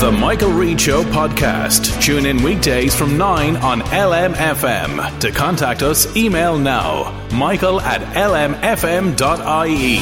The 0.00 0.10
Michael 0.10 0.52
Reade 0.52 0.80
Show 0.80 1.02
podcast. 1.02 2.00
Tune 2.02 2.24
in 2.24 2.42
weekdays 2.42 2.94
from 2.94 3.18
9 3.18 3.56
on 3.58 3.82
LMFM. 3.82 5.20
To 5.20 5.30
contact 5.30 5.82
us, 5.82 6.16
email 6.16 6.56
now 6.56 7.28
michael 7.34 7.82
at 7.82 8.00
lmfm.ie. 8.16 9.98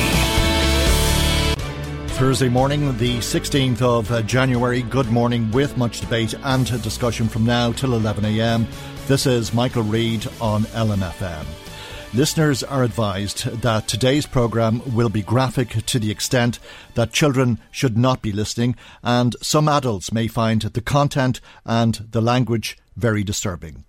Thursday 2.14 2.48
morning, 2.48 2.96
the 2.98 3.18
16th 3.18 3.82
of 3.82 4.12
uh, 4.12 4.22
January. 4.22 4.82
Good 4.82 5.10
morning 5.10 5.50
with 5.50 5.76
much 5.76 5.98
debate 6.00 6.32
and 6.44 6.64
discussion 6.80 7.26
from 7.26 7.44
now 7.44 7.72
till 7.72 7.90
11am. 7.90 8.66
This 9.08 9.26
is 9.26 9.52
Michael 9.52 9.82
Reade 9.82 10.28
on 10.40 10.62
LMFM. 10.62 11.57
Listeners 12.14 12.62
are 12.62 12.84
advised 12.84 13.44
that 13.60 13.86
today's 13.86 14.24
programme 14.24 14.80
will 14.94 15.10
be 15.10 15.20
graphic 15.22 15.68
to 15.84 15.98
the 15.98 16.10
extent 16.10 16.58
that 16.94 17.12
children 17.12 17.58
should 17.70 17.98
not 17.98 18.22
be 18.22 18.32
listening, 18.32 18.76
and 19.02 19.36
some 19.42 19.68
adults 19.68 20.10
may 20.10 20.26
find 20.26 20.62
the 20.62 20.80
content 20.80 21.40
and 21.66 22.06
the 22.10 22.22
language 22.22 22.78
very 22.96 23.22
disturbing. 23.22 23.84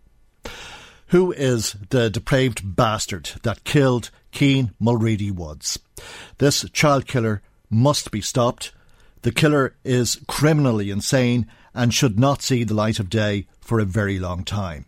Who 1.07 1.31
is 1.31 1.77
the 1.89 2.09
depraved 2.09 2.75
bastard 2.75 3.31
that 3.43 3.63
killed 3.63 4.11
Cian 4.31 4.75
Mulready 4.79 5.31
Woods? 5.31 5.79
This 6.39 6.69
child 6.71 7.07
killer 7.07 7.41
must 7.69 8.11
be 8.11 8.21
stopped. 8.21 8.73
The 9.21 9.31
killer 9.31 9.75
is 9.85 10.19
criminally 10.27 10.91
insane 10.91 11.47
and 11.73 11.93
should 11.93 12.19
not 12.19 12.41
see 12.41 12.65
the 12.65 12.73
light 12.73 12.99
of 12.99 13.09
day 13.09 13.47
for 13.61 13.79
a 13.79 13.85
very 13.85 14.19
long 14.19 14.43
time. 14.43 14.85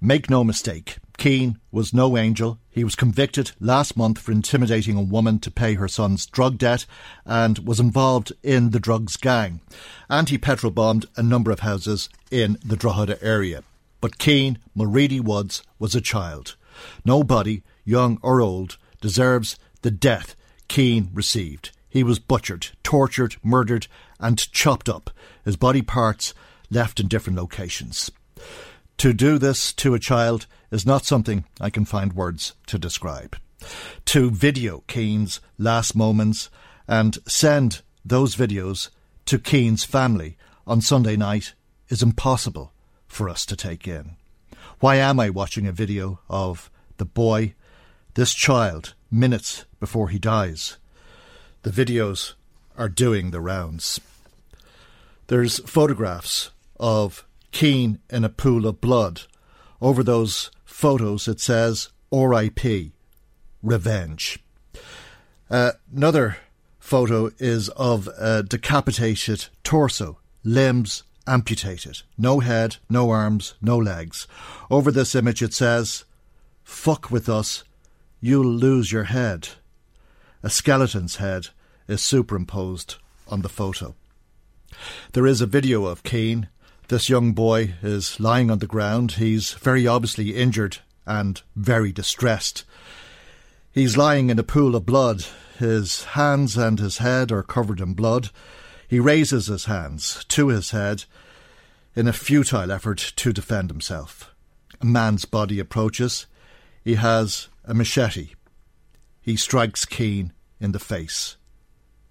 Make 0.00 0.30
no 0.30 0.44
mistake, 0.44 0.98
Cian 1.20 1.60
was 1.70 1.92
no 1.92 2.16
angel. 2.16 2.58
He 2.70 2.82
was 2.82 2.94
convicted 2.94 3.52
last 3.60 3.94
month 3.94 4.18
for 4.18 4.32
intimidating 4.32 4.96
a 4.96 5.02
woman 5.02 5.38
to 5.40 5.50
pay 5.50 5.74
her 5.74 5.86
son's 5.86 6.24
drug 6.24 6.56
debt 6.56 6.86
and 7.26 7.58
was 7.58 7.78
involved 7.78 8.32
in 8.42 8.70
the 8.70 8.80
drugs 8.80 9.18
gang. 9.18 9.60
And 10.08 10.30
he 10.30 10.38
petrol 10.38 10.72
bombed 10.72 11.06
a 11.16 11.22
number 11.22 11.50
of 11.50 11.60
houses 11.60 12.08
in 12.30 12.58
the 12.64 12.76
Drogheda 12.76 13.22
area. 13.22 13.64
But 14.00 14.18
Cian 14.18 14.58
Mulready 14.74 15.20
Woods 15.20 15.62
was 15.78 15.94
a 15.94 16.00
child. 16.00 16.56
Nobody, 17.04 17.62
young 17.84 18.18
or 18.22 18.40
old, 18.40 18.78
deserves 19.02 19.58
the 19.82 19.90
death 19.90 20.34
Cian 20.70 21.10
received. 21.12 21.72
He 21.90 22.02
was 22.02 22.18
butchered, 22.18 22.68
tortured, 22.82 23.36
murdered, 23.42 23.88
and 24.18 24.50
chopped 24.52 24.88
up, 24.88 25.10
his 25.44 25.56
body 25.56 25.82
parts 25.82 26.32
left 26.70 26.98
in 26.98 27.08
different 27.08 27.38
locations. 27.38 28.10
To 28.98 29.12
do 29.12 29.38
this 29.38 29.72
to 29.74 29.92
a 29.94 29.98
child 29.98 30.46
is 30.70 30.86
not 30.86 31.04
something 31.04 31.44
I 31.60 31.70
can 31.70 31.84
find 31.84 32.12
words 32.12 32.54
to 32.66 32.78
describe. 32.78 33.36
To 34.06 34.30
video 34.30 34.82
Cian's 34.88 35.40
last 35.58 35.94
moments 35.94 36.50
and 36.88 37.18
send 37.26 37.82
those 38.04 38.36
videos 38.36 38.88
to 39.26 39.38
Cian's 39.38 39.84
family 39.84 40.36
on 40.66 40.80
Sunday 40.80 41.16
night 41.16 41.54
is 41.88 42.02
impossible 42.02 42.72
for 43.06 43.28
us 43.28 43.44
to 43.46 43.56
take 43.56 43.86
in. 43.86 44.16
Why 44.78 44.96
am 44.96 45.20
I 45.20 45.28
watching 45.30 45.66
a 45.66 45.72
video 45.72 46.20
of 46.28 46.70
the 46.96 47.04
boy, 47.04 47.54
this 48.14 48.32
child, 48.32 48.94
minutes 49.10 49.66
before 49.78 50.08
he 50.08 50.18
dies? 50.18 50.78
The 51.62 51.70
videos 51.70 52.34
are 52.78 52.88
doing 52.88 53.30
the 53.30 53.40
rounds. 53.40 54.00
There's 55.26 55.58
photographs 55.68 56.50
of 56.78 57.26
Cian 57.52 57.98
in 58.08 58.24
a 58.24 58.30
pool 58.30 58.66
of 58.66 58.80
blood. 58.80 59.22
Over 59.82 60.02
those 60.02 60.50
photos 60.70 61.28
it 61.28 61.40
says 61.40 61.88
RIP, 62.12 62.92
revenge. 63.62 64.38
Uh, 65.50 65.72
another 65.94 66.38
photo 66.78 67.30
is 67.38 67.68
of 67.70 68.08
a 68.18 68.42
decapitated 68.42 69.48
torso, 69.62 70.18
limbs 70.44 71.02
amputated, 71.26 72.02
no 72.16 72.40
head, 72.40 72.76
no 72.88 73.10
arms, 73.10 73.54
no 73.60 73.76
legs. 73.76 74.26
Over 74.70 74.90
this 74.90 75.14
image 75.14 75.42
it 75.42 75.52
says, 75.52 76.04
Fuck 76.64 77.10
with 77.10 77.28
us, 77.28 77.64
you'll 78.20 78.46
lose 78.46 78.90
your 78.90 79.04
head. 79.04 79.48
A 80.42 80.48
skeleton's 80.48 81.16
head 81.16 81.48
is 81.88 82.00
superimposed 82.00 82.96
on 83.28 83.42
the 83.42 83.48
photo. 83.48 83.94
There 85.12 85.26
is 85.26 85.40
a 85.40 85.46
video 85.46 85.84
of 85.84 86.02
Cian 86.04 86.48
this 86.90 87.08
young 87.08 87.32
boy 87.32 87.74
is 87.82 88.18
lying 88.18 88.50
on 88.50 88.58
the 88.58 88.66
ground. 88.66 89.12
He's 89.12 89.52
very 89.52 89.86
obviously 89.86 90.34
injured 90.34 90.78
and 91.06 91.40
very 91.54 91.92
distressed. 91.92 92.64
He's 93.70 93.96
lying 93.96 94.28
in 94.28 94.40
a 94.40 94.42
pool 94.42 94.74
of 94.74 94.86
blood. 94.86 95.24
His 95.56 96.02
hands 96.02 96.56
and 96.56 96.80
his 96.80 96.98
head 96.98 97.30
are 97.30 97.44
covered 97.44 97.80
in 97.80 97.94
blood. 97.94 98.30
He 98.88 98.98
raises 98.98 99.46
his 99.46 99.66
hands 99.66 100.24
to 100.30 100.48
his 100.48 100.72
head 100.72 101.04
in 101.94 102.08
a 102.08 102.12
futile 102.12 102.72
effort 102.72 103.12
to 103.14 103.32
defend 103.32 103.70
himself. 103.70 104.34
A 104.80 104.84
man's 104.84 105.24
body 105.24 105.60
approaches. 105.60 106.26
He 106.82 106.96
has 106.96 107.48
a 107.64 107.72
machete. 107.72 108.30
He 109.20 109.36
strikes 109.36 109.86
Cian 109.86 110.32
in 110.60 110.72
the 110.72 110.80
face. 110.80 111.36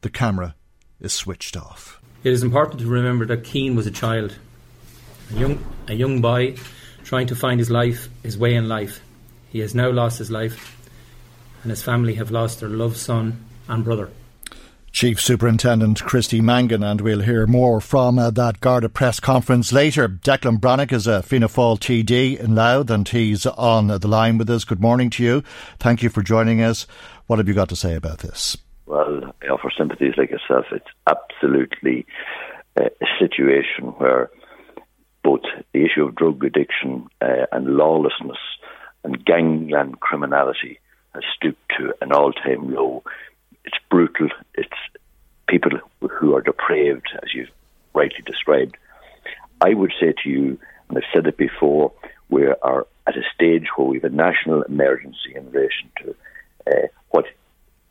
The 0.02 0.10
camera 0.10 0.56
is 1.02 1.12
switched 1.12 1.58
off. 1.58 2.00
It 2.24 2.32
is 2.32 2.44
important 2.44 2.80
to 2.80 2.88
remember 2.88 3.26
that 3.26 3.46
Cian 3.46 3.76
was 3.76 3.86
a 3.86 3.92
child 3.92 4.38
a 5.32 5.40
young, 5.40 5.64
a 5.88 5.94
young 5.94 6.22
boy 6.22 6.56
trying 7.04 7.28
to 7.28 7.36
find 7.36 7.60
his 7.60 7.70
life, 7.70 8.10
his 8.24 8.38
way 8.38 8.56
in 8.56 8.68
life. 8.68 9.02
He 9.50 9.60
has 9.60 9.74
now 9.74 9.90
lost 9.90 10.20
his 10.20 10.30
life, 10.30 10.78
and 11.64 11.70
his 11.70 11.82
family 11.82 12.16
have 12.16 12.32
lost 12.32 12.60
their 12.60 12.70
loved 12.70 12.98
son 12.98 13.46
and 13.68 13.84
brother. 13.84 14.10
Chief 14.92 15.22
Superintendent 15.22 16.04
Christy 16.04 16.42
Mangan, 16.42 16.84
and 16.84 17.02
we'll 17.02 17.22
hear 17.22 17.46
more 17.46 17.80
from 17.80 18.18
uh, 18.18 18.32
that 18.32 18.60
Garda 18.60 18.90
press 18.90 19.20
conference 19.20 19.72
later. 19.72 20.10
Declan 20.10 20.60
Breathnach 20.60 20.92
is 20.92 21.06
a 21.06 21.22
Fianna 21.22 21.48
Fáil 21.48 21.80
TD 21.80 22.40
in 22.40 22.56
Louth, 22.56 22.90
and 22.90 23.08
he's 23.08 23.46
on 23.46 23.88
the 23.88 24.08
line 24.08 24.38
with 24.38 24.50
us. 24.50 24.64
Good 24.64 24.82
morning 24.82 25.10
to 25.12 25.24
you. 25.24 25.44
Thank 25.80 26.02
you 26.02 26.10
for 26.10 26.24
joining 26.24 26.62
us. 26.62 26.88
What 27.28 27.38
have 27.38 27.48
you 27.48 27.54
got 27.54 27.70
to 27.70 27.76
say 27.76 27.96
about 27.96 28.20
this? 28.20 28.58
Well, 28.88 29.34
I 29.44 29.48
offer 29.48 29.72
sympathies 29.78 30.16
like 30.18 30.32
yourself. 30.32 30.66
It's 30.72 30.86
absolutely 31.08 32.08
uh, 32.80 32.86
a 32.86 33.06
situation 33.20 33.94
where 34.00 34.32
both 35.24 35.42
the 35.74 35.86
issue 35.86 36.04
of 36.04 36.16
drug 36.16 36.44
addiction 36.44 37.08
uh, 37.22 37.46
and 37.52 37.68
lawlessness 37.68 38.38
and 39.04 39.24
gangland 39.26 40.00
criminality 40.00 40.80
has 41.14 41.24
stooped 41.36 41.62
to 41.78 41.94
an 42.02 42.12
all-time 42.12 42.74
low. 42.74 43.04
It's 43.66 43.78
brutal. 43.90 44.30
It's 44.56 44.70
people 45.48 45.72
who 46.02 46.36
are 46.36 46.42
depraved, 46.42 47.08
as 47.24 47.34
you've 47.34 47.50
rightly 47.94 48.22
described. 48.26 48.78
I 49.62 49.74
would 49.74 49.92
say 50.00 50.14
to 50.24 50.30
you, 50.30 50.60
and 50.88 50.98
I've 50.98 51.04
said 51.14 51.28
it 51.28 51.38
before, 51.38 51.92
we 52.30 52.46
are 52.46 52.88
at 53.08 53.18
a 53.18 53.24
stage 53.34 53.66
where 53.76 53.88
we 53.88 53.98
have 53.98 54.12
a 54.12 54.16
national 54.16 54.62
emergency 54.64 55.34
in 55.36 55.52
relation 55.52 55.90
to 56.04 56.16
uh, 56.68 56.88
what 57.10 57.26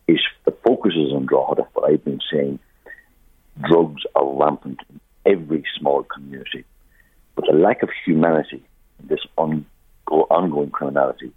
is 0.07 0.21
the 0.45 0.53
focus 0.65 0.95
is 0.95 1.13
on 1.13 1.27
Drogheda, 1.27 1.67
but 1.75 1.85
I've 1.85 2.05
been 2.05 2.21
saying 2.33 2.61
drugs 3.69 4.03
are 4.15 4.33
rampant 4.33 4.81
in 4.89 5.01
every 5.27 5.65
small 5.77 6.05
community 6.05 6.65
but 7.39 7.45
the 7.49 7.57
lack 7.57 7.85
of 7.85 7.91
humanity 8.05 8.65
this 9.05 9.21
on, 9.37 9.65
ongoing 10.09 10.71
criminality 10.71 11.33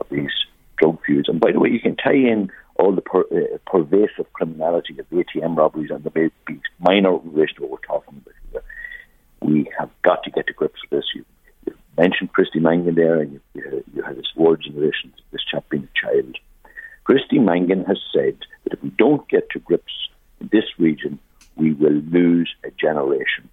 of 0.00 0.06
these 0.10 0.30
drug 0.78 0.98
feuds. 1.04 1.28
And 1.28 1.40
by 1.40 1.52
the 1.52 1.60
way, 1.60 1.68
you 1.68 1.78
can 1.78 1.94
tie 1.94 2.14
in 2.14 2.50
all 2.76 2.94
the 2.94 3.02
per, 3.02 3.20
uh, 3.20 3.58
pervasive 3.66 4.32
criminality 4.32 4.98
of 4.98 5.10
ATM 5.10 5.54
robberies 5.54 5.90
and 5.90 6.02
the 6.04 6.30
minor 6.80 7.18
relation 7.18 7.56
to 7.56 7.62
what 7.64 7.70
we're 7.72 7.86
talking 7.86 8.22
about 8.22 8.34
here. 8.50 8.62
We 9.42 9.70
have 9.78 9.90
got 10.00 10.24
to 10.24 10.30
get 10.30 10.46
to 10.46 10.54
grips 10.54 10.80
with 10.80 10.98
this. 10.98 11.10
You, 11.14 11.26
you 11.66 11.74
mentioned 11.98 12.32
Christy 12.32 12.58
Mangan 12.58 12.94
there, 12.94 13.20
and 13.20 13.32
you, 13.32 13.40
you, 13.52 13.84
you 13.94 14.02
had 14.02 14.16
his 14.16 14.32
words 14.34 14.66
in 14.66 14.74
relation 14.74 15.12
to 15.14 15.22
this 15.32 15.42
chap 15.44 15.68
being 15.68 15.84
a 15.84 16.00
child. 16.00 16.38
Christy 17.04 17.38
Mangan 17.38 17.84
has 17.84 17.98
said 18.10 18.38
that 18.64 18.72
if 18.72 18.82
we 18.82 18.88
don't 18.88 19.28
get 19.28 19.50
to 19.50 19.58
grips 19.58 19.92
in 20.40 20.48
this 20.50 20.64
region, 20.78 21.18
we 21.56 21.74
will 21.74 22.00
lose 22.10 22.50
a 22.64 22.70
generation. 22.70 23.50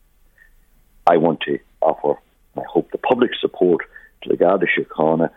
I 1.06 1.18
want 1.18 1.42
to 1.42 1.60
offer, 1.82 2.20
I 2.58 2.62
hope, 2.68 2.92
the 2.92 2.98
public 2.98 3.32
support 3.40 3.86
to 4.24 4.30
the 4.30 4.38
Garda 4.38 4.66
Síochána 4.68 5.30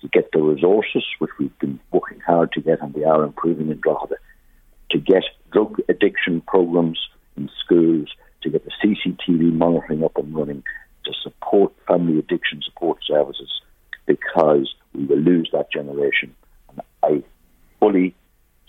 to 0.00 0.08
get 0.08 0.30
the 0.32 0.40
resources, 0.40 1.04
which 1.18 1.30
we've 1.38 1.58
been 1.58 1.80
working 1.90 2.20
hard 2.20 2.52
to 2.52 2.60
get 2.60 2.82
and 2.82 2.94
we 2.94 3.04
are 3.04 3.24
improving 3.24 3.70
in 3.70 3.80
Drogheda, 3.80 4.16
to 4.90 4.98
get 4.98 5.24
drug 5.52 5.78
addiction 5.88 6.42
programs 6.42 6.98
in 7.36 7.48
schools, 7.64 8.08
to 8.42 8.50
get 8.50 8.64
the 8.64 8.72
CCTV 8.82 9.52
monitoring 9.52 10.04
up 10.04 10.16
and 10.16 10.34
running, 10.34 10.62
to 11.04 11.12
support 11.22 11.72
family 11.86 12.18
addiction 12.18 12.60
support 12.62 12.98
services, 13.06 13.62
because 14.06 14.74
we 14.92 15.04
will 15.06 15.18
lose 15.18 15.48
that 15.52 15.72
generation. 15.72 16.34
And 16.68 16.80
I 17.02 17.22
fully 17.80 18.14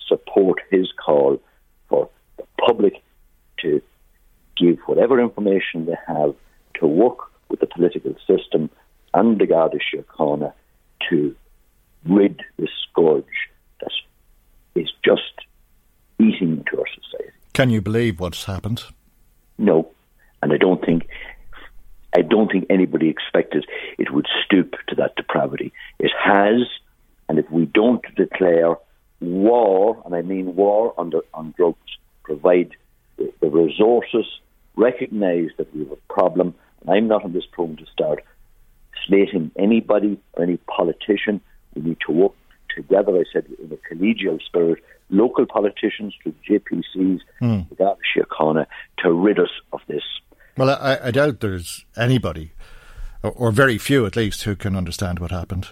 support 0.07 0.59
his 0.69 0.88
call 1.03 1.41
for 1.89 2.09
the 2.38 2.44
public 2.65 3.03
to 3.59 3.81
give 4.56 4.79
whatever 4.85 5.19
information 5.19 5.85
they 5.85 5.97
have 6.07 6.35
to 6.79 6.88
work 6.88 7.18
with 7.50 7.59
the 7.59 7.68
political 7.68 8.15
system 8.27 8.69
and 9.13 9.39
the 9.39 9.47
Garda 9.47 9.79
Síochána 9.79 10.53
to 11.09 11.35
rid 12.06 12.41
this 12.57 12.69
scourge 12.89 13.25
that 13.81 13.91
is 14.75 14.89
just 15.03 15.21
eating 16.19 16.57
into 16.57 16.79
our 16.79 16.88
society. 16.88 17.31
Can 17.53 17.69
you 17.69 17.81
believe 17.81 18.19
what's 18.19 18.45
happened? 18.45 18.83
No, 19.57 19.89
and 20.41 20.53
I 20.53 20.57
don't 20.57 20.83
think 20.85 21.07
I 22.15 22.21
don't 22.21 22.51
think 22.51 22.65
anybody 22.69 23.09
expected 23.09 23.65
it 23.97 24.12
would 24.12 24.27
stoop 24.44 24.75
to 24.88 24.95
that 24.95 25.15
depravity. 25.15 25.74
It 26.00 26.12
has, 26.24 26.62
and 27.29 27.38
if 27.38 27.50
we 27.51 27.65
don't 27.65 28.03
declare 28.15 28.75
war, 29.19 30.01
and 30.06 30.15
I 30.15 30.21
mean 30.21 30.56
war 30.56 30.94
on, 30.97 31.09
the, 31.09 31.21
on 31.33 31.53
drugs, 31.57 31.97
provide 32.24 32.75
the, 33.18 33.31
the 33.41 33.50
resources, 33.50 34.25
recognise 34.75 35.50
that 35.57 35.74
we 35.75 35.81
have 35.81 35.91
a 35.91 36.13
problem, 36.13 36.56
and 36.81 36.89
I'm 36.89 37.07
not 37.07 37.24
on 37.24 37.33
this 37.33 37.45
program 37.51 37.77
to 37.77 37.85
start 37.91 38.24
slating 39.07 39.51
anybody 39.57 40.19
or 40.33 40.44
any 40.44 40.57
politician. 40.57 41.41
We 41.75 41.81
need 41.81 41.97
to 42.06 42.12
work 42.12 42.33
together, 42.75 43.18
I 43.18 43.24
said, 43.31 43.45
in 43.62 43.71
a 43.71 43.94
collegial 43.94 44.41
spirit, 44.44 44.83
local 45.09 45.45
politicians 45.45 46.13
to 46.24 46.33
JPCs, 46.47 47.19
mm. 47.41 47.77
the 47.77 47.95
Síochána, 48.15 48.65
to 49.00 49.12
rid 49.12 49.39
us 49.39 49.50
of 49.74 49.81
this. 49.88 50.03
Well, 50.57 50.69
I, 50.69 50.97
I 51.03 51.12
doubt 51.12 51.39
there's 51.39 51.85
anybody, 51.95 52.51
or, 53.24 53.31
or, 53.31 53.51
very 53.51 53.77
few 53.77 54.06
at 54.06 54.15
least, 54.15 54.44
who 54.44 54.56
can 54.56 54.75
understand 54.75 55.19
what 55.19 55.31
happened. 55.31 55.69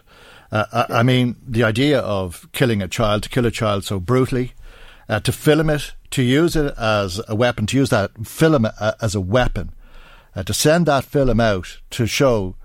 Uh, 0.51 0.65
I, 0.71 0.99
I, 0.99 1.03
mean, 1.03 1.37
the 1.45 1.63
idea 1.63 1.99
of 1.99 2.47
killing 2.51 2.81
a 2.81 2.87
child, 2.87 3.23
to 3.23 3.29
kill 3.29 3.45
a 3.45 3.51
child 3.51 3.83
so 3.83 3.99
brutally, 3.99 4.53
uh, 5.09 5.19
to 5.21 5.31
film 5.31 5.69
it, 5.69 5.93
to 6.11 6.21
use 6.21 6.55
it 6.55 6.73
as 6.77 7.19
a 7.27 7.35
weapon, 7.35 7.65
to 7.67 7.77
use 7.77 7.89
that 7.89 8.11
film 8.25 8.65
uh, 8.65 8.93
as 9.01 9.15
a 9.15 9.21
weapon, 9.21 9.73
uh, 10.35 10.43
to 10.43 10.53
send 10.53 10.85
that 10.85 11.05
film 11.05 11.39
out 11.39 11.79
to 11.91 12.05
show 12.05 12.55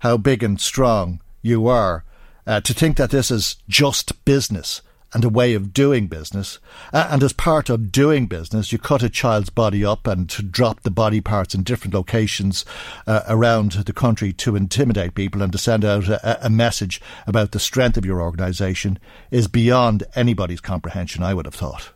how 0.00 0.16
big 0.16 0.42
and 0.42 0.60
strong 0.60 1.20
you 1.42 1.68
are, 1.68 2.04
uh, 2.46 2.60
to 2.60 2.74
think 2.74 2.96
that 2.96 3.10
this 3.10 3.30
is 3.30 3.56
just 3.68 4.24
business 4.24 4.82
and 5.14 5.24
a 5.24 5.28
way 5.28 5.54
of 5.54 5.74
doing 5.74 6.06
business. 6.06 6.58
Uh, 6.92 7.08
and 7.10 7.22
as 7.22 7.32
part 7.32 7.68
of 7.68 7.92
doing 7.92 8.26
business, 8.26 8.72
you 8.72 8.78
cut 8.78 9.02
a 9.02 9.10
child's 9.10 9.50
body 9.50 9.84
up 9.84 10.06
and 10.06 10.28
drop 10.50 10.80
the 10.80 10.90
body 10.90 11.20
parts 11.20 11.54
in 11.54 11.62
different 11.62 11.94
locations 11.94 12.64
uh, 13.06 13.20
around 13.28 13.72
the 13.72 13.92
country 13.92 14.32
to 14.32 14.56
intimidate 14.56 15.14
people 15.14 15.42
and 15.42 15.52
to 15.52 15.58
send 15.58 15.84
out 15.84 16.08
a, 16.08 16.46
a 16.46 16.50
message 16.50 17.00
about 17.26 17.52
the 17.52 17.60
strength 17.60 17.96
of 17.96 18.06
your 18.06 18.22
organisation 18.22 18.98
is 19.30 19.48
beyond 19.48 20.04
anybody's 20.14 20.60
comprehension, 20.60 21.22
I 21.22 21.34
would 21.34 21.46
have 21.46 21.54
thought. 21.54 21.90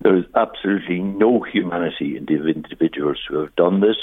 There 0.00 0.16
is 0.16 0.24
absolutely 0.36 1.00
no 1.00 1.42
humanity 1.42 2.16
in 2.16 2.26
the 2.26 2.48
individuals 2.48 3.18
who 3.28 3.38
have 3.38 3.54
done 3.56 3.80
this. 3.80 3.96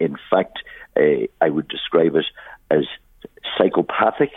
In 0.00 0.16
fact, 0.30 0.58
uh, 0.96 1.26
I 1.40 1.48
would 1.48 1.68
describe 1.68 2.14
it 2.16 2.26
as 2.70 2.84
psychopathic, 3.56 4.30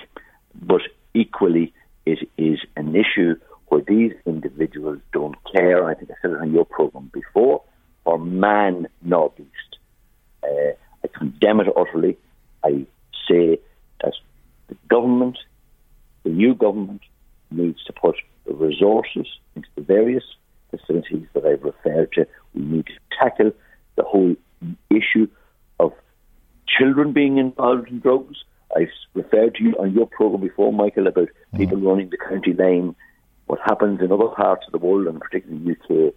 but 0.55 0.81
equally 1.13 1.73
it 2.05 2.29
is 2.37 2.59
an 2.75 2.95
issue 2.95 3.35
where 3.67 3.81
these 3.81 4.13
individuals 4.25 4.99
don't 5.11 5.35
care. 5.51 5.85
I 5.85 5.95
think 5.95 6.11
I 6.11 6.15
said 6.21 6.31
it 6.31 6.39
on 6.39 6.53
your 6.53 6.65
program 6.65 7.09
before, 7.13 7.63
for 8.03 8.19
man 8.19 8.87
nor 9.01 9.31
beast. 9.31 9.49
Uh, 10.43 10.73
I 11.03 11.07
condemn 11.17 11.59
it 11.59 11.67
utterly. 11.75 12.17
I 12.63 12.85
say 13.27 13.59
that 14.01 14.13
the 14.67 14.75
government, 14.89 15.37
the 16.23 16.29
new 16.29 16.53
government, 16.53 17.01
needs 17.51 17.83
to 17.85 17.93
put 17.93 18.15
the 18.45 18.53
resources 18.53 19.27
into 19.55 19.67
the 19.75 19.81
various 19.81 20.23
facilities 20.69 21.27
that 21.33 21.45
I've 21.45 21.63
referred 21.63 22.11
to. 22.13 22.27
We 22.53 22.61
need 22.63 22.87
to 22.87 23.17
tackle 23.17 23.51
the 23.95 24.03
whole 24.03 24.35
issue 24.89 25.27
of 25.79 25.93
children 26.67 27.13
being 27.13 27.37
involved 27.37 27.89
in 27.89 27.99
drugs. 27.99 28.37
I've 28.75 28.89
referred 29.13 29.55
to 29.55 29.63
you 29.63 29.73
on 29.79 29.93
your 29.93 30.07
program 30.07 30.41
before, 30.41 30.73
Michael, 30.73 31.07
about 31.07 31.29
mm. 31.53 31.57
people 31.57 31.77
running 31.77 32.09
the 32.09 32.17
county 32.17 32.53
line. 32.53 32.95
What 33.45 33.59
happens 33.63 33.99
in 34.01 34.11
other 34.11 34.29
parts 34.29 34.65
of 34.65 34.71
the 34.71 34.85
world, 34.85 35.07
and 35.07 35.19
particularly 35.19 35.63
the 35.63 36.07
UK, 36.07 36.13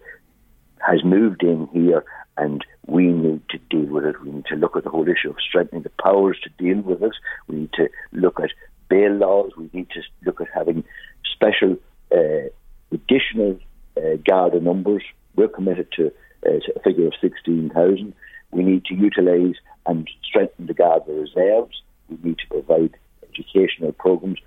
has 0.79 1.05
moved 1.05 1.43
in 1.43 1.69
here, 1.73 2.05
and 2.37 2.65
we 2.87 3.09
need 3.09 3.43
to 3.51 3.59
deal 3.71 3.93
with 3.93 4.05
it. 4.05 4.21
We 4.23 4.31
need 4.31 4.47
to 4.47 4.57
look 4.57 4.77
at 4.77 4.85
the 4.85 4.91
whole 4.91 5.09
issue 5.09 5.31
of 5.31 5.37
strengthening 5.47 5.83
the 5.83 5.91
powers 6.03 6.39
to 6.45 6.51
deal 6.63 6.83
with 6.83 7.03
it. 7.03 7.15
We 7.49 7.57
need 7.57 7.73
to 7.75 7.89
look 8.13 8.39
at 8.41 8.51
bail 8.89 9.13
laws. 9.13 9.53
We 9.57 9.71
need 9.73 9.91
to 9.91 10.03
look 10.25 10.41
at 10.41 10.49
having 10.55 10.85
special 11.25 11.77
uh, 12.13 12.49
additional 12.93 13.59
uh, 13.97 14.17
Garda 14.27 14.61
numbers. 14.61 15.03
We're 15.35 15.49
committed 15.49 15.89
to, 15.97 16.13
uh, 16.47 16.61
to 16.61 16.73
a 16.77 16.81
figure 16.81 17.07
of 17.07 17.15
16,000. 17.21 18.15
We 18.57 18.63
need 18.63 18.87
to 18.87 18.95
utilise 18.95 19.57
and 19.85 20.09
strengthen 20.25 20.67
the 20.67 20.73
Garda 20.73 21.13
reserves. 21.13 21.83
We 22.09 22.17
need 22.23 22.39
to 22.39 22.47
provide 22.49 22.97
educational 23.29 23.93
programs. 23.93 24.39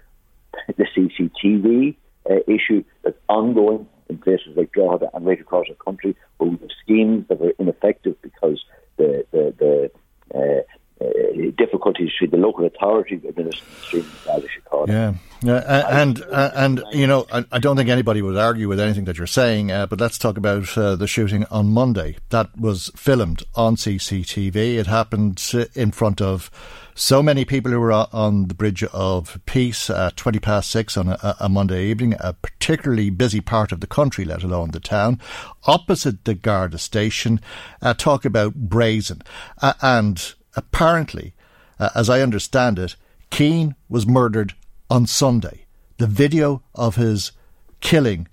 The 0.67 0.85
CCTV 0.95 1.95
uh, 2.27 2.39
issue 2.47 2.83
that's 3.03 3.19
ongoing 3.29 3.87
in 4.09 4.17
places 4.17 4.57
like 4.57 4.71
Drogheda 4.71 5.11
and 5.13 5.27
right 5.27 5.39
across 5.39 5.67
the 5.69 5.75
country, 5.75 6.15
where 6.37 6.49
we 6.49 6.57
have 6.57 6.69
schemes 6.83 7.27
that 7.29 7.39
are 7.39 7.53
ineffective 7.59 8.19
because 8.23 8.59
the 8.97 9.25
the, 9.31 9.53
the 9.59 9.91
uh, 10.35 10.61
uh, 11.01 11.51
difficulties 11.57 12.11
with 12.21 12.31
the 12.31 12.37
local 12.37 12.65
authority 12.65 13.21
administration 13.27 14.09
in. 14.33 14.43
Yeah, 14.87 15.13
yeah, 15.41 16.01
and 16.01 16.21
uh, 16.23 16.51
and 16.55 16.83
you 16.91 17.07
know, 17.07 17.25
I, 17.31 17.45
I, 17.51 17.59
don't 17.59 17.75
think 17.75 17.89
anybody 17.89 18.21
would 18.21 18.37
argue 18.37 18.67
with 18.67 18.79
anything 18.79 19.05
that 19.05 19.17
you're 19.17 19.27
saying. 19.27 19.71
Uh, 19.71 19.87
but 19.87 19.99
let's 19.99 20.17
talk 20.17 20.37
about 20.37 20.77
uh, 20.77 20.95
the 20.95 21.07
shooting 21.07 21.45
on 21.51 21.67
Monday. 21.69 22.17
That 22.29 22.57
was 22.57 22.91
filmed 22.95 23.43
on 23.55 23.75
CCTV. 23.75 24.77
It 24.77 24.87
happened 24.87 25.43
uh, 25.53 25.65
in 25.73 25.91
front 25.91 26.21
of 26.21 26.51
so 26.95 27.23
many 27.23 27.45
people 27.45 27.71
who 27.71 27.79
were 27.79 27.93
on 27.93 28.47
the 28.47 28.53
Bridge 28.53 28.83
of 28.83 29.39
Peace 29.45 29.89
at 29.89 30.17
20 30.17 30.39
past 30.39 30.69
six 30.69 30.97
on 30.97 31.07
a, 31.07 31.35
a, 31.39 31.47
Monday 31.47 31.85
evening, 31.85 32.15
a 32.19 32.33
particularly 32.33 33.09
busy 33.09 33.39
part 33.39 33.71
of 33.71 33.79
the 33.79 33.87
country, 33.87 34.25
let 34.25 34.43
alone 34.43 34.71
the 34.71 34.81
town, 34.81 35.21
opposite 35.65 36.25
the 36.25 36.33
Garda 36.33 36.77
station. 36.77 37.39
Uh, 37.81 37.93
talk 37.93 38.25
about 38.25 38.53
brazen. 38.53 39.21
Uh, 39.61 39.73
and 39.81 40.35
apparently, 40.59 41.33
uh, 41.79 41.89
as 41.95 42.09
I 42.09 42.21
understand 42.21 42.77
it, 42.77 42.95
Cian 43.33 43.75
was 43.87 44.05
murdered 44.05 44.53
on 44.89 45.07
Sunday. 45.07 45.65
The 45.97 46.07
video 46.07 46.61
of 46.75 46.95
his 46.95 47.31
killing 47.79 48.27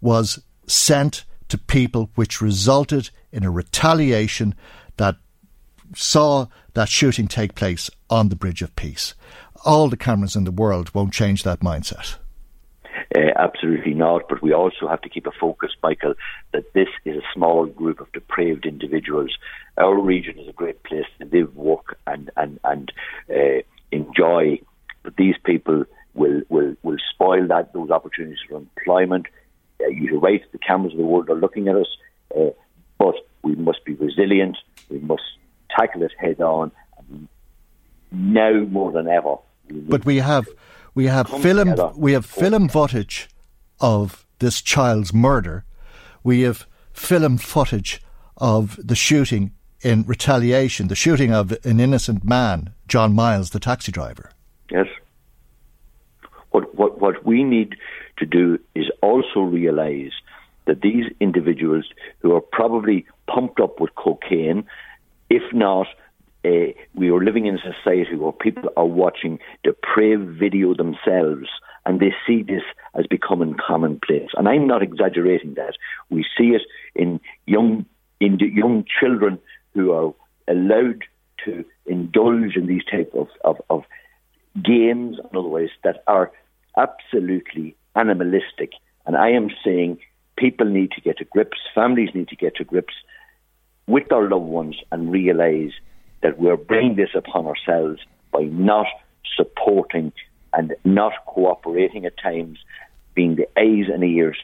was 0.00 0.42
sent 0.66 1.24
to 1.48 1.56
people, 1.56 2.10
which 2.16 2.40
resulted 2.40 3.10
in 3.30 3.44
a 3.44 3.50
retaliation 3.50 4.54
that 4.96 5.16
saw 5.94 6.46
that 6.74 6.88
shooting 6.88 7.28
take 7.28 7.54
place 7.54 7.90
on 8.10 8.28
the 8.28 8.36
Bridge 8.36 8.62
of 8.62 8.74
Peace. 8.74 9.14
All 9.64 9.88
the 9.88 9.96
cameras 9.96 10.34
in 10.34 10.44
the 10.44 10.50
world 10.50 10.92
won't 10.94 11.12
change 11.12 11.44
that 11.44 11.60
mindset. 11.60 12.16
Uh, 13.14 13.30
absolutely 13.36 13.94
not. 13.94 14.28
But 14.28 14.42
we 14.42 14.52
also 14.52 14.88
have 14.88 15.02
to 15.02 15.08
keep 15.08 15.26
a 15.26 15.32
focus, 15.32 15.70
Michael, 15.82 16.14
that 16.52 16.72
this 16.72 16.88
is 17.04 17.16
a 17.16 17.26
small 17.34 17.66
group 17.66 18.00
of 18.00 18.10
depraved 18.12 18.64
individuals. 18.64 19.36
Our 19.76 19.98
region 20.00 20.38
is 20.38 20.48
a 20.48 20.52
great 20.52 20.82
place 20.82 21.04
to 21.18 21.26
live, 21.26 21.54
work, 21.56 21.98
and 22.06 22.30
and 22.36 22.58
and 22.64 22.92
uh, 23.28 23.62
enjoy. 23.90 24.60
But 25.02 25.16
these 25.16 25.34
people 25.44 25.84
will 26.14 26.42
will 26.48 26.74
will 26.82 26.98
spoil 27.12 27.48
that 27.48 27.72
those 27.72 27.90
opportunities 27.90 28.38
for 28.48 28.56
employment. 28.56 29.26
Uh, 29.80 29.88
you're 29.88 30.20
right; 30.20 30.42
the 30.52 30.58
cameras 30.58 30.92
of 30.92 30.98
the 30.98 31.04
world 31.04 31.28
are 31.28 31.34
looking 31.34 31.68
at 31.68 31.76
us, 31.76 31.88
uh, 32.36 32.50
but 32.98 33.16
we 33.42 33.54
must 33.56 33.84
be 33.84 33.94
resilient. 33.94 34.56
We 34.88 35.00
must 35.00 35.22
tackle 35.76 36.02
it 36.02 36.12
head 36.18 36.40
on. 36.40 36.72
Now 38.10 38.52
more 38.52 38.92
than 38.92 39.08
ever. 39.08 39.36
But 39.70 40.04
we 40.04 40.18
have 40.18 40.46
we 40.94 41.06
have 41.06 41.28
film 41.28 41.74
we 41.96 42.12
have 42.12 42.26
film 42.26 42.68
footage 42.68 43.28
of 43.80 44.26
this 44.38 44.60
child's 44.60 45.12
murder, 45.12 45.64
we 46.22 46.42
have 46.42 46.66
film 46.92 47.38
footage 47.38 48.02
of 48.36 48.78
the 48.84 48.94
shooting 48.94 49.52
in 49.82 50.02
retaliation, 50.04 50.88
the 50.88 50.94
shooting 50.94 51.32
of 51.32 51.52
an 51.64 51.80
innocent 51.80 52.24
man, 52.24 52.72
John 52.86 53.12
Miles, 53.12 53.50
the 53.50 53.60
taxi 53.60 53.90
driver. 53.90 54.30
Yes. 54.70 54.86
What, 56.50 56.74
what, 56.74 57.00
what 57.00 57.24
we 57.24 57.42
need 57.42 57.76
to 58.18 58.26
do 58.26 58.58
is 58.74 58.86
also 59.02 59.40
realise 59.40 60.12
that 60.66 60.82
these 60.82 61.06
individuals 61.20 61.86
who 62.20 62.34
are 62.34 62.40
probably 62.40 63.06
pumped 63.26 63.58
up 63.58 63.80
with 63.80 63.94
cocaine, 63.96 64.64
if 65.30 65.42
not, 65.52 65.86
uh, 66.44 66.72
we 66.94 67.10
are 67.10 67.22
living 67.22 67.46
in 67.46 67.56
a 67.56 67.72
society 67.74 68.16
where 68.16 68.32
people 68.32 68.70
are 68.76 68.86
watching 68.86 69.38
depraved 69.62 70.38
video 70.38 70.74
themselves 70.74 71.48
and 71.86 72.00
they 72.00 72.12
see 72.26 72.42
this 72.42 72.62
as 72.94 73.06
becoming 73.06 73.54
commonplace. 73.54 74.30
And 74.36 74.48
I'm 74.48 74.66
not 74.66 74.82
exaggerating 74.82 75.54
that. 75.54 75.74
We 76.10 76.24
see 76.36 76.50
it 76.50 76.62
in 76.94 77.20
young 77.46 77.86
in 78.20 78.38
young 78.38 78.84
children 79.00 79.38
who 79.74 79.92
are 79.92 80.14
allowed 80.46 81.02
to 81.44 81.64
indulge 81.86 82.56
in 82.56 82.66
these 82.66 82.84
type 82.84 83.12
of, 83.14 83.28
of, 83.44 83.56
of 83.68 83.82
games 84.62 85.18
and 85.18 85.36
other 85.36 85.48
ways 85.48 85.70
that 85.82 86.04
are 86.06 86.30
absolutely 86.76 87.74
animalistic. 87.96 88.72
And 89.06 89.16
I 89.16 89.30
am 89.30 89.48
saying 89.64 89.98
people 90.36 90.66
need 90.66 90.92
to 90.92 91.00
get 91.00 91.18
to 91.18 91.24
grips, 91.24 91.58
families 91.74 92.10
need 92.14 92.28
to 92.28 92.36
get 92.36 92.54
to 92.56 92.64
grips 92.64 92.94
with 93.88 94.08
their 94.08 94.28
loved 94.28 94.46
ones 94.46 94.76
and 94.92 95.10
realise 95.10 95.72
that 96.22 96.38
we're 96.38 96.56
bringing 96.56 96.96
this 96.96 97.10
upon 97.14 97.46
ourselves 97.46 98.00
by 98.32 98.42
not 98.42 98.86
supporting 99.36 100.12
and 100.52 100.74
not 100.84 101.12
cooperating 101.26 102.06
at 102.06 102.16
times, 102.18 102.58
being 103.14 103.36
the 103.36 103.48
eyes 103.58 103.86
and 103.92 104.02
ears 104.04 104.38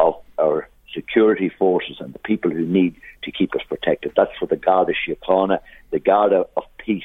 of 0.00 0.14
our 0.38 0.68
security 0.94 1.48
forces 1.48 1.96
and 2.00 2.12
the 2.12 2.18
people 2.18 2.50
who 2.50 2.66
need 2.66 2.94
to 3.22 3.32
keep 3.32 3.54
us 3.54 3.62
protected. 3.68 4.12
That's 4.16 4.36
for 4.38 4.46
the 4.46 4.56
Garda 4.56 4.92
Síochána, 5.06 5.60
the 5.90 6.00
Garda 6.00 6.46
of 6.56 6.64
peace, 6.78 7.04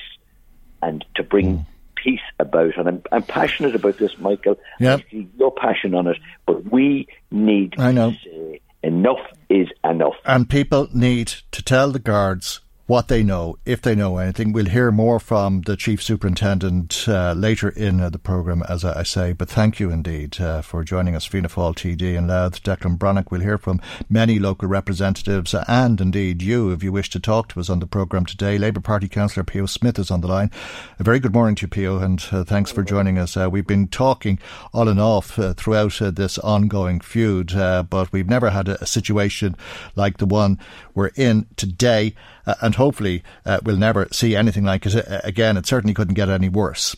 and 0.82 1.06
to 1.16 1.24
bring 1.24 1.60
mm. 1.60 1.66
peace 1.96 2.20
about. 2.40 2.78
And 2.78 2.88
I'm, 2.88 3.04
I'm, 3.12 3.24
passionate 3.24 3.76
about 3.76 3.98
this, 3.98 4.18
Michael. 4.18 4.60
Yep. 4.80 5.02
You're 5.12 5.52
passionate 5.52 5.98
on 5.98 6.08
it, 6.08 6.18
but 6.46 6.72
we 6.72 7.08
need 7.32 7.76
I 7.80 7.92
know. 7.92 8.12
to 8.12 8.18
say 8.18 8.62
enough 8.84 9.26
is 9.50 9.68
enough. 9.84 10.16
And 10.26 10.50
people 10.50 10.90
need 10.94 11.28
to 11.52 11.64
tell 11.64 11.92
the 11.92 12.00
guards 12.00 12.62
what 12.88 13.10
they 13.10 13.22
know, 13.22 13.58
if 13.66 13.82
they 13.82 13.94
know 13.94 14.18
anything. 14.18 14.54
We'll 14.54 14.66
hear 14.66 14.92
more 14.92 15.20
from 15.20 15.62
the 15.62 15.76
Chief 15.76 16.02
Superintendent 16.02 17.06
uh, 17.08 17.34
later 17.34 17.68
in 17.68 18.00
uh, 18.00 18.10
the 18.10 18.18
programme, 18.18 18.64
as 18.64 18.86
I, 18.86 19.04
say. 19.04 19.34
But 19.34 19.50
thank 19.50 19.80
you 19.80 19.90
indeed 19.90 20.40
uh, 20.40 20.62
for 20.62 20.86
joining 20.86 21.14
us, 21.14 21.26
Fianna 21.26 21.50
Fáil 21.50 21.76
TD 21.76 22.18
and 22.18 22.28
Louth. 22.28 22.64
Declan 22.64 22.98
Breathnach. 22.98 23.30
We'll 23.30 23.42
hear 23.42 23.58
from 23.58 23.82
many 24.10 24.40
local 24.40 24.70
representatives 24.70 25.54
and 25.68 26.00
indeed 26.00 26.42
you 26.42 26.72
if 26.72 26.82
you 26.82 26.94
wish 26.94 27.10
to 27.10 27.20
talk 27.20 27.50
to 27.50 27.60
us 27.60 27.70
on 27.70 27.80
the 27.80 27.88
programme 27.88 28.26
today. 28.26 28.58
Labour 28.58 28.80
Party 28.80 29.10
Councillor 29.10 29.44
Pio 29.44 29.66
Smith 29.66 30.00
is 30.00 30.10
on 30.10 30.22
the 30.22 30.28
line. 30.28 30.50
A 30.98 31.04
very 31.04 31.20
good 31.20 31.34
morning 31.34 31.56
to 31.56 31.64
you, 31.64 31.68
Pio, 31.68 32.00
and 32.00 32.26
uh, 32.32 32.46
thanks 32.46 32.72
for 32.72 32.84
joining 32.84 33.18
us. 33.18 33.36
Uh, 33.36 33.50
we've 33.50 33.68
been 33.68 33.90
talking 33.90 34.40
on 34.74 34.88
and 34.88 35.00
off 35.00 35.38
uh, 35.38 35.54
throughout 35.54 36.00
this 36.00 36.38
ongoing 36.40 37.02
feud, 37.02 37.52
but 37.90 38.14
we've 38.14 38.30
never 38.30 38.50
had 38.50 38.70
a, 38.70 38.82
a 38.82 38.86
situation 38.86 39.58
like 39.96 40.18
the 40.18 40.26
one 40.26 40.58
we're 40.94 41.12
in 41.16 41.48
today 41.58 42.16
uh, 42.48 42.56
and 42.62 42.76
hopefully 42.76 43.22
uh, 43.46 43.60
we'll 43.64 43.78
never 43.78 44.08
see 44.12 44.36
anything 44.36 44.64
like 44.64 44.86
it 44.86 44.96
uh, 44.96 45.20
again. 45.24 45.58
It 45.58 45.68
certainly 45.68 45.94
couldn't 45.94 46.16
get 46.16 46.30
any 46.30 46.50
worse. 46.50 46.96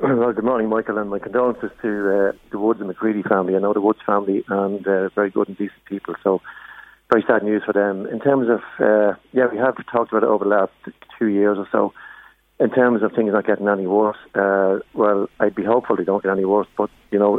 Well, 0.00 0.32
good 0.32 0.44
morning, 0.44 0.68
Michael, 0.68 0.98
and 0.98 1.10
my 1.10 1.18
condolences 1.18 1.70
to 1.82 1.88
uh, 1.88 2.32
the 2.50 2.58
Woods 2.58 2.80
and 2.80 2.88
McCready 2.88 3.22
family. 3.22 3.56
I 3.56 3.58
know 3.58 3.72
the 3.72 3.80
Woods 3.80 4.00
family 4.04 4.44
and 4.48 4.86
uh, 4.86 5.08
very 5.14 5.30
good 5.30 5.48
and 5.48 5.56
decent 5.56 5.84
people, 5.86 6.14
so 6.22 6.40
very 7.10 7.24
sad 7.26 7.42
news 7.42 7.62
for 7.64 7.72
them. 7.72 8.06
In 8.06 8.20
terms 8.20 8.48
of, 8.48 8.60
uh, 8.78 9.14
yeah, 9.32 9.46
we 9.50 9.56
have 9.58 9.74
talked 9.90 10.12
about 10.12 10.24
it 10.24 10.28
over 10.28 10.44
the 10.44 10.50
last 10.50 10.72
two 11.18 11.26
years 11.26 11.58
or 11.58 11.66
so. 11.72 11.92
In 12.60 12.70
terms 12.70 13.02
of 13.02 13.12
things 13.12 13.32
not 13.32 13.46
getting 13.46 13.68
any 13.68 13.86
worse, 13.86 14.18
well, 14.34 15.28
I'd 15.38 15.54
be 15.54 15.64
hopeful 15.64 15.96
they 15.96 16.04
don't 16.04 16.22
get 16.22 16.32
any 16.32 16.44
worse. 16.44 16.66
But 16.76 16.90
you 17.12 17.18
know, 17.18 17.38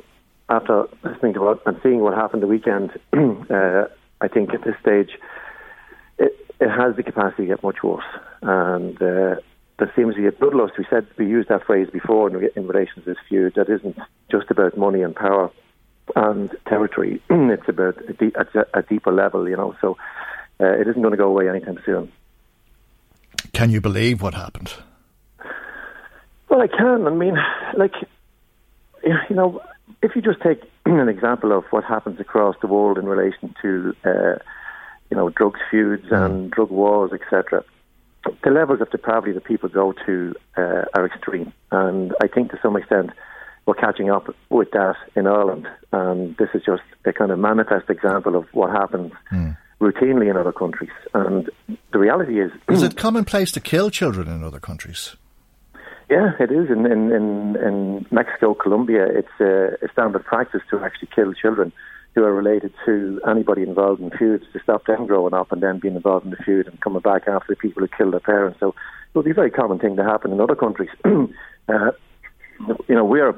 after 0.50 0.86
listening 1.03 1.33
to 1.33 1.41
what 1.41 1.62
and 1.65 1.77
seeing 1.83 2.00
what 2.00 2.13
happened 2.13 2.41
the 2.41 2.48
weekend, 2.48 2.91
uh, 3.13 3.88
I 4.21 4.27
think 4.29 4.53
at 4.53 4.63
this 4.63 4.75
stage 4.81 5.12
it 6.17 6.49
has 6.68 6.96
the 6.96 7.04
capacity 7.04 7.44
to 7.44 7.56
get 7.56 7.63
much 7.63 7.82
worse. 7.84 8.04
And 8.42 8.96
uh, 9.01 9.36
there 9.78 9.92
seems 9.96 10.16
to 10.16 10.22
be 10.22 10.28
a 10.28 10.32
bloodlust. 10.32 10.78
We 10.78 10.86
said 10.89 11.08
we 11.18 11.28
used 11.28 11.50
that 11.50 11.66
phrase 11.66 11.89
before 11.89 12.30
in, 12.30 12.50
in 12.56 12.68
relation 12.68 12.96
to 12.96 13.01
this 13.01 13.18
feud. 13.28 13.56
That 13.56 13.70
isn't 13.70 13.98
just 14.30 14.51
about 14.51 14.78
money 14.78 15.01
and 15.01 15.16
power 15.16 15.50
and 16.16 16.56
territory. 16.68 17.22
it's 17.30 17.70
about 17.70 17.98
a, 18.08 18.13
de- 18.13 18.34
a, 18.36 18.80
a, 18.80 18.82
deeper 18.84 19.12
level, 19.12 19.48
you 19.48 19.56
know. 19.56 19.75
So 19.80 19.98
uh, 20.60 20.66
it 20.66 20.88
isn't 20.88 21.01
going 21.01 21.12
to 21.12 21.18
go 21.18 21.30
away 21.30 21.48
anytime 21.48 21.80
soon. 21.86 22.12
Can 23.54 23.70
you 23.70 23.80
believe 23.80 24.22
what 24.22 24.34
happened? 24.34 24.74
Well, 26.50 26.62
I 26.62 26.68
can. 26.68 27.08
I 27.08 27.12
mean, 27.12 27.38
like, 27.78 27.94
you 29.04 29.36
know, 29.36 29.62
if 30.01 30.16
you 30.16 30.22
just 30.22 30.42
take 30.42 30.62
an 30.86 31.08
example 31.08 31.51
of 31.51 31.63
what 31.70 31.84
happens 31.84 32.20
across 32.20 32.56
the 32.62 32.68
world 32.68 32.98
in 32.98 33.06
relation 33.06 33.56
to 33.62 33.96
uh, 34.04 34.36
you 35.10 35.18
know, 35.18 35.30
drugs 35.30 35.60
feuds 35.70 36.06
mm. 36.06 36.25
and 36.25 36.51
drug 36.51 36.70
wars, 36.70 37.12
etc. 37.13 37.63
The 38.44 38.50
levels 38.50 38.82
of 38.82 38.92
depravity 38.92 39.32
that 39.34 39.44
people 39.44 39.70
go 39.70 39.94
to 40.06 40.36
uh, 40.58 40.86
are 40.94 41.06
extreme, 41.06 41.54
and 41.72 42.13
I 42.22 42.28
think 42.28 42.51
to 42.51 42.60
some 42.62 42.75
extent 42.75 43.12
we're 43.66 43.75
catching 43.75 44.10
up 44.10 44.34
with 44.50 44.72
that 44.72 44.96
in 45.16 45.28
Ireland. 45.28 45.68
And 45.92 46.36
this 46.38 46.50
is 46.54 46.63
just 46.66 46.82
a 47.06 47.13
kind 47.13 47.32
of 47.32 47.39
manifest 47.39 47.89
example 47.89 48.36
of 48.36 48.48
what 48.51 48.72
happens. 48.72 49.13
Mm. 49.32 49.58
Routinely 49.80 50.30
in 50.30 50.36
other 50.36 50.51
countries, 50.51 50.92
and 51.13 51.50
the 51.94 52.00
reality 52.00 52.42
is: 52.42 52.51
is 52.70 52.84
it 52.84 52.98
commonplace 53.06 53.50
to 53.54 53.62
kill 53.62 53.89
children 53.89 54.28
in 54.28 54.44
other 54.44 54.60
countries? 54.60 55.16
Yeah, 56.10 56.32
it 56.38 56.51
is. 56.51 56.70
In 56.70 56.86
in 56.86 57.13
in, 57.13 57.56
in 57.56 58.06
Mexico, 58.12 58.54
Colombia, 58.54 59.06
it's 59.06 59.39
a, 59.39 59.78
a 59.82 59.89
standard 59.94 60.25
practice 60.25 60.62
to 60.70 60.84
actually 60.84 61.08
kill 61.16 61.34
children 61.34 61.72
who 62.16 62.24
are 62.24 62.34
related 62.34 62.74
to 62.86 63.22
anybody 63.28 63.63
involved 63.63 64.01
in 64.01 64.10
feuds 64.12 64.44
to 64.54 64.60
stop 64.62 64.86
them 64.86 65.06
growing 65.06 65.34
up 65.34 65.51
and 65.51 65.62
then 65.62 65.80
being 65.80 65.96
involved 65.96 66.25
in 66.25 66.32
the 66.32 66.38
feud 66.38 66.68
and 66.68 66.80
coming 66.82 67.01
back 67.01 67.28
after 67.28 67.54
the 67.54 67.56
people 67.56 67.82
who 67.82 67.88
killed 67.88 68.13
their 68.13 68.20
parents. 68.20 68.60
So 68.60 68.70
it 68.70 68.75
would 69.13 69.25
be 69.25 69.32
a 69.32 69.36
very 69.36 69.51
common 69.51 69.80
thing 69.80 69.96
to 69.96 70.04
happen 70.04 70.32
in 70.32 70.42
other 70.42 70.56
countries. 70.56 70.89
uh, 71.06 71.92
you 72.88 72.96
know, 72.96 73.06
we 73.06 73.22
are 73.22 73.36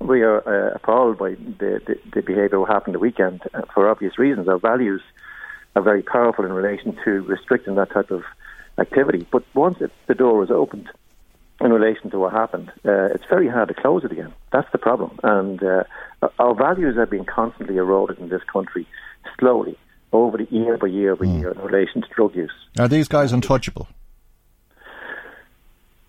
we 0.00 0.22
are 0.22 0.46
uh, 0.46 0.74
appalled 0.74 1.18
by 1.18 1.30
the, 1.30 1.80
the, 1.86 1.98
the 2.14 2.22
behaviour 2.22 2.58
that 2.58 2.68
happened 2.68 2.94
the 2.94 2.98
weekend 2.98 3.42
uh, 3.54 3.62
for 3.72 3.88
obvious 3.88 4.18
reasons. 4.18 4.48
Our 4.48 4.58
values 4.58 5.02
are 5.76 5.82
very 5.82 6.02
powerful 6.02 6.44
in 6.44 6.52
relation 6.52 6.96
to 7.04 7.10
restricting 7.22 7.76
that 7.76 7.90
type 7.90 8.10
of 8.10 8.22
activity. 8.78 9.26
But 9.30 9.44
once 9.54 9.80
it, 9.80 9.90
the 10.06 10.14
door 10.14 10.38
was 10.38 10.50
opened 10.50 10.88
in 11.60 11.72
relation 11.72 12.10
to 12.10 12.18
what 12.18 12.32
happened, 12.32 12.70
uh, 12.84 13.14
it's 13.14 13.24
very 13.30 13.48
hard 13.48 13.68
to 13.68 13.74
close 13.74 14.04
it 14.04 14.12
again. 14.12 14.32
That's 14.52 14.70
the 14.72 14.78
problem. 14.78 15.18
And 15.22 15.62
uh, 15.62 15.84
our 16.38 16.54
values 16.54 16.96
are 16.96 17.06
being 17.06 17.24
constantly 17.24 17.76
eroded 17.76 18.18
in 18.18 18.28
this 18.28 18.42
country, 18.52 18.86
slowly, 19.38 19.78
over 20.12 20.38
the 20.38 20.46
year 20.50 20.78
by 20.78 20.86
year 20.86 21.16
by 21.16 21.26
mm. 21.26 21.40
year, 21.40 21.50
in 21.52 21.58
relation 21.60 22.02
to 22.02 22.08
drug 22.14 22.34
use. 22.34 22.52
Are 22.78 22.88
these 22.88 23.08
guys 23.08 23.32
untouchable? 23.32 23.88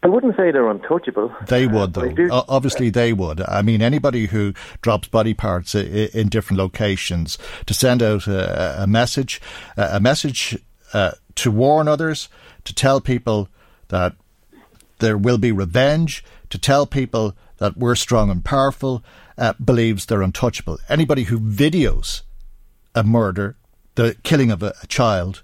I 0.03 0.07
wouldn't 0.07 0.37
say 0.37 0.51
they're 0.51 0.69
untouchable. 0.69 1.33
They 1.47 1.65
would, 1.65 1.95
though. 1.95 2.45
Obviously, 2.47 2.91
they 2.91 3.11
would. 3.11 3.41
I 3.41 3.63
mean, 3.63 3.81
anybody 3.81 4.27
who 4.27 4.53
drops 4.83 5.07
body 5.07 5.33
parts 5.33 5.73
in 5.73 6.29
different 6.29 6.59
locations 6.59 7.39
to 7.65 7.73
send 7.73 8.03
out 8.03 8.27
a, 8.27 8.83
a 8.83 8.85
message, 8.85 9.41
a 9.75 9.99
message 9.99 10.59
uh, 10.93 11.13
to 11.33 11.49
warn 11.49 11.87
others, 11.87 12.29
to 12.65 12.75
tell 12.75 13.01
people 13.01 13.49
that 13.87 14.13
there 14.99 15.17
will 15.17 15.39
be 15.39 15.51
revenge, 15.51 16.23
to 16.51 16.59
tell 16.59 16.85
people 16.85 17.35
that 17.57 17.75
we're 17.75 17.95
strong 17.95 18.29
and 18.29 18.45
powerful, 18.45 19.03
uh, 19.37 19.53
believes 19.63 20.05
they're 20.05 20.21
untouchable. 20.21 20.79
Anybody 20.89 21.23
who 21.23 21.39
videos 21.39 22.21
a 22.93 23.03
murder, 23.03 23.55
the 23.95 24.15
killing 24.23 24.51
of 24.51 24.63
a, 24.63 24.73
a 24.81 24.87
child, 24.87 25.43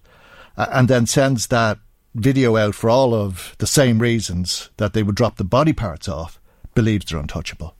uh, 0.58 0.68
and 0.72 0.88
then 0.88 1.06
sends 1.06 1.48
that 1.48 1.80
video 2.16 2.58
out 2.58 2.76
for 2.76 2.90
all 2.90 3.14
of 3.14 3.56
the 3.60 3.68
same 3.68 4.00
reasons 4.00 4.70
that 4.78 4.94
they 4.94 5.04
would 5.04 5.16
drop 5.16 5.38
the 5.38 5.44
body 5.44 5.74
parts 5.74 6.10
off, 6.10 6.40
believes 6.76 7.06
they're 7.06 7.20
untouchable. 7.20 7.76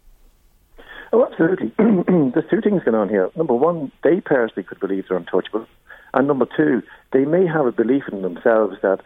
Oh, 1.14 1.26
absolutely. 1.26 1.72
There's 1.78 2.50
two 2.50 2.62
things 2.62 2.84
going 2.84 2.96
on 2.96 3.10
here. 3.10 3.30
Number 3.36 3.54
one, 3.54 3.92
they 4.04 4.22
personally 4.22 4.64
could 4.64 4.80
believe 4.80 5.06
they're 5.08 5.18
untouchable. 5.18 5.68
And 6.14 6.28
number 6.28 6.48
two, 6.58 6.84
they 7.12 7.26
may 7.26 7.46
have 7.46 7.66
a 7.66 7.72
belief 7.72 8.04
in 8.12 8.22
themselves 8.22 8.78
that 8.82 9.02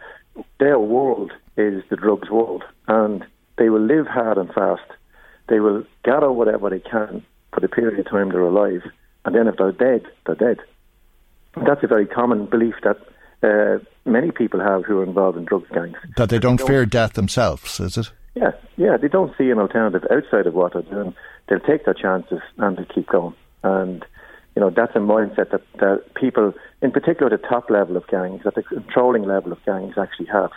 their 0.58 0.78
world 0.78 1.32
is 1.56 1.82
the 1.88 1.96
drugs 1.96 2.30
world, 2.30 2.64
and 2.88 3.24
they 3.58 3.68
will 3.70 3.80
live 3.80 4.06
hard 4.06 4.38
and 4.38 4.52
fast. 4.52 4.84
They 5.48 5.60
will 5.60 5.84
gather 6.04 6.30
whatever 6.30 6.70
they 6.70 6.80
can 6.80 7.24
for 7.52 7.60
the 7.60 7.68
period 7.68 7.98
of 7.98 8.10
time 8.10 8.30
they're 8.30 8.40
alive, 8.40 8.82
and 9.24 9.34
then 9.34 9.48
if 9.48 9.56
they're 9.56 9.72
dead, 9.72 10.04
they're 10.26 10.34
dead. 10.34 10.58
That's 11.56 11.82
a 11.82 11.86
very 11.86 12.06
common 12.06 12.46
belief 12.46 12.74
that 12.82 12.98
uh, 13.42 13.78
many 14.04 14.30
people 14.30 14.60
have 14.60 14.84
who 14.84 14.98
are 15.00 15.04
involved 15.04 15.38
in 15.38 15.44
drugs 15.44 15.68
gangs. 15.72 15.96
That 16.16 16.28
they 16.28 16.38
don't, 16.38 16.56
they 16.56 16.64
don't 16.64 16.68
fear 16.68 16.86
death 16.86 17.14
themselves, 17.14 17.80
is 17.80 17.96
it? 17.96 18.10
Yeah, 18.34 18.52
yeah. 18.76 18.96
They 18.98 19.08
don't 19.08 19.34
see 19.38 19.50
an 19.50 19.58
alternative 19.58 20.06
outside 20.10 20.46
of 20.46 20.54
what 20.54 20.74
they're 20.74 20.82
doing. 20.82 21.14
They'll 21.48 21.60
take 21.60 21.86
their 21.86 21.94
chances 21.94 22.40
and 22.58 22.76
they 22.76 22.84
keep 22.84 23.08
going. 23.08 23.34
And 23.62 24.04
you 24.56 24.60
know, 24.60 24.70
that's 24.70 24.96
a 24.96 25.00
mindset 25.00 25.50
that, 25.50 25.62
that 25.80 26.14
people, 26.14 26.54
in 26.80 26.90
particular 26.90 27.28
the 27.30 27.46
top 27.46 27.68
level 27.68 27.96
of 27.96 28.06
gangs, 28.08 28.42
at 28.46 28.54
the 28.54 28.62
controlling 28.62 29.24
level 29.24 29.52
of 29.52 29.62
gangs 29.64 29.94
actually 29.98 30.26
have. 30.26 30.50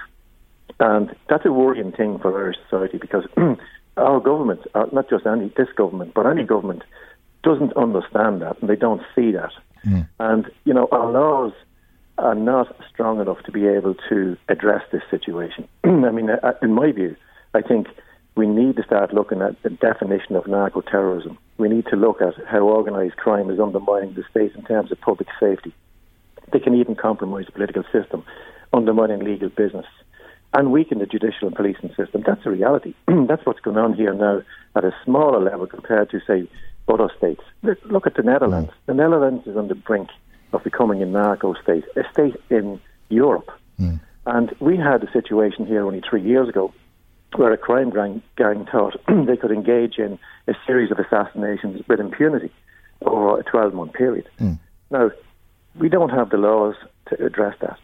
And 0.79 1.13
that's 1.27 1.45
a 1.45 1.51
worrying 1.51 1.91
thing 1.91 2.17
for 2.19 2.45
our 2.45 2.53
society 2.53 2.97
because 2.97 3.25
our 3.99 4.19
government, 4.19 4.61
uh, 4.75 4.85
not 4.91 5.09
just 5.09 5.25
any 5.25 5.51
this 5.57 5.69
government, 5.75 6.13
but 6.13 6.25
any 6.25 6.43
government, 6.43 6.83
doesn't 7.43 7.75
understand 7.77 8.41
that 8.41 8.59
and 8.59 8.69
they 8.69 8.75
don't 8.75 9.01
see 9.15 9.31
that. 9.31 9.51
Mm. 9.85 10.07
And 10.19 10.51
you 10.65 10.73
know, 10.73 10.87
our 10.91 11.11
laws 11.11 11.53
are 12.17 12.35
not 12.35 12.75
strong 12.91 13.21
enough 13.21 13.41
to 13.43 13.51
be 13.51 13.65
able 13.65 13.95
to 14.09 14.37
address 14.49 14.83
this 14.91 15.03
situation. 15.09 15.67
I 15.83 16.11
mean, 16.11 16.29
uh, 16.29 16.53
in 16.61 16.73
my 16.73 16.91
view, 16.91 17.15
I 17.53 17.61
think 17.61 17.87
we 18.35 18.47
need 18.47 18.75
to 18.75 18.83
start 18.83 19.13
looking 19.13 19.41
at 19.41 19.61
the 19.63 19.69
definition 19.69 20.35
of 20.35 20.47
narco 20.47 20.81
terrorism. 20.81 21.37
We 21.57 21.69
need 21.69 21.85
to 21.87 21.95
look 21.95 22.21
at 22.21 22.33
how 22.47 22.59
organised 22.59 23.17
crime 23.17 23.49
is 23.49 23.59
undermining 23.59 24.13
the 24.13 24.23
state 24.29 24.53
in 24.55 24.63
terms 24.63 24.91
of 24.91 25.01
public 25.01 25.27
safety. 25.39 25.73
They 26.51 26.59
can 26.59 26.75
even 26.75 26.95
compromise 26.95 27.45
the 27.45 27.51
political 27.51 27.83
system, 27.91 28.23
undermining 28.73 29.19
legal 29.19 29.49
business 29.49 29.85
and 30.53 30.71
weaken 30.71 30.99
the 30.99 31.05
judicial 31.05 31.47
and 31.47 31.55
policing 31.55 31.93
system. 31.95 32.23
That's 32.25 32.43
the 32.43 32.51
reality. 32.51 32.93
That's 33.07 33.45
what's 33.45 33.59
going 33.59 33.77
on 33.77 33.93
here 33.93 34.13
now 34.13 34.41
at 34.75 34.83
a 34.83 34.93
smaller 35.05 35.39
level 35.39 35.67
compared 35.67 36.09
to, 36.11 36.19
say, 36.25 36.47
other 36.87 37.09
states. 37.17 37.41
Look 37.85 38.07
at 38.07 38.15
the 38.15 38.23
Netherlands. 38.23 38.71
Mm. 38.71 38.85
The 38.87 38.93
Netherlands 38.95 39.47
is 39.47 39.55
on 39.55 39.67
the 39.67 39.75
brink 39.75 40.09
of 40.53 40.63
becoming 40.63 41.03
a 41.03 41.05
narco 41.05 41.53
state, 41.61 41.85
a 41.95 42.01
state 42.11 42.35
in 42.49 42.81
Europe. 43.09 43.49
Mm. 43.79 43.99
And 44.25 44.55
we 44.59 44.77
had 44.77 45.03
a 45.03 45.11
situation 45.11 45.65
here 45.65 45.85
only 45.85 46.01
three 46.01 46.21
years 46.21 46.49
ago 46.49 46.73
where 47.35 47.53
a 47.53 47.57
crime 47.57 47.91
gang, 47.91 48.23
gang 48.37 48.65
thought 48.71 48.99
they 49.27 49.37
could 49.37 49.51
engage 49.51 49.99
in 49.99 50.17
a 50.47 50.53
series 50.65 50.91
of 50.91 50.97
assassinations 50.97 51.83
with 51.87 51.99
impunity 51.99 52.51
over 53.03 53.39
a 53.39 53.43
12 53.43 53.73
month 53.73 53.93
period. 53.93 54.27
Mm. 54.39 54.59
Now, 54.89 55.11
we 55.75 55.89
don't 55.89 56.09
have 56.09 56.31
the 56.31 56.37
laws 56.37 56.75
to 57.09 57.23
address 57.23 57.55
that. 57.61 57.77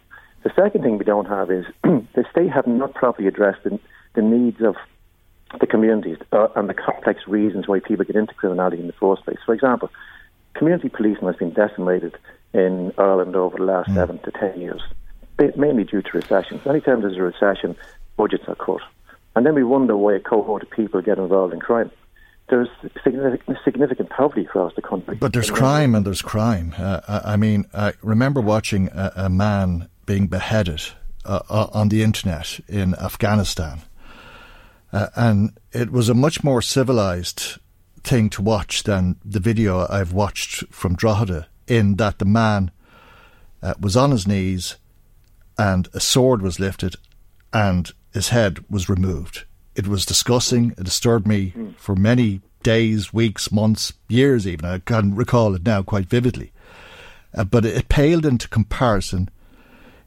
The 0.45 0.53
second 0.55 0.83
thing 0.83 0.99
we 0.99 1.05
don't 1.05 1.25
have 1.25 1.49
is 1.49 1.65
the 1.81 2.23
state 2.29 2.51
have 2.51 2.67
not 2.67 2.93
properly 2.93 3.27
addressed 3.27 3.63
the, 3.63 3.79
the 4.13 4.21
needs 4.21 4.61
of 4.61 4.75
the 5.59 5.65
communities 5.65 6.19
uh, 6.31 6.49
and 6.55 6.69
the 6.69 6.75
complex 6.75 7.21
reasons 7.27 7.67
why 7.67 7.79
people 7.79 8.05
get 8.05 8.15
into 8.15 8.35
criminality 8.35 8.79
in 8.79 8.85
the 8.85 8.93
first 8.93 9.25
place. 9.25 9.39
For 9.43 9.55
example, 9.55 9.89
community 10.53 10.87
policing 10.87 11.25
has 11.25 11.35
been 11.35 11.49
decimated 11.49 12.15
in 12.53 12.93
Ireland 12.99 13.35
over 13.35 13.57
the 13.57 13.63
last 13.63 13.89
mm. 13.89 13.95
seven 13.95 14.19
to 14.19 14.31
ten 14.31 14.61
years, 14.61 14.83
mainly 15.57 15.83
due 15.83 16.03
to 16.03 16.09
recessions. 16.13 16.61
Anytime 16.67 17.01
there's 17.01 17.17
a 17.17 17.23
recession, 17.23 17.75
budgets 18.15 18.47
are 18.47 18.53
cut. 18.53 18.81
And 19.35 19.47
then 19.47 19.55
we 19.55 19.63
wonder 19.63 19.97
why 19.97 20.13
a 20.13 20.19
cohort 20.19 20.61
of 20.61 20.69
people 20.69 21.01
get 21.01 21.17
involved 21.17 21.55
in 21.55 21.59
crime 21.59 21.89
there's 22.47 22.69
significant, 23.03 24.09
poverty 24.09 24.41
across 24.41 24.73
the 24.75 24.81
country. 24.81 25.15
But 25.15 25.33
there's 25.33 25.49
crime 25.49 25.95
and 25.95 26.05
there's 26.05 26.21
crime. 26.21 26.75
Uh, 26.77 27.21
I 27.25 27.35
mean, 27.37 27.65
I 27.73 27.93
remember 28.01 28.41
watching 28.41 28.89
a, 28.89 29.11
a 29.15 29.29
man 29.29 29.89
being 30.05 30.27
beheaded 30.27 30.81
uh, 31.25 31.39
uh, 31.49 31.67
on 31.73 31.89
the 31.89 32.03
internet 32.03 32.59
in 32.67 32.93
Afghanistan. 32.95 33.81
Uh, 34.93 35.07
and 35.15 35.57
it 35.71 35.91
was 35.91 36.07
a 36.07 36.13
much 36.13 36.43
more 36.43 36.61
civilized 36.61 37.57
thing 38.03 38.29
to 38.29 38.41
watch 38.41 38.83
than 38.83 39.15
the 39.25 39.39
video 39.39 39.87
I've 39.89 40.13
watched 40.13 40.63
from 40.71 40.95
Drogheda, 40.95 41.47
in 41.67 41.95
that 41.95 42.19
the 42.19 42.25
man 42.25 42.69
uh, 43.63 43.73
was 43.79 43.97
on 43.97 44.11
his 44.11 44.27
knees 44.27 44.75
and 45.57 45.87
a 45.93 45.99
sword 45.99 46.41
was 46.41 46.59
lifted 46.59 46.95
and 47.51 47.91
his 48.13 48.29
head 48.29 48.63
was 48.69 48.87
removed. 48.87 49.45
It 49.75 49.87
was 49.87 50.05
disgusting. 50.05 50.71
It 50.77 50.83
disturbed 50.83 51.27
me 51.27 51.53
mm. 51.55 51.75
for 51.75 51.95
many 51.95 52.41
days, 52.63 53.13
weeks, 53.13 53.51
months, 53.51 53.93
years 54.07 54.47
even. 54.47 54.65
I 54.65 54.79
can 54.79 55.15
recall 55.15 55.53
it 55.53 55.65
now 55.65 55.83
quite 55.83 56.07
vividly. 56.07 56.51
Uh, 57.33 57.43
but 57.43 57.65
it, 57.65 57.89
paled 57.89 58.25
into 58.25 58.47
comparison 58.47 59.29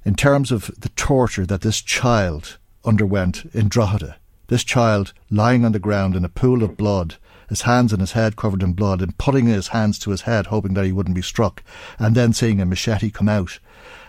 in 0.05 0.15
terms 0.15 0.51
of 0.51 0.71
the 0.79 0.89
torture 0.91 1.47
that 1.47 1.61
this 1.61 1.81
child 1.83 2.59
underwent 2.85 3.45
in 3.52 3.69
Drogheda. 3.69 4.17
This 4.49 4.65
child 4.65 5.13
lying 5.31 5.65
on 5.65 5.73
the 5.73 5.78
ground 5.78 6.17
in 6.17 6.25
a 6.25 6.31
pool 6.31 6.63
of 6.63 6.76
blood, 6.76 7.17
his 7.49 7.63
hands 7.63 7.93
and 7.93 8.00
his 8.00 8.13
head 8.13 8.37
covered 8.37 8.63
in 8.63 8.73
blood, 8.73 9.02
and 9.02 9.17
putting 9.19 9.47
his 9.47 9.69
hands 9.69 9.99
to 10.00 10.11
his 10.11 10.23
head, 10.23 10.47
hoping 10.47 10.75
that 10.75 10.87
he 10.87 10.93
wouldn't 10.93 11.15
be 11.15 11.23
struck, 11.23 11.63
and 11.99 12.15
then 12.15 12.33
seeing 12.33 12.61
a 12.61 12.67
machete 12.67 13.11
come 13.11 13.28
out, 13.28 13.59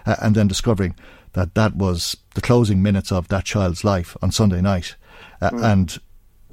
uh, 0.05 0.15
and 0.21 0.35
then 0.35 0.47
discovering 0.47 0.95
that 1.33 1.53
that 1.55 1.75
was 1.75 2.17
the 2.35 2.41
closing 2.41 2.81
minutes 2.81 3.11
of 3.11 3.27
that 3.27 3.45
child's 3.45 3.83
life 3.83 4.15
on 4.21 4.31
Sunday 4.31 4.61
night, 4.61 4.95
uh, 5.41 5.49
mm. 5.49 5.63
and 5.63 5.99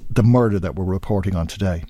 the 0.09 0.23
murder 0.23 0.59
that 0.59 0.75
we're 0.75 0.85
reporting 0.85 1.35
on 1.35 1.47
today. 1.47 1.83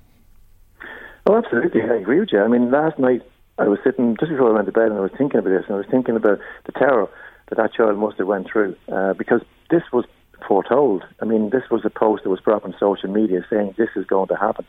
Oh, 1.25 1.37
absolutely. 1.37 1.81
I 1.81 1.95
agree 1.95 2.19
with 2.19 2.29
you. 2.31 2.41
I 2.41 2.47
mean, 2.47 2.71
last 2.71 2.97
night 2.97 3.21
I 3.57 3.67
was 3.67 3.79
sitting 3.83 4.15
just 4.19 4.31
before 4.31 4.51
I 4.51 4.53
went 4.53 4.65
to 4.67 4.71
bed, 4.71 4.87
and 4.87 4.97
I 4.97 5.01
was 5.01 5.11
thinking 5.17 5.39
about 5.39 5.49
this, 5.49 5.63
and 5.67 5.75
I 5.75 5.77
was 5.77 5.87
thinking 5.89 6.15
about 6.15 6.39
the 6.65 6.71
terror 6.71 7.09
that 7.49 7.57
that 7.57 7.73
child 7.73 7.97
must 7.97 8.17
have 8.17 8.27
went 8.27 8.47
through 8.51 8.75
uh, 8.91 9.13
because 9.13 9.41
this 9.69 9.83
was 9.91 10.05
foretold. 10.47 11.03
I 11.21 11.25
mean, 11.25 11.49
this 11.49 11.63
was 11.69 11.81
a 11.83 11.89
post 11.89 12.23
that 12.23 12.29
was 12.29 12.39
put 12.39 12.53
up 12.53 12.65
on 12.65 12.75
social 12.79 13.09
media 13.09 13.45
saying 13.49 13.75
this 13.77 13.89
is 13.95 14.05
going 14.05 14.27
to 14.29 14.35
happen, 14.35 14.65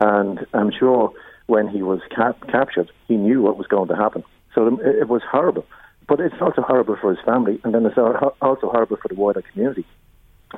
and 0.00 0.46
I'm 0.52 0.70
sure 0.70 1.12
when 1.46 1.66
he 1.66 1.82
was 1.82 2.00
cap- 2.14 2.46
captured, 2.48 2.90
he 3.06 3.16
knew 3.16 3.40
what 3.40 3.56
was 3.56 3.66
going 3.66 3.88
to 3.88 3.96
happen. 3.96 4.22
So 4.54 4.78
it 4.80 5.08
was 5.08 5.22
horrible, 5.30 5.64
but 6.06 6.20
it's 6.20 6.34
also 6.40 6.62
horrible 6.62 6.96
for 7.00 7.14
his 7.14 7.24
family, 7.24 7.58
and 7.64 7.74
then 7.74 7.86
it's 7.86 7.98
also 7.98 8.68
horrible 8.68 8.98
for 8.98 9.08
the 9.08 9.14
wider 9.14 9.42
community. 9.42 9.86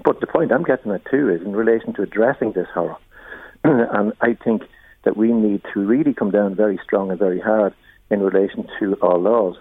But 0.04 0.20
the 0.20 0.26
point 0.26 0.52
I'm 0.52 0.62
getting 0.62 0.92
at 0.92 1.04
too 1.10 1.28
is 1.28 1.42
in 1.42 1.52
relation 1.54 1.92
to 1.94 2.02
addressing 2.02 2.52
this 2.52 2.68
horror, 2.72 2.96
and 3.64 4.12
I 4.20 4.34
think 4.34 4.62
that 5.04 5.16
we 5.16 5.32
need 5.32 5.62
to 5.74 5.80
really 5.80 6.14
come 6.14 6.30
down 6.30 6.54
very 6.54 6.78
strong 6.84 7.10
and 7.10 7.18
very 7.18 7.40
hard 7.40 7.74
in 8.10 8.20
relation 8.20 8.68
to 8.78 8.96
our 9.02 9.18
laws 9.18 9.56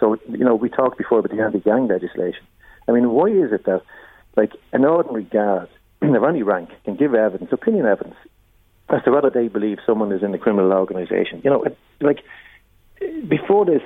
so, 0.00 0.18
you 0.28 0.44
know, 0.44 0.54
we 0.54 0.68
talked 0.68 0.98
before 0.98 1.20
about 1.20 1.34
the 1.34 1.42
anti-gang 1.42 1.86
legislation. 1.86 2.42
I 2.88 2.92
mean, 2.92 3.10
why 3.10 3.28
is 3.28 3.52
it 3.52 3.64
that, 3.64 3.82
like, 4.36 4.52
an 4.72 4.84
ordinary 4.84 5.24
guard 5.24 5.68
of 6.02 6.24
any 6.24 6.42
rank 6.42 6.70
can 6.84 6.96
give 6.96 7.14
evidence, 7.14 7.52
opinion 7.52 7.86
evidence, 7.86 8.16
as 8.88 9.02
to 9.04 9.12
whether 9.12 9.30
they 9.30 9.48
believe 9.48 9.78
someone 9.86 10.12
is 10.12 10.22
in 10.22 10.34
a 10.34 10.38
criminal 10.38 10.72
organisation? 10.72 11.40
You 11.44 11.50
know, 11.50 11.64
like, 12.00 12.20
before 13.28 13.64
this, 13.64 13.82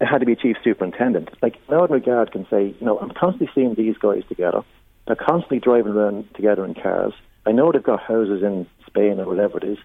it 0.00 0.06
had 0.06 0.18
to 0.18 0.26
be 0.26 0.36
chief 0.36 0.56
superintendent. 0.62 1.30
Like, 1.42 1.56
an 1.68 1.74
ordinary 1.74 2.00
guard 2.00 2.32
can 2.32 2.46
say, 2.48 2.74
you 2.78 2.86
know, 2.86 2.98
I'm 2.98 3.10
constantly 3.10 3.50
seeing 3.54 3.74
these 3.74 3.98
guys 3.98 4.22
together. 4.28 4.62
They're 5.06 5.16
constantly 5.16 5.58
driving 5.58 5.92
around 5.92 6.32
together 6.34 6.64
in 6.64 6.74
cars. 6.74 7.12
I 7.44 7.52
know 7.52 7.72
they've 7.72 7.82
got 7.82 8.00
houses 8.00 8.42
in 8.42 8.66
Spain 8.86 9.18
or 9.18 9.26
whatever 9.26 9.58
it 9.58 9.64
is, 9.64 9.78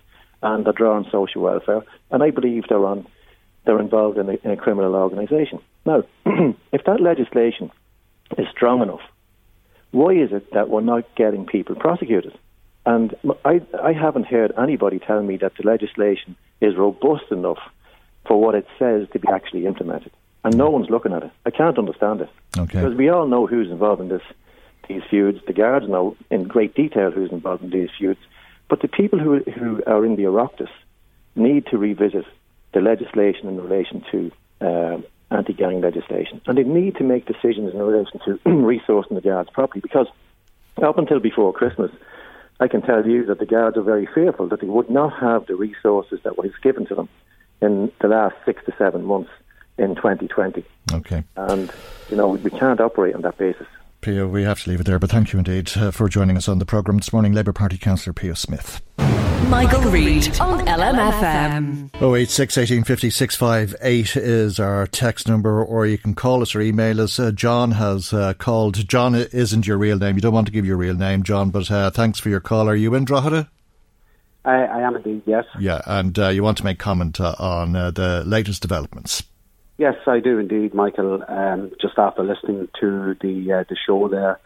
and 0.43 0.65
they're 0.65 0.73
drawing 0.73 1.09
social 1.11 1.41
welfare, 1.41 1.81
and 2.11 2.21
I 2.21 2.31
believe 2.31 2.65
they're 2.69 2.85
on 2.85 3.07
they're 3.65 3.79
involved 3.81 4.17
in 4.17 4.29
a, 4.29 4.37
in 4.43 4.51
a 4.51 4.55
criminal 4.57 4.95
organisation. 4.95 5.59
Now, 5.85 6.03
if 6.71 6.85
that 6.85 7.01
legislation 7.01 7.69
is 8.37 8.47
strong 8.49 8.81
enough, 8.81 9.01
why 9.91 10.11
is 10.13 10.31
it 10.31 10.53
that 10.53 10.69
we're 10.69 10.81
not 10.81 11.03
getting 11.15 11.45
people 11.45 11.75
prosecuted? 11.75 12.37
And 12.85 13.13
I, 13.43 13.61
I 13.83 13.91
haven't 13.91 14.27
heard 14.27 14.53
anybody 14.57 14.99
tell 14.99 15.21
me 15.21 15.35
that 15.37 15.53
the 15.57 15.67
legislation 15.67 16.37
is 16.61 16.77
robust 16.77 17.29
enough 17.31 17.59
for 18.25 18.39
what 18.39 18.55
it 18.55 18.65
says 18.79 19.07
to 19.11 19.19
be 19.19 19.27
actually 19.27 19.65
implemented. 19.65 20.11
And 20.43 20.55
no 20.55 20.69
one's 20.69 20.89
looking 20.89 21.11
at 21.11 21.23
it. 21.23 21.31
I 21.45 21.51
can't 21.51 21.77
understand 21.77 22.21
it. 22.21 22.29
Okay. 22.57 22.79
Because 22.79 22.95
we 22.95 23.09
all 23.09 23.27
know 23.27 23.47
who's 23.47 23.69
involved 23.69 24.01
in 24.01 24.07
this, 24.07 24.21
these 24.87 25.03
feuds. 25.09 25.39
The 25.45 25.53
guards 25.53 25.87
know 25.87 26.15
in 26.29 26.43
great 26.43 26.75
detail 26.75 27.11
who's 27.11 27.31
involved 27.31 27.63
in 27.63 27.69
these 27.69 27.89
feuds. 27.97 28.19
But 28.69 28.81
the 28.81 28.87
people 28.87 29.19
who, 29.19 29.39
who 29.39 29.81
are 29.87 30.05
in 30.05 30.15
the 30.15 30.23
Oireachtas 30.23 30.69
need 31.35 31.67
to 31.67 31.77
revisit 31.77 32.25
the 32.73 32.81
legislation 32.81 33.47
in 33.47 33.61
relation 33.61 34.03
to 34.11 34.31
uh, 34.61 34.97
anti-gang 35.31 35.81
legislation, 35.81 36.41
and 36.45 36.57
they 36.57 36.63
need 36.63 36.95
to 36.95 37.03
make 37.03 37.25
decisions 37.25 37.73
in 37.73 37.79
relation 37.81 38.19
to 38.25 38.37
resourcing 38.45 39.15
the 39.15 39.21
guards 39.21 39.49
properly. 39.51 39.81
Because 39.81 40.07
up 40.81 40.97
until 40.97 41.19
before 41.19 41.53
Christmas, 41.53 41.91
I 42.59 42.67
can 42.67 42.81
tell 42.81 43.05
you 43.05 43.25
that 43.25 43.39
the 43.39 43.45
guards 43.45 43.77
are 43.77 43.83
very 43.83 44.07
fearful 44.07 44.47
that 44.49 44.61
they 44.61 44.67
would 44.67 44.89
not 44.89 45.13
have 45.19 45.45
the 45.45 45.55
resources 45.55 46.19
that 46.23 46.37
was 46.37 46.51
given 46.61 46.85
to 46.87 46.95
them 46.95 47.09
in 47.61 47.91
the 48.01 48.07
last 48.07 48.35
six 48.45 48.63
to 48.65 48.73
seven 48.77 49.03
months 49.03 49.29
in 49.77 49.95
2020. 49.95 50.65
Okay, 50.93 51.23
and 51.35 51.71
you 52.09 52.17
know 52.17 52.29
we 52.29 52.49
can't 52.49 52.79
operate 52.79 53.15
on 53.15 53.21
that 53.21 53.37
basis. 53.37 53.67
Pio, 54.01 54.27
we 54.27 54.43
have 54.43 54.63
to 54.63 54.69
leave 54.69 54.79
it 54.79 54.85
there, 54.85 54.99
but 54.99 55.09
thank 55.09 55.33
you 55.33 55.39
indeed 55.39 55.71
uh, 55.75 55.91
for 55.91 56.07
joining 56.07 56.37
us 56.37 56.47
on 56.47 56.59
the 56.59 56.65
programme 56.65 56.97
this 56.97 57.11
morning, 57.11 57.33
Labour 57.33 57.53
Party 57.53 57.77
Councillor 57.77 58.13
Pio 58.13 58.33
Smith. 58.33 58.81
Michael, 59.49 59.89
Reade 59.89 60.39
on 60.39 60.65
LMFM. 60.65 61.89
086 61.95 62.57
1850 62.57 63.09
658 63.09 64.15
is 64.17 64.59
our 64.59 64.85
text 64.87 65.27
number, 65.27 65.63
or 65.63 65.85
you 65.85 65.97
can 65.97 66.13
call 66.13 66.41
us 66.41 66.53
or 66.53 66.61
email 66.61 66.99
us. 66.99 67.17
Uh, 67.19 67.31
John 67.31 67.71
has 67.71 68.11
uh, 68.11 68.33
called. 68.33 68.87
John 68.87 69.15
isn't 69.15 69.65
your 69.65 69.77
real 69.77 69.97
name. 69.97 70.15
You 70.15 70.21
don't 70.21 70.33
want 70.33 70.47
to 70.47 70.53
give 70.53 70.65
your 70.65 70.77
real 70.77 70.95
name, 70.95 71.23
John, 71.23 71.49
but 71.49 71.71
uh, 71.71 71.91
thanks 71.91 72.19
for 72.19 72.29
your 72.29 72.41
call. 72.41 72.67
Are 72.67 72.75
you 72.75 72.93
in 72.93 73.05
Drogheda? 73.05 73.49
I, 74.43 74.63
I 74.63 74.81
am 74.81 74.95
indeed, 74.95 75.23
yes. 75.25 75.45
Yeah, 75.59 75.81
and 75.85 76.17
uh, 76.19 76.29
you 76.29 76.43
want 76.43 76.57
to 76.57 76.63
make 76.63 76.79
comment 76.79 77.19
uh, 77.19 77.35
on 77.39 77.75
uh, 77.75 77.91
the 77.91 78.23
latest 78.25 78.61
developments. 78.61 79.23
Yes, 79.77 79.95
I 80.07 80.19
do 80.19 80.39
indeed, 80.39 80.73
Michael. 80.73 81.23
Um, 81.27 81.71
just 81.79 81.97
after 81.97 82.23
listening 82.23 82.67
to 82.79 83.15
the 83.21 83.65
the 83.69 83.77
show 83.85 84.07
there, 84.07 84.39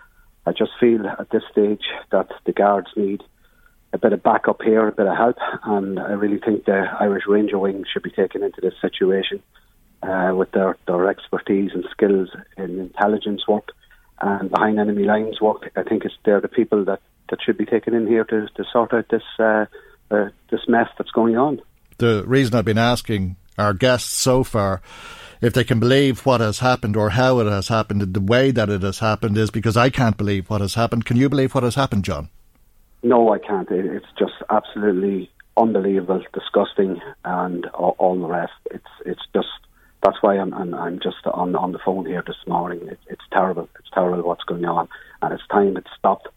I 0.45 0.51
just 0.51 0.71
feel 0.79 1.07
at 1.07 1.29
this 1.29 1.43
stage 1.51 1.83
that 2.11 2.29
the 2.45 2.51
guards 2.51 2.89
need 2.95 3.23
a 3.93 3.97
bit 3.97 4.13
of 4.13 4.23
backup 4.23 4.61
here, 4.61 4.87
a 4.87 4.91
bit 4.91 5.07
of 5.07 5.17
help, 5.17 5.37
and 5.63 5.99
I 5.99 6.11
really 6.13 6.39
think 6.39 6.65
the 6.65 6.85
Irish 6.99 7.23
Ranger 7.27 7.59
Wing 7.59 7.83
should 7.91 8.03
be 8.03 8.11
taken 8.11 8.43
into 8.43 8.61
this 8.61 8.73
situation 8.81 9.41
uh, 10.03 10.33
with 10.35 10.51
their, 10.51 10.77
their 10.87 11.09
expertise 11.09 11.71
and 11.73 11.85
skills 11.91 12.29
in 12.57 12.79
intelligence 12.79 13.47
work 13.47 13.69
and 14.21 14.49
behind 14.49 14.79
enemy 14.79 15.03
lines 15.03 15.41
work. 15.41 15.71
I 15.75 15.83
think 15.83 16.05
it's 16.05 16.15
they're 16.23 16.41
the 16.41 16.47
people 16.47 16.85
that, 16.85 17.01
that 17.29 17.39
should 17.45 17.57
be 17.57 17.65
taken 17.65 17.93
in 17.93 18.07
here 18.07 18.23
to, 18.25 18.47
to 18.55 18.63
sort 18.71 18.93
out 18.93 19.09
this 19.09 19.23
uh, 19.39 19.65
uh, 20.09 20.29
this 20.49 20.61
mess 20.67 20.89
that's 20.97 21.11
going 21.11 21.37
on. 21.37 21.61
The 21.97 22.23
reason 22.25 22.55
I've 22.55 22.65
been 22.65 22.77
asking 22.77 23.37
our 23.57 23.73
guests 23.73 24.09
so 24.09 24.43
far 24.43 24.81
if 25.41 25.53
they 25.53 25.63
can 25.63 25.79
believe 25.79 26.25
what 26.25 26.39
has 26.39 26.59
happened 26.59 26.95
or 26.95 27.11
how 27.11 27.39
it 27.39 27.45
has 27.45 27.67
happened 27.67 28.13
the 28.13 28.21
way 28.21 28.51
that 28.51 28.69
it 28.69 28.83
has 28.83 28.99
happened 28.99 29.37
is 29.37 29.49
because 29.49 29.75
I 29.75 29.89
can't 29.89 30.15
believe 30.15 30.49
what 30.49 30.61
has 30.61 30.75
happened. 30.75 31.05
Can 31.05 31.17
you 31.17 31.29
believe 31.29 31.55
what 31.55 31.63
has 31.63 31.75
happened, 31.75 32.05
John? 32.05 32.29
No, 33.03 33.33
I 33.33 33.39
can't. 33.39 33.69
It's 33.71 34.05
just 34.17 34.35
absolutely 34.49 35.31
unbelievable, 35.57 36.23
disgusting, 36.33 37.01
and 37.25 37.65
all, 37.67 38.19
the 38.19 38.27
rest. 38.27 38.53
It's 38.69 38.85
it's 39.05 39.21
just 39.33 39.47
that's 40.03 40.17
why 40.21 40.37
I'm 40.37 40.53
I'm, 40.53 40.73
I'm 40.75 40.99
just 40.99 41.25
on 41.25 41.55
on 41.55 41.71
the 41.71 41.79
phone 41.83 42.05
here 42.05 42.23
this 42.25 42.37
morning. 42.47 42.87
It, 42.87 42.99
it's 43.07 43.23
terrible. 43.31 43.67
It's 43.79 43.89
terrible 43.91 44.21
what's 44.21 44.43
going 44.43 44.65
on, 44.65 44.87
and 45.23 45.33
it's 45.33 45.47
time 45.47 45.77
it 45.77 45.87
stopped. 45.97 46.27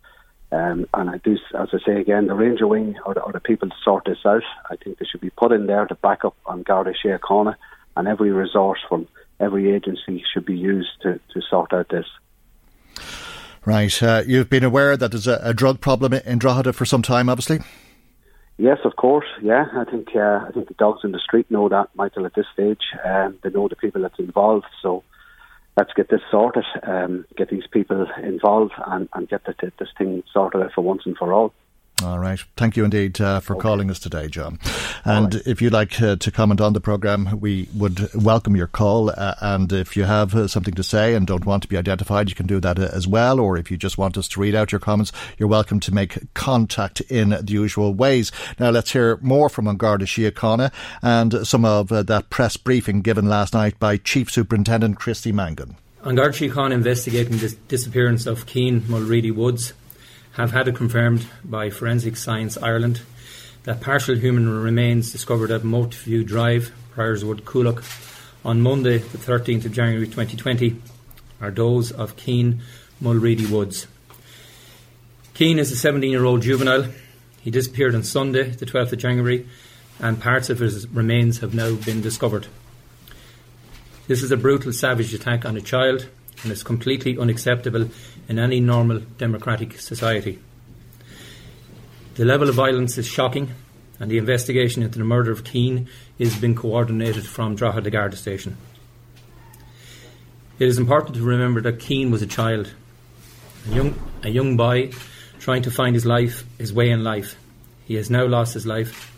Um, 0.52 0.86
and 0.94 1.10
I 1.10 1.18
do, 1.18 1.36
as 1.58 1.68
I 1.72 1.78
say 1.84 2.00
again, 2.00 2.28
the 2.28 2.34
Ranger 2.34 2.68
Wing 2.68 2.94
or 3.04 3.12
the, 3.12 3.22
the 3.32 3.40
people 3.40 3.68
to 3.68 3.74
sort 3.84 4.04
this 4.06 4.24
out. 4.24 4.44
I 4.70 4.76
think 4.76 4.98
they 4.98 5.04
should 5.04 5.20
be 5.20 5.30
put 5.30 5.52
in 5.52 5.66
there 5.66 5.84
to 5.84 5.94
back 5.96 6.24
up 6.24 6.36
on 6.46 6.62
Garda 6.62 6.92
Síochána, 7.04 7.56
and 7.96 8.08
every 8.08 8.30
resource 8.30 8.80
from 8.88 9.06
every 9.40 9.72
agency 9.72 10.24
should 10.32 10.44
be 10.44 10.56
used 10.56 10.90
to, 11.02 11.20
to 11.32 11.40
sort 11.48 11.72
out 11.72 11.88
this. 11.88 12.06
Right. 13.64 14.02
Uh, 14.02 14.22
you've 14.26 14.50
been 14.50 14.64
aware 14.64 14.96
that 14.96 15.10
there's 15.10 15.26
a, 15.26 15.40
a, 15.42 15.54
drug 15.54 15.80
problem 15.80 16.12
in 16.12 16.38
Drogheda 16.38 16.74
for 16.74 16.84
some 16.84 17.02
time, 17.02 17.28
obviously. 17.28 17.60
Yes, 18.58 18.78
of 18.84 18.96
course. 18.96 19.26
Yeah, 19.42 19.64
I 19.74 19.84
think 19.84 20.08
uh, 20.14 20.44
I 20.46 20.50
think 20.52 20.68
the 20.68 20.74
dogs 20.74 21.00
in 21.02 21.12
the 21.12 21.18
street 21.18 21.50
know 21.50 21.68
that, 21.68 21.88
Michael. 21.94 22.26
At 22.26 22.34
this 22.34 22.46
stage, 22.52 22.82
um, 23.04 23.38
they 23.42 23.50
know 23.50 23.66
the 23.66 23.74
people 23.74 24.02
that's 24.02 24.18
involved. 24.18 24.66
So 24.80 25.02
let's 25.76 25.92
get 25.94 26.08
this 26.08 26.20
sorted, 26.30 26.64
um, 26.84 27.24
get 27.36 27.48
these 27.48 27.66
people 27.68 28.06
involved, 28.22 28.74
and, 28.86 29.08
and 29.14 29.28
get 29.28 29.44
the, 29.44 29.72
this 29.78 29.88
thing 29.98 30.22
sorted 30.32 30.62
out 30.62 30.72
for 30.72 30.82
once 30.82 31.02
and 31.04 31.16
for 31.16 31.32
all. 31.32 31.52
All 32.02 32.18
right. 32.18 32.42
Thank 32.56 32.76
you 32.76 32.84
indeed 32.84 33.20
uh, 33.20 33.38
for 33.38 33.54
okay. 33.54 33.62
calling 33.62 33.88
us 33.88 34.00
today, 34.00 34.26
John. 34.26 34.58
And 35.04 35.34
right. 35.34 35.46
if 35.46 35.62
you'd 35.62 35.72
like 35.72 36.00
uh, 36.02 36.16
to 36.16 36.30
comment 36.32 36.60
on 36.60 36.72
the 36.72 36.80
programme, 36.80 37.38
we 37.40 37.68
would 37.74 38.12
welcome 38.14 38.56
your 38.56 38.66
call. 38.66 39.10
Uh, 39.10 39.34
and 39.40 39.72
if 39.72 39.96
you 39.96 40.02
have 40.02 40.34
uh, 40.34 40.48
something 40.48 40.74
to 40.74 40.82
say 40.82 41.14
and 41.14 41.24
don't 41.24 41.46
want 41.46 41.62
to 41.62 41.68
be 41.68 41.76
identified, 41.76 42.28
you 42.28 42.34
can 42.34 42.48
do 42.48 42.58
that 42.60 42.80
uh, 42.80 42.88
as 42.92 43.06
well. 43.06 43.38
Or 43.38 43.56
if 43.56 43.70
you 43.70 43.76
just 43.76 43.96
want 43.96 44.18
us 44.18 44.26
to 44.28 44.40
read 44.40 44.56
out 44.56 44.72
your 44.72 44.80
comments, 44.80 45.12
you're 45.38 45.48
welcome 45.48 45.78
to 45.80 45.94
make 45.94 46.18
contact 46.34 47.00
in 47.02 47.30
the 47.30 47.52
usual 47.52 47.94
ways. 47.94 48.32
Now, 48.58 48.70
let's 48.70 48.90
hear 48.90 49.18
more 49.22 49.48
from 49.48 49.68
An 49.68 49.76
Garda 49.76 50.04
Síochána 50.04 50.72
and 51.00 51.46
some 51.46 51.64
of 51.64 51.92
uh, 51.92 52.02
that 52.02 52.28
press 52.28 52.56
briefing 52.56 53.02
given 53.02 53.28
last 53.28 53.54
night 53.54 53.78
by 53.78 53.98
Chief 53.98 54.32
Superintendent 54.32 54.98
Christy 54.98 55.30
Mangan. 55.30 55.76
An 56.02 56.16
Garda 56.16 56.36
Síochána 56.36 56.72
investigating 56.72 57.38
the 57.38 57.56
disappearance 57.68 58.26
of 58.26 58.50
Cian 58.50 58.84
Mulready 58.88 59.30
Woods 59.30 59.74
have 60.34 60.50
had 60.50 60.66
it 60.66 60.74
confirmed 60.74 61.26
by 61.44 61.70
Forensic 61.70 62.16
Science 62.16 62.56
Ireland 62.56 63.00
that 63.62 63.80
partial 63.80 64.16
human 64.16 64.48
remains 64.48 65.12
discovered 65.12 65.50
at 65.50 65.62
Moatview 65.62 66.26
Drive, 66.26 66.72
Priorswood, 66.94 67.42
Coolock, 67.42 67.82
on 68.44 68.60
Monday, 68.60 68.98
the 68.98 69.18
13th 69.18 69.64
of 69.64 69.72
January 69.72 70.06
2020, 70.06 70.76
are 71.40 71.50
those 71.50 71.92
of 71.92 72.14
Cian 72.20 72.60
Mulready 73.00 73.46
Woods. 73.46 73.86
Cian 75.34 75.58
is 75.58 75.72
a 75.72 75.76
17 75.76 76.10
year 76.10 76.24
old 76.24 76.42
juvenile. 76.42 76.88
He 77.40 77.50
disappeared 77.50 77.94
on 77.94 78.02
Sunday, 78.02 78.50
the 78.50 78.66
12th 78.66 78.92
of 78.92 78.98
January, 78.98 79.48
and 80.00 80.20
parts 80.20 80.50
of 80.50 80.58
his 80.58 80.86
remains 80.88 81.38
have 81.38 81.54
now 81.54 81.74
been 81.76 82.02
discovered. 82.02 82.48
This 84.08 84.22
is 84.22 84.30
a 84.30 84.36
brutal, 84.36 84.72
savage 84.72 85.14
attack 85.14 85.46
on 85.46 85.56
a 85.56 85.60
child 85.60 86.08
and 86.42 86.52
is 86.52 86.62
completely 86.62 87.18
unacceptable 87.18 87.88
in 88.28 88.38
any 88.38 88.60
normal 88.60 89.00
democratic 89.18 89.80
society. 89.80 90.38
The 92.14 92.24
level 92.24 92.48
of 92.48 92.54
violence 92.54 92.96
is 92.96 93.06
shocking, 93.06 93.54
and 93.98 94.10
the 94.10 94.18
investigation 94.18 94.82
into 94.82 94.98
the 94.98 95.04
murder 95.04 95.30
of 95.30 95.44
Cian 95.44 95.88
is 96.18 96.36
being 96.36 96.54
coordinated 96.54 97.26
from 97.26 97.56
Drogheda 97.56 97.90
Garda 97.90 98.16
Station. 98.16 98.56
It 100.58 100.68
is 100.68 100.78
important 100.78 101.16
to 101.16 101.22
remember 101.22 101.60
that 101.62 101.82
Cian 101.82 102.10
was 102.10 102.22
a 102.22 102.26
child, 102.26 102.72
a 103.68 103.74
young, 103.74 103.98
a 104.22 104.28
young 104.28 104.56
boy 104.56 104.92
trying 105.40 105.62
to 105.62 105.70
find 105.70 105.94
his 105.94 106.06
life, 106.06 106.44
his 106.58 106.72
way 106.72 106.90
in 106.90 107.02
life. 107.02 107.36
He 107.84 107.94
has 107.96 108.10
now 108.10 108.26
lost 108.26 108.54
his 108.54 108.66
life, 108.66 109.12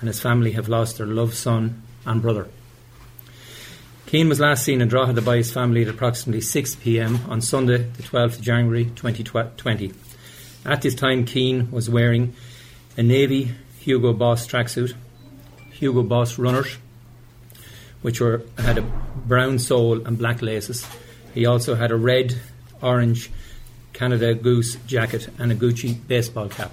and 0.00 0.08
his 0.08 0.20
family 0.20 0.52
have 0.52 0.68
lost 0.68 0.98
their 0.98 1.06
loved 1.06 1.34
son 1.34 1.82
and 2.04 2.22
brother. 2.22 2.48
Cian 4.08 4.28
was 4.28 4.38
last 4.38 4.62
seen 4.62 4.80
in 4.80 4.86
Drogheda 4.86 5.20
by 5.20 5.38
his 5.38 5.50
family 5.50 5.82
at 5.82 5.88
approximately 5.88 6.40
6 6.40 6.76
pm 6.76 7.18
on 7.28 7.40
Sunday, 7.40 7.78
the 7.78 8.04
12th 8.04 8.36
of 8.36 8.40
January 8.40 8.84
2020. 8.84 9.92
At 10.64 10.80
this 10.80 10.94
time, 10.94 11.26
Cian 11.26 11.72
was 11.72 11.90
wearing 11.90 12.32
a 12.96 13.02
navy 13.02 13.50
Hugo 13.80 14.12
Boss 14.12 14.46
tracksuit, 14.46 14.94
Hugo 15.72 16.04
Boss 16.04 16.38
runners, 16.38 16.78
which 18.02 18.20
were 18.20 18.42
had 18.56 18.78
a 18.78 18.82
brown 19.26 19.58
sole 19.58 20.06
and 20.06 20.16
black 20.16 20.40
laces. 20.40 20.86
He 21.34 21.44
also 21.44 21.74
had 21.74 21.90
a 21.90 21.96
red, 21.96 22.40
orange 22.80 23.28
Canada 23.92 24.34
Goose 24.34 24.76
jacket 24.86 25.28
and 25.36 25.50
a 25.50 25.56
Gucci 25.56 25.98
baseball 26.06 26.48
cap. 26.48 26.70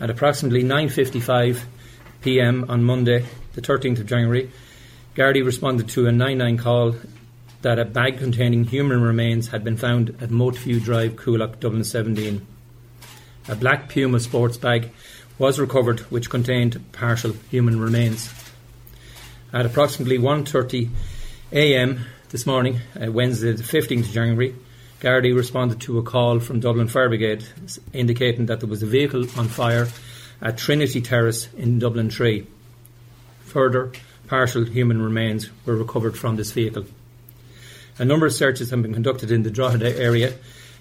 At 0.00 0.08
approximately 0.08 0.64
9:55 0.64 1.64
p.m. 2.22 2.64
on 2.70 2.82
Monday, 2.82 3.26
the 3.52 3.60
13th 3.60 4.00
of 4.00 4.06
January, 4.06 4.50
Gardaí 5.14 5.44
responded 5.44 5.90
to 5.90 6.06
a 6.06 6.12
99 6.12 6.56
call 6.56 6.94
that 7.60 7.78
a 7.78 7.84
bag 7.84 8.16
containing 8.16 8.64
human 8.64 9.02
remains 9.02 9.48
had 9.48 9.62
been 9.62 9.76
found 9.76 10.10
at 10.22 10.30
Moatview 10.30 10.82
Drive, 10.82 11.16
Coolock, 11.16 11.60
Dublin 11.60 11.84
17. 11.84 12.46
A 13.48 13.54
black 13.54 13.90
Puma 13.90 14.20
sports 14.20 14.56
bag 14.56 14.90
was 15.38 15.60
recovered 15.60 16.00
which 16.10 16.30
contained 16.30 16.82
partial 16.92 17.32
human 17.50 17.78
remains. 17.78 18.32
At 19.52 19.66
approximately 19.66 20.16
1.30 20.16 20.88
a.m. 21.52 22.06
this 22.30 22.46
morning, 22.46 22.80
uh, 22.98 23.12
Wednesday 23.12 23.52
the 23.52 23.62
15th 23.62 24.06
of 24.06 24.12
January, 24.12 24.54
Gardaí 25.00 25.36
responded 25.36 25.82
to 25.82 25.98
a 25.98 26.02
call 26.02 26.40
from 26.40 26.60
Dublin 26.60 26.88
Fire 26.88 27.10
Brigade 27.10 27.44
indicating 27.92 28.46
that 28.46 28.60
there 28.60 28.68
was 28.68 28.82
a 28.82 28.86
vehicle 28.86 29.26
on 29.36 29.48
fire 29.48 29.88
at 30.40 30.56
Trinity 30.56 31.02
Terrace 31.02 31.52
in 31.52 31.78
Dublin 31.78 32.08
3. 32.08 32.46
Further, 33.44 33.92
partial 34.32 34.64
human 34.64 35.02
remains 35.02 35.50
were 35.66 35.76
recovered 35.76 36.16
from 36.16 36.36
this 36.36 36.52
vehicle. 36.52 36.86
A 37.98 38.04
number 38.06 38.24
of 38.24 38.32
searches 38.32 38.70
have 38.70 38.80
been 38.80 38.94
conducted 38.94 39.30
in 39.30 39.42
the 39.42 39.50
Drogheda 39.50 39.94
area 40.00 40.32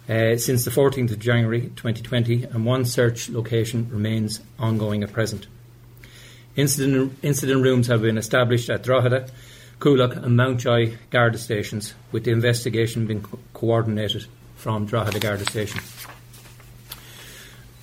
uh, 0.07 0.37
since 0.37 0.63
the 0.63 0.71
14th 0.71 1.11
of 1.11 1.19
January 1.19 1.63
2020, 1.63 2.45
and 2.45 2.65
one 2.65 2.85
search 2.85 3.27
location 3.27 3.89
remains 3.91 4.39
ongoing 4.57 5.03
at 5.03 5.11
present. 5.11 5.47
Incident, 6.55 7.17
incident 7.21 7.61
rooms 7.61 7.87
have 7.87 8.01
been 8.01 8.17
established 8.17 8.69
at 8.69 8.83
Drogheda, 8.83 9.27
Coolock, 9.79 10.15
and 10.15 10.37
Mountjoy 10.37 10.95
Garda 11.09 11.37
stations, 11.37 11.93
with 12.13 12.23
the 12.23 12.31
investigation 12.31 13.05
being 13.05 13.21
co- 13.21 13.37
coordinated 13.53 14.27
from 14.55 14.85
Drogheda 14.85 15.19
Garda 15.19 15.43
Station. 15.43 15.81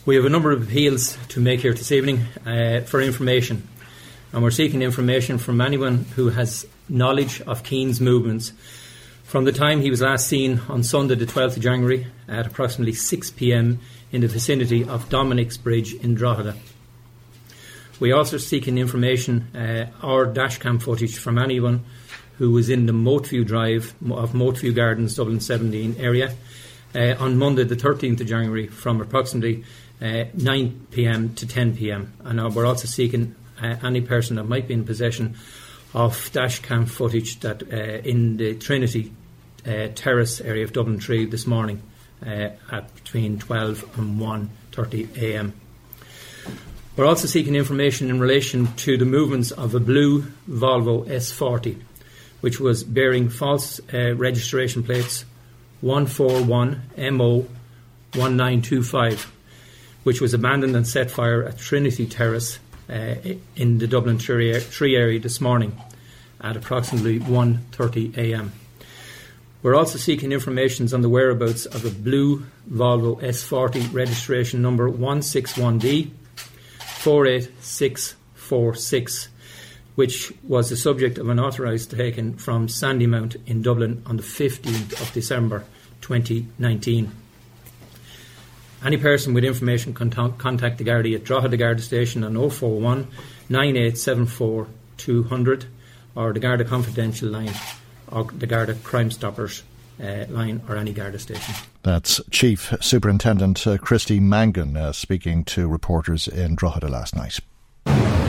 We 0.07 0.17
have 0.17 0.25
a 0.25 0.31
number 0.31 0.51
of 0.51 0.63
appeals 0.63 1.19
to 1.29 1.41
make 1.41 1.61
here 1.61 1.75
this 1.75 1.93
evening 1.93 2.25
uh, 2.47 2.81
for 2.87 3.03
information 3.03 3.69
and 4.33 4.43
we're 4.43 4.51
seeking 4.51 4.83
information 4.83 5.39
from 5.39 5.61
anyone 5.61 6.05
who 6.17 6.31
has 6.31 6.67
knowledge 6.89 7.41
of 7.43 7.67
Cian's 7.67 8.01
movements 8.01 8.53
from 9.29 9.45
the 9.45 9.53
time 9.53 9.83
he 9.83 9.91
was 9.91 10.01
last 10.01 10.27
seen 10.27 10.61
on 10.71 10.83
Sunday, 10.83 11.15
the 11.15 11.27
12th 11.27 11.59
of 11.59 11.63
January, 11.63 12.07
at 12.27 12.47
approximately 12.47 12.95
6 12.95 13.31
pm 13.33 13.79
in 14.11 14.23
the 14.23 14.27
vicinity 14.27 14.85
of 14.85 15.11
Dominic's 15.11 15.59
Bridge 15.59 15.93
in 15.93 16.15
Drogheda. 16.15 16.57
We 18.01 18.13
also 18.13 18.39
seeking 18.39 18.79
information 18.79 19.55
uh, 19.55 19.91
or 20.03 20.27
dashcam 20.27 20.81
footage 20.81 21.19
from 21.19 21.37
anyone 21.37 21.85
who 22.39 22.53
was 22.53 22.71
in 22.71 22.87
the 22.87 22.93
Moatview 22.93 23.47
Drive 23.47 23.95
of 24.11 24.33
Moatview 24.33 24.75
Gardens, 24.75 25.17
Dublin 25.17 25.41
17 25.41 25.97
area 25.99 26.35
uh, 26.95 27.15
on 27.19 27.37
Monday, 27.37 27.65
the 27.65 27.77
13th 27.77 28.21
of 28.21 28.27
January, 28.27 28.67
from 28.69 29.01
approximately 29.01 29.65
uh, 30.01 30.25
9 30.33 30.87
pm 30.91 31.35
to 31.35 31.47
10 31.47 31.77
pm. 31.77 32.15
And 32.25 32.41
uh, 32.41 32.49
we're 32.49 32.65
also 32.65 32.87
seeking 32.87 33.35
any 33.63 34.01
person 34.01 34.37
that 34.37 34.45
might 34.45 34.69
be 34.69 34.75
in 34.75 34.85
possession 34.85 35.37
of 35.95 36.31
dash 36.33 36.61
cam 36.61 36.87
footage 36.87 37.41
that 37.41 37.63
uh, 37.73 37.77
in 37.77 38.37
the 38.37 38.55
Trinity 38.55 39.13
uh, 39.67 39.89
Terrace 39.95 40.41
area 40.41 40.65
of 40.65 40.73
Dublin 40.73 41.01
3 41.01 41.27
this 41.27 41.47
morning 41.47 41.83
uh, 42.25 42.51
at 42.71 42.95
between 42.95 43.39
12 43.39 43.99
and 43.99 44.21
1.30 44.21 45.17
a.m. 45.23 45.53
We're 46.97 47.07
also 47.07 47.29
seeking 47.29 47.55
information 47.55 48.11
in 48.11 48.19
relation 48.19 48.75
to 48.77 48.97
the 48.97 49.05
movements 49.05 49.51
of 49.53 49.75
a 49.75 49.81
blue 49.81 50.23
Volvo 50.49 51.07
S40 51.07 51.83
which 52.41 52.61
was 52.61 52.85
bearing 52.85 53.29
false 53.29 53.81
uh, 53.93 54.15
registration 54.15 54.83
plates 54.83 55.25
141MO 55.83 57.47
1925 58.15 59.33
which 60.05 60.21
was 60.21 60.35
abandoned 60.35 60.75
and 60.75 60.87
set 60.87 61.11
fire 61.11 61.45
at 61.45 61.59
Trinity 61.59 62.07
Terrace 62.07 62.59
uh, 62.89 63.15
in 63.57 63.79
the 63.79 63.87
Dublin 63.87 64.19
3 64.19 64.97
area 64.97 65.21
this 65.21 65.41
morning 65.41 65.81
at 66.41 66.57
approximately 66.57 67.21
1:30 67.21 68.17
a.m. 68.17 68.53
We're 69.63 69.75
also 69.75 69.99
seeking 69.99 70.31
information 70.31 70.89
on 70.95 71.03
the 71.03 71.09
whereabouts 71.09 71.67
of 71.67 71.85
a 71.85 71.91
blue 71.91 72.47
Volvo 72.71 73.21
S40 73.21 73.93
registration 73.93 74.63
number 74.63 74.89
161D 74.89 76.13
48646, 76.79 79.29
which 79.97 80.33
was 80.45 80.71
the 80.71 80.77
subject 80.77 81.19
of 81.19 81.29
an 81.29 81.41
authorised 81.41 81.91
taken 81.91 82.37
from 82.37 82.69
Sandymount 82.69 83.35
in 83.47 83.63
Dublin 83.63 84.01
on 84.07 84.17
the 84.17 84.23
15th 84.23 84.93
of 85.03 85.13
December 85.13 85.65
2019. 86.03 87.11
Any 88.85 88.97
person 88.97 89.35
with 89.35 89.45
information 89.45 89.93
can 89.93 90.11
contact 90.11 90.79
the 90.79 90.85
Gardaí 90.85 91.15
at 91.15 91.25
Drogheda 91.25 91.57
Garda 91.57 91.83
Station 91.83 92.23
on 92.23 92.35
041 92.35 93.09
9874 93.49 94.69
200 94.99 95.67
or 96.15 96.33
the 96.33 96.41
Garda 96.41 96.65
Confidential 96.65 97.29
line 97.29 97.53
or 98.11 98.25
the 98.25 98.47
Garda 98.47 98.75
Crime 98.75 99.11
Stoppers 99.11 99.63
uh, 100.03 100.25
line 100.29 100.61
or 100.69 100.77
any 100.77 100.93
Garda 100.93 101.19
station. 101.19 101.55
That's 101.83 102.21
Chief 102.31 102.75
Superintendent 102.81 103.67
uh, 103.67 103.79
Christy 103.79 104.21
Mangan 104.21 104.77
uh, 104.77 104.93
speaking 104.93 105.45
to 105.45 105.69
reporters 105.69 106.29
in 106.29 106.55
Drogheda 106.55 106.89
last 106.89 107.17
night. 107.17 107.39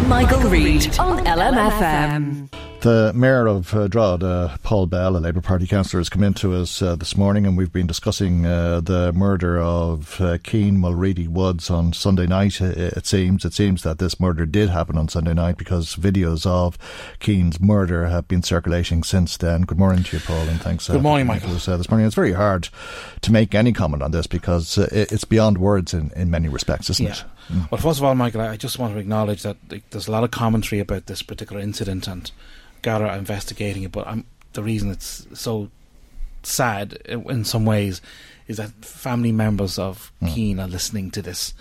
Michael, 0.07 0.49
Reade 0.49 0.97
on 0.99 1.25
LMFM. 1.25 2.49
The 2.81 3.11
Mayor 3.13 3.45
of 3.45 3.73
uh, 3.73 3.89
Drogheda, 3.89 4.57
Paul 4.63 4.85
Bell, 4.87 5.17
a 5.17 5.19
Labour 5.19 5.41
Party 5.41 5.67
councillor, 5.67 5.99
has 5.99 6.07
come 6.07 6.23
in 6.23 6.33
to 6.35 6.53
us 6.53 6.81
uh, 6.81 6.95
this 6.95 7.17
morning 7.17 7.45
and 7.45 7.57
we've 7.57 7.73
been 7.73 7.87
discussing 7.87 8.45
uh, 8.45 8.79
the 8.79 9.11
murder 9.11 9.59
of 9.59 10.21
uh, 10.21 10.37
Cian 10.37 10.79
Mulready 10.79 11.27
Woods 11.27 11.69
on 11.69 11.91
Sunday 11.91 12.25
night. 12.25 12.61
It, 12.61 13.05
seems 13.05 13.43
it 13.43 13.53
seems 13.53 13.83
that 13.83 13.99
this 13.99 14.17
murder 14.17 14.45
did 14.45 14.69
happen 14.69 14.97
on 14.97 15.09
Sunday 15.09 15.33
night 15.33 15.57
because 15.57 15.97
videos 15.97 16.45
of 16.45 16.77
Cian's 17.19 17.59
murder 17.59 18.05
have 18.05 18.29
been 18.29 18.43
circulating 18.43 19.03
since 19.03 19.35
then. 19.35 19.63
Good 19.63 19.77
morning 19.77 20.03
to 20.03 20.15
you, 20.15 20.23
Paul, 20.23 20.47
and 20.47 20.61
thanks. 20.61 20.89
Uh, 20.89 20.93
Good 20.93 21.03
morning, 21.03 21.27
Michael. 21.27 21.49
Uh, 21.51 21.75
this 21.75 21.89
morning. 21.89 22.07
It's 22.07 22.15
very 22.15 22.33
hard 22.33 22.69
to 23.21 23.31
make 23.33 23.53
any 23.53 23.73
comment 23.73 24.01
on 24.01 24.11
this 24.11 24.25
because 24.25 24.77
uh, 24.77 24.87
it's 24.89 25.25
beyond 25.25 25.57
words 25.57 25.93
in, 25.93 26.11
in 26.15 26.29
many 26.29 26.47
respects, 26.47 26.89
isn't 26.89 27.05
yeah. 27.05 27.11
it? 27.11 27.23
Mm. 27.49 27.71
Well, 27.71 27.81
first 27.81 27.99
of 27.99 28.05
all, 28.05 28.15
Michael, 28.15 28.41
I 28.41 28.57
just 28.57 28.79
want 28.79 28.93
to 28.93 28.99
acknowledge 28.99 29.43
that 29.43 29.57
there's 29.89 30.07
a 30.07 30.11
lot 30.11 30.23
of 30.23 30.31
commentary 30.31 30.79
about 30.79 31.07
this 31.07 31.21
particular 31.21 31.61
incident 31.61 32.07
and 32.07 32.31
Garda 32.81 33.15
investigating 33.17 33.83
it, 33.83 33.91
but 33.91 34.07
I'm, 34.07 34.25
the 34.53 34.63
reason 34.63 34.91
it's 34.91 35.27
so 35.33 35.69
sad 36.43 36.93
in 37.05 37.43
some 37.43 37.65
ways 37.65 38.01
is 38.47 38.57
that 38.57 38.71
family 38.83 39.31
members 39.31 39.77
of 39.77 40.11
mm. 40.21 40.59
Are 40.59 40.67
listening 40.67 41.11
to 41.11 41.21
this 41.21 41.53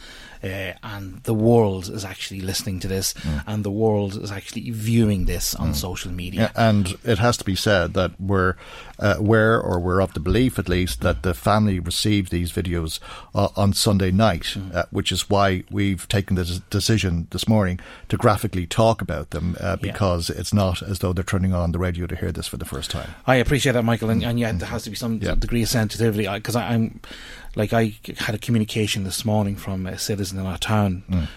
uh, 0.42 0.72
and 0.82 1.22
the 1.24 1.34
world 1.34 1.88
is 1.88 2.04
actually 2.04 2.40
listening 2.40 2.80
to 2.80 2.88
this, 2.88 3.14
mm. 3.14 3.42
and 3.46 3.64
the 3.64 3.70
world 3.70 4.16
is 4.16 4.30
actually 4.30 4.70
viewing 4.70 5.24
this 5.24 5.54
on 5.54 5.70
mm. 5.70 5.74
social 5.74 6.12
media. 6.12 6.52
Yeah, 6.54 6.68
and 6.68 6.98
it 7.04 7.18
has 7.18 7.36
to 7.38 7.44
be 7.44 7.54
said 7.54 7.94
that 7.94 8.20
we're 8.20 8.54
uh, 8.98 9.16
aware, 9.18 9.60
or 9.60 9.78
we're 9.78 10.00
of 10.00 10.14
the 10.14 10.20
belief 10.20 10.58
at 10.58 10.68
least, 10.68 11.00
that 11.00 11.22
the 11.22 11.34
family 11.34 11.78
received 11.78 12.30
these 12.30 12.52
videos 12.52 13.00
uh, 13.34 13.48
on 13.56 13.72
Sunday 13.72 14.10
night, 14.10 14.42
mm. 14.42 14.74
Uh, 14.74 14.84
which 14.90 15.10
is 15.12 15.30
why 15.30 15.64
we've 15.70 16.06
taken 16.08 16.36
the 16.36 16.62
decision 16.70 17.26
this 17.30 17.48
morning 17.48 17.80
to 18.08 18.16
graphically 18.16 18.66
talk 18.66 19.00
about 19.00 19.30
them, 19.30 19.56
uh, 19.60 19.76
because 19.76 20.30
yeah. 20.30 20.36
it's 20.38 20.52
not 20.52 20.82
as 20.82 20.98
though 20.98 21.12
they're 21.12 21.24
turning 21.24 21.52
on 21.52 21.72
the 21.72 21.78
radio 21.78 22.06
to 22.06 22.16
hear 22.16 22.32
this 22.32 22.46
for 22.46 22.56
the 22.56 22.64
first 22.64 22.90
time. 22.90 23.10
I 23.26 23.36
appreciate 23.36 23.72
that, 23.72 23.84
Michael, 23.84 24.10
and, 24.10 24.22
and 24.22 24.38
yet 24.38 24.58
there 24.58 24.68
has 24.68 24.84
to 24.84 24.90
be 24.90 24.96
some 24.96 25.18
yeah. 25.22 25.34
degree 25.34 25.62
of 25.62 25.68
sensitivity 25.68 26.28
because 26.28 26.56
I'm 26.56 27.00
like 27.56 27.72
I 27.72 27.94
had 28.18 28.34
a 28.34 28.38
communication 28.38 29.04
this 29.04 29.24
morning 29.24 29.56
from 29.56 29.86
a 29.86 29.98
citizen 29.98 30.38
in 30.38 30.46
our 30.46 30.58
town 30.58 31.04
mm. 31.08 31.28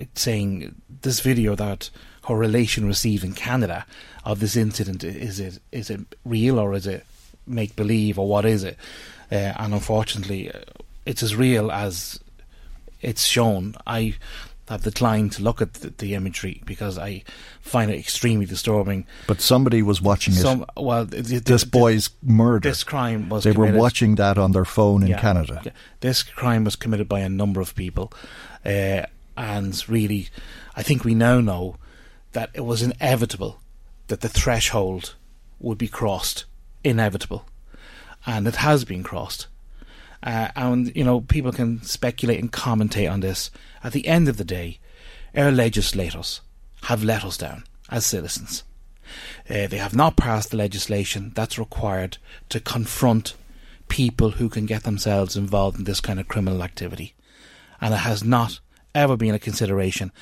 uh, 0.00 0.04
saying 0.14 0.74
this 1.02 1.20
video 1.20 1.54
that 1.54 1.90
her 2.28 2.36
relation 2.36 2.86
received 2.86 3.24
in 3.24 3.32
Canada 3.32 3.86
of 4.24 4.40
this 4.40 4.56
incident 4.56 5.04
is 5.04 5.40
it 5.40 5.58
is 5.72 5.90
it 5.90 6.00
real 6.24 6.58
or 6.58 6.74
is 6.74 6.86
it 6.86 7.04
make 7.46 7.76
believe 7.76 8.18
or 8.18 8.28
what 8.28 8.44
is 8.44 8.64
it? 8.64 8.76
Uh, 9.32 9.52
and 9.56 9.74
unfortunately, 9.74 10.50
uh, 10.50 10.58
it's 11.06 11.22
as 11.22 11.34
real 11.34 11.70
as 11.70 12.20
it's 13.00 13.24
shown. 13.24 13.74
I 13.86 14.14
have 14.70 14.82
declined 14.82 15.32
to 15.32 15.42
look 15.42 15.60
at 15.60 15.74
the, 15.74 15.90
the, 15.90 16.14
imagery 16.14 16.62
because 16.64 16.96
I 16.96 17.24
find 17.60 17.90
it 17.90 17.98
extremely 17.98 18.46
disturbing. 18.46 19.04
But 19.26 19.40
somebody 19.40 19.82
was 19.82 20.00
watching 20.00 20.32
Some, 20.32 20.62
it. 20.62 20.68
Well, 20.80 21.06
this 21.06 21.64
boy's 21.64 22.10
murder. 22.22 22.68
This 22.68 22.84
crime 22.84 23.28
was. 23.28 23.42
They 23.42 23.52
committed. 23.52 23.74
were 23.74 23.80
watching 23.80 24.14
that 24.14 24.38
on 24.38 24.52
their 24.52 24.64
phone 24.64 25.02
in 25.02 25.08
yeah, 25.08 25.20
Canada. 25.20 25.72
This 25.98 26.22
crime 26.22 26.62
was 26.62 26.76
committed 26.76 27.08
by 27.08 27.18
a 27.18 27.28
number 27.28 27.60
of 27.60 27.74
people, 27.74 28.12
uh, 28.64 29.02
and 29.36 29.88
really, 29.88 30.28
I 30.76 30.84
think 30.84 31.04
we 31.04 31.16
now 31.16 31.40
know 31.40 31.76
that 32.32 32.50
it 32.54 32.64
was 32.64 32.80
inevitable 32.80 33.60
that 34.06 34.20
the 34.20 34.28
threshold 34.28 35.16
would 35.58 35.78
be 35.78 35.88
crossed. 35.88 36.44
Inevitable, 36.84 37.44
and 38.24 38.46
it 38.46 38.56
has 38.56 38.84
been 38.84 39.02
crossed. 39.02 39.48
Uh, 40.22 40.48
and 40.54 40.94
you 40.94 41.04
know, 41.04 41.20
people 41.22 41.52
can 41.52 41.82
speculate 41.82 42.40
and 42.40 42.52
commentate 42.52 43.10
on 43.10 43.20
this. 43.20 43.50
At 43.82 43.92
the 43.92 44.06
end 44.06 44.28
of 44.28 44.36
the 44.36 44.44
day, 44.44 44.78
our 45.34 45.50
legislators 45.50 46.40
have 46.84 47.04
let 47.04 47.24
us 47.24 47.36
down 47.36 47.64
as 47.88 48.06
citizens. 48.06 48.64
Uh, 49.48 49.66
they 49.66 49.78
have 49.78 49.94
not 49.94 50.16
passed 50.16 50.50
the 50.50 50.56
legislation 50.56 51.32
that's 51.34 51.58
required 51.58 52.18
to 52.48 52.60
confront 52.60 53.34
people 53.88 54.32
who 54.32 54.48
can 54.48 54.66
get 54.66 54.84
themselves 54.84 55.36
involved 55.36 55.78
in 55.78 55.84
this 55.84 56.00
kind 56.00 56.20
of 56.20 56.28
criminal 56.28 56.62
activity, 56.62 57.14
and 57.80 57.92
it 57.92 57.98
has 57.98 58.22
not 58.22 58.60
ever 58.94 59.16
been 59.16 59.34
a 59.34 59.38
consideration. 59.38 60.12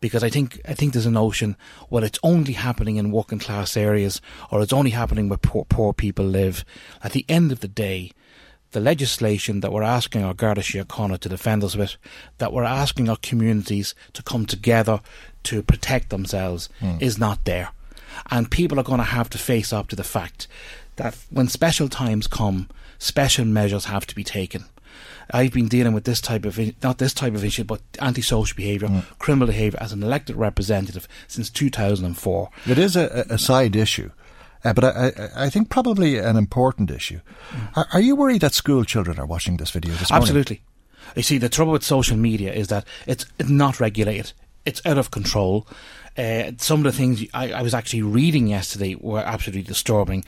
Because 0.00 0.24
I 0.24 0.30
think 0.30 0.58
I 0.66 0.72
think 0.72 0.94
there's 0.94 1.04
a 1.04 1.10
notion, 1.10 1.56
well, 1.90 2.04
it's 2.04 2.18
only 2.22 2.54
happening 2.54 2.96
in 2.96 3.10
working 3.10 3.38
class 3.38 3.76
areas, 3.76 4.22
or 4.50 4.62
it's 4.62 4.72
only 4.72 4.90
happening 4.92 5.28
where 5.28 5.36
poor, 5.36 5.66
poor 5.66 5.92
people 5.92 6.24
live. 6.24 6.64
At 7.02 7.12
the 7.12 7.26
end 7.28 7.52
of 7.52 7.60
the 7.60 7.68
day, 7.68 8.12
the 8.72 8.80
legislation 8.80 9.60
that 9.60 9.72
we're 9.72 9.82
asking 9.82 10.22
our 10.24 10.34
Garda 10.34 10.60
Síochána 10.60 11.18
to 11.18 11.28
defend 11.28 11.64
us 11.64 11.76
with, 11.76 11.96
that 12.38 12.52
we're 12.52 12.64
asking 12.64 13.08
our 13.08 13.16
communities 13.16 13.94
to 14.12 14.22
come 14.22 14.46
together 14.46 15.00
to 15.44 15.62
protect 15.62 16.10
themselves, 16.10 16.68
mm. 16.80 17.00
is 17.00 17.18
not 17.18 17.44
there. 17.44 17.70
And 18.30 18.50
people 18.50 18.78
are 18.78 18.84
going 18.84 18.98
to 18.98 19.04
have 19.04 19.30
to 19.30 19.38
face 19.38 19.72
up 19.72 19.88
to 19.88 19.96
the 19.96 20.04
fact 20.04 20.46
that 20.96 21.16
when 21.30 21.48
special 21.48 21.88
times 21.88 22.26
come, 22.26 22.68
special 22.98 23.44
measures 23.44 23.86
have 23.86 24.06
to 24.06 24.14
be 24.14 24.24
taken. 24.24 24.66
I've 25.32 25.52
been 25.52 25.68
dealing 25.68 25.92
with 25.92 26.04
this 26.04 26.20
type 26.20 26.44
of 26.44 26.58
not 26.82 26.98
this 26.98 27.14
type 27.14 27.34
of 27.34 27.44
issue, 27.44 27.64
but 27.64 27.80
antisocial 28.00 28.56
behaviour, 28.56 28.88
mm. 28.88 29.04
criminal 29.18 29.46
behaviour 29.46 29.78
as 29.80 29.92
an 29.92 30.02
elected 30.02 30.36
representative 30.36 31.06
since 31.28 31.50
2004. 31.50 32.50
It 32.66 32.78
is 32.78 32.96
a, 32.96 33.26
a 33.30 33.38
side 33.38 33.76
issue. 33.76 34.10
Uh, 34.64 34.72
but 34.72 34.84
I, 34.84 34.88
I, 34.88 35.44
I, 35.44 35.50
think 35.50 35.70
probably 35.70 36.18
an 36.18 36.36
important 36.36 36.90
issue. 36.90 37.20
Mm. 37.50 37.76
Are, 37.76 37.86
are, 37.94 38.00
you 38.00 38.14
worried 38.14 38.42
that 38.42 38.52
school 38.52 38.84
children 38.84 39.18
are 39.18 39.26
watching 39.26 39.56
this 39.56 39.70
video 39.70 39.94
this 39.94 40.10
morning? 40.10 40.22
Absolutely. 40.22 40.62
You 41.16 41.22
see, 41.22 41.38
the 41.38 41.48
trouble 41.48 41.72
with 41.72 41.82
social 41.82 42.16
media 42.16 42.52
is 42.52 42.68
that 42.68 42.84
it's 43.06 43.26
not 43.48 43.80
regulated. 43.80 44.32
It's 44.66 44.84
out 44.84 44.98
of 44.98 45.10
control. 45.10 45.66
Uh, 46.18 46.52
some 46.58 46.80
of 46.80 46.84
the 46.84 46.92
things 46.92 47.24
I, 47.32 47.52
I 47.52 47.62
was 47.62 47.72
actually 47.72 48.02
reading 48.02 48.48
yesterday 48.48 48.96
were 48.96 49.20
absolutely 49.20 49.62
disturbing 49.62 50.24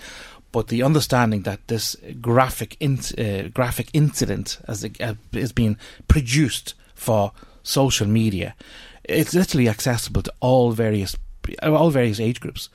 but 0.53 0.69
the 0.69 0.83
understanding 0.83 1.43
that 1.43 1.67
this 1.69 1.97
graphic 2.21 2.77
in, 2.79 3.01
uh, 3.19 3.49
graphic 3.49 3.89
incident 3.95 4.59
uh, 4.69 5.15
is 5.33 5.53
being 5.53 5.79
produced 6.09 6.75
for 6.95 7.33
social 7.63 8.07
media, 8.07 8.55
it's 9.03 9.35
literally 9.35 9.69
accessible 9.69 10.23
to 10.23 10.33
all 10.41 10.73
various 10.73 11.17
all 11.63 11.91
various 11.91 12.21
age 12.21 12.41
groups, 12.41 12.69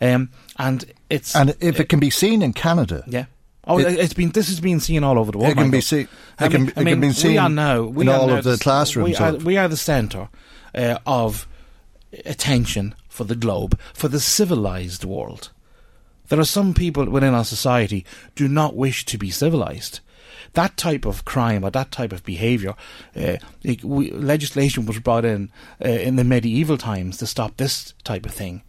um, 0.00 0.30
and 0.58 0.84
it's 1.10 1.34
and 1.34 1.56
if 1.60 1.80
it 1.80 1.88
can 1.88 2.00
be 2.00 2.10
seen 2.10 2.42
in 2.42 2.52
Canada, 2.52 3.04
yeah. 3.06 3.26
Oh, 3.64 3.78
it, 3.78 3.98
has 3.98 4.12
been. 4.12 4.30
This 4.30 4.48
has 4.48 4.60
been 4.60 4.80
seen 4.80 5.04
all 5.04 5.18
over 5.18 5.30
the 5.30 5.38
world. 5.38 5.52
It 5.52 5.54
can 5.54 5.68
Michael. 5.68 5.78
be 5.78 5.80
seen. 5.80 6.08
It 6.40 6.50
can, 6.50 6.62
mean, 6.62 6.68
it 6.70 6.84
can 6.84 7.00
be 7.00 7.12
seen. 7.12 7.32
We 7.32 7.38
are 7.38 7.48
now. 7.48 7.82
We 7.82 8.02
in 8.02 8.08
are 8.08 8.18
all 8.18 8.26
now 8.26 8.38
of 8.38 8.44
the 8.44 8.58
classrooms. 8.58 9.20
We 9.20 9.24
are, 9.24 9.36
we 9.36 9.56
are 9.56 9.68
the 9.68 9.76
centre 9.76 10.28
uh, 10.74 10.98
of 11.06 11.46
attention 12.24 12.94
for 13.08 13.24
the 13.24 13.36
globe, 13.36 13.78
for 13.94 14.08
the 14.08 14.20
civilized 14.20 15.04
world. 15.04 15.50
There 16.28 16.40
are 16.40 16.44
some 16.44 16.74
people 16.74 17.08
within 17.08 17.34
our 17.34 17.44
society 17.44 18.04
do 18.34 18.48
not 18.48 18.74
wish 18.74 19.04
to 19.04 19.18
be 19.18 19.30
civilized 19.30 20.00
that 20.54 20.76
type 20.76 21.04
of 21.04 21.24
crime 21.24 21.64
or 21.64 21.70
that 21.70 21.90
type 21.90 22.12
of 22.12 22.24
behaviour, 22.24 22.74
uh, 23.16 23.36
legislation 23.64 24.86
was 24.86 24.98
brought 24.98 25.24
in 25.24 25.50
uh, 25.84 25.88
in 25.88 26.16
the 26.16 26.24
medieval 26.24 26.78
times 26.78 27.18
to 27.18 27.26
stop 27.26 27.56
this 27.56 27.94
type 28.04 28.26
of 28.26 28.32
thing. 28.32 28.62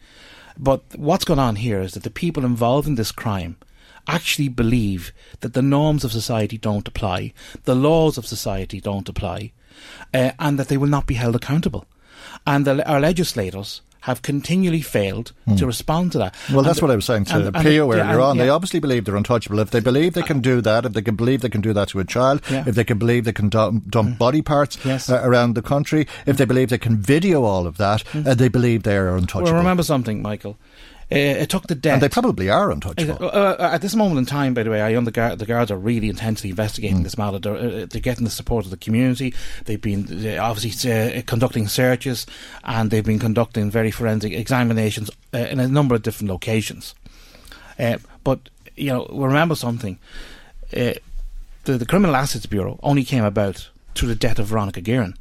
But 0.58 0.84
what's 0.96 1.26
going 1.26 1.40
on 1.40 1.56
here 1.58 1.82
is 1.82 1.94
that 1.94 2.04
the 2.04 2.10
people 2.10 2.46
involved 2.46 2.88
in 2.88 2.96
this 2.96 3.12
crime 3.12 3.58
actually 4.08 4.50
believe 4.50 5.14
that 5.40 5.54
the 5.54 5.62
norms 5.62 6.04
of 6.04 6.12
society 6.12 6.58
don't 6.58 6.88
apply, 6.88 7.34
the 7.64 7.76
laws 7.76 8.18
of 8.18 8.26
society 8.26 8.80
don't 8.80 9.10
apply, 9.10 9.52
uh, 10.14 10.32
and 10.40 10.60
that 10.60 10.68
they 10.68 10.78
will 10.78 10.90
not 10.90 11.08
be 11.08 11.16
held 11.16 11.36
accountable. 11.36 11.86
And 12.46 12.66
the, 12.66 12.88
our 12.88 13.00
legislators 13.00 13.82
have 14.04 14.22
continually 14.22 14.82
failed 14.82 15.32
to 15.48 15.56
hmm. 15.56 15.66
respond 15.66 16.12
to 16.12 16.18
that. 16.18 16.36
Well, 16.50 16.60
And 16.60 16.68
that's 16.68 16.82
what 16.82 16.92
I 16.92 16.96
was 16.96 17.06
saying 17.06 17.26
to 17.26 17.36
and- 17.36 17.46
and- 17.46 17.56
Pio 17.56 17.90
yeah, 17.94 18.02
earlier 18.02 18.20
on. 18.20 18.38
They 18.38 18.50
obviously 18.50 18.82
believe 18.82 19.06
they're 19.06 19.16
untouchable. 19.16 19.60
If 19.60 19.72
they 19.72 19.80
believe 19.80 20.14
they 20.14 20.22
uh, 20.22 20.26
can 20.26 20.42
do 20.42 20.60
that, 20.60 20.86
if 20.86 20.92
they 20.92 21.02
can 21.02 21.16
believe 21.16 21.40
they 21.40 21.50
can 21.50 21.62
do 21.62 21.72
that 21.72 21.88
to 21.90 22.00
a 22.00 22.04
child, 22.04 22.42
Yeah. 22.52 22.66
if 22.68 22.76
they 22.76 22.84
can 22.84 22.98
believe 22.98 23.24
they 23.24 23.32
can 23.32 23.48
dump, 23.48 23.90
dump 23.90 24.18
body 24.18 24.42
parts 24.42 24.78
Yes. 24.84 25.10
uh, 25.10 25.22
around 25.24 25.56
the 25.56 25.62
country, 25.62 26.06
if 26.26 26.36
they 26.36 26.44
mm. 26.44 26.50
believe 26.50 26.70
they 26.70 26.78
can 26.78 26.98
video 26.98 27.46
all 27.46 27.66
of 27.66 27.78
that, 27.78 28.04
mm. 28.12 28.28
uh, 28.28 28.34
they 28.34 28.50
believe 28.50 28.84
they 28.84 28.98
are 28.98 29.16
untouchable. 29.16 29.52
Well, 29.52 29.54
remember 29.54 29.84
something, 29.84 30.22
Michael. 30.22 30.58
Uh, 31.14 31.42
it 31.44 31.50
took 31.50 31.68
the 31.68 31.76
death. 31.76 31.94
and 31.94 32.02
they 32.02 32.10
probably 32.10 32.50
are 32.50 32.72
untouchable. 32.72 33.18
Uh, 33.22 33.28
uh, 33.28 33.70
at 33.74 33.82
this 33.82 33.96
moment 33.96 34.18
in 34.18 34.26
time, 34.26 34.54
by 34.54 34.64
the 34.64 34.70
way, 34.70 34.82
I 34.82 35.00
the, 35.00 35.12
guard, 35.12 35.40
the 35.40 35.46
guards 35.46 35.70
are 35.70 35.78
really 35.78 36.10
intensely 36.10 36.50
investigating 36.50 37.04
this 37.04 37.18
matter. 37.18 37.40
They're, 37.40 37.56
uh, 37.56 37.86
they're 37.90 38.02
getting 38.02 38.24
the 38.24 38.32
support 38.32 38.66
of 38.66 38.72
the 38.72 38.78
community. 38.78 39.34
They've 39.66 39.82
been 39.82 40.38
obviously 40.40 40.92
uh, 40.92 41.22
conducting 41.26 41.68
searches 41.68 42.26
and 42.64 42.90
they've 42.90 43.06
been 43.06 43.20
conducting 43.20 43.70
very 43.70 43.92
forensic 43.92 44.34
examinations 44.34 45.12
uh, 45.34 45.38
in 45.38 45.60
a 45.60 45.68
number 45.68 45.96
of 45.96 46.02
different 46.02 46.32
locations. 46.32 46.96
Uh, 47.78 47.98
but 48.24 48.50
you 48.76 48.88
know, 48.90 49.06
remember 49.12 49.56
something: 49.56 49.98
uh, 50.76 50.94
the, 51.66 51.78
the 51.78 51.86
Criminal 51.86 52.16
Assets 52.16 52.46
Bureau 52.46 52.80
only 52.82 53.04
came 53.04 53.24
about 53.24 53.70
through 53.96 54.10
the 54.10 54.16
death 54.16 54.40
of 54.40 54.48
Veronica 54.48 54.82
Guerin. 54.82 55.16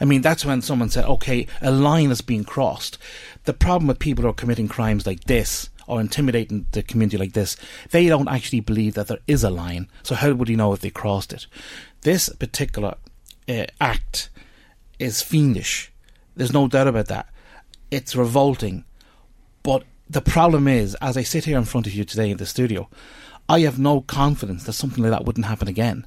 I 0.00 0.04
mean, 0.04 0.22
that's 0.22 0.44
when 0.44 0.62
someone 0.62 0.88
said, 0.88 1.04
okay, 1.04 1.46
a 1.60 1.70
line 1.70 2.08
has 2.08 2.22
been 2.22 2.44
crossed. 2.44 2.98
The 3.44 3.52
problem 3.52 3.88
with 3.88 3.98
people 3.98 4.22
who 4.22 4.30
are 4.30 4.34
committing 4.34 4.68
crimes 4.68 5.06
like 5.06 5.24
this 5.24 5.68
or 5.86 6.00
intimidating 6.00 6.66
the 6.72 6.82
community 6.82 7.18
like 7.18 7.32
this, 7.32 7.56
they 7.90 8.08
don't 8.08 8.28
actually 8.28 8.60
believe 8.60 8.94
that 8.94 9.08
there 9.08 9.18
is 9.26 9.44
a 9.44 9.50
line. 9.50 9.88
So 10.02 10.14
how 10.14 10.32
would 10.32 10.48
you 10.48 10.56
know 10.56 10.72
if 10.72 10.80
they 10.80 10.90
crossed 10.90 11.32
it? 11.32 11.46
This 12.02 12.28
particular 12.30 12.94
uh, 13.48 13.66
act 13.80 14.30
is 14.98 15.22
fiendish. 15.22 15.92
There's 16.34 16.52
no 16.52 16.68
doubt 16.68 16.88
about 16.88 17.08
that. 17.08 17.28
It's 17.90 18.16
revolting. 18.16 18.84
But 19.62 19.84
the 20.08 20.22
problem 20.22 20.66
is, 20.66 20.96
as 21.02 21.16
I 21.16 21.22
sit 21.22 21.44
here 21.44 21.58
in 21.58 21.64
front 21.64 21.86
of 21.86 21.92
you 21.92 22.04
today 22.04 22.30
in 22.30 22.38
the 22.38 22.46
studio, 22.46 22.88
I 23.50 23.60
have 23.62 23.80
no 23.80 24.02
confidence 24.02 24.62
that 24.64 24.74
something 24.74 25.02
like 25.02 25.10
that 25.10 25.24
wouldn't 25.24 25.46
happen 25.46 25.66
again. 25.66 26.06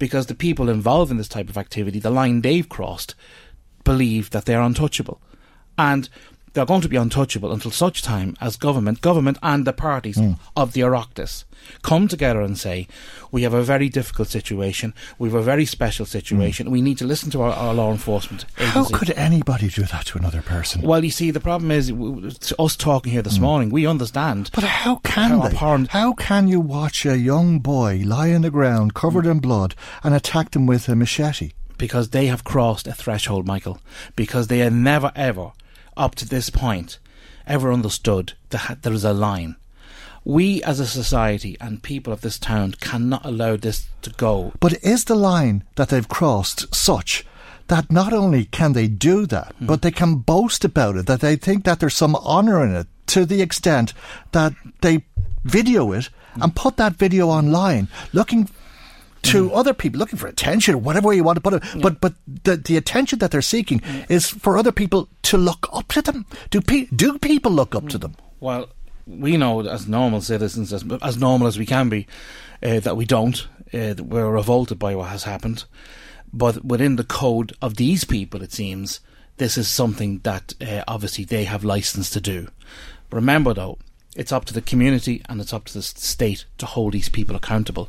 Because 0.00 0.26
the 0.26 0.34
people 0.34 0.68
involved 0.68 1.12
in 1.12 1.18
this 1.18 1.28
type 1.28 1.48
of 1.48 1.56
activity, 1.56 2.00
the 2.00 2.10
line 2.10 2.40
they've 2.40 2.68
crossed, 2.68 3.14
believe 3.84 4.30
that 4.30 4.44
they're 4.44 4.60
untouchable. 4.60 5.22
And 5.78 6.08
they're 6.52 6.66
going 6.66 6.80
to 6.80 6.88
be 6.88 6.96
untouchable 6.96 7.52
until 7.52 7.70
such 7.70 8.02
time 8.02 8.36
as 8.40 8.56
government, 8.56 9.00
government 9.00 9.38
and 9.42 9.64
the 9.64 9.72
parties 9.72 10.16
hmm. 10.18 10.32
of 10.56 10.72
the 10.72 10.80
Oireachtas 10.80 11.44
come 11.82 12.08
together 12.08 12.40
and 12.40 12.58
say, 12.58 12.88
we 13.30 13.42
have 13.42 13.54
a 13.54 13.62
very 13.62 13.88
difficult 13.88 14.28
situation, 14.28 14.94
we 15.18 15.28
have 15.28 15.34
a 15.34 15.42
very 15.42 15.64
special 15.64 16.06
hmm. 16.06 16.10
situation, 16.10 16.70
we 16.70 16.82
need 16.82 16.98
to 16.98 17.06
listen 17.06 17.30
to 17.30 17.42
our, 17.42 17.52
our 17.52 17.74
law 17.74 17.90
enforcement 17.90 18.46
How 18.56 18.84
could 18.84 19.10
anybody 19.10 19.68
do 19.68 19.82
that 19.82 20.06
to 20.06 20.18
another 20.18 20.42
person? 20.42 20.82
Well, 20.82 21.04
you 21.04 21.10
see, 21.10 21.30
the 21.30 21.40
problem 21.40 21.70
is, 21.70 21.90
w- 21.90 22.14
w- 22.14 22.30
to 22.30 22.62
us 22.62 22.76
talking 22.76 23.12
here 23.12 23.22
this 23.22 23.36
hmm. 23.36 23.44
morning, 23.44 23.70
we 23.70 23.86
understand. 23.86 24.50
But 24.54 24.64
how 24.64 24.96
can 24.96 25.30
How 25.30 25.42
they? 25.42 25.54
abhorrent- 25.54 25.88
How 25.88 26.12
can 26.14 26.48
you 26.48 26.60
watch 26.60 27.06
a 27.06 27.18
young 27.18 27.58
boy 27.60 28.02
lie 28.04 28.32
on 28.32 28.42
the 28.42 28.50
ground 28.50 28.94
covered 28.94 29.26
in 29.26 29.38
blood 29.38 29.74
and 30.02 30.14
attack 30.14 30.50
them 30.50 30.66
with 30.66 30.88
a 30.88 30.96
machete? 30.96 31.52
because 31.80 32.10
they 32.10 32.26
have 32.26 32.44
crossed 32.44 32.86
a 32.86 32.92
threshold, 32.92 33.46
Michael. 33.46 33.78
Because 34.14 34.48
they 34.48 34.60
are 34.60 34.70
never, 34.70 35.10
ever, 35.16 35.52
up 36.00 36.14
to 36.16 36.28
this 36.28 36.50
point, 36.50 36.98
ever 37.46 37.72
understood 37.72 38.32
that 38.50 38.78
there 38.82 38.92
is 38.92 39.04
a 39.04 39.12
line. 39.12 39.56
We 40.24 40.62
as 40.64 40.80
a 40.80 40.86
society 40.86 41.56
and 41.60 41.82
people 41.82 42.12
of 42.12 42.20
this 42.22 42.38
town 42.38 42.74
cannot 42.80 43.24
allow 43.24 43.56
this 43.56 43.86
to 44.02 44.10
go. 44.10 44.52
But 44.60 44.82
is 44.82 45.04
the 45.04 45.14
line 45.14 45.64
that 45.76 45.88
they've 45.90 46.08
crossed 46.08 46.74
such 46.74 47.24
that 47.68 47.90
not 47.90 48.12
only 48.12 48.46
can 48.46 48.72
they 48.72 48.88
do 48.88 49.26
that, 49.26 49.54
Hmm. 49.58 49.66
but 49.66 49.82
they 49.82 49.90
can 49.92 50.16
boast 50.16 50.64
about 50.64 50.96
it, 50.96 51.06
that 51.06 51.20
they 51.20 51.36
think 51.36 51.64
that 51.64 51.78
there's 51.80 51.94
some 51.94 52.16
honour 52.16 52.64
in 52.64 52.74
it 52.74 52.86
to 53.06 53.24
the 53.24 53.40
extent 53.42 53.94
that 54.32 54.52
they 54.80 55.04
video 55.44 55.92
it 55.92 56.08
Hmm. 56.34 56.42
and 56.42 56.54
put 56.56 56.76
that 56.76 56.96
video 56.96 57.28
online 57.28 57.88
looking 58.12 58.48
to 59.22 59.48
Hmm. 59.48 59.54
other 59.54 59.74
people 59.74 59.98
looking 59.98 60.18
for 60.18 60.26
attention, 60.28 60.82
whatever 60.82 61.08
way 61.08 61.16
you 61.16 61.24
want 61.24 61.36
to 61.36 61.42
put 61.50 61.54
it. 61.54 61.62
But 61.82 62.00
but 62.00 62.14
the 62.44 62.56
the 62.56 62.76
attention 62.76 63.18
that 63.18 63.30
they're 63.30 63.42
seeking 63.42 63.80
Hmm. 63.80 64.00
is 64.08 64.26
for 64.28 64.56
other 64.56 64.72
people 64.72 65.08
to 65.22 65.36
look 65.36 65.68
up 65.72 65.88
to 65.92 66.02
them. 66.02 66.24
Do 66.50 66.60
pe- 66.60 66.86
do 66.94 67.18
people 67.18 67.52
look 67.52 67.74
up 67.74 67.88
to 67.88 67.98
them? 67.98 68.14
Well, 68.40 68.68
we 69.06 69.36
know 69.36 69.60
as 69.66 69.86
normal 69.88 70.20
citizens, 70.20 70.72
as, 70.72 70.84
as 71.02 71.16
normal 71.18 71.48
as 71.48 71.58
we 71.58 71.66
can 71.66 71.88
be, 71.88 72.06
uh, 72.62 72.80
that 72.80 72.96
we 72.96 73.04
don't. 73.04 73.46
Uh, 73.72 73.94
that 73.94 74.06
we're 74.06 74.28
revolted 74.30 74.78
by 74.78 74.94
what 74.96 75.10
has 75.10 75.22
happened. 75.24 75.64
But 76.32 76.64
within 76.64 76.96
the 76.96 77.04
code 77.04 77.52
of 77.62 77.74
these 77.76 78.04
people, 78.04 78.42
it 78.42 78.52
seems, 78.52 78.98
this 79.36 79.56
is 79.58 79.68
something 79.68 80.20
that 80.24 80.54
uh, 80.60 80.82
obviously 80.88 81.24
they 81.24 81.44
have 81.44 81.62
license 81.62 82.10
to 82.10 82.20
do. 82.20 82.48
Remember, 83.12 83.54
though, 83.54 83.78
it's 84.16 84.32
up 84.32 84.44
to 84.46 84.54
the 84.54 84.60
community 84.60 85.22
and 85.28 85.40
it's 85.40 85.52
up 85.52 85.64
to 85.66 85.74
the 85.74 85.82
state 85.82 86.44
to 86.58 86.66
hold 86.66 86.92
these 86.94 87.08
people 87.08 87.36
accountable. 87.36 87.88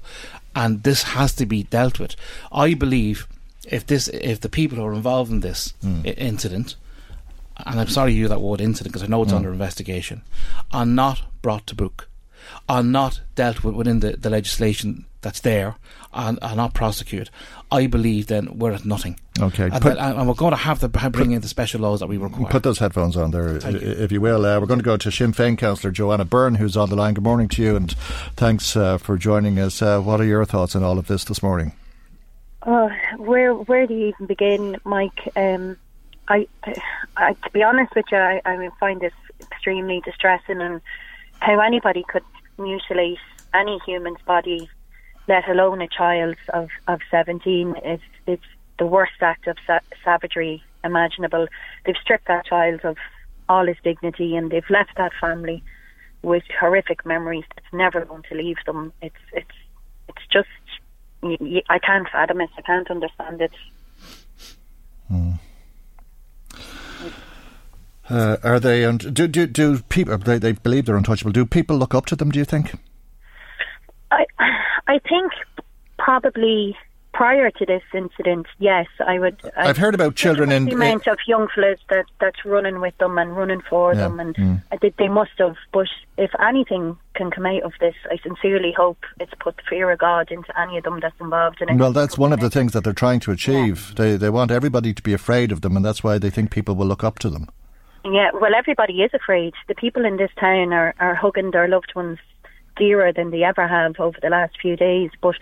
And 0.56 0.84
this 0.84 1.04
has 1.04 1.34
to 1.36 1.46
be 1.46 1.64
dealt 1.64 2.00
with. 2.00 2.16
I 2.52 2.74
believe 2.74 3.28
if 3.68 3.86
this, 3.86 4.08
if 4.10 4.42
the 4.42 4.50
people 4.50 4.78
who 4.78 4.86
are 4.86 4.94
involved 4.94 5.32
in 5.32 5.40
this 5.40 5.74
hmm. 5.82 6.02
i- 6.06 6.10
incident, 6.10 6.76
and 7.58 7.80
I'm 7.80 7.88
sorry 7.88 8.12
to 8.12 8.18
use 8.18 8.30
that 8.30 8.42
word 8.42 8.60
incident 8.60 8.92
because 8.92 9.04
I 9.04 9.08
know 9.08 9.22
it's 9.24 9.32
hmm. 9.32 9.38
under 9.38 9.52
investigation, 9.52 10.24
are 10.72 10.86
not 10.86 11.22
brought 11.42 11.68
to 11.68 11.76
book, 11.76 12.10
are 12.70 12.84
not 12.84 13.22
dealt 13.36 13.64
with 13.64 13.76
within 13.76 14.00
the, 14.00 14.18
the 14.18 14.30
legislation 14.30 15.06
that's 15.22 15.42
there, 15.42 15.76
and 16.14 16.40
are 16.42 16.56
not 16.56 16.74
prosecuted, 16.74 17.30
I 17.72 17.86
believe 17.88 18.26
then 18.28 18.58
we're 18.58 18.72
at 18.74 18.86
nothing. 18.86 19.20
Okay, 19.40 19.66
And, 19.66 19.74
put- 19.82 19.96
that- 19.96 20.16
and 20.16 20.28
we're 20.28 20.34
going 20.34 20.52
to 20.52 20.58
have 20.58 20.80
to 20.80 20.88
bring 20.90 21.32
in 21.32 21.42
the 21.42 21.48
special 21.48 21.82
laws 21.82 22.00
that 22.00 22.08
we 22.08 22.18
require. 22.18 22.50
Put 22.52 22.64
those 22.64 22.80
headphones 22.80 23.16
on 23.16 23.30
there, 23.32 23.60
Thank 23.60 23.78
i- 23.78 23.80
you. 23.80 23.92
if 23.92 24.12
you 24.12 24.20
will. 24.20 24.44
Uh, 24.46 24.60
we're 24.60 24.66
going 24.66 24.80
to 24.80 24.84
go 24.84 24.98
to 24.98 25.12
Sinn 25.12 25.32
Féin 25.32 25.58
councillor 25.58 25.92
Joanna 25.92 26.26
Byrne, 26.26 26.56
who's 26.56 26.76
on 26.76 26.90
the 26.90 26.96
line. 26.96 27.14
Good 27.14 27.24
morning 27.24 27.48
to 27.50 27.62
you, 27.62 27.76
and 27.76 27.92
thanks 28.36 28.76
uh, 28.76 28.98
for 28.98 29.16
joining 29.18 29.60
us. 29.60 29.80
Uh, 29.82 30.00
what 30.02 30.20
are 30.20 30.26
your 30.26 30.44
thoughts 30.46 30.76
on 30.76 30.84
all 30.84 30.98
of 30.98 31.08
this 31.08 31.24
this 31.24 31.44
morning? 31.44 31.74
Oh, 32.64 32.90
where 33.18 33.54
where 33.54 33.88
do 33.88 33.94
you 33.96 34.08
even 34.08 34.26
begin, 34.28 34.78
Mike? 34.84 35.30
Um, 35.36 35.78
I, 36.28 36.48
I, 36.64 36.76
I, 37.18 37.34
to 37.34 37.50
be 37.52 37.64
honest 37.64 37.94
with 37.96 38.06
you, 38.12 38.18
I, 38.18 38.42
I 38.46 38.70
find 38.80 39.02
this 39.02 39.14
extremely 39.40 40.02
distressing, 40.04 40.62
and 40.62 40.82
how 41.42 41.60
anybody 41.60 42.06
could 42.08 42.24
mutilate 42.58 43.18
any 43.54 43.80
human's 43.86 44.22
body, 44.26 44.70
let 45.28 45.50
alone 45.50 45.82
a 45.82 45.88
child's 45.88 46.40
of 46.54 46.70
of 46.88 47.00
seventeen, 47.10 47.76
is 47.84 48.00
it's 48.28 48.44
the 48.80 48.86
worst 48.86 49.22
act 49.22 49.48
of 49.48 49.58
sa- 49.68 49.80
savagery 50.04 50.64
imaginable. 50.84 51.48
They've 51.86 51.96
stripped 52.02 52.28
that 52.28 52.46
child 52.46 52.82
of 52.84 52.98
all 53.50 53.66
his 53.66 53.78
dignity, 53.84 54.36
and 54.36 54.50
they've 54.52 54.70
left 54.70 54.96
that 54.98 55.12
family 55.20 55.64
with 56.22 56.44
horrific 56.60 57.06
memories 57.06 57.46
that's 57.56 57.74
never 57.74 58.06
going 58.06 58.24
to 58.30 58.36
leave 58.36 58.58
them. 58.66 58.94
It's 59.02 59.24
it's 59.34 59.58
it's 60.08 60.26
just 60.32 60.48
I 61.70 61.80
can't 61.80 62.08
fathom 62.10 62.42
it. 62.42 62.50
I 62.58 62.62
can't 62.62 62.90
understand 62.90 63.42
it. 63.42 63.52
Hmm. 65.08 65.32
Uh, 68.12 68.38
are 68.43 68.60
they? 68.60 68.86
un- 68.86 68.97
do 68.97 69.28
do 69.28 69.47
do 69.47 69.80
people? 69.84 70.17
They, 70.17 70.38
they 70.38 70.52
believe 70.52 70.86
they're 70.86 70.97
untouchable. 70.97 71.32
Do 71.32 71.45
people 71.45 71.78
look 71.78 71.95
up 71.95 72.06
to 72.08 72.15
them? 72.15 72.32
Do 72.32 72.39
you 72.39 72.45
think? 72.45 72.74
I 74.12 74.26
I 74.88 75.00
think 75.00 75.32
probably 75.97 76.76
prior 77.13 77.52
to 77.52 77.65
this 77.65 77.84
incident, 77.93 78.47
yes, 78.60 78.88
I 79.06 79.19
would. 79.19 79.39
I, 79.56 79.69
I've 79.69 79.78
heard 79.78 79.95
about 79.95 80.15
children 80.15 80.52
in. 80.52 80.65
the 80.65 80.74
amount 80.74 81.08
of 81.08 81.17
young 81.28 81.47
fellas 81.54 81.80
that 81.89 82.06
that's 82.19 82.43
running 82.45 82.80
with 82.82 82.97
them 82.97 83.17
and 83.17 83.36
running 83.36 83.62
for 83.69 83.93
Yeah, 83.93 84.02
them, 84.02 84.19
and 84.19 84.36
mm. 84.36 84.63
I 84.71 84.78
think 84.78 84.97
they 84.97 85.08
must 85.08 85.32
have. 85.38 85.56
But 85.71 85.88
if 86.17 86.32
anything 86.39 86.97
can 87.15 87.32
come 87.32 87.45
out 87.45 87.63
of 87.63 87.74
this, 87.80 87.95
I 88.10 88.17
sincerely 88.24 88.74
hope 88.76 89.00
it's 89.19 89.34
put 89.39 89.58
the 89.58 89.63
fear 89.69 89.91
of 89.91 90.00
God 90.00 90.32
into 90.32 90.52
any 90.60 90.78
of 90.78 90.84
them 90.84 91.00
that's 91.00 91.19
involved 91.19 91.62
in 91.62 91.69
it. 91.69 91.78
Well, 91.78 91.93
that's 91.93 92.17
one 92.17 92.34
of 92.34 92.39
the 92.39 92.50
things 92.50 92.74
that 92.74 92.84
they're 92.84 92.93
trying 92.93 93.19
to 93.21 93.32
achieve. 93.32 93.93
They 93.95 94.17
they 94.17 94.30
want 94.30 94.52
everybody 94.52 94.93
to 94.93 95.02
be 95.02 95.13
afraid 95.13 95.52
of 95.52 95.62
them, 95.62 95.76
and 95.76 95.86
that's 95.86 96.04
why 96.04 96.17
they 96.17 96.30
think 96.30 96.52
people 96.52 96.76
will 96.76 96.88
look 96.88 97.04
up 97.04 97.19
to 97.19 97.30
them. 97.30 97.47
Yeah, 98.04 98.32
well, 98.34 98.56
everybody 98.56 99.02
is 99.02 99.12
afraid. 99.14 99.54
The 99.68 99.76
people 99.76 100.06
in 100.06 100.18
this 100.18 100.32
town 100.40 100.74
are, 100.74 100.96
are 101.00 101.14
hugging 101.14 101.52
their 101.52 101.68
loved 101.68 101.94
ones 101.96 102.18
dearer 102.76 103.14
than 103.14 103.30
they 103.30 103.44
ever 103.44 103.68
have 103.68 104.00
over 104.00 104.18
the 104.22 104.30
last 104.30 104.60
few 104.60 104.76
days. 104.76 105.12
But 105.22 105.36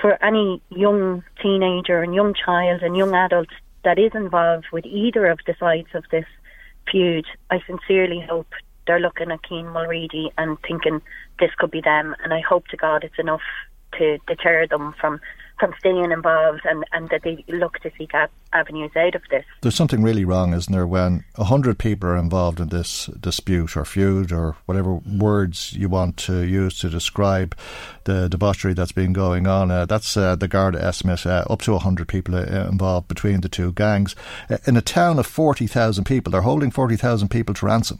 for 0.00 0.22
any 0.24 0.62
young 0.70 1.24
teenager 1.42 2.02
and 2.02 2.14
young 2.14 2.32
child 2.34 2.82
and 2.82 2.96
young 2.96 3.14
adult 3.14 3.48
that 3.84 3.98
is 3.98 4.12
involved 4.14 4.66
with 4.72 4.86
either 4.86 5.26
of 5.26 5.40
the 5.46 5.54
sides 5.60 5.88
of 5.94 6.04
this 6.10 6.24
feud, 6.90 7.26
I 7.50 7.60
sincerely 7.66 8.24
hope 8.26 8.48
they're 8.86 9.00
looking 9.00 9.30
at 9.30 9.40
Cian 9.46 9.66
Mulready 9.66 10.30
and 10.38 10.56
thinking 10.66 11.02
this 11.38 11.50
could 11.58 11.70
be 11.70 11.82
them. 11.82 12.14
And 12.24 12.32
I 12.32 12.40
hope 12.40 12.68
to 12.68 12.76
God 12.78 13.04
it's 13.04 13.18
enough 13.18 13.42
to 13.98 14.18
deter 14.26 14.66
them 14.66 14.94
from 15.00 15.20
from 15.58 15.74
staying 15.78 16.12
involved 16.12 16.60
and, 16.64 16.84
and 16.92 17.08
that 17.08 17.22
they 17.22 17.44
look 17.48 17.78
to 17.80 17.90
seek 17.96 18.12
avenues 18.52 18.90
out 18.96 19.14
of 19.14 19.22
this. 19.30 19.44
There's 19.62 19.74
something 19.74 20.02
really 20.02 20.24
wrong, 20.24 20.52
isn't 20.52 20.72
there, 20.72 20.86
when 20.86 21.24
a 21.36 21.44
hundred 21.44 21.78
people 21.78 22.10
are 22.10 22.16
involved 22.16 22.60
in 22.60 22.68
this 22.68 23.06
dispute 23.06 23.76
or 23.76 23.84
feud 23.84 24.32
or 24.32 24.56
whatever 24.66 24.94
words 24.94 25.72
you 25.72 25.88
want 25.88 26.16
to 26.18 26.42
use 26.42 26.78
to 26.80 26.90
describe 26.90 27.56
the 28.04 28.28
debauchery 28.28 28.74
that's 28.74 28.92
been 28.92 29.12
going 29.12 29.46
on. 29.46 29.70
Uh, 29.70 29.86
that's 29.86 30.16
uh, 30.16 30.36
the 30.36 30.48
Garda 30.48 30.82
estimate, 30.82 31.26
uh, 31.26 31.44
up 31.48 31.62
to 31.62 31.74
a 31.74 31.78
hundred 31.78 32.08
people 32.08 32.34
uh, 32.34 32.68
involved 32.68 33.08
between 33.08 33.40
the 33.40 33.48
two 33.48 33.72
gangs. 33.72 34.14
Uh, 34.50 34.58
in 34.66 34.76
a 34.76 34.82
town 34.82 35.18
of 35.18 35.26
40,000 35.26 36.04
people, 36.04 36.30
they're 36.30 36.42
holding 36.42 36.70
40,000 36.70 37.28
people 37.28 37.54
to 37.54 37.66
ransom 37.66 37.98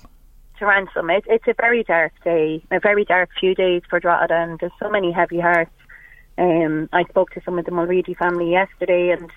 to 0.58 0.64
ransom. 0.64 1.10
It, 1.10 1.24
it's 1.26 1.46
a 1.46 1.54
very 1.60 1.84
dark 1.84 2.12
day, 2.24 2.64
a 2.70 2.80
very 2.80 3.04
dark 3.04 3.28
few 3.38 3.54
days 3.54 3.82
for 3.90 4.00
Drogheda, 4.00 4.34
and 4.34 4.58
there's 4.58 4.72
so 4.80 4.88
many 4.88 5.12
heavy 5.12 5.38
hearts 5.38 5.70
um, 6.38 6.88
I 6.92 7.04
spoke 7.04 7.30
to 7.32 7.42
some 7.44 7.58
of 7.58 7.64
the 7.64 7.70
Mulready 7.70 8.14
family 8.14 8.50
yesterday, 8.50 9.10
and 9.10 9.30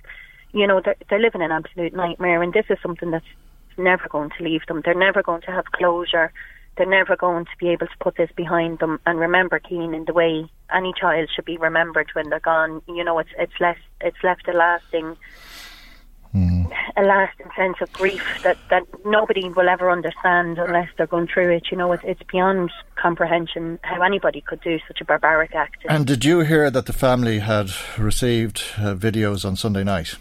you 0.52 0.68
know 0.68 0.82
they're, 0.84 0.96
they're 1.10 1.20
living 1.20 1.42
an 1.42 1.52
absolute 1.52 1.94
nightmare, 1.94 2.42
and 2.42 2.54
this 2.54 2.66
is 2.70 2.78
something 2.82 3.12
that's 3.12 3.26
never 3.78 4.08
going 4.10 4.32
to 4.38 4.44
leave 4.44 4.66
them. 4.68 4.82
They're 4.84 4.94
never 4.94 5.24
going 5.24 5.42
to 5.42 5.52
have 5.52 5.66
closure. 5.72 6.32
They're 6.78 6.86
never 6.86 7.16
going 7.16 7.46
to 7.46 7.52
be 7.60 7.70
able 7.70 7.88
to 7.88 7.98
put 8.00 8.16
this 8.16 8.30
behind 8.36 8.80
them 8.80 9.00
and 9.06 9.20
remember 9.20 9.60
Cian 9.68 9.94
in 9.94 10.06
the 10.06 10.14
way 10.14 10.50
any 10.74 10.94
child 10.94 11.30
should 11.36 11.44
be 11.46 11.58
remembered 11.58 12.10
when 12.14 12.30
they're 12.30 12.40
gone. 12.40 12.82
You 12.88 13.04
know, 13.04 13.20
it's 13.20 13.32
it's 13.38 13.60
left 13.60 13.82
it's 14.02 14.24
left 14.24 14.48
a 14.48 14.54
lasting. 14.54 15.18
A 16.96 17.02
lasting 17.02 17.48
sense 17.56 17.78
of 17.82 17.92
grief 17.94 18.24
that, 18.44 18.58
that 18.70 18.84
nobody 19.06 19.50
will 19.50 19.70
ever 19.70 19.92
understand 19.92 20.58
unless 20.58 20.90
they're 20.98 21.08
going 21.08 21.28
through 21.28 21.52
it. 21.52 21.68
You 21.72 21.78
know, 21.78 21.92
it, 21.92 22.02
it's 22.04 22.24
beyond 22.32 22.72
comprehension 22.96 23.80
how 23.84 24.02
anybody 24.02 24.42
could 24.42 24.62
do 24.62 24.80
such 24.88 25.02
a 25.02 25.06
barbaric 25.06 25.56
act. 25.56 25.86
And 25.88 26.06
did 26.06 26.26
you 26.26 26.42
hear 26.42 26.70
that 26.70 26.86
the 26.86 26.94
family 26.94 27.40
had 27.40 27.72
received 27.98 28.64
uh, 28.78 28.96
videos 28.96 29.46
on 29.46 29.56
Sunday 29.56 29.84
night? 29.84 30.16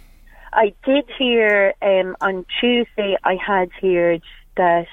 I 0.52 0.74
did 0.84 1.04
hear 1.18 1.74
um, 1.82 2.16
on 2.20 2.46
Tuesday. 2.60 3.16
I 3.24 3.36
had 3.36 3.70
heard 3.80 4.22
that 4.56 4.86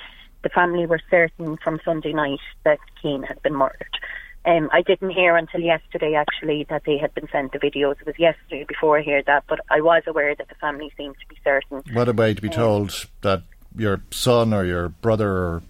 the 0.43 0.49
family 0.49 0.85
were 0.85 1.01
certain 1.09 1.57
from 1.57 1.79
Sunday 1.83 2.13
night 2.13 2.39
that 2.63 2.79
Cian 3.01 3.23
had 3.23 3.41
been 3.41 3.55
murdered. 3.55 3.97
Um, 4.45 4.69
I 4.71 4.81
didn't 4.83 5.09
hear 5.09 5.35
until 5.35 5.61
yesterday 5.61 6.13
actually 6.13 6.65
that 6.69 6.83
they 6.85 6.97
had 6.97 7.13
been 7.15 7.27
sent 7.31 7.51
the 7.51 7.59
videos. 7.59 7.99
It 7.99 8.05
was 8.05 8.19
yesterday 8.19 8.63
before 8.67 8.99
I 8.99 9.03
heard 9.03 9.25
that, 9.25 9.43
but 9.47 9.59
I 9.71 9.81
was 9.81 10.03
aware 10.05 10.35
that 10.35 10.47
the 10.49 10.55
family 10.55 10.91
seemed 10.95 11.15
to 11.19 11.27
be 11.27 11.37
certain. 11.43 11.81
What 11.93 12.07
a 12.09 12.13
way 12.13 12.33
to 12.35 12.41
be 12.41 12.49
um, 12.49 12.53
told 12.53 13.07
that 13.21 13.41
your 13.75 14.01
son 14.11 14.53
or 14.53 14.63
your 14.63 14.89
brother 14.89 15.29
or 15.29 15.63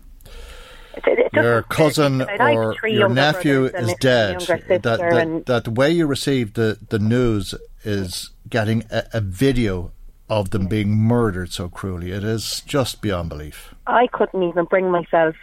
it, 0.97 1.03
it 1.07 1.33
your 1.33 1.63
cousin 1.63 2.21
or 2.21 2.75
your 2.85 3.09
nephew 3.09 3.65
is 3.65 3.93
dead. 3.99 4.41
That, 4.41 4.83
that, 4.83 5.43
that, 5.45 5.63
the 5.63 5.71
way 5.71 5.91
you 5.91 6.05
received 6.05 6.55
the, 6.55 6.77
the 6.89 6.99
news 6.99 7.55
is 7.83 8.31
getting 8.49 8.83
a, 8.91 9.03
a 9.13 9.21
video 9.21 9.91
of 10.29 10.49
them 10.49 10.67
being 10.67 10.89
murdered 10.89 11.51
so 11.51 11.69
cruelly. 11.69 12.11
It 12.11 12.23
is 12.23 12.61
just 12.65 13.01
beyond 13.01 13.29
belief. 13.29 13.73
I 13.87 14.07
couldn't 14.07 14.43
even 14.43 14.65
bring 14.65 14.89
myself 14.89 15.35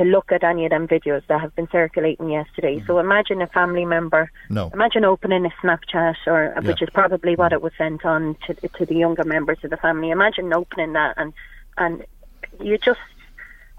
to 0.00 0.06
look 0.06 0.32
at 0.32 0.42
any 0.42 0.64
of 0.64 0.70
them 0.70 0.88
videos 0.88 1.22
that 1.28 1.40
have 1.40 1.54
been 1.54 1.68
circulating 1.70 2.30
yesterday. 2.30 2.76
Mm-hmm. 2.76 2.86
So 2.86 2.98
imagine 2.98 3.42
a 3.42 3.46
family 3.48 3.84
member. 3.84 4.30
No. 4.48 4.70
Imagine 4.72 5.04
opening 5.04 5.44
a 5.44 5.50
Snapchat, 5.62 6.16
or 6.26 6.54
yeah. 6.54 6.60
which 6.66 6.80
is 6.80 6.88
probably 6.92 7.36
what 7.36 7.52
it 7.52 7.60
was 7.60 7.72
sent 7.76 8.04
on 8.06 8.36
to 8.46 8.54
to 8.54 8.86
the 8.86 8.94
younger 8.94 9.24
members 9.24 9.58
of 9.62 9.70
the 9.70 9.76
family. 9.76 10.10
Imagine 10.10 10.52
opening 10.54 10.94
that, 10.94 11.14
and 11.18 11.32
and 11.76 12.04
you 12.60 12.78
just. 12.78 13.00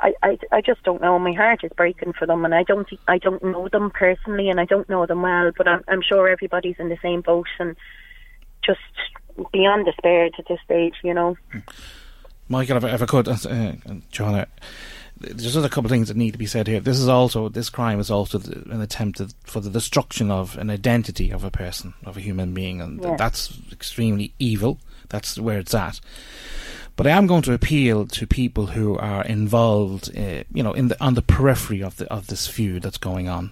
I, 0.04 0.16
I, 0.24 0.40
I 0.52 0.62
just 0.62 0.82
don't 0.82 1.00
know. 1.00 1.20
My 1.20 1.34
heart 1.34 1.64
is 1.64 1.72
breaking 1.78 2.14
for 2.14 2.26
them, 2.26 2.44
and 2.44 2.56
I 2.56 2.64
don't 2.64 2.88
I 3.08 3.20
don't 3.20 3.44
know 3.44 3.68
them 3.68 3.92
personally, 3.92 4.50
and 4.50 4.60
I 4.60 4.66
don't 4.66 4.90
know 4.90 5.06
them 5.06 5.22
well. 5.22 5.52
But 5.56 5.68
I'm, 5.68 5.84
I'm 5.88 6.02
sure 6.02 6.28
everybody's 6.28 6.78
in 6.80 6.90
the 6.90 6.98
same 7.04 7.22
boat, 7.22 7.46
and 7.60 7.76
just 8.66 8.80
beyond 9.54 9.86
despair 9.86 10.26
at 10.26 10.46
this 10.50 10.60
stage, 10.66 10.96
you 11.04 11.14
know. 11.14 11.38
Michael, 12.48 12.78
if, 12.78 12.84
if 12.84 13.02
I 13.02 13.06
could, 13.06 13.28
uh, 13.28 13.74
John, 14.12 14.46
there's 15.22 15.54
just 15.54 15.66
a 15.66 15.70
couple 15.70 15.86
of 15.86 15.92
things 15.92 16.08
that 16.08 16.18
need 16.18 16.32
to 16.32 16.38
be 16.38 16.46
said 16.46 16.68
here. 16.68 16.80
This 16.80 17.00
is 17.00 17.08
also 17.08 17.50
this 17.50 17.70
crime 17.70 18.00
is 18.00 18.12
also 18.12 18.40
an 18.40 18.82
attempt 18.82 19.22
for 19.44 19.60
the 19.60 19.70
destruction 19.70 20.32
of 20.32 20.58
an 20.58 20.70
identity 20.70 21.32
of 21.32 21.44
a 21.44 21.52
person, 21.52 21.94
of 22.06 22.18
a 22.18 22.22
human 22.22 22.54
being, 22.54 22.82
and 22.82 23.02
yeah. 23.02 23.16
that's 23.16 23.58
extremely 23.72 24.34
evil. 24.40 24.80
That's 25.10 25.38
where 25.38 25.60
it's 25.60 25.74
at. 25.74 26.00
But 26.96 27.08
I 27.08 27.12
am 27.12 27.28
going 27.28 27.42
to 27.44 27.54
appeal 27.54 28.06
to 28.08 28.28
people 28.28 28.68
who 28.68 28.98
are 28.98 29.24
involved, 29.24 30.16
uh, 30.18 30.44
you 30.54 30.64
know, 30.64 30.74
in 30.74 30.90
the 30.90 31.04
on 31.04 31.14
the 31.14 31.22
periphery 31.22 31.82
of 31.82 31.98
the 31.98 32.12
of 32.12 32.28
this 32.28 32.48
feud 32.48 32.84
that's 32.84 32.98
going 32.98 33.30
on. 33.30 33.52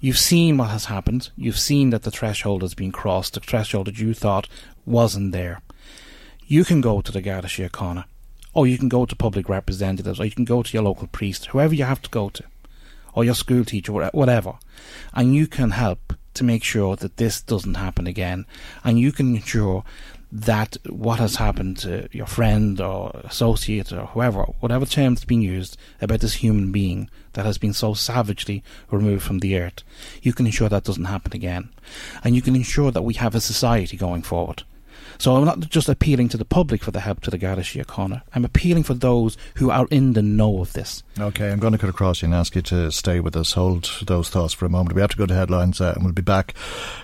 You've 0.00 0.18
seen 0.18 0.56
what 0.56 0.70
has 0.70 0.86
happened. 0.86 1.30
You've 1.36 1.58
seen 1.58 1.90
that 1.90 2.02
the 2.02 2.10
threshold 2.10 2.62
has 2.62 2.74
been 2.74 2.92
crossed. 2.92 3.34
The 3.34 3.40
threshold 3.40 3.86
that 3.86 3.98
you 3.98 4.14
thought 4.14 4.48
wasn't 4.84 5.32
there. 5.32 5.60
You 6.46 6.64
can 6.64 6.80
go 6.80 7.00
to 7.00 7.12
the 7.12 7.22
Garda 7.22 7.48
Síochána 7.48 8.04
or 8.54 8.66
you 8.66 8.78
can 8.78 8.88
go 8.88 9.06
to 9.06 9.16
public 9.16 9.48
representatives, 9.48 10.20
or 10.20 10.24
you 10.24 10.30
can 10.30 10.44
go 10.44 10.62
to 10.62 10.72
your 10.72 10.82
local 10.82 11.06
priest, 11.06 11.46
whoever 11.46 11.74
you 11.74 11.84
have 11.84 12.02
to 12.02 12.10
go 12.10 12.28
to, 12.30 12.44
or 13.14 13.24
your 13.24 13.34
school 13.34 13.64
teacher, 13.64 13.92
whatever, 14.12 14.54
and 15.14 15.34
you 15.34 15.46
can 15.46 15.70
help 15.70 16.14
to 16.34 16.44
make 16.44 16.64
sure 16.64 16.96
that 16.96 17.18
this 17.18 17.42
doesn't 17.42 17.74
happen 17.74 18.06
again, 18.06 18.46
and 18.84 18.98
you 18.98 19.12
can 19.12 19.36
ensure 19.36 19.84
that 20.34 20.78
what 20.86 21.18
has 21.18 21.36
happened 21.36 21.76
to 21.76 22.08
your 22.10 22.26
friend 22.26 22.80
or 22.80 23.10
associate 23.24 23.92
or 23.92 24.06
whoever, 24.06 24.44
whatever 24.60 24.86
term 24.86 25.14
that's 25.14 25.26
been 25.26 25.42
used 25.42 25.76
about 26.00 26.20
this 26.20 26.34
human 26.34 26.72
being 26.72 27.10
that 27.34 27.44
has 27.44 27.58
been 27.58 27.74
so 27.74 27.92
savagely 27.92 28.64
removed 28.90 29.22
from 29.22 29.40
the 29.40 29.58
earth, 29.58 29.82
you 30.22 30.32
can 30.32 30.46
ensure 30.46 30.70
that 30.70 30.84
doesn't 30.84 31.04
happen 31.04 31.34
again. 31.34 31.68
And 32.24 32.34
you 32.34 32.40
can 32.40 32.56
ensure 32.56 32.90
that 32.90 33.02
we 33.02 33.12
have 33.14 33.34
a 33.34 33.42
society 33.42 33.98
going 33.98 34.22
forward 34.22 34.62
so 35.22 35.36
I'm 35.36 35.44
not 35.44 35.60
just 35.60 35.88
appealing 35.88 36.30
to 36.30 36.36
the 36.36 36.44
public 36.44 36.82
for 36.82 36.90
the 36.90 36.98
help 36.98 37.20
to 37.20 37.30
the 37.30 37.38
Garda 37.38 37.62
Síochána. 37.62 38.22
I'm 38.34 38.44
appealing 38.44 38.82
for 38.82 38.94
those 38.94 39.36
who 39.54 39.70
are 39.70 39.86
in 39.88 40.14
the 40.14 40.22
know 40.22 40.60
of 40.60 40.72
this. 40.72 41.04
Okay, 41.16 41.52
I'm 41.52 41.60
going 41.60 41.74
to 41.74 41.78
cut 41.78 41.90
across 41.90 42.22
you 42.22 42.26
and 42.26 42.34
ask 42.34 42.56
you 42.56 42.62
to 42.62 42.90
stay 42.90 43.20
with 43.20 43.36
us. 43.36 43.52
Hold 43.52 43.88
those 44.04 44.30
thoughts 44.30 44.52
for 44.52 44.66
a 44.66 44.68
moment. 44.68 44.96
We 44.96 45.00
have 45.00 45.10
to 45.10 45.16
go 45.16 45.26
to 45.26 45.34
headlines 45.34 45.80
uh, 45.80 45.92
and 45.94 46.02
we'll 46.02 46.12
be 46.12 46.22
back 46.22 46.54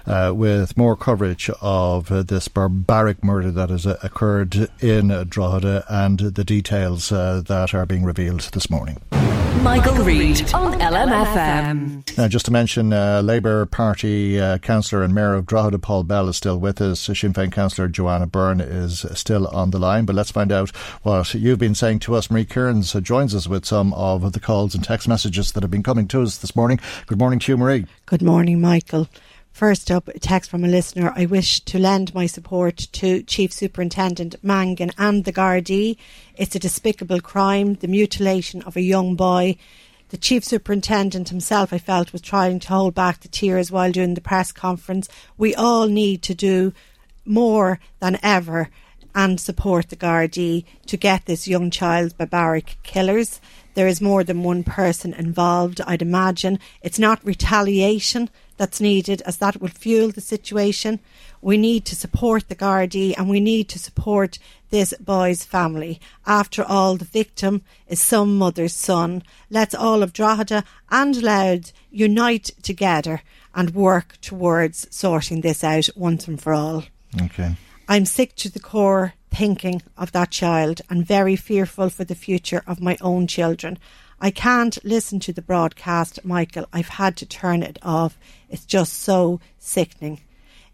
uh, 0.05 0.33
with 0.35 0.77
more 0.77 0.97
coverage 0.97 1.49
of 1.61 2.11
uh, 2.11 2.25
this 2.25 2.49
barbaric 2.49 3.23
murder 3.23 3.53
that 3.53 3.71
has 3.71 3.87
uh, 3.87 3.99
occurred 4.03 4.69
in 4.81 5.29
Drogheda 5.29 5.85
and 5.89 6.19
the 6.19 6.43
details 6.43 7.13
uh, 7.13 7.43
that 7.47 7.73
are 7.73 7.87
being 7.87 8.03
revealed 8.03 8.41
this 8.53 8.69
morning. 8.69 9.01
Michael, 9.63 9.95
Reade 10.05 10.55
on 10.55 10.73
LMFM. 10.75 12.17
Now, 12.17 12.29
just 12.29 12.47
to 12.47 12.53
mention, 12.53 12.93
uh, 12.93 13.23
Labour 13.23 13.67
Party 13.67 14.41
uh, 14.41 14.59
councillor 14.59 15.03
and 15.03 15.15
mayor 15.15 15.35
of 15.35 15.47
Drogheda, 15.47 15.81
Paul 15.81 16.05
Bell, 16.05 16.29
is 16.29 16.37
still 16.37 16.59
with 16.61 16.81
us. 16.81 17.01
Sinn 17.01 17.33
Féin 17.33 17.51
councillor 17.51 17.89
Joanna 18.09 18.27
Byrne 18.27 18.63
is 18.63 19.05
still 19.13 19.49
on 19.49 19.71
the 19.71 19.79
line. 19.79 20.07
But 20.07 20.17
let's 20.17 20.31
find 20.31 20.51
out 20.51 20.71
what 21.03 21.35
you've 21.35 21.59
been 21.59 21.75
saying 21.75 21.99
to 22.01 22.15
us. 22.15 22.31
Marie 22.31 22.47
Kearns 22.47 22.95
joins 23.03 23.35
us 23.35 23.47
with 23.47 23.67
some 23.67 23.93
of 23.93 24.33
the 24.33 24.41
calls 24.41 24.75
and 24.75 24.83
text 24.83 25.07
messages 25.07 25.53
that 25.53 25.63
have 25.63 25.71
been 25.71 25.83
coming 25.83 26.09
to 26.09 26.23
us 26.23 26.39
this 26.39 26.57
morning. 26.57 26.81
Good 27.07 27.19
morning 27.19 27.39
to 27.41 27.53
you, 27.53 27.59
Marie. 27.59 27.85
Good 28.07 28.23
morning, 28.23 28.63
Michael. 28.63 29.09
First 29.53 29.91
up, 29.91 30.09
a 30.09 30.19
text 30.19 30.51
from 30.51 30.65
a 30.65 30.69
listener. 30.69 31.13
I 31.17 31.27
wish 31.27 31.61
to 31.61 31.79
lend 31.79 32.15
my 32.15 32.25
support 32.25 32.79
to 32.93 33.23
Chief 33.25 33.53
Superintendent 33.53 34.37
Mangan 34.43 34.93
and 34.97 35.27
the 35.27 35.33
Gardaí. 35.33 35.99
It's 36.35 36.57
a 36.57 36.59
despicable 36.59 37.21
crime, 37.21 37.75
the 37.75 37.89
mutilation 37.89 38.63
of 38.63 38.75
a 38.75 38.81
young 38.81 39.17
boy. 39.17 39.59
The 40.09 40.17
Chief 40.17 40.43
Superintendent 40.43 41.29
himself, 41.29 41.75
I 41.75 41.79
felt, 41.79 42.15
was 42.15 42.23
trying 42.23 42.61
to 42.61 42.69
hold 42.69 42.95
back 42.95 43.21
the 43.21 43.29
tears 43.29 43.71
while 43.71 43.93
doing 43.93 44.15
the 44.15 44.23
press 44.23 44.51
conference. 44.51 45.11
We 45.37 45.55
all 45.55 45.89
need 45.89 46.23
to 46.23 46.35
do 46.35 46.73
more 47.29 47.79
than 48.01 48.19
ever 48.23 48.71
and 49.15 49.41
support 49.41 49.89
the 49.89 49.97
Gardaí 49.97 50.65
to 50.87 50.97
get 50.97 51.27
this 51.27 51.49
young 51.49 51.71
child's 51.71 52.13
barbaric 52.13 52.79
killers. 52.83 53.41
There 53.75 53.89
is 53.89 54.01
more 54.01 54.25
than 54.25 54.43
one 54.43 54.65
person 54.65 55.13
involved, 55.13 55.81
I'd 55.81 56.03
imagine. 56.03 56.59
It's 56.83 56.99
not 56.99 57.25
retaliation 57.25 58.31
that's 58.57 58.81
needed 58.81 59.23
as 59.23 59.39
that 59.39 59.61
will 59.61 59.69
fuel 59.69 60.11
the 60.11 60.21
situation. 60.21 61.01
We 61.41 61.57
need 61.57 61.85
to 61.87 61.97
support 61.97 62.49
the 62.49 62.57
Gardaí 62.57 63.15
and 63.17 63.29
we 63.29 63.41
need 63.41 63.69
to 63.71 63.79
support 63.79 64.39
this 64.71 64.93
boy's 65.01 65.45
family. 65.45 66.01
After 66.27 66.65
all, 66.65 66.97
the 66.97 67.05
victim 67.05 67.63
is 67.87 68.01
some 68.01 68.37
mother's 68.37 68.75
son. 68.75 69.23
Let's 69.49 69.75
all 69.75 70.03
of 70.03 70.13
Drogheda 70.13 70.65
and 70.91 71.23
Louth 71.23 71.73
unite 71.91 72.51
together 72.63 73.23
and 73.55 73.75
work 73.75 74.19
towards 74.21 74.87
sorting 74.95 75.41
this 75.41 75.65
out 75.65 75.89
once 75.97 76.29
and 76.29 76.41
for 76.41 76.53
all. 76.53 76.85
Okay. 77.23 77.55
I'm 77.89 78.05
sick 78.05 78.35
to 78.37 78.51
the 78.51 78.61
core 78.61 79.15
thinking 79.31 79.83
of 79.97 80.13
that 80.13 80.31
child 80.31 80.81
and 80.91 81.07
very 81.07 81.37
fearful 81.37 81.91
for 81.91 82.05
the 82.05 82.15
future 82.15 82.63
of 82.67 82.81
my 82.81 82.97
own 83.01 83.27
children. 83.27 83.79
I 84.21 84.31
can't 84.31 84.79
listen 84.85 85.21
to 85.21 85.33
the 85.33 85.43
broadcast, 85.43 86.25
Michael. 86.25 86.67
I've 86.73 86.89
had 86.89 87.17
to 87.19 87.27
turn 87.27 87.63
it 87.63 87.79
off. 87.83 88.19
It's 88.51 88.65
just 88.65 88.95
so 88.95 89.41
sickening. 89.59 90.21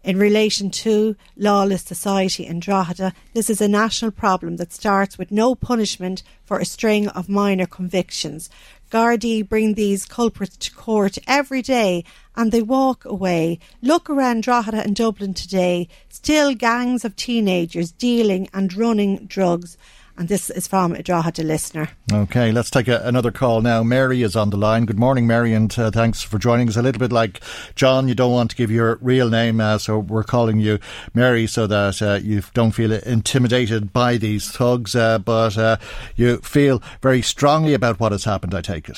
In 0.03 0.17
relation 0.19 0.69
to 0.69 1.15
lawless 1.35 1.83
society 1.83 2.45
in 2.45 2.59
Drogheda, 2.59 3.13
this 3.33 3.49
is 3.49 3.59
a 3.59 3.67
national 3.67 4.11
problem 4.11 4.57
that 4.57 4.71
starts 4.71 5.17
with 5.17 5.31
no 5.31 5.55
punishment 5.55 6.21
for 6.43 6.59
a 6.59 6.65
string 6.65 7.07
of 7.09 7.27
minor 7.27 7.65
convictions. 7.65 8.49
Gardaí 8.91 9.47
bring 9.47 9.73
these 9.73 10.05
culprits 10.05 10.57
to 10.57 10.71
court 10.71 11.17
every 11.27 11.63
day 11.63 12.03
and 12.35 12.51
they 12.51 12.61
walk 12.61 13.05
away. 13.05 13.59
Look 13.81 14.09
around 14.09 14.43
Drogheda 14.43 14.83
and 14.83 14.95
Dublin 14.95 15.33
today, 15.33 15.87
still 16.09 16.53
gangs 16.53 17.05
of 17.05 17.15
teenagers 17.15 17.91
dealing 17.91 18.49
and 18.53 18.73
running 18.73 19.25
drugs. 19.25 19.77
And 20.17 20.29
this 20.29 20.49
is 20.49 20.65
from 20.65 20.93
a 20.93 21.03
Drogheda 21.03 21.43
listener. 21.43 21.89
Okay, 22.09 22.53
let's 22.53 22.69
take 22.69 22.87
a, 22.87 23.01
another 23.03 23.31
call 23.31 23.61
now. 23.61 23.83
Mary 23.83 24.21
is 24.21 24.37
on 24.37 24.49
the 24.49 24.55
line. 24.55 24.85
Good 24.85 24.97
morning, 24.97 25.27
Mary, 25.27 25.53
and 25.53 25.77
uh, 25.77 25.91
thanks 25.91 26.23
for 26.23 26.39
joining 26.39 26.69
us. 26.69 26.77
A 26.77 26.81
little 26.81 26.99
bit 26.99 27.11
like 27.11 27.41
John, 27.75 28.07
you 28.07 28.15
don't 28.15 28.31
want 28.31 28.51
to 28.51 28.55
give 28.55 28.71
your 28.71 28.97
real 29.01 29.29
name, 29.29 29.59
uh, 29.59 29.77
so 29.77 29.99
we're 29.99 30.23
calling 30.23 30.59
you 30.59 30.79
Mary 31.13 31.47
so 31.47 31.67
that 31.67 32.01
uh, 32.01 32.19
you 32.23 32.43
don't 32.53 32.71
feel 32.71 32.93
intimidated 32.93 33.91
by 33.91 34.15
these 34.15 34.49
thugs, 34.49 34.95
uh, 34.95 35.19
but 35.19 35.57
uh, 35.57 35.75
you 36.15 36.37
feel 36.37 36.81
very 37.01 37.21
strongly 37.21 37.73
about 37.73 37.99
what 37.99 38.13
has 38.13 38.23
happened, 38.23 38.55
I 38.55 38.61
take 38.61 38.87
it. 38.87 38.97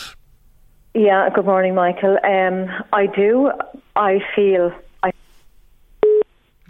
Yeah, 0.98 1.30
good 1.30 1.46
morning, 1.46 1.76
Michael. 1.76 2.18
Um, 2.24 2.70
I 2.92 3.06
do. 3.06 3.52
I 3.96 4.20
feel 4.36 4.74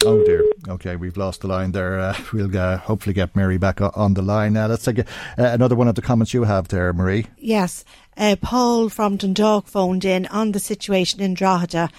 Oh 0.05 0.23
dear. 0.25 0.43
Okay, 0.67 0.95
we've 0.95 1.17
lost 1.17 1.41
the 1.41 1.47
line 1.47 1.71
there. 1.71 1.97
Uh, 1.97 2.15
we'll 2.34 2.55
uh, 2.55 2.78
hopefully 2.78 3.13
get 3.13 3.36
Mary 3.36 3.57
back 3.57 3.80
on 3.82 4.13
the 4.13 4.21
line. 4.21 4.53
Now, 4.53 4.67
let's 4.67 4.84
take 4.84 4.99
uh, 4.99 5.03
another 5.38 5.75
one 5.75 5.88
of 5.88 5.95
the 5.95 6.01
comments 6.01 6.34
you 6.34 6.43
have 6.43 6.67
there, 6.67 6.91
Marie. 6.93 7.25
Yes. 7.38 7.86
Uh, 8.17 8.36
Paul 8.39 8.89
from 8.89 9.15
Dundalk 9.17 9.67
phoned 9.67 10.05
in 10.05 10.25
on 10.28 10.51
the 10.51 10.59
situation 10.59 11.21
in 11.21 11.34
Drogheda 11.34 11.89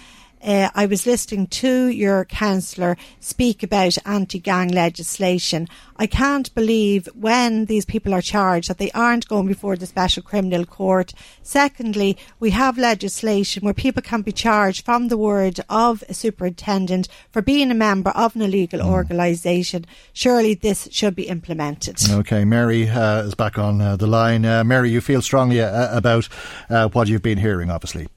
uh, 0.43 0.71
I 0.75 0.87
was 0.87 1.07
listening 1.07 1.47
to 1.49 1.89
your 1.89 2.25
councillor 2.25 2.97
speak 3.21 3.63
about 3.63 3.97
anti-gang 4.05 4.69
legislation. 4.69 5.69
I 5.97 6.07
can't 6.07 6.55
believe 6.55 7.09
when 7.15 7.65
these 7.65 7.85
people 7.85 8.15
are 8.15 8.23
charged 8.23 8.69
that 8.69 8.79
they 8.79 8.91
aren't 8.93 9.29
going 9.29 9.47
before 9.47 9.77
the 9.77 9.87
Special 9.87 10.23
Criminal 10.23 10.65
Court. 10.65 11.13
Secondly, 11.43 12.17
we 12.39 12.51
have 12.51 12.79
legislation 12.79 13.65
where 13.65 13.75
people 13.75 14.03
can 14.03 14.23
be 14.23 14.33
charged 14.33 14.85
from 14.85 15.09
the 15.09 15.17
word 15.17 15.61
of 15.69 16.05
a 16.09 16.15
superintendent 16.15 17.09
for 17.31 17.43
being 17.43 17.71
a 17.71 17.75
member 17.75 18.11
of 18.11 18.37
an 18.37 18.43
illegal 18.43 18.81
mm. 18.81 18.87
organisation. 18.87 19.87
Surely 20.13 20.55
this 20.55 20.89
should 20.91 21.15
be 21.15 21.29
implemented. 21.29 21.99
Okay, 22.11 22.45
Mary 22.45 22.89
uh, 22.89 23.23
is 23.23 23.35
back 23.35 23.59
on 23.59 23.81
uh, 23.81 23.97
the 23.97 24.07
line. 24.07 24.45
Uh, 24.45 24.63
Mary, 24.65 24.91
you 24.91 25.01
feel 25.01 25.23
strongly 25.23 25.61
uh, 25.61 25.97
about 25.97 26.29
uh, 26.71 26.89
what 26.89 27.09
you've 27.09 27.23
been 27.23 27.39
hearing, 27.39 27.71
obviously. 27.71 28.09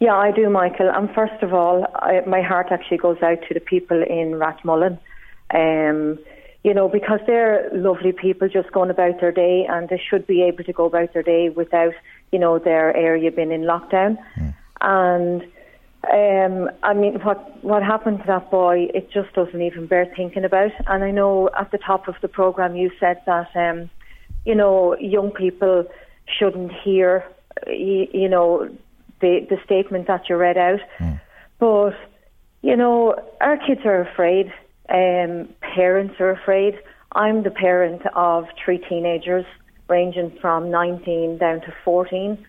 Yeah, 0.00 0.16
I 0.16 0.32
do, 0.32 0.48
Michael. 0.48 0.90
And 0.90 1.10
first 1.14 1.42
of 1.42 1.52
all, 1.52 1.86
I, 1.96 2.22
my 2.26 2.40
heart 2.40 2.68
actually 2.70 2.96
goes 2.96 3.18
out 3.22 3.38
to 3.46 3.54
the 3.54 3.60
people 3.60 4.02
in 4.02 4.32
Rathmullen. 4.32 4.98
Um, 5.52 6.18
you 6.64 6.74
know, 6.74 6.88
because 6.88 7.20
they're 7.26 7.70
lovely 7.72 8.12
people 8.12 8.48
just 8.48 8.72
going 8.72 8.90
about 8.90 9.20
their 9.20 9.32
day 9.32 9.66
and 9.68 9.88
they 9.88 10.00
should 10.10 10.26
be 10.26 10.42
able 10.42 10.64
to 10.64 10.72
go 10.72 10.86
about 10.86 11.12
their 11.12 11.22
day 11.22 11.48
without, 11.48 11.94
you 12.32 12.38
know, 12.38 12.58
their 12.58 12.94
area 12.96 13.30
being 13.30 13.52
in 13.52 13.62
lockdown. 13.62 14.18
Mm. 14.38 14.54
And 14.82 15.42
um, 16.10 16.70
I 16.82 16.94
mean, 16.94 17.20
what 17.20 17.62
what 17.62 17.82
happened 17.82 18.20
to 18.20 18.26
that 18.26 18.50
boy? 18.50 18.88
It 18.94 19.10
just 19.10 19.32
doesn't 19.34 19.60
even 19.60 19.86
bear 19.86 20.06
thinking 20.16 20.44
about. 20.44 20.72
And 20.86 21.04
I 21.04 21.10
know 21.10 21.50
at 21.58 21.70
the 21.72 21.78
top 21.78 22.08
of 22.08 22.14
the 22.22 22.28
program 22.28 22.76
you 22.76 22.90
said 23.00 23.20
that, 23.26 23.54
um, 23.54 23.90
you 24.44 24.54
know, 24.54 24.96
young 24.98 25.30
people 25.30 25.84
shouldn't 26.38 26.72
hear, 26.72 27.24
you, 27.66 28.06
you 28.12 28.28
know, 28.28 28.68
the, 29.20 29.46
the 29.48 29.56
statement 29.64 30.06
that 30.06 30.28
you 30.28 30.36
read 30.36 30.56
out. 30.56 30.80
Mm. 30.98 31.20
But, 31.58 31.92
you 32.62 32.76
know, 32.76 33.14
our 33.40 33.56
kids 33.56 33.82
are 33.84 34.00
afraid. 34.00 34.52
Um, 34.88 35.48
parents 35.60 36.14
are 36.20 36.30
afraid. 36.30 36.78
I'm 37.12 37.42
the 37.42 37.50
parent 37.50 38.02
of 38.14 38.46
three 38.64 38.78
teenagers 38.78 39.44
ranging 39.88 40.36
from 40.40 40.70
19 40.70 41.38
down 41.38 41.60
to 41.62 41.74
14. 41.84 42.44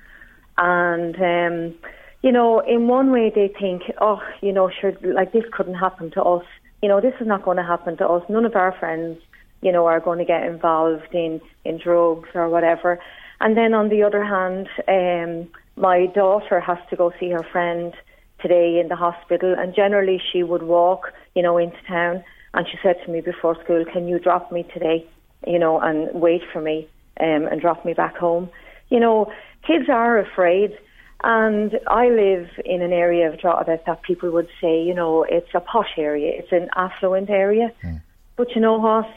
And, 0.57 1.15
um, 1.15 1.75
you 2.21 2.31
know, 2.31 2.59
in 2.59 2.87
one 2.87 3.11
way 3.11 3.31
they 3.33 3.51
think, 3.59 3.83
oh, 3.99 4.21
you 4.41 4.53
know, 4.53 4.69
sure, 4.69 4.93
like 5.01 5.33
this 5.33 5.43
couldn't 5.51 5.75
happen 5.75 6.11
to 6.11 6.21
us. 6.21 6.45
You 6.81 6.89
know, 6.89 7.01
this 7.01 7.13
is 7.19 7.27
not 7.27 7.43
going 7.43 7.57
to 7.57 7.63
happen 7.63 7.97
to 7.97 8.07
us. 8.07 8.23
None 8.29 8.45
of 8.45 8.55
our 8.55 8.71
friends, 8.79 9.19
you 9.61 9.71
know, 9.71 9.87
are 9.87 9.99
going 9.99 10.19
to 10.19 10.25
get 10.25 10.43
involved 10.43 11.13
in, 11.13 11.41
in 11.65 11.79
drugs 11.79 12.29
or 12.33 12.47
whatever. 12.49 12.99
And 13.39 13.57
then 13.57 13.73
on 13.73 13.89
the 13.89 14.03
other 14.03 14.23
hand, 14.23 14.67
um, 14.87 15.49
my 15.75 16.05
daughter 16.07 16.59
has 16.59 16.77
to 16.89 16.95
go 16.95 17.11
see 17.19 17.29
her 17.29 17.43
friend 17.51 17.93
today 18.41 18.79
in 18.79 18.87
the 18.87 18.95
hospital, 18.95 19.55
and 19.57 19.75
generally 19.75 20.21
she 20.31 20.43
would 20.43 20.63
walk, 20.63 21.13
you 21.35 21.41
know, 21.41 21.57
into 21.57 21.77
town. 21.87 22.23
And 22.53 22.67
she 22.67 22.77
said 22.83 22.97
to 23.05 23.11
me 23.11 23.21
before 23.21 23.55
school, 23.63 23.85
"Can 23.85 24.07
you 24.07 24.19
drop 24.19 24.51
me 24.51 24.63
today, 24.73 25.05
you 25.47 25.59
know, 25.59 25.79
and 25.79 26.09
wait 26.13 26.41
for 26.51 26.61
me 26.61 26.87
um, 27.19 27.47
and 27.47 27.61
drop 27.61 27.85
me 27.85 27.93
back 27.93 28.17
home?" 28.17 28.49
You 28.89 28.99
know, 28.99 29.31
kids 29.65 29.89
are 29.89 30.17
afraid. 30.17 30.77
And 31.23 31.79
I 31.87 32.09
live 32.09 32.49
in 32.65 32.81
an 32.81 32.91
area 32.91 33.29
of 33.31 33.39
Drogheda 33.39 33.79
that 33.85 34.01
people 34.01 34.31
would 34.31 34.49
say, 34.59 34.81
you 34.81 34.95
know, 34.95 35.23
it's 35.23 35.53
a 35.53 35.59
posh 35.59 35.93
area, 35.97 36.31
it's 36.35 36.51
an 36.51 36.67
affluent 36.75 37.29
area. 37.29 37.71
Mm. 37.83 38.01
But 38.37 38.55
you 38.55 38.61
know 38.61 38.79
what? 38.79 39.07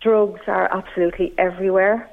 Drugs 0.00 0.42
are 0.46 0.72
absolutely 0.72 1.34
everywhere. 1.36 2.08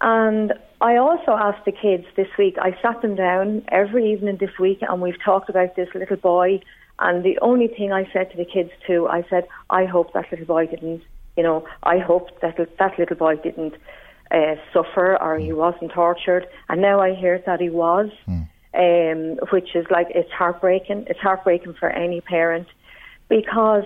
And 0.00 0.54
I 0.80 0.96
also 0.96 1.32
asked 1.32 1.64
the 1.64 1.72
kids 1.72 2.04
this 2.16 2.28
week, 2.38 2.56
I 2.60 2.76
sat 2.80 3.02
them 3.02 3.16
down 3.16 3.64
every 3.68 4.12
evening 4.12 4.36
this 4.38 4.58
week 4.60 4.78
and 4.82 5.02
we've 5.02 5.20
talked 5.22 5.50
about 5.50 5.74
this 5.74 5.88
little 5.94 6.16
boy. 6.16 6.60
And 7.00 7.24
the 7.24 7.38
only 7.40 7.68
thing 7.68 7.92
I 7.92 8.08
said 8.12 8.30
to 8.30 8.36
the 8.36 8.44
kids 8.44 8.70
too, 8.86 9.08
I 9.08 9.24
said, 9.28 9.48
I 9.70 9.86
hope 9.86 10.12
that 10.12 10.30
little 10.30 10.46
boy 10.46 10.66
didn't, 10.66 11.02
you 11.36 11.42
know, 11.42 11.66
I 11.82 11.98
hope 11.98 12.40
that 12.42 12.56
that 12.78 12.98
little 12.98 13.16
boy 13.16 13.36
didn't 13.36 13.74
uh, 14.30 14.54
suffer 14.72 15.20
or 15.20 15.38
he 15.38 15.52
wasn't 15.52 15.92
tortured. 15.92 16.46
And 16.68 16.80
now 16.80 17.00
I 17.00 17.14
hear 17.14 17.42
that 17.44 17.60
he 17.60 17.70
was, 17.70 18.10
mm. 18.28 18.48
um, 18.74 19.38
which 19.50 19.74
is 19.74 19.86
like, 19.90 20.08
it's 20.10 20.30
heartbreaking. 20.30 21.06
It's 21.08 21.20
heartbreaking 21.20 21.74
for 21.74 21.90
any 21.90 22.20
parent 22.20 22.68
because 23.28 23.84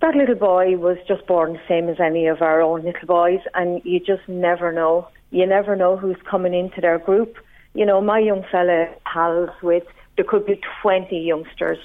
that 0.00 0.14
little 0.14 0.36
boy 0.36 0.76
was 0.76 0.96
just 1.06 1.26
born 1.26 1.54
the 1.54 1.60
same 1.68 1.88
as 1.88 2.00
any 2.00 2.28
of 2.28 2.40
our 2.40 2.62
own 2.62 2.84
little 2.84 3.06
boys, 3.06 3.40
and 3.54 3.82
you 3.84 3.98
just 3.98 4.28
never 4.28 4.72
know 4.72 5.08
you 5.30 5.46
never 5.46 5.76
know 5.76 5.96
who's 5.96 6.16
coming 6.28 6.54
into 6.54 6.80
their 6.80 6.98
group. 6.98 7.36
You 7.74 7.86
know, 7.86 8.00
my 8.00 8.18
young 8.18 8.44
fella 8.50 8.88
pals 9.04 9.50
with, 9.62 9.84
there 10.16 10.24
could 10.24 10.46
be 10.46 10.60
20 10.82 11.16
youngsters, 11.16 11.78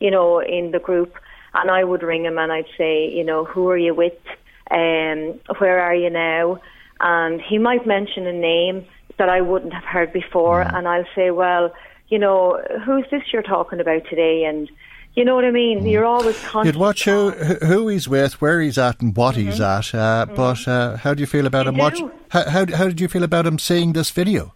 you 0.00 0.10
know, 0.10 0.40
in 0.40 0.70
the 0.70 0.78
group. 0.78 1.14
And 1.54 1.70
I 1.70 1.84
would 1.84 2.02
ring 2.02 2.24
him 2.24 2.38
and 2.38 2.52
I'd 2.52 2.66
say, 2.76 3.08
you 3.08 3.24
know, 3.24 3.44
who 3.44 3.68
are 3.68 3.78
you 3.78 3.94
with? 3.94 4.14
Um, 4.70 5.40
where 5.58 5.80
are 5.80 5.94
you 5.94 6.10
now? 6.10 6.60
And 7.00 7.40
he 7.40 7.58
might 7.58 7.86
mention 7.86 8.26
a 8.26 8.32
name 8.32 8.86
that 9.18 9.28
I 9.28 9.40
wouldn't 9.40 9.74
have 9.74 9.84
heard 9.84 10.12
before. 10.12 10.64
Mm. 10.64 10.78
And 10.78 10.88
I'll 10.88 11.06
say, 11.14 11.30
well, 11.30 11.72
you 12.08 12.18
know, 12.18 12.60
who's 12.84 13.04
this 13.10 13.22
you're 13.32 13.42
talking 13.42 13.80
about 13.80 14.02
today? 14.08 14.44
And 14.44 14.70
you 15.14 15.24
know 15.24 15.34
what 15.34 15.44
I 15.44 15.50
mean? 15.50 15.80
Mm. 15.80 15.90
You're 15.92 16.04
always 16.04 16.38
conscious. 16.40 16.74
You'd 16.74 16.80
watch 16.80 17.04
who 17.04 17.30
who 17.30 17.88
he's 17.88 18.08
with, 18.08 18.40
where 18.40 18.60
he's 18.60 18.78
at, 18.78 19.00
and 19.00 19.16
what 19.16 19.36
mm-hmm. 19.36 19.50
he's 19.50 19.60
at. 19.60 19.94
Uh, 19.94 20.26
mm-hmm. 20.26 20.34
But 20.34 20.68
uh, 20.68 20.96
how 20.96 21.14
do 21.14 21.20
you 21.20 21.26
feel 21.26 21.46
about 21.46 21.66
you 21.66 21.72
him? 21.72 21.78
Watch, 21.78 22.00
how, 22.30 22.50
how 22.50 22.66
how 22.74 22.84
did 22.84 23.00
you 23.00 23.08
feel 23.08 23.22
about 23.22 23.46
him 23.46 23.58
seeing 23.58 23.92
this 23.92 24.10
video? 24.10 24.54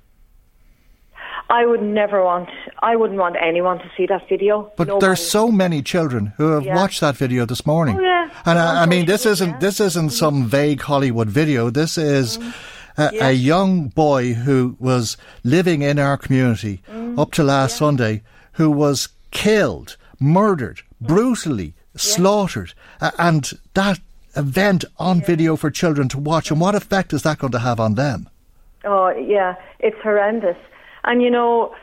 I 1.50 1.64
would 1.64 1.82
never 1.82 2.22
want. 2.22 2.50
I 2.80 2.96
wouldn't 2.96 3.18
want 3.18 3.36
anyone 3.40 3.78
to 3.78 3.90
see 3.96 4.06
that 4.06 4.28
video. 4.28 4.70
But 4.76 4.88
Nobody. 4.88 5.06
there's 5.06 5.26
so 5.26 5.50
many 5.50 5.80
children 5.80 6.34
who 6.36 6.50
have 6.50 6.64
yeah. 6.64 6.74
watched 6.74 7.00
that 7.00 7.16
video 7.16 7.46
this 7.46 7.64
morning. 7.64 7.96
Oh, 7.96 8.02
yeah. 8.02 8.28
And 8.44 8.58
I, 8.58 8.82
I 8.82 8.86
mean, 8.86 9.06
this 9.06 9.24
isn't 9.24 9.50
yeah. 9.50 9.58
this 9.58 9.80
isn't 9.80 10.10
some 10.10 10.46
vague 10.46 10.82
Hollywood 10.82 11.28
video. 11.28 11.70
This 11.70 11.98
is. 11.98 12.38
Mm. 12.38 12.54
A, 13.00 13.26
a, 13.26 13.30
young 13.30 13.86
boy 13.86 14.32
who 14.32 14.74
was 14.80 15.16
living 15.44 15.82
in 15.82 16.00
our 16.00 16.16
community 16.16 16.82
mm. 16.90 17.16
up 17.16 17.30
to 17.34 17.44
last 17.44 17.76
Sunday, 17.76 18.22
who 18.54 18.72
was 18.72 19.10
killed 19.30 19.96
murdered, 20.20 20.82
brutally 21.00 21.74
slaughtered, 21.96 22.74
uh, 23.00 23.10
and 23.18 23.52
that 23.74 24.00
event 24.36 24.84
on 24.98 25.18
yeah. 25.18 25.26
video 25.26 25.56
for 25.56 25.70
children 25.70 26.08
to 26.08 26.18
watch. 26.18 26.50
And 26.50 26.60
what 26.60 26.74
effect 26.74 27.12
is 27.12 27.22
that 27.22 27.38
going 27.38 27.52
to 27.52 27.58
have 27.58 27.80
on 27.80 27.94
them? 27.94 28.28
Oh, 28.84 29.10
yeah, 29.10 29.56
it's 29.80 30.00
horrendous. 30.02 30.56
And 31.04 31.22
you 31.22 31.30
know, 31.30 31.74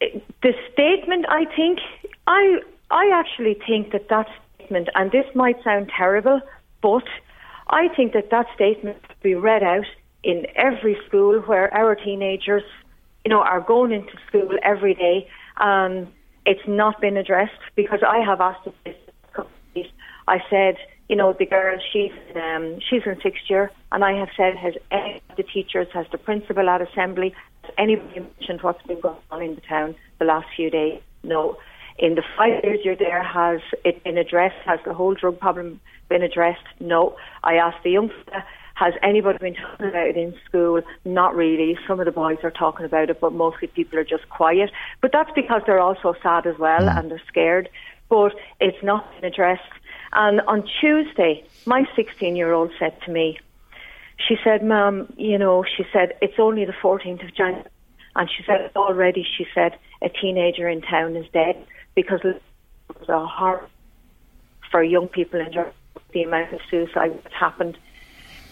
the 0.00 0.54
statement, 0.72 1.26
I 1.28 1.44
think, 1.56 1.80
I, 2.26 2.60
I 2.90 3.10
actually 3.12 3.58
think 3.66 3.92
that 3.92 4.08
that 4.08 4.28
statement, 4.56 4.88
and 4.94 5.10
this 5.10 5.26
might 5.34 5.62
sound 5.64 5.90
terrible, 5.96 6.40
but 6.82 7.04
I 7.68 7.88
think 7.88 8.12
that 8.12 8.30
that 8.30 8.46
statement 8.54 8.98
should 9.06 9.20
be 9.22 9.34
read 9.34 9.62
out 9.62 9.86
in 10.22 10.46
every 10.56 10.96
school 11.06 11.40
where 11.40 11.72
our 11.74 11.94
teenagers, 11.94 12.62
you 13.24 13.30
know, 13.30 13.40
are 13.40 13.60
going 13.60 13.92
into 13.92 14.12
school 14.26 14.50
every 14.62 14.94
day. 14.94 15.28
Um, 15.56 16.08
it's 16.48 16.66
not 16.66 16.98
been 16.98 17.18
addressed 17.18 17.60
because 17.76 18.00
I 18.02 18.18
have 18.24 18.40
asked 18.40 18.66
this. 18.84 19.86
I 20.26 20.38
said, 20.50 20.76
you 21.08 21.16
know, 21.16 21.34
the 21.38 21.46
girl, 21.46 21.78
she's 21.92 22.12
um, 22.34 22.78
she's 22.80 23.02
in 23.04 23.20
sixth 23.22 23.44
year, 23.48 23.70
and 23.92 24.02
I 24.02 24.12
have 24.14 24.28
said, 24.36 24.56
has 24.56 24.74
any 24.90 25.22
of 25.28 25.36
the 25.36 25.42
teachers, 25.42 25.88
has 25.92 26.06
the 26.10 26.18
principal 26.18 26.68
at 26.68 26.80
assembly, 26.80 27.34
has 27.62 27.72
anybody 27.76 28.20
mentioned 28.20 28.62
what's 28.62 28.82
been 28.86 29.00
going 29.00 29.16
on 29.30 29.42
in 29.42 29.54
the 29.54 29.60
town 29.60 29.94
the 30.18 30.24
last 30.24 30.46
few 30.56 30.70
days? 30.70 31.00
No. 31.22 31.58
In 31.98 32.14
the 32.14 32.22
five 32.36 32.64
years 32.64 32.80
you're 32.82 32.96
there, 32.96 33.22
has 33.22 33.60
it 33.84 34.02
been 34.04 34.16
addressed? 34.16 34.60
Has 34.64 34.80
the 34.86 34.94
whole 34.94 35.14
drug 35.14 35.38
problem 35.38 35.80
been 36.08 36.22
addressed? 36.22 36.66
No. 36.80 37.16
I 37.44 37.54
asked 37.56 37.82
the 37.84 37.90
young 37.90 38.10
Has 38.78 38.94
anybody 39.02 39.38
been 39.38 39.54
talking 39.54 39.88
about 39.88 40.06
it 40.06 40.16
in 40.16 40.36
school? 40.46 40.80
Not 41.04 41.34
really. 41.34 41.76
Some 41.88 41.98
of 41.98 42.06
the 42.06 42.12
boys 42.12 42.38
are 42.44 42.52
talking 42.52 42.86
about 42.86 43.10
it, 43.10 43.20
but 43.20 43.32
mostly 43.32 43.66
people 43.66 43.98
are 43.98 44.04
just 44.04 44.28
quiet. 44.28 44.70
But 45.00 45.10
that's 45.10 45.32
because 45.34 45.62
they're 45.66 45.80
also 45.80 46.14
sad 46.22 46.46
as 46.46 46.56
well 46.58 46.82
Mm. 46.82 46.96
and 46.96 47.10
they're 47.10 47.22
scared. 47.26 47.68
But 48.08 48.34
it's 48.60 48.80
not 48.84 49.12
been 49.16 49.24
addressed. 49.24 49.72
And 50.12 50.40
on 50.42 50.62
Tuesday, 50.80 51.44
my 51.66 51.88
16 51.96 52.36
year 52.36 52.52
old 52.52 52.70
said 52.78 52.94
to 53.02 53.10
me, 53.10 53.40
she 54.28 54.36
said, 54.44 54.64
Mum, 54.64 55.12
you 55.16 55.38
know, 55.38 55.64
she 55.64 55.84
said, 55.92 56.14
it's 56.22 56.38
only 56.38 56.64
the 56.64 56.72
14th 56.72 57.24
of 57.24 57.34
January. 57.34 57.64
And 58.14 58.30
she 58.30 58.44
said, 58.44 58.70
already, 58.76 59.26
she 59.36 59.44
said, 59.54 59.76
a 60.02 60.08
teenager 60.08 60.68
in 60.68 60.82
town 60.82 61.16
is 61.16 61.26
dead 61.32 61.56
because 61.96 62.20
it 62.22 62.40
was 62.98 63.08
a 63.08 63.26
horror 63.26 63.68
for 64.70 64.84
young 64.84 65.08
people 65.08 65.40
in 65.40 65.52
Germany, 65.52 65.74
the 66.12 66.22
amount 66.22 66.52
of 66.52 66.60
suicide 66.70 67.18
that 67.24 67.32
happened. 67.32 67.76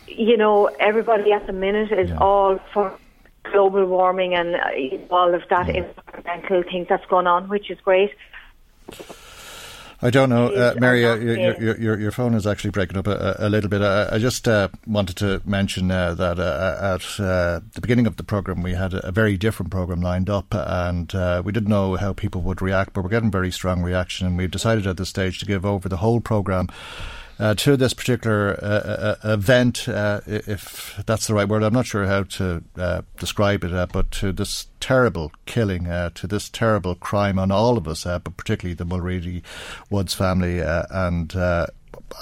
You 0.07 0.37
know, 0.37 0.67
everybody 0.79 1.33
at 1.33 1.47
the 1.47 1.53
minute 1.53 1.93
is 1.93 2.11
all 2.13 2.59
for 2.73 2.97
global 3.45 3.85
warming 3.87 4.35
and 4.35 4.55
uh, 4.57 5.15
all 5.15 5.35
of 5.35 5.43
that 5.51 5.69
environmental 5.69 6.63
thing 6.63 6.87
that's 6.89 7.07
going 7.07 7.27
on, 7.27 7.49
which 7.49 7.71
is 7.71 7.79
great. 7.81 8.11
I 10.03 10.11
don't 10.11 10.29
know, 10.29 10.49
uh, 10.49 10.75
Mary. 10.79 11.07
Uh, 11.07 11.15
your, 11.15 11.59
your, 11.59 11.81
your, 11.81 12.01
your 12.01 12.11
phone 12.11 12.35
is 12.35 12.47
actually 12.47 12.71
breaking 12.71 12.99
up 12.99 13.07
a, 13.07 13.37
a 13.39 13.49
little 13.49 13.71
bit. 13.71 13.81
I, 13.81 14.09
I 14.13 14.19
just 14.19 14.47
uh, 14.47 14.69
wanted 14.87 15.17
to 15.17 15.41
mention 15.47 15.91
uh, 15.91 16.13
that 16.15 16.39
uh, 16.39 16.95
at 16.95 17.19
uh, 17.19 17.61
the 17.73 17.81
beginning 17.81 18.07
of 18.07 18.17
the 18.17 18.23
program 18.23 18.63
we 18.63 18.75
had 18.75 18.93
a, 18.93 19.09
a 19.09 19.13
very 19.13 19.39
different 19.39 19.73
program 19.73 20.03
lined 20.03 20.29
up, 20.29 20.55
and 20.55 21.15
uh, 21.15 21.41
we 21.45 21.51
didn't 21.51 21.71
know 21.71 21.97
how 21.97 22.13
people 22.13 22.43
would 22.43 22.61
react, 22.61 22.93
but 22.93 23.03
we're 23.03 23.11
getting 23.11 23.31
very 23.31 23.51
strong 23.51 23.83
reaction, 23.83 24.27
and 24.27 24.37
we've 24.37 24.51
decided 24.51 24.87
at 24.87 24.99
this 24.99 25.09
stage 25.09 25.39
to 25.39 25.47
give 25.47 25.65
over 25.65 25.89
the 25.89 25.97
whole 25.97 26.21
program. 26.21 26.69
Uh, 27.39 27.55
to 27.55 27.77
this 27.77 27.93
particular 27.93 28.59
uh, 28.63 29.17
uh, 29.25 29.33
event, 29.33 29.89
uh, 29.89 30.21
if 30.27 31.01
that's 31.05 31.27
the 31.27 31.35
right 31.35 31.49
word, 31.49 31.63
I'm 31.63 31.73
not 31.75 31.87
sure 31.87 32.07
how 32.07 32.23
to 32.23 32.63
uh, 32.77 33.03
describe 33.19 33.63
it, 33.63 33.75
uh, 33.75 33.87
but 33.87 34.11
to 34.13 34.33
this 34.33 34.69
terrible 34.81 35.31
killing, 35.45 35.87
uh, 35.87 36.11
to 36.15 36.27
this 36.27 36.49
terrible 36.49 36.95
crime 36.95 37.39
on 37.39 37.51
all 37.51 37.77
of 37.77 37.87
us, 37.87 38.07
uh, 38.07 38.19
but 38.19 38.37
particularly 38.39 38.75
the 38.75 38.87
Mulready 38.87 39.43
Woods 39.91 40.15
family. 40.15 40.63
Uh, 40.63 40.85
and 40.91 41.37
uh, 41.37 41.67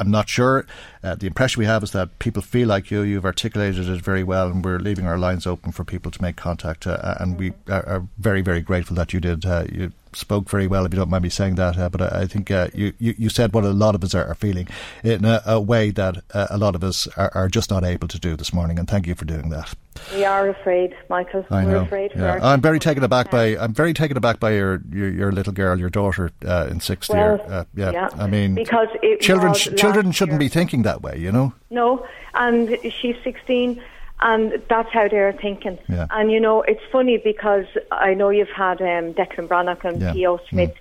I'm 0.01 0.11
not 0.11 0.29
sure. 0.29 0.67
Uh, 1.03 1.15
the 1.15 1.27
impression 1.27 1.61
we 1.61 1.67
have 1.67 1.83
is 1.83 1.93
that 1.93 2.19
people 2.19 2.43
feel 2.43 2.69
like 2.69 2.91
you. 2.91 3.03
You've 3.03 3.25
articulated 3.25 3.89
it 3.89 4.01
very 4.01 4.25
well, 4.25 4.49
and 4.49 4.65
we're 4.65 4.79
leaving 4.79 5.07
our 5.07 5.19
lines 5.19 5.47
open 5.47 5.73
for 5.73 5.85
people 5.85 6.11
to 6.11 6.23
make 6.23 6.37
contact. 6.37 6.87
Uh, 6.87 7.15
and 7.21 7.39
we 7.39 7.53
are, 7.69 7.87
are 7.87 8.07
very, 8.19 8.43
very 8.43 8.63
grateful 8.63 8.97
that 8.97 9.13
you 9.13 9.21
did. 9.21 9.45
Uh, 9.45 9.65
you 9.71 9.93
spoke 10.17 10.49
very 10.49 10.67
well, 10.67 10.85
if 10.87 10.93
you 10.93 10.99
don't 10.99 11.11
mind 11.11 11.23
me 11.23 11.31
saying 11.31 11.55
that. 11.57 11.79
Uh, 11.79 11.89
but 11.89 12.03
I, 12.03 12.23
I 12.23 12.27
think 12.27 12.51
uh, 12.51 12.69
you, 12.75 12.93
you, 12.99 13.15
you 13.19 13.29
said 13.29 13.53
what 13.53 13.65
a 13.65 13.71
lot 13.71 13.95
of 13.95 14.03
us 14.05 14.15
are, 14.15 14.27
are 14.27 14.35
feeling 14.35 14.69
in 15.03 15.25
a, 15.25 15.43
a 15.47 15.61
way 15.61 15.91
that 15.91 16.23
uh, 16.33 16.47
a 16.51 16.59
lot 16.59 16.75
of 16.75 16.83
us 16.85 17.07
are, 17.17 17.31
are 17.35 17.49
just 17.49 17.71
not 17.71 17.85
able 17.85 18.09
to 18.09 18.19
do 18.19 18.37
this 18.37 18.53
morning. 18.53 18.79
And 18.79 18.89
thank 18.89 19.07
you 19.07 19.15
for 19.15 19.25
doing 19.25 19.51
that. 19.51 19.75
We 20.13 20.25
are 20.25 20.49
afraid, 20.49 20.95
Michael. 21.09 21.47
I 21.51 21.65
We're 21.65 21.71
know. 21.73 21.83
afraid 21.83 22.13
Yeah. 22.17 22.41
I'm 22.43 22.61
very 22.61 22.81
taken 22.81 23.05
aback 23.05 23.31
by 23.31 23.57
I'm 23.57 23.73
very 23.73 23.95
taken 23.95 24.17
aback 24.17 24.41
by 24.41 24.51
your 24.53 24.83
your, 24.91 25.09
your 25.09 25.33
little 25.33 25.53
girl, 25.53 25.79
your 25.79 25.89
daughter 25.91 26.31
uh, 26.45 26.67
in 26.71 26.81
sixth 26.81 27.11
Well, 27.11 27.37
year. 27.37 27.47
Uh, 27.47 27.65
yeah. 27.75 27.91
yeah, 27.93 28.09
I 28.15 28.27
mean, 28.27 28.55
because 28.57 28.89
children 29.21 29.55
sh- 29.55 29.69
children 29.77 30.11
shouldn't 30.11 30.41
be 30.41 30.49
thinking 30.49 30.83
that 30.83 31.03
way, 31.03 31.17
you 31.19 31.31
know. 31.31 31.53
No, 31.71 32.05
and 32.35 32.77
she's 33.01 33.17
16, 33.23 33.81
and 34.21 34.63
that's 34.69 34.89
how 34.93 35.09
they're 35.09 35.33
thinking. 35.33 35.79
Yeah. 35.89 36.07
And 36.11 36.31
you 36.31 36.41
know, 36.41 36.63
it's 36.63 36.83
funny 36.93 37.19
because 37.23 37.67
I 37.91 38.15
know 38.15 38.31
you've 38.31 38.49
had 38.49 38.81
um, 38.81 39.15
Declan 39.15 39.49
Breathnach 39.49 39.85
and 39.85 40.01
Yeah. 40.01 40.13
P.O. 40.13 40.41
Smith, 40.49 40.75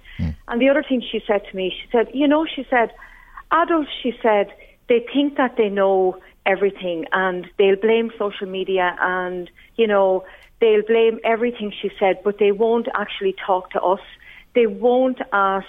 and 0.47 0.61
the 0.61 0.69
other 0.69 0.83
thing 0.83 1.01
she 1.01 1.21
said 1.25 1.41
to 1.49 1.55
me, 1.55 1.73
she 1.75 1.89
said, 1.91 2.07
you 2.13 2.27
know, 2.27 2.45
she 2.45 2.65
said, 2.69 2.91
adults, 3.51 3.89
she 4.01 4.13
said, 4.21 4.53
they 4.87 5.05
think 5.13 5.37
that 5.37 5.55
they 5.57 5.69
know 5.69 6.17
everything, 6.45 7.05
and 7.11 7.49
they'll 7.57 7.75
blame 7.77 8.11
social 8.17 8.47
media, 8.47 8.95
and 8.99 9.49
you 9.75 9.87
know, 9.87 10.23
they'll 10.61 10.83
blame 10.83 11.19
everything. 11.23 11.73
She 11.81 11.91
said, 11.99 12.19
but 12.23 12.37
they 12.37 12.51
won't 12.51 12.87
actually 12.93 13.35
talk 13.45 13.71
to 13.71 13.81
us. 13.81 14.01
They 14.53 14.67
won't 14.67 15.19
ask 15.31 15.67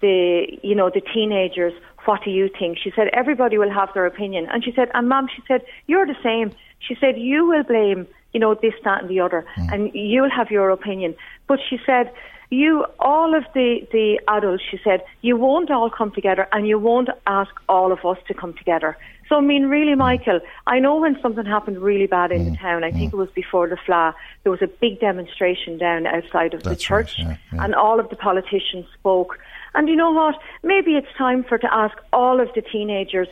the 0.00 0.46
you 0.62 0.74
know 0.74 0.90
the 0.90 1.00
teenagers 1.14 1.74
what 2.04 2.24
do 2.24 2.30
you 2.30 2.48
think? 2.58 2.78
She 2.78 2.92
said 2.94 3.08
everybody 3.12 3.58
will 3.58 3.70
have 3.70 3.90
their 3.94 4.06
opinion. 4.06 4.48
And 4.52 4.64
she 4.64 4.72
said 4.72 4.90
and 4.94 5.08
mom 5.08 5.28
she 5.34 5.42
said 5.46 5.62
you're 5.86 6.06
the 6.06 6.16
same. 6.22 6.52
She 6.80 6.96
said 7.00 7.18
you 7.18 7.46
will 7.46 7.62
blame 7.62 8.06
you 8.32 8.40
know 8.40 8.54
this 8.54 8.74
that 8.84 9.02
and 9.02 9.10
the 9.10 9.20
other 9.20 9.44
hmm. 9.54 9.72
and 9.72 9.90
you'll 9.94 10.30
have 10.30 10.50
your 10.50 10.70
opinion. 10.70 11.14
But 11.46 11.60
she 11.68 11.78
said 11.84 12.12
you 12.50 12.84
all 12.98 13.34
of 13.34 13.44
the 13.54 13.86
the 13.92 14.20
adults 14.28 14.62
she 14.70 14.78
said 14.84 15.02
you 15.22 15.36
won't 15.36 15.70
all 15.70 15.88
come 15.90 16.10
together 16.12 16.46
and 16.52 16.66
you 16.66 16.78
won't 16.78 17.08
ask 17.26 17.50
all 17.68 17.92
of 17.92 18.04
us 18.04 18.18
to 18.28 18.34
come 18.34 18.54
together. 18.54 18.96
So 19.28 19.36
i 19.36 19.40
mean 19.40 19.66
really 19.66 19.92
hmm. 19.92 20.00
michael 20.00 20.40
i 20.66 20.78
know 20.78 20.96
when 20.96 21.18
something 21.22 21.46
happened 21.46 21.78
really 21.78 22.06
bad 22.06 22.32
in 22.32 22.44
the 22.44 22.50
hmm. 22.50 22.56
town. 22.56 22.84
I 22.84 22.90
think 22.90 23.12
it 23.12 23.16
was 23.16 23.30
before 23.30 23.68
the 23.68 23.76
fla 23.86 24.14
there 24.42 24.52
was 24.52 24.62
a 24.62 24.66
big 24.66 25.00
demonstration 25.00 25.78
down 25.78 26.06
outside 26.06 26.54
of 26.54 26.62
the 26.62 26.76
church 26.76 27.20
and 27.52 27.74
all 27.74 28.00
of 28.00 28.08
the 28.08 28.16
politicians 28.16 28.86
spoke 28.98 29.38
and 29.74 29.88
you 29.88 29.96
know 29.96 30.10
what? 30.10 30.36
Maybe 30.62 30.92
it's 30.96 31.12
time 31.16 31.44
for 31.44 31.58
to 31.58 31.74
ask 31.74 31.96
all 32.12 32.40
of 32.40 32.48
the 32.54 32.62
teenagers, 32.62 33.28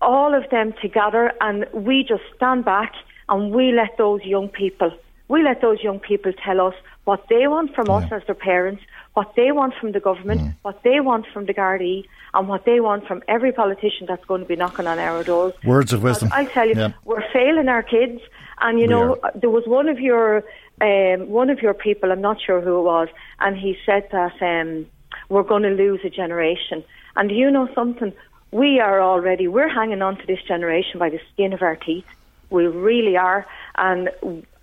all 0.00 0.34
of 0.34 0.48
them 0.50 0.74
together, 0.80 1.32
and 1.40 1.66
we 1.72 2.04
just 2.04 2.22
stand 2.36 2.64
back 2.64 2.92
and 3.28 3.52
we 3.52 3.72
let 3.72 3.96
those 3.98 4.22
young 4.24 4.48
people, 4.48 4.90
we 5.28 5.42
let 5.42 5.60
those 5.60 5.82
young 5.82 5.98
people 6.00 6.32
tell 6.44 6.60
us 6.60 6.74
what 7.04 7.24
they 7.28 7.46
want 7.46 7.74
from 7.74 7.90
us 7.90 8.04
as 8.12 8.22
their 8.26 8.34
parents, 8.34 8.82
what 9.14 9.32
they 9.34 9.50
want 9.52 9.74
from 9.80 9.92
the 9.92 10.00
government, 10.00 10.54
what 10.62 10.82
they 10.82 11.00
want 11.00 11.26
from 11.32 11.46
the 11.46 11.54
Gardaí, 11.54 12.04
and 12.34 12.48
what 12.48 12.64
they 12.64 12.80
want 12.80 13.06
from 13.06 13.22
every 13.28 13.52
politician 13.52 14.06
that's 14.06 14.24
going 14.26 14.42
to 14.42 14.46
be 14.46 14.56
knocking 14.56 14.86
on 14.86 14.98
our 14.98 15.24
doors. 15.24 15.54
Words 15.64 15.92
of 15.92 16.02
wisdom. 16.02 16.30
I'll 16.32 16.46
tell 16.48 16.68
you, 16.68 16.74
Yeah. 16.76 16.92
we're 17.04 17.24
failing 17.32 17.68
our 17.68 17.82
kids. 17.82 18.20
And 18.60 18.78
you 18.78 18.86
We 18.86 18.92
know, 18.94 19.16
there 19.34 19.50
was 19.50 19.66
one 19.66 19.88
of 19.88 20.00
your 20.00 20.44
um, 20.80 21.28
one 21.28 21.50
of 21.50 21.60
your 21.60 21.74
people. 21.74 22.12
I'm 22.12 22.20
not 22.20 22.40
sure 22.40 22.60
who 22.60 22.78
it 22.78 22.82
was, 22.82 23.08
and 23.40 23.56
he 23.56 23.76
said 23.84 24.08
that 24.12 24.34
um, 24.42 24.86
we're 25.28 25.42
going 25.42 25.62
to 25.62 25.70
lose 25.70 26.00
a 26.04 26.10
generation. 26.10 26.84
And 27.16 27.30
you 27.30 27.50
know 27.50 27.68
something? 27.74 28.12
We 28.50 28.80
are 28.80 29.00
already 29.00 29.46
we're 29.48 29.68
hanging 29.68 30.02
on 30.02 30.16
to 30.16 30.26
this 30.26 30.42
generation 30.46 30.98
by 30.98 31.10
the 31.10 31.20
skin 31.32 31.52
of 31.52 31.62
our 31.62 31.76
teeth. 31.76 32.06
We 32.50 32.66
really 32.66 33.16
are. 33.16 33.46
And 33.76 34.10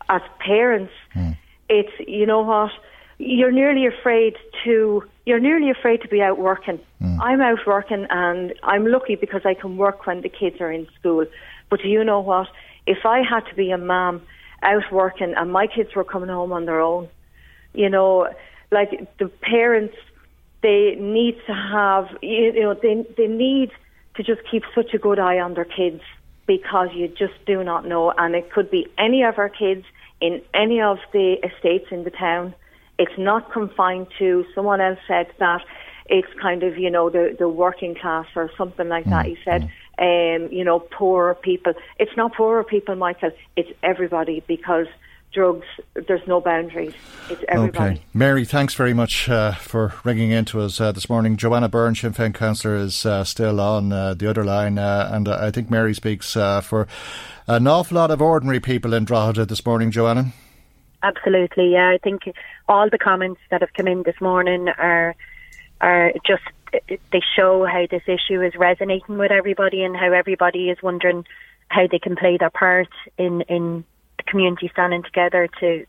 as 0.09 0.22
parents, 0.39 0.93
hmm. 1.13 1.32
it's 1.70 1.91
you 2.07 2.26
know 2.26 2.41
what 2.41 2.72
you're 3.18 3.51
nearly 3.51 3.86
afraid 3.86 4.36
to 4.63 5.03
you're 5.26 5.39
nearly 5.39 5.70
afraid 5.70 6.01
to 6.01 6.07
be 6.07 6.22
out 6.22 6.38
working. 6.38 6.80
Hmm. 6.99 7.22
I'm 7.22 7.41
out 7.41 7.59
working 7.66 8.07
and 8.09 8.53
I'm 8.63 8.88
lucky 8.88 9.16
because 9.16 9.41
I 9.45 9.53
can 9.53 9.78
work 9.78 10.05
when 10.05 10.22
the 10.22 10.30
kids 10.30 10.59
are 10.61 10.72
in 10.72 10.88
school. 10.99 11.26
But 11.70 11.82
do 11.82 11.88
you 11.88 12.03
know 12.03 12.20
what? 12.20 12.47
If 12.88 13.05
I 13.05 13.22
had 13.22 13.41
to 13.49 13.55
be 13.55 13.72
a 13.72 13.78
mom 13.78 14.22
out 14.61 14.91
working 14.91 15.34
and 15.36 15.51
my 15.51 15.68
kids 15.68 15.95
were 15.95 16.03
coming 16.03 16.30
home 16.30 16.51
on 16.51 16.66
their 16.66 16.82
own, 16.82 17.07
you 17.74 17.89
know, 17.89 18.30
like 18.72 19.18
the 19.18 19.28
parents 19.28 19.95
they 20.66 20.95
need 20.99 21.36
to 21.45 21.53
have 21.53 22.07
you 22.24 22.63
know 22.63 22.74
they 22.74 23.05
they 23.18 23.28
need 23.28 23.70
to 24.16 24.24
just 24.24 24.41
keep 24.49 24.63
such 24.74 24.95
a 24.95 24.97
good 24.97 25.20
eye 25.20 25.39
on 25.39 25.53
their 25.53 25.70
kids 25.80 26.01
because 26.47 26.88
you 26.95 27.07
just 27.07 27.38
do 27.45 27.63
not 27.63 27.86
know. 27.86 28.11
And 28.18 28.34
it 28.34 28.51
could 28.51 28.72
be 28.72 28.88
any 28.97 29.22
of 29.24 29.38
our 29.38 29.49
kids 29.49 29.86
in 30.22 30.41
any 30.55 30.82
of 30.82 30.97
the 31.13 31.36
estates 31.43 31.86
in 31.91 32.03
the 32.03 32.09
town. 32.09 32.55
It's 32.97 33.18
not 33.18 33.51
confined 33.51 34.07
to 34.18 34.43
someone 34.55 34.82
else 34.82 34.97
said 35.07 35.28
that 35.39 35.61
it's 36.07 36.34
kind 36.41 36.63
of 36.63 36.78
you 36.80 36.89
know 36.89 37.11
the 37.11 37.36
the 37.38 37.47
working 37.47 37.93
class 37.93 38.26
or 38.36 38.49
something 38.57 38.89
like 38.89 39.05
that 39.05 39.26
he 39.28 39.38
said. 39.45 39.70
um 39.99 40.51
you 40.51 40.63
know 40.63 40.80
poorer 40.80 41.36
people. 41.36 41.74
It's 41.99 42.18
not 42.18 42.34
poorer 42.34 42.63
people 42.63 42.95
michael. 42.95 43.32
It's 43.55 43.70
everybody 43.84 44.43
because 44.47 44.88
drugs 45.36 45.67
there's 46.07 46.25
no 46.25 46.41
boundaries 46.41 46.93
it's 47.29 47.43
everybody 47.47 47.95
Okay. 47.95 48.01
Mary, 48.13 48.45
thanks 48.45 48.73
very 48.73 48.93
much 48.93 49.29
uh, 49.29 49.51
for 49.53 49.93
ringing 50.03 50.31
in 50.31 50.45
to 50.45 50.61
us 50.61 50.79
uh, 50.79 50.91
this 50.91 51.09
morning. 51.09 51.36
Joanna 51.36 51.67
Byrne, 51.67 51.93
Sinn 51.93 52.13
Féin 52.13 52.33
councillor, 52.33 52.75
is 52.77 53.05
uh, 53.05 53.23
still 53.23 53.59
on 53.59 53.91
uh, 53.91 54.13
the 54.13 54.29
other 54.29 54.45
line, 54.45 54.77
uh, 54.77 55.09
and 55.11 55.27
I 55.27 55.51
think 55.51 55.69
Mary 55.69 55.93
speaks 55.93 56.38
uh, 56.38 56.61
for 56.61 56.88
an 57.47 57.67
awful 57.67 57.95
lot 57.95 58.11
of 58.11 58.21
ordinary 58.21 58.59
people 58.59 58.93
in 58.93 59.05
Drogheda 59.05 59.45
this 59.45 59.65
morning, 59.65 59.91
Joanna. 59.91 60.31
Absolutely, 61.03 61.73
yeah. 61.73 61.89
I 61.89 61.97
think 61.97 62.23
all 62.67 62.89
the 62.89 62.97
comments 62.97 63.41
that 63.51 63.61
have 63.61 63.73
come 63.73 63.88
in 63.88 64.03
this 64.03 64.19
morning 64.21 64.69
are 64.69 65.15
are 65.81 66.13
just 66.25 66.43
they 66.88 67.21
show 67.36 67.65
how 67.65 67.86
this 67.89 68.03
issue 68.07 68.41
is 68.41 68.55
resonating 68.55 69.17
with 69.17 69.31
everybody 69.31 69.83
and 69.83 69.95
how 69.95 70.11
everybody 70.11 70.69
is 70.69 70.77
wondering 70.81 71.25
how 71.67 71.88
they 71.88 71.99
can 71.99 72.15
play 72.15 72.38
their 72.38 72.49
part 72.49 72.89
in 73.17 73.41
in 73.41 73.83
the 73.83 73.86
community 74.28 74.69
standing 74.71 75.03
together 75.03 75.47
to 75.59 75.86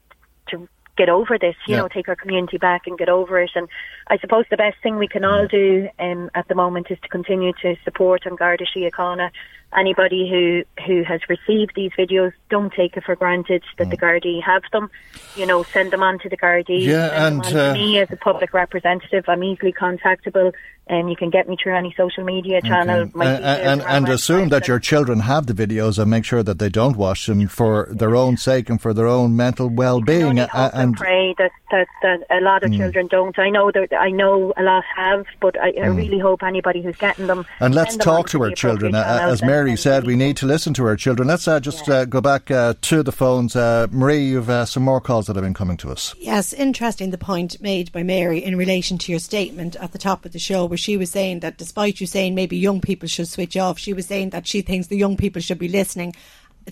to 0.51 0.69
get 0.97 1.09
over 1.11 1.37
this, 1.39 1.57
you 1.67 1.75
Yeah. 1.75 1.83
know, 1.83 1.89
take 1.89 2.09
our 2.09 2.17
community 2.17 2.57
back 2.57 2.87
and 2.87 2.97
get 2.97 3.11
over 3.11 3.39
it. 3.39 3.51
And 3.55 3.69
I 4.09 4.17
suppose 4.17 4.47
the 4.49 4.57
best 4.57 4.79
thing 4.83 4.97
we 4.97 5.09
can 5.09 5.25
all 5.25 5.47
do 5.47 5.89
um, 5.99 6.31
at 6.35 6.49
the 6.49 6.55
moment 6.55 6.87
is 6.91 6.99
to 7.01 7.09
continue 7.09 7.53
to 7.61 7.77
support 7.85 8.25
An 8.25 8.35
Garda 8.37 8.65
Síochána 8.65 9.31
anybody 9.75 10.29
who 10.29 10.63
who 10.87 11.03
has 11.03 11.21
received 11.29 11.73
these 11.75 11.91
videos, 11.99 12.33
don't 12.51 12.73
take 12.73 12.97
it 12.97 13.05
for 13.05 13.17
granted 13.17 13.63
that 13.79 13.91
the 13.91 13.97
Gardaí 13.97 14.43
have 14.43 14.63
them. 14.73 14.91
You 15.37 15.47
know, 15.47 15.65
send 15.65 15.93
them 15.93 16.03
on 16.03 16.19
to 16.21 16.29
the 16.29 16.37
Gardaí. 16.37 16.85
Yeah, 16.85 17.27
and, 17.27 17.45
uh, 17.45 17.73
me 17.73 17.99
as 17.99 18.09
a 18.11 18.17
public 18.17 18.55
representative, 18.55 19.25
I'm 19.29 19.43
easily 19.43 19.73
contactable. 19.73 20.53
And 20.89 21.11
you 21.11 21.17
can 21.17 21.31
get 21.31 21.49
me 21.49 21.57
through 21.61 21.75
any 21.77 21.93
social 21.97 22.23
media 22.23 22.63
channel. 22.63 23.01
Okay. 23.01 23.11
My 23.15 23.27
Uh, 23.27 23.39
and 23.71 23.83
and 23.83 24.09
assume 24.09 24.51
that 24.51 24.69
your 24.69 24.79
children 24.79 25.19
have 25.21 25.47
the 25.47 25.53
videos 25.53 25.99
and 25.99 26.09
make 26.09 26.25
sure 26.25 26.45
that 26.45 26.61
they 26.61 26.69
don't 26.69 26.97
watch 26.97 27.27
them 27.27 27.49
for 27.49 27.89
their 27.91 28.15
own 28.15 28.37
sake 28.37 28.71
and 28.71 28.81
for 28.81 28.95
their 28.95 29.09
own 29.09 29.35
mental 29.35 29.69
well-being. 29.69 30.39
Uh, 30.39 30.47
and 30.55 30.73
and 30.75 30.97
pray 30.97 31.35
that, 31.39 31.51
that, 31.73 31.89
that 32.03 32.21
a 32.31 32.41
lot 32.41 32.63
of 32.63 32.71
Mm. 32.71 32.77
children 32.77 33.09
don't. 33.09 33.37
I 33.37 33.51
know 33.51 33.73
that 33.73 33.93
I 33.93 34.11
know 34.11 34.53
a 34.57 34.63
lot 34.63 34.85
have, 34.97 35.27
but 35.41 35.59
I, 35.61 35.69
I 35.71 35.89
Mm. 35.89 35.97
really 35.97 36.19
hope 36.21 36.45
anybody 36.45 36.83
who's 36.83 36.97
getting 36.99 37.27
them. 37.27 37.45
And 37.59 37.75
let's 37.75 37.97
them 37.97 38.05
talk 38.05 38.29
to 38.31 38.43
our 38.45 38.53
children. 38.53 38.95
Uh, 38.95 38.99
as 39.01 39.41
channels 39.41 39.43
Mary 39.43 39.77
said, 39.77 40.07
we 40.07 40.15
need 40.15 40.37
to 40.37 40.47
listen 40.47 40.73
to 40.75 40.87
our 40.87 40.95
children. 40.97 41.27
Let's 41.27 41.49
uh, 41.49 41.59
just 41.59 41.89
uh, 41.89 42.05
go 42.05 42.21
back 42.21 42.49
uh, 42.51 42.75
to 42.83 43.03
the 43.03 43.13
phones. 43.13 43.57
Uh, 43.57 43.89
Marie, 43.91 44.25
you've 44.25 44.49
uh, 44.49 44.65
some 44.67 44.85
more 44.85 45.01
calls 45.01 45.27
that 45.27 45.35
have 45.35 45.45
been 45.45 45.53
coming 45.55 45.77
to 45.79 45.91
us. 45.91 46.15
Yes, 46.21 46.53
interesting 46.53 47.11
the 47.11 47.19
point 47.19 47.61
made 47.61 47.91
by 47.91 48.05
Mary 48.05 48.39
in 48.45 48.57
relation 48.57 48.99
to 48.99 49.11
your 49.13 49.19
statement 49.19 49.75
at 49.77 49.91
the 49.91 49.99
top 49.99 50.25
of 50.25 50.33
the 50.33 50.39
show, 50.39 50.69
where 50.77 50.83
she 50.83 50.99
was 50.99 51.09
saying 51.09 51.41
that 51.41 51.57
despite 51.57 52.03
you 52.03 52.07
saying 52.07 52.35
maybe 52.35 52.55
young 52.55 52.83
people 52.83 53.09
should 53.09 53.27
switch 53.27 53.57
off, 53.57 53.79
she 53.79 53.95
was 53.95 54.05
saying 54.05 54.29
that 54.29 54.47
she 54.47 54.61
thinks 54.61 54.89
the 54.89 54.97
young 54.99 55.17
people 55.17 55.41
should 55.41 55.59
be 55.59 55.69
listening 55.69 56.15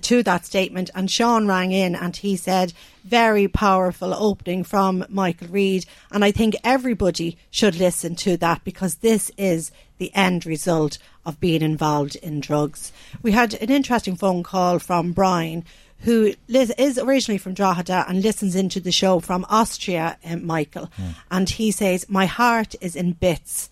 to 0.03 0.23
that 0.23 0.45
statement. 0.45 0.91
And 0.95 1.11
Sean 1.11 1.49
rang 1.49 1.73
in 1.73 1.95
and 1.95 2.15
he 2.15 2.37
said, 2.37 2.75
very 3.03 3.49
powerful 3.49 4.13
opening 4.13 4.63
from 4.63 5.07
Michael 5.09 5.49
Reade. 5.49 5.87
And 6.11 6.23
I 6.23 6.33
think 6.33 6.55
everybody 6.63 7.39
should 7.51 7.77
listen 7.77 8.15
to 8.17 8.37
that 8.37 8.63
because 8.63 8.97
this 8.97 9.31
is 9.39 9.73
the 9.97 10.15
end 10.15 10.45
result 10.45 10.99
of 11.25 11.41
being 11.41 11.63
involved 11.63 12.17
in 12.17 12.41
drugs. 12.41 12.93
We 13.23 13.33
had 13.33 13.55
an 13.55 13.71
interesting 13.71 14.17
phone 14.17 14.43
call 14.43 14.81
from 14.81 15.13
Brian 15.13 15.65
Who 16.01 16.35
is 16.47 16.99
originally 16.99 17.39
from 17.39 17.55
Drogheda 17.55 18.05
and 18.07 18.21
listens 18.21 18.55
into 18.55 18.81
the 18.81 18.93
show 18.93 19.21
from 19.21 19.47
Austria, 19.49 20.19
um, 20.27 20.45
Michael. 20.45 20.91
And 21.31 21.49
he 21.49 21.71
says, 21.71 22.07
My 22.11 22.27
heart 22.27 22.75
is 22.83 22.95
in 22.95 23.13
bits 23.13 23.71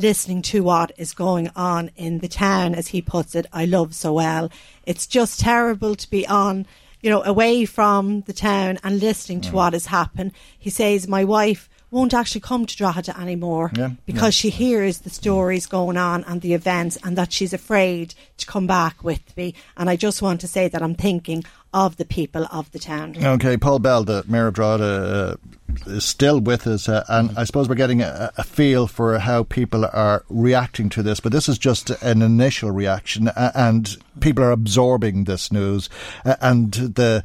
listening 0.00 0.42
to 0.42 0.62
what 0.62 0.92
is 0.96 1.14
going 1.14 1.50
on 1.54 1.90
in 1.96 2.18
the 2.18 2.28
town, 2.28 2.74
as 2.74 2.88
he 2.88 3.00
puts 3.00 3.34
it, 3.34 3.46
I 3.52 3.64
love 3.64 3.94
so 3.94 4.12
well. 4.14 4.50
It's 4.84 5.06
just 5.06 5.40
terrible 5.40 5.94
to 5.94 6.10
be 6.10 6.26
on, 6.26 6.66
you 7.00 7.08
know, 7.08 7.22
away 7.22 7.64
from 7.64 8.22
the 8.22 8.32
town 8.32 8.78
and 8.82 9.00
listening 9.00 9.40
to 9.42 9.50
mm. 9.50 9.54
what 9.54 9.72
has 9.72 9.86
happened. 9.86 10.32
He 10.58 10.68
says, 10.68 11.06
My 11.06 11.24
wife 11.24 11.69
won't 11.90 12.14
actually 12.14 12.40
come 12.40 12.66
to 12.66 12.76
Drogheda 12.76 13.18
anymore 13.18 13.70
Yeah, 13.74 13.90
because 14.06 14.34
she 14.34 14.50
hears 14.50 14.98
the 14.98 15.10
stories 15.10 15.66
going 15.66 15.96
on 15.96 16.24
and 16.24 16.40
the 16.40 16.54
events 16.54 16.98
and 17.02 17.16
that 17.16 17.32
she's 17.32 17.52
afraid 17.52 18.14
to 18.38 18.46
come 18.46 18.66
back 18.66 19.02
with 19.02 19.36
me. 19.36 19.54
And 19.76 19.90
I 19.90 19.96
just 19.96 20.22
want 20.22 20.40
to 20.42 20.48
say 20.48 20.68
that 20.68 20.82
I'm 20.82 20.94
thinking 20.94 21.44
of 21.72 21.96
the 21.96 22.04
people 22.04 22.46
of 22.50 22.70
the 22.72 22.78
town. 22.78 23.16
Okay, 23.22 23.56
Paul 23.56 23.78
Bell, 23.78 24.04
the 24.04 24.24
Mayor 24.26 24.48
of 24.48 24.54
Drogheda, 24.54 25.36
uh, 25.84 25.90
is 25.90 26.04
still 26.04 26.40
with 26.40 26.66
us, 26.66 26.88
uh, 26.88 27.04
and 27.08 27.30
I 27.38 27.44
suppose 27.44 27.68
we're 27.68 27.76
getting 27.76 28.02
a, 28.02 28.32
a 28.36 28.42
feel 28.42 28.88
for 28.88 29.18
how 29.20 29.44
people 29.44 29.84
are 29.84 30.24
reacting 30.28 30.88
to 30.90 31.02
this. 31.02 31.20
But 31.20 31.30
this 31.32 31.48
is 31.48 31.58
just 31.58 31.90
an 31.90 32.22
initial 32.22 32.72
reaction, 32.72 33.28
uh, 33.28 33.52
and 33.54 33.96
people 34.18 34.42
are 34.42 34.50
absorbing 34.50 35.24
this 35.24 35.52
news 35.52 35.88
uh, 36.24 36.36
and 36.40 36.72
the 36.72 37.22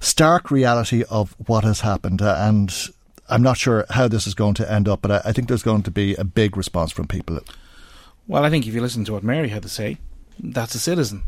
stark 0.00 0.50
reality 0.50 1.04
of 1.08 1.34
what 1.46 1.62
has 1.64 1.80
happened. 1.80 2.22
Uh, 2.22 2.36
and 2.40 2.88
I'm 3.28 3.42
not 3.42 3.56
sure 3.56 3.84
how 3.90 4.08
this 4.08 4.26
is 4.26 4.34
going 4.34 4.54
to 4.54 4.70
end 4.70 4.88
up, 4.88 5.02
but 5.02 5.10
I, 5.10 5.20
I 5.26 5.32
think 5.32 5.48
there's 5.48 5.62
going 5.62 5.82
to 5.84 5.90
be 5.90 6.14
a 6.14 6.24
big 6.24 6.56
response 6.56 6.92
from 6.92 7.08
people. 7.08 7.40
Well, 8.26 8.44
I 8.44 8.50
think 8.50 8.66
if 8.66 8.74
you 8.74 8.80
listen 8.80 9.04
to 9.06 9.12
what 9.12 9.22
Mary 9.22 9.48
had 9.48 9.62
to 9.62 9.68
say, 9.68 9.98
that's 10.38 10.74
a 10.74 10.78
citizen. 10.78 11.24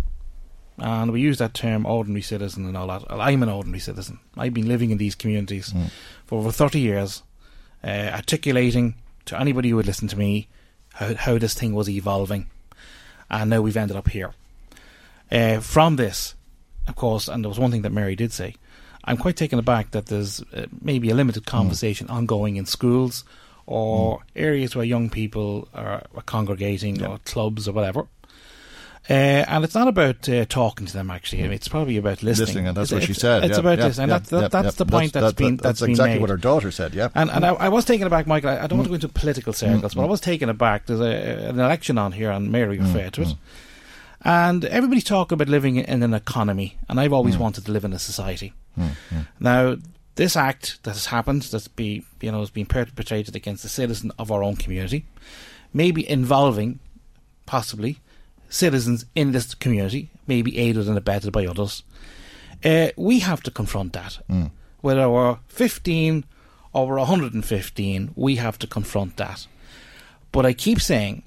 And 0.79 1.11
we 1.11 1.21
use 1.21 1.39
that 1.39 1.55
term 1.55 1.87
ordinary 1.87 2.23
citizen 2.23 2.65
and 2.67 2.77
all 2.77 2.87
that. 2.87 3.05
I'm 3.11 3.43
an 3.43 3.49
ordinary 3.49 3.81
citizen. 3.81 4.21
I've 4.37 4.55
been 4.55 4.69
living 4.69 4.91
in 4.91 4.99
these 4.99 5.17
communities 5.17 5.75
for 6.27 6.39
over 6.39 6.53
30 6.53 6.79
years, 6.79 7.23
uh, 7.83 8.11
articulating 8.13 8.95
to 9.27 9.39
anybody 9.41 9.71
who 9.71 9.77
would 9.77 9.87
listen 9.87 10.09
to 10.09 10.19
me 10.19 10.49
how, 10.95 11.15
how 11.15 11.39
this 11.39 11.55
thing 11.55 11.75
was 11.75 11.89
evolving. 11.89 12.49
And 13.29 13.51
now 13.51 13.61
we've 13.61 13.77
ended 13.77 13.97
up 13.97 14.09
here. 14.09 14.33
Uh, 15.31 15.61
from 15.61 15.97
this, 15.97 16.35
of 16.87 16.95
course, 16.95 17.29
and 17.29 17.45
there 17.45 17.49
was 17.49 17.59
one 17.59 17.71
thing 17.71 17.83
that 17.83 17.93
Mary 17.93 18.17
did 18.17 18.33
say, 18.33 18.55
I'm 19.09 19.17
quite 19.17 19.37
taken 19.37 19.59
aback 19.59 19.91
that 19.93 20.07
there's 20.07 20.41
uh, 20.55 20.67
maybe 20.81 21.11
a 21.11 21.15
limited 21.15 21.47
conversation 21.47 22.09
ongoing 22.09 22.57
in 22.57 22.67
schools 22.67 23.25
or 23.67 24.21
areas 24.37 24.75
where 24.77 24.85
young 24.85 25.11
people 25.11 25.69
are, 25.75 26.03
are 26.15 26.23
congregating 26.23 27.05
or 27.05 27.19
clubs 27.25 27.67
or 27.69 27.73
whatever. 27.73 28.07
Uh, 29.11 29.43
and 29.49 29.65
it's 29.65 29.75
not 29.75 29.89
about 29.89 30.29
uh, 30.29 30.45
talking 30.45 30.87
to 30.87 30.93
them. 30.93 31.11
Actually, 31.11 31.43
mean, 31.43 31.53
it's 31.53 31.69
probably 31.69 31.97
about 31.97 32.23
listening. 32.23 32.47
Listening, 32.47 32.67
and 32.69 32.77
that's 32.77 32.93
It's- 32.93 33.01
what 33.09 33.15
she 33.15 33.19
said. 33.19 33.43
It's 33.45 33.53
yeah, 33.55 33.61
about 33.61 33.79
yeah, 33.79 33.85
listening. 33.87 34.09
yeah, 34.11 34.15
and 34.17 34.23
that's 34.23 34.31
that, 34.31 34.41
yeah, 34.43 34.49
that's 34.49 34.65
yeah. 34.79 34.85
the 34.85 34.91
point 34.91 35.13
That's, 35.15 35.25
that's 35.25 35.33
been 35.35 35.57
that- 35.57 35.63
that's 35.63 35.81
that's 35.81 35.81
been 35.81 35.91
exactly 35.91 36.15
made. 36.17 36.21
what 36.21 36.29
her 36.31 36.37
daughter 36.37 36.71
said. 36.71 36.93
Yeah, 36.95 37.09
And, 37.15 37.31
and 37.31 37.43
I, 37.45 37.55
I 37.55 37.69
was 37.71 37.87
taken 37.87 38.07
aback, 38.07 38.27
Michael. 38.27 38.51
I, 38.51 38.65
I 38.65 38.67
don't 38.67 38.77
want 38.79 38.85
to 38.87 38.91
go 38.91 38.95
into 38.97 39.09
political 39.09 39.55
circles, 39.55 39.95
but 39.95 40.03
I 40.03 40.07
Mm. 40.07 40.11
was 40.11 40.21
taken 40.21 40.51
aback. 40.51 40.85
There's 40.87 41.01
a, 41.01 41.49
an 41.49 41.59
election 41.59 41.97
on 41.97 42.13
here, 42.13 42.31
and 42.31 42.53
Mary 42.53 42.77
Mm, 42.79 42.83
referred 42.95 43.13
to 43.15 43.23
it. 43.23 43.35
And 44.23 44.65
everybody's 44.67 45.05
talking 45.05 45.37
about 45.37 45.49
living 45.49 45.77
in 45.77 46.03
an 46.03 46.13
economy, 46.13 46.77
and 46.89 47.01
I've 47.01 47.13
always 47.15 47.37
Mm. 47.37 47.41
wanted 47.41 47.65
to 47.67 47.73
live 47.73 47.85
in 47.87 47.93
a 47.95 47.99
society. 47.99 48.53
Now, 49.41 49.77
this 50.15 50.37
act 50.37 50.83
that 50.83 50.93
has 50.93 51.07
happened, 51.07 51.43
that's 51.43 51.69
be 51.69 52.05
you 52.21 52.33
know, 52.33 52.41
has 52.41 52.51
been 52.51 52.67
perpetrated 52.67 53.37
against 53.37 53.65
a 53.65 53.69
citizen 53.69 54.13
of 54.19 54.33
our 54.33 54.43
own 54.43 54.57
community, 54.57 55.05
maybe 55.73 56.09
involving, 56.09 56.81
possibly, 57.47 58.01
citizens 58.49 59.05
in 59.15 59.33
this 59.33 59.55
community, 59.55 60.11
maybe 60.27 60.59
aided 60.59 60.89
and 60.89 60.97
abetted 60.97 61.33
by 61.33 61.47
others. 61.47 61.83
Uh, 62.65 62.89
we 62.97 63.21
have 63.21 63.43
to 63.43 63.51
confront 63.51 63.93
that. 63.93 64.19
Mm. 64.29 64.51
Whether 64.81 65.09
we're 65.09 65.39
15 65.49 66.25
or 66.73 66.87
we're 66.89 66.99
115, 66.99 68.13
we 68.17 68.37
have 68.37 68.59
to 68.59 68.67
confront 68.67 69.17
that. 69.17 69.47
But 70.33 70.47
I 70.47 70.53
keep 70.53 70.81
saying, 70.81 71.23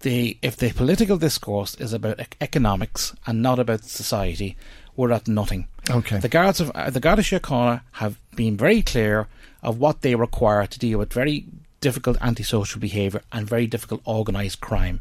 the 0.00 0.36
if 0.42 0.56
the 0.56 0.72
political 0.72 1.16
discourse 1.16 1.74
is 1.76 1.92
about 1.92 2.20
economics 2.40 3.14
and 3.26 3.42
not 3.42 3.58
about 3.58 3.84
society, 3.84 4.56
we're 4.96 5.12
at 5.12 5.28
nothing. 5.28 5.68
Okay. 5.90 6.18
The 6.18 6.28
guards 6.28 6.60
of 6.60 6.70
uh, 6.74 6.90
the 6.90 7.00
Garda 7.00 7.22
Síochána 7.22 7.80
have 7.92 8.18
been 8.34 8.56
very 8.56 8.82
clear 8.82 9.28
of 9.62 9.78
what 9.78 10.02
they 10.02 10.14
require 10.14 10.66
to 10.66 10.78
deal 10.78 10.98
with 10.98 11.12
very 11.12 11.44
difficult 11.80 12.16
antisocial 12.20 12.80
behaviour 12.80 13.20
and 13.32 13.46
very 13.48 13.66
difficult 13.66 14.00
organised 14.06 14.60
crime. 14.60 15.00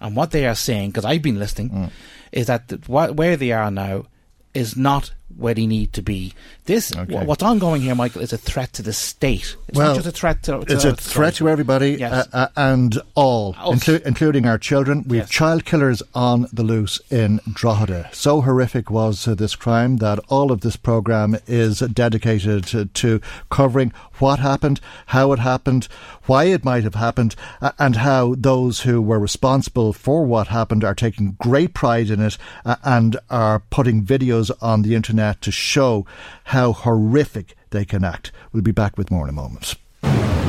And 0.00 0.16
what 0.16 0.30
they 0.30 0.46
are 0.46 0.54
saying, 0.54 0.90
because 0.90 1.04
I've 1.04 1.22
been 1.22 1.38
listening, 1.38 1.90
is 2.32 2.46
that 2.46 2.68
the, 2.68 2.76
wh- 2.86 3.14
where 3.16 3.36
they 3.36 3.52
are 3.52 3.70
now 3.70 4.06
is 4.54 4.76
not 4.76 5.12
where 5.36 5.54
they 5.54 5.66
need 5.66 5.92
to 5.94 6.02
be. 6.02 6.34
This 6.64 6.90
wh- 6.92 7.26
what's 7.26 7.42
ongoing 7.42 7.82
here, 7.82 7.94
Michael, 7.94 8.22
is 8.22 8.32
a 8.32 8.38
threat 8.38 8.72
to 8.74 8.82
the 8.82 8.92
state. 8.92 9.56
It's 9.68 9.78
well, 9.78 9.88
not 9.88 9.96
just 9.96 10.08
a 10.08 10.12
threat 10.12 10.42
to. 10.44 10.60
to 10.60 10.72
it's 10.72 10.84
a 10.84 10.94
threat 10.94 11.34
to 11.36 11.48
everybody 11.48 11.92
Yes. 11.92 12.12
uh, 12.12 12.36
uh, 12.36 12.48
and 12.56 13.00
all, 13.14 13.54
inclu- 13.54 14.02
including 14.02 14.46
our 14.46 14.58
children. 14.58 15.04
We 15.06 15.18
have 15.18 15.30
child 15.30 15.64
killers 15.64 16.02
on 16.14 16.46
the 16.52 16.62
loose 16.62 17.00
in 17.10 17.40
Drogheda. 17.52 18.10
So 18.12 18.40
horrific 18.42 18.90
was 18.90 19.26
uh, 19.26 19.34
this 19.34 19.56
crime 19.56 19.96
that 19.98 20.18
all 20.28 20.52
of 20.52 20.60
this 20.60 20.76
programme 20.76 21.36
is 21.46 21.80
dedicated 21.80 22.66
to, 22.66 22.86
to 22.86 23.20
covering 23.50 23.92
what 24.18 24.38
happened, 24.38 24.80
how 25.06 25.32
it 25.32 25.38
happened, 25.38 25.88
why 26.26 26.44
it 26.44 26.64
might 26.64 26.84
have 26.84 26.94
happened, 26.94 27.34
uh, 27.62 27.72
and 27.78 27.96
how 27.96 28.34
those 28.36 28.80
who 28.80 29.00
were 29.00 29.18
responsible 29.18 29.92
for 29.92 30.24
what 30.24 30.48
happened 30.48 30.84
are 30.84 30.94
taking 30.94 31.36
great 31.40 31.72
pride 31.74 32.10
in 32.10 32.20
it 32.20 32.36
uh, 32.64 32.76
and 32.84 33.16
are 33.30 33.60
putting 33.70 34.04
videos 34.04 34.50
on 34.60 34.82
the 34.82 34.94
internet 34.94 35.19
to 35.40 35.50
show 35.50 36.06
how 36.44 36.72
horrific 36.72 37.56
they 37.70 37.84
can 37.84 38.04
act. 38.04 38.32
We'll 38.52 38.62
be 38.62 38.72
back 38.72 38.98
with 38.98 39.10
more 39.10 39.24
in 39.24 39.30
a 39.30 39.32
moment. 39.32 39.76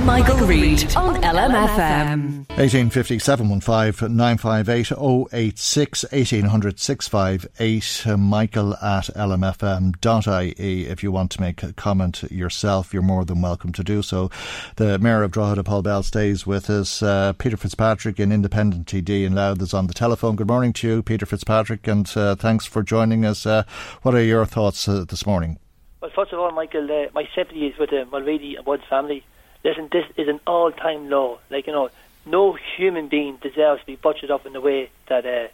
Michael 0.06 0.48
Reade 0.48 0.96
on 0.96 1.16
LMFM. 1.22 2.48
1850 2.58 3.20
715 3.20 4.16
958 4.16 4.92
086 5.32 6.04
1800 6.12 6.80
658 6.80 8.08
uh, 8.08 8.18
Michael 8.18 8.76
at 8.78 9.06
lmfm.ie. 9.06 10.86
If 10.88 11.04
you 11.04 11.12
want 11.12 11.32
to 11.32 11.42
make 11.42 11.62
a 11.64 11.74
comment 11.74 12.24
yourself, 12.32 12.94
you're 12.94 13.04
more 13.04 13.26
than 13.26 13.42
welcome 13.42 13.72
to 13.74 13.84
do 13.84 14.02
so. 14.02 14.32
The 14.78 14.98
Mayor 14.98 15.24
of 15.24 15.32
Drogheda, 15.32 15.64
Paul 15.64 15.84
Bell, 15.84 16.04
stays 16.04 16.48
with 16.48 16.70
us. 16.70 17.04
Uh, 17.04 17.34
Peter 17.34 17.58
Fitzpatrick 17.58 18.20
in 18.20 18.32
Independent 18.32 18.88
TD 18.88 19.26
in 19.26 19.36
Louth 19.36 19.62
is 19.62 19.74
on 19.74 19.88
the 19.88 19.94
telephone. 19.94 20.36
Good 20.36 20.48
morning 20.48 20.74
to 20.74 20.88
you, 20.88 21.04
Peter 21.04 21.26
Fitzpatrick, 21.26 21.88
and 21.88 22.12
uh, 22.16 22.36
thanks 22.36 22.66
for 22.66 22.82
joining 22.82 23.24
us. 23.26 23.46
Uh, 23.46 23.64
what 24.02 24.16
are 24.16 24.24
your 24.24 24.46
thoughts 24.46 24.88
uh, 24.88 25.06
this 25.08 25.26
morning? 25.26 25.60
Well, 26.02 26.12
first 26.16 26.34
of 26.34 26.40
all, 26.40 26.52
Michael, 26.52 26.90
uh, 26.92 27.12
my 27.14 27.28
sympathy 27.36 27.68
is 27.68 27.78
with 27.78 27.94
uh, 27.94 28.06
Mulready 28.12 28.56
and 28.56 28.66
Bud's 28.66 28.84
family. 28.90 29.24
Listen, 29.64 29.90
this 29.92 30.06
is 30.18 30.28
an 30.28 30.40
all-time 30.48 31.10
low. 31.10 31.40
Like 31.50 31.68
you 31.68 31.74
know, 31.74 31.90
no 32.26 32.58
human 32.78 33.08
being 33.08 33.38
deserves 33.38 33.82
to 33.82 33.86
be 33.86 33.96
butchered 33.96 34.32
up 34.32 34.46
in 34.46 34.54
the 34.54 34.62
way 34.62 34.90
that 35.08 35.26
uh, 35.26 35.48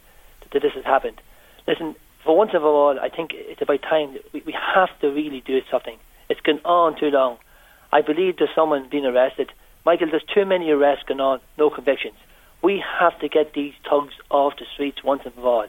that 0.52 0.62
this 0.62 0.74
has 0.74 0.86
happened. 0.86 1.22
Listen, 1.68 1.96
for 2.24 2.38
once 2.38 2.52
and 2.54 2.62
for 2.62 2.68
all, 2.68 3.00
I 3.00 3.10
think 3.10 3.32
it's 3.34 3.62
about 3.62 3.82
time 3.82 4.18
we, 4.34 4.42
we 4.46 4.54
have 4.54 4.90
to 5.00 5.10
really 5.10 5.42
do 5.42 5.62
something. 5.70 5.98
It's 6.30 6.42
gone 6.42 6.62
on 6.66 6.98
too 7.00 7.10
long. 7.10 7.38
I 7.92 8.02
believe 8.02 8.38
there's 8.38 8.54
someone 8.56 8.90
being 8.90 9.06
arrested. 9.06 9.52
Michael, 9.86 10.10
there's 10.10 10.24
too 10.24 10.46
many 10.46 10.70
arrests 10.70 11.06
going 11.08 11.22
on, 11.22 11.40
no 11.58 11.70
convictions. 11.70 12.16
We 12.62 12.84
have 13.00 13.18
to 13.20 13.30
get 13.30 13.54
these 13.54 13.74
thugs 13.90 14.14
off 14.30 14.58
the 14.58 14.66
streets 14.74 15.04
once 15.04 15.22
and 15.26 15.34
for 15.34 15.42
all. 15.42 15.68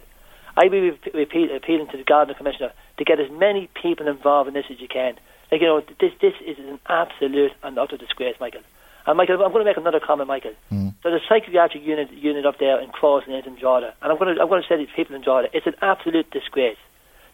I'd 0.59 0.73
be 0.73 0.89
appeal, 0.89 1.55
appealing 1.55 1.87
to 1.93 1.97
the 1.97 2.03
Garda 2.03 2.35
Commissioner 2.35 2.73
to 2.97 3.05
get 3.05 3.21
as 3.21 3.31
many 3.31 3.71
people 3.81 4.09
involved 4.09 4.49
in 4.49 4.55
this 4.55 4.67
as 4.71 4.81
you 4.81 4.89
can. 4.89 5.15
Like, 5.53 5.61
you 5.61 5.69
know, 5.69 5.81
this 6.01 6.13
this 6.21 6.35
is 6.45 6.59
an 6.59 6.81
absolute 6.89 7.53
and 7.63 7.79
utter 7.79 7.97
disgrace, 7.97 8.35
Michael. 8.41 8.63
And 9.07 9.17
Michael, 9.17 9.37
I'm 9.37 9.53
going 9.53 9.65
to 9.65 9.71
make 9.71 9.77
another 9.77 10.01
comment, 10.01 10.27
Michael. 10.27 10.53
Mm. 10.73 10.95
So 11.03 11.11
the 11.11 11.21
psychiatric 11.29 11.85
unit 11.85 12.11
unit 12.13 12.45
up 12.45 12.59
there 12.59 12.81
in 12.81 12.91
Crossing 12.91 13.35
in 13.35 13.55
Drogheda, 13.55 13.95
and 14.03 14.13
I'm 14.13 14.19
going 14.19 14.35
to 14.35 14.43
I'm 14.43 14.49
going 14.49 14.61
to 14.61 14.69
say 14.69 14.85
to 14.85 14.93
people 14.97 15.15
in 15.15 15.23
Drogheda, 15.23 15.57
it's 15.57 15.67
an 15.67 15.77
absolute 15.81 16.29
disgrace. 16.33 16.77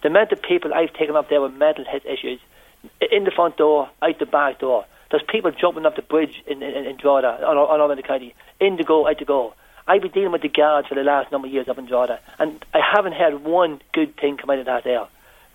The 0.03 0.09
amount 0.09 0.31
of 0.33 0.43
people 0.43 0.75
I've 0.75 0.93
taken 0.93 1.17
up 1.17 1.31
there 1.31 1.41
with 1.41 1.55
mental 1.55 1.87
health 1.87 2.05
issues, 2.05 2.41
in 3.11 3.25
the 3.25 3.31
front 3.31 3.57
door, 3.57 3.89
out 4.03 4.19
the 4.19 4.27
back 4.27 4.59
door. 4.59 4.85
There's 5.11 5.23
people 5.27 5.51
jumping 5.51 5.87
up 5.87 5.97
the 5.97 6.03
bridge 6.03 6.43
in 6.47 6.63
in, 6.63 6.85
in 6.85 6.97
Drogheda, 6.97 7.47
all, 7.47 7.57
all 7.57 7.81
over 7.81 7.95
the 7.97 8.03
county, 8.03 8.35
in 8.61 8.77
to 8.77 8.85
go, 8.85 9.09
out 9.09 9.19
to 9.19 9.25
go. 9.25 9.55
I've 9.87 10.01
been 10.01 10.13
dealing 10.13 10.33
with 10.33 10.43
the 10.43 10.49
guards 10.49 10.89
for 10.89 10.95
the 10.95 11.03
last 11.03 11.31
number 11.31 11.47
of 11.47 11.53
years 11.53 11.69
up 11.69 11.79
in 11.79 11.87
Drogheda, 11.87 12.19
and 12.39 12.65
I 12.73 12.81
haven't 12.81 13.13
heard 13.13 13.45
one 13.45 13.83
good 13.93 14.17
thing 14.17 14.39
come 14.39 14.49
out 14.49 14.59
of 14.59 14.67
that 14.67 14.85
there. 14.85 15.07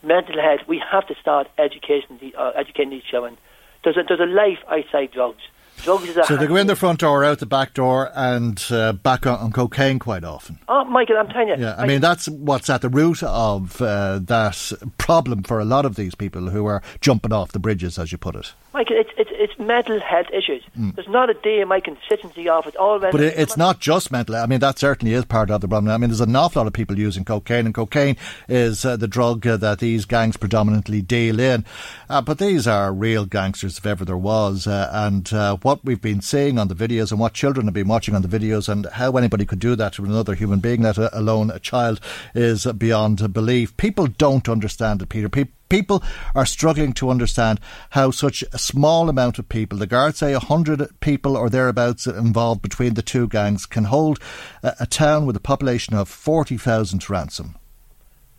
Mental 0.03 0.39
health, 0.39 0.61
we 0.67 0.82
have 0.91 1.07
to 1.07 1.15
start 1.15 1.47
education, 1.57 2.19
uh, 2.38 2.51
educating 2.55 2.91
these 2.91 3.03
children. 3.03 3.38
There's 3.84 3.97
a, 3.97 4.03
there's 4.07 4.19
a 4.19 4.25
life 4.25 4.59
outside 4.69 5.11
drugs. 5.11 5.41
Drugs 5.84 6.09
is 6.09 6.17
a 6.17 6.23
So 6.23 6.38
they 6.38 6.47
go 6.47 6.55
in 6.55 6.67
the 6.67 6.75
front 6.75 6.99
door, 6.99 7.23
out 7.23 7.39
the 7.39 7.45
back 7.45 7.73
door, 7.73 8.11
and 8.15 8.63
uh, 8.69 8.93
back 8.93 9.25
on, 9.25 9.39
on 9.39 9.51
cocaine 9.51 9.99
quite 9.99 10.23
often. 10.23 10.59
Oh, 10.67 10.84
Michael, 10.86 11.17
I'm 11.17 11.27
telling 11.27 11.49
you. 11.49 11.55
Yeah, 11.57 11.75
I 11.77 11.86
mean 11.86 12.01
that's 12.01 12.27
what's 12.27 12.69
at 12.69 12.82
the 12.82 12.89
root 12.89 13.23
of 13.23 13.82
uh, 13.82 14.19
that 14.23 14.71
problem 14.97 15.43
for 15.43 15.59
a 15.59 15.65
lot 15.65 15.86
of 15.86 15.95
these 15.95 16.15
people 16.15 16.49
who 16.49 16.65
are 16.65 16.82
jumping 17.01 17.34
off 17.34 17.51
the 17.51 17.59
bridges, 17.59 17.97
as 17.97 18.11
you 18.11 18.17
put 18.17 18.36
it. 18.36 18.53
Michael, 18.73 18.97
it's, 18.97 19.09
it's, 19.17 19.32
it's 19.34 19.57
mental 19.57 19.99
health 19.99 20.27
issues. 20.32 20.63
There's 20.75 21.07
not 21.07 21.30
a 21.30 21.34
day 21.34 21.59
in 21.59 21.67
my 21.67 21.80
constituency 21.80 22.47
office. 22.47 22.75
All 22.75 22.99
But 22.99 23.19
it, 23.19 23.34
it's 23.38 23.57
not 23.57 23.80
just 23.80 24.11
mental. 24.11 24.36
I 24.36 24.45
mean, 24.45 24.59
that 24.59 24.77
certainly 24.77 25.13
is 25.13 25.25
part 25.25 25.49
of 25.49 25.61
the 25.61 25.67
problem. 25.67 25.91
I 25.91 25.97
mean, 25.97 26.09
there's 26.09 26.21
an 26.21 26.36
awful 26.36 26.61
lot 26.61 26.67
of 26.67 26.73
people 26.73 26.97
using 26.97 27.25
cocaine, 27.25 27.65
and 27.65 27.73
cocaine 27.73 28.15
is 28.47 28.86
uh, 28.86 28.95
the 28.95 29.07
drug 29.07 29.45
uh, 29.47 29.57
that 29.57 29.80
these 29.80 30.05
gangs 30.05 30.38
predominantly 30.38 31.01
deal 31.01 31.39
in. 31.39 31.65
Uh, 32.09 32.21
but 32.21 32.38
these 32.38 32.67
are 32.67 32.93
real 32.93 33.25
gangsters, 33.25 33.77
if 33.80 33.86
ever 33.86 34.05
there 34.05 34.17
was. 34.17 34.67
Uh, 34.67 34.89
and 34.93 35.34
uh, 35.34 35.57
what 35.70 35.86
we've 35.86 36.01
been 36.01 36.20
seeing 36.20 36.57
on 36.57 36.67
the 36.67 36.74
videos, 36.74 37.11
and 37.11 37.20
what 37.20 37.36
children 37.36 37.67
have 37.67 37.76
been 37.76 37.88
watching 37.88 38.15
on 38.15 38.24
the 38.24 38.39
videos, 38.39 38.67
and 38.67 38.88
how 38.93 39.11
anybody 39.11 39.45
could 39.45 39.59
do 39.59 39.76
that 39.76 39.93
to 39.93 40.03
another 40.03 40.34
human 40.34 40.57
being, 40.57 40.82
let 40.82 40.97
alone 40.97 41.51
a 41.51 41.59
child, 41.59 41.99
is 42.34 42.65
beyond 42.65 43.32
belief. 43.32 43.78
People 43.78 44.07
don't 44.07 44.49
understand 44.49 44.99
it, 45.03 45.09
Peter. 45.09 45.30
People 45.30 45.53
people 45.70 46.01
are 46.34 46.47
struggling 46.47 46.93
to 46.93 47.11
understand 47.11 47.59
how 47.91 48.09
such 48.09 48.43
a 48.51 48.57
small 48.57 49.09
amount 49.09 49.38
of 49.38 49.47
people, 49.47 49.78
the 49.78 49.86
guards 49.86 50.17
say 50.17 50.34
100 50.34 50.99
people 51.01 51.38
or 51.38 51.51
thereabouts 51.51 52.07
involved 52.07 52.63
between 52.63 52.95
the 52.95 53.03
two 53.03 53.28
gangs, 53.28 53.67
can 53.67 53.84
hold 53.84 54.20
a, 54.63 54.74
a 54.80 54.88
town 54.88 55.28
with 55.28 55.36
a 55.36 55.39
population 55.39 55.93
of 55.93 56.09
40,000 56.09 56.97
to 56.97 57.13
ransom. 57.13 57.55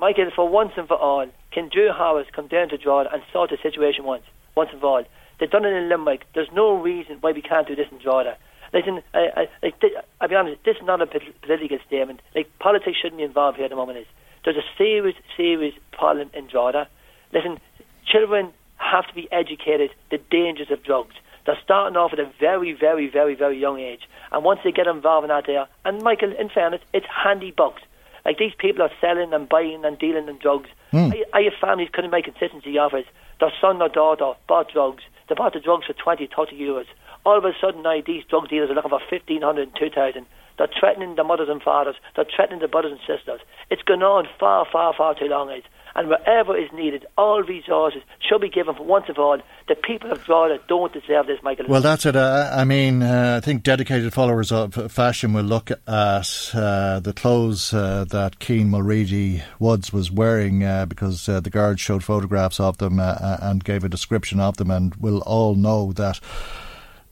Michael, 0.00 0.32
for 0.34 0.48
once 0.48 0.72
and 0.76 0.88
for 0.88 0.96
all, 0.96 1.28
can 1.52 1.68
Drew 1.68 1.92
Harris 1.96 2.26
come 2.34 2.48
down 2.48 2.70
to 2.70 2.76
Drogheda 2.76 3.14
and 3.14 3.22
sort 3.32 3.50
the 3.50 3.58
situation 3.62 4.02
once, 4.02 4.24
once 4.56 4.70
and 4.72 4.80
for 4.80 4.86
all? 4.88 5.04
They've 5.40 5.50
done 5.50 5.64
it 5.64 5.72
in 5.72 5.88
Limerick. 5.88 6.26
There's 6.34 6.52
no 6.54 6.80
reason 6.80 7.16
why 7.20 7.32
we 7.32 7.40
can't 7.42 7.66
do 7.66 7.74
this 7.74 7.86
in 7.90 7.98
Drogheda. 7.98 8.36
Listen, 8.72 9.02
I, 9.14 9.28
I, 9.36 9.48
like, 9.62 9.80
th- 9.80 9.94
I'll 10.20 10.28
be 10.28 10.34
honest, 10.36 10.62
this 10.64 10.76
is 10.76 10.82
not 10.84 11.00
a 11.00 11.06
political 11.06 11.78
statement. 11.86 12.20
Like, 12.34 12.50
politics 12.58 12.98
shouldn't 13.00 13.18
be 13.18 13.24
involved 13.24 13.56
here 13.56 13.64
at 13.64 13.70
the 13.70 13.76
moment. 13.76 13.98
Is 13.98 14.06
There's 14.44 14.58
a 14.58 14.68
serious, 14.78 15.16
serious 15.36 15.74
problem 15.92 16.30
in 16.34 16.46
Drogheda. 16.46 16.86
Listen, 17.32 17.58
children 18.06 18.52
have 18.76 19.06
to 19.08 19.14
be 19.14 19.28
educated 19.32 19.90
the 20.10 20.18
dangers 20.30 20.70
of 20.70 20.82
drugs. 20.84 21.14
They're 21.46 21.58
starting 21.64 21.96
off 21.96 22.12
at 22.12 22.20
a 22.20 22.30
very, 22.38 22.72
very, 22.72 23.08
very, 23.08 23.34
very 23.34 23.58
young 23.58 23.80
age. 23.80 24.02
And 24.30 24.44
once 24.44 24.60
they 24.62 24.72
get 24.72 24.86
involved 24.86 25.24
in 25.24 25.28
that 25.28 25.46
there, 25.46 25.66
and 25.84 26.02
Michael, 26.02 26.32
in 26.38 26.48
fairness, 26.50 26.82
it's 26.92 27.06
handy 27.06 27.50
bucks. 27.50 27.82
Like 28.24 28.38
these 28.38 28.52
people 28.58 28.82
are 28.82 28.90
selling 29.00 29.32
and 29.32 29.48
buying 29.48 29.84
and 29.84 29.98
dealing 29.98 30.28
in 30.28 30.36
drugs. 30.38 30.68
Mm. 30.92 31.14
I, 31.32 31.38
I 31.38 31.42
have 31.44 31.54
families 31.60 31.88
couldn't 31.92 32.10
make 32.10 32.26
consistency 32.26 32.76
offers. 32.78 33.06
Their 33.40 33.52
son 33.60 33.80
or 33.80 33.88
daughter 33.88 34.34
bought 34.46 34.70
drugs. 34.70 35.02
They 35.30 35.36
bought 35.36 35.54
the 35.54 35.60
drugs 35.60 35.86
for 35.86 35.92
20, 35.92 36.28
30 36.34 36.58
euros. 36.58 36.86
All 37.24 37.38
of 37.38 37.44
a 37.44 37.52
sudden 37.60 37.82
now 37.82 38.02
these 38.04 38.24
drug 38.28 38.48
dealers 38.48 38.68
are 38.68 38.74
looking 38.74 38.90
for 38.90 38.98
1500 38.98 39.62
and 39.62 39.76
2000. 39.78 40.26
They're 40.58 40.68
threatening 40.78 41.14
the 41.14 41.22
mothers 41.22 41.48
and 41.48 41.62
fathers. 41.62 41.94
They're 42.16 42.26
threatening 42.34 42.58
the 42.58 42.66
brothers 42.66 42.90
and 42.90 43.00
sisters. 43.06 43.40
It's 43.70 43.82
gone 43.82 44.02
on 44.02 44.26
far, 44.40 44.66
far, 44.70 44.92
far 44.92 45.14
too 45.14 45.26
long. 45.26 45.50
Age. 45.50 45.64
And 45.94 46.08
wherever 46.08 46.56
is 46.56 46.70
needed, 46.72 47.06
all 47.18 47.42
resources 47.42 48.02
should 48.20 48.40
be 48.40 48.48
given 48.48 48.74
for 48.74 48.84
once 48.84 49.06
and 49.08 49.16
for 49.16 49.22
all. 49.22 49.38
The 49.68 49.74
people 49.74 50.10
of 50.12 50.24
Drogheda 50.24 50.62
don't 50.68 50.92
deserve 50.92 51.26
this, 51.26 51.42
Michael. 51.42 51.66
Well, 51.68 51.80
that's 51.80 52.06
it. 52.06 52.16
Uh, 52.16 52.50
I 52.52 52.64
mean, 52.64 53.02
uh, 53.02 53.40
I 53.42 53.44
think 53.44 53.62
dedicated 53.62 54.12
followers 54.12 54.52
of 54.52 54.74
fashion 54.92 55.32
will 55.32 55.44
look 55.44 55.70
at 55.70 56.50
uh, 56.54 57.00
the 57.00 57.12
clothes 57.14 57.74
uh, 57.74 58.04
that 58.10 58.38
Cian 58.40 58.70
Mulready 58.70 59.42
Woods 59.58 59.92
was 59.92 60.10
wearing 60.10 60.64
uh, 60.64 60.86
because 60.86 61.28
uh, 61.28 61.40
the 61.40 61.50
guards 61.50 61.80
showed 61.80 62.04
photographs 62.04 62.60
of 62.60 62.78
them 62.78 62.98
and 63.00 63.64
gave 63.64 63.84
a 63.84 63.88
description 63.88 64.40
of 64.40 64.56
them, 64.56 64.70
and 64.70 64.94
we'll 64.96 65.22
all 65.22 65.54
know 65.54 65.92
that. 65.92 66.20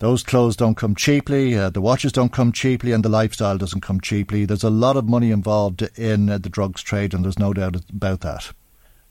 Those 0.00 0.22
clothes 0.22 0.54
don't 0.54 0.76
come 0.76 0.94
cheaply, 0.94 1.56
uh, 1.56 1.70
the 1.70 1.80
watches 1.80 2.12
don't 2.12 2.32
come 2.32 2.52
cheaply, 2.52 2.92
and 2.92 3.04
the 3.04 3.08
lifestyle 3.08 3.58
doesn't 3.58 3.80
come 3.80 4.00
cheaply. 4.00 4.44
There's 4.44 4.62
a 4.62 4.70
lot 4.70 4.96
of 4.96 5.08
money 5.08 5.32
involved 5.32 5.82
in 5.98 6.30
uh, 6.30 6.38
the 6.38 6.48
drugs 6.48 6.82
trade, 6.82 7.14
and 7.14 7.24
there's 7.24 7.38
no 7.38 7.52
doubt 7.52 7.74
about 7.92 8.20
that. 8.20 8.52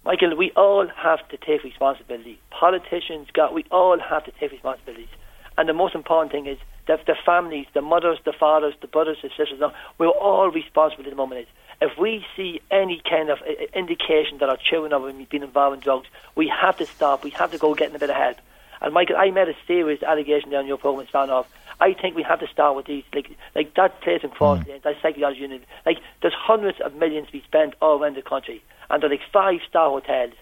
Michael, 0.08 0.38
we 0.38 0.54
all 0.56 0.88
have 0.88 1.28
to 1.28 1.36
take 1.36 1.66
responsibility. 1.66 2.40
Politicians 2.50 3.28
got, 3.34 3.54
we 3.54 3.66
all 3.70 4.00
have 4.00 4.24
to 4.24 4.32
take 4.40 4.54
responsibilities. 4.54 5.10
And 5.58 5.68
the 5.68 5.74
most 5.74 5.96
important 5.96 6.32
thing 6.32 6.46
is 6.46 6.58
that 6.88 7.06
the 7.06 7.16
families, 7.26 7.66
the 7.74 7.82
mothers, 7.82 8.18
the 8.24 8.32
fathers, 8.32 8.74
the 8.80 8.88
brothers, 8.88 9.18
the 9.22 9.28
sisters, 9.28 9.60
we're 9.98 10.08
all 10.08 10.50
responsible 10.50 11.04
at 11.04 11.10
the 11.10 11.16
moment. 11.18 11.50
If 11.82 11.98
we 12.00 12.26
see 12.38 12.62
any 12.72 13.02
kind 13.04 13.30
of 13.30 13.40
uh, 13.42 13.52
indication 13.78 14.38
that 14.38 14.48
our 14.48 14.56
children 14.56 14.94
have 14.94 15.30
been 15.30 15.44
involved 15.44 15.74
in 15.74 15.82
drugs, 15.82 16.08
we 16.36 16.48
have 16.48 16.78
to 16.78 16.86
stop. 16.86 17.26
We 17.26 17.32
have 17.32 17.52
to 17.52 17.58
go 17.58 17.76
get 17.76 17.94
a 17.94 18.00
bit 18.00 18.10
of 18.10 18.16
help. 18.16 18.38
And 18.80 18.94
Michael, 18.94 19.18
I 19.18 19.32
made 19.32 19.50
a 19.50 19.56
serious 19.68 20.02
allegation 20.04 20.52
down 20.52 20.68
your 20.68 20.78
program 20.78 21.06
starting 21.10 21.34
off. 21.34 21.52
I 21.80 21.94
think 21.94 22.16
we 22.16 22.24
have 22.24 22.40
to 22.40 22.48
start 22.48 22.76
with 22.76 22.86
these, 22.86 23.04
like 23.14 23.30
like 23.56 23.74
that 23.76 24.02
place 24.02 24.22
in 24.24 24.30
Cross 24.30 24.66
mm. 24.66 24.82
that 24.82 24.96
psychology 25.02 25.42
unit. 25.42 25.64
Like 25.86 25.98
there's 26.22 26.34
hundreds 26.34 26.80
of 26.82 26.96
millions 26.96 27.28
to 27.28 27.34
be 27.34 27.44
spent 27.44 27.76
all 27.82 28.02
around 28.02 28.16
the 28.16 28.22
country, 28.22 28.64
and 28.90 29.02
they're 29.02 29.10
like 29.10 29.22
five 29.32 29.60
star 29.68 29.90
hotels. 29.90 30.34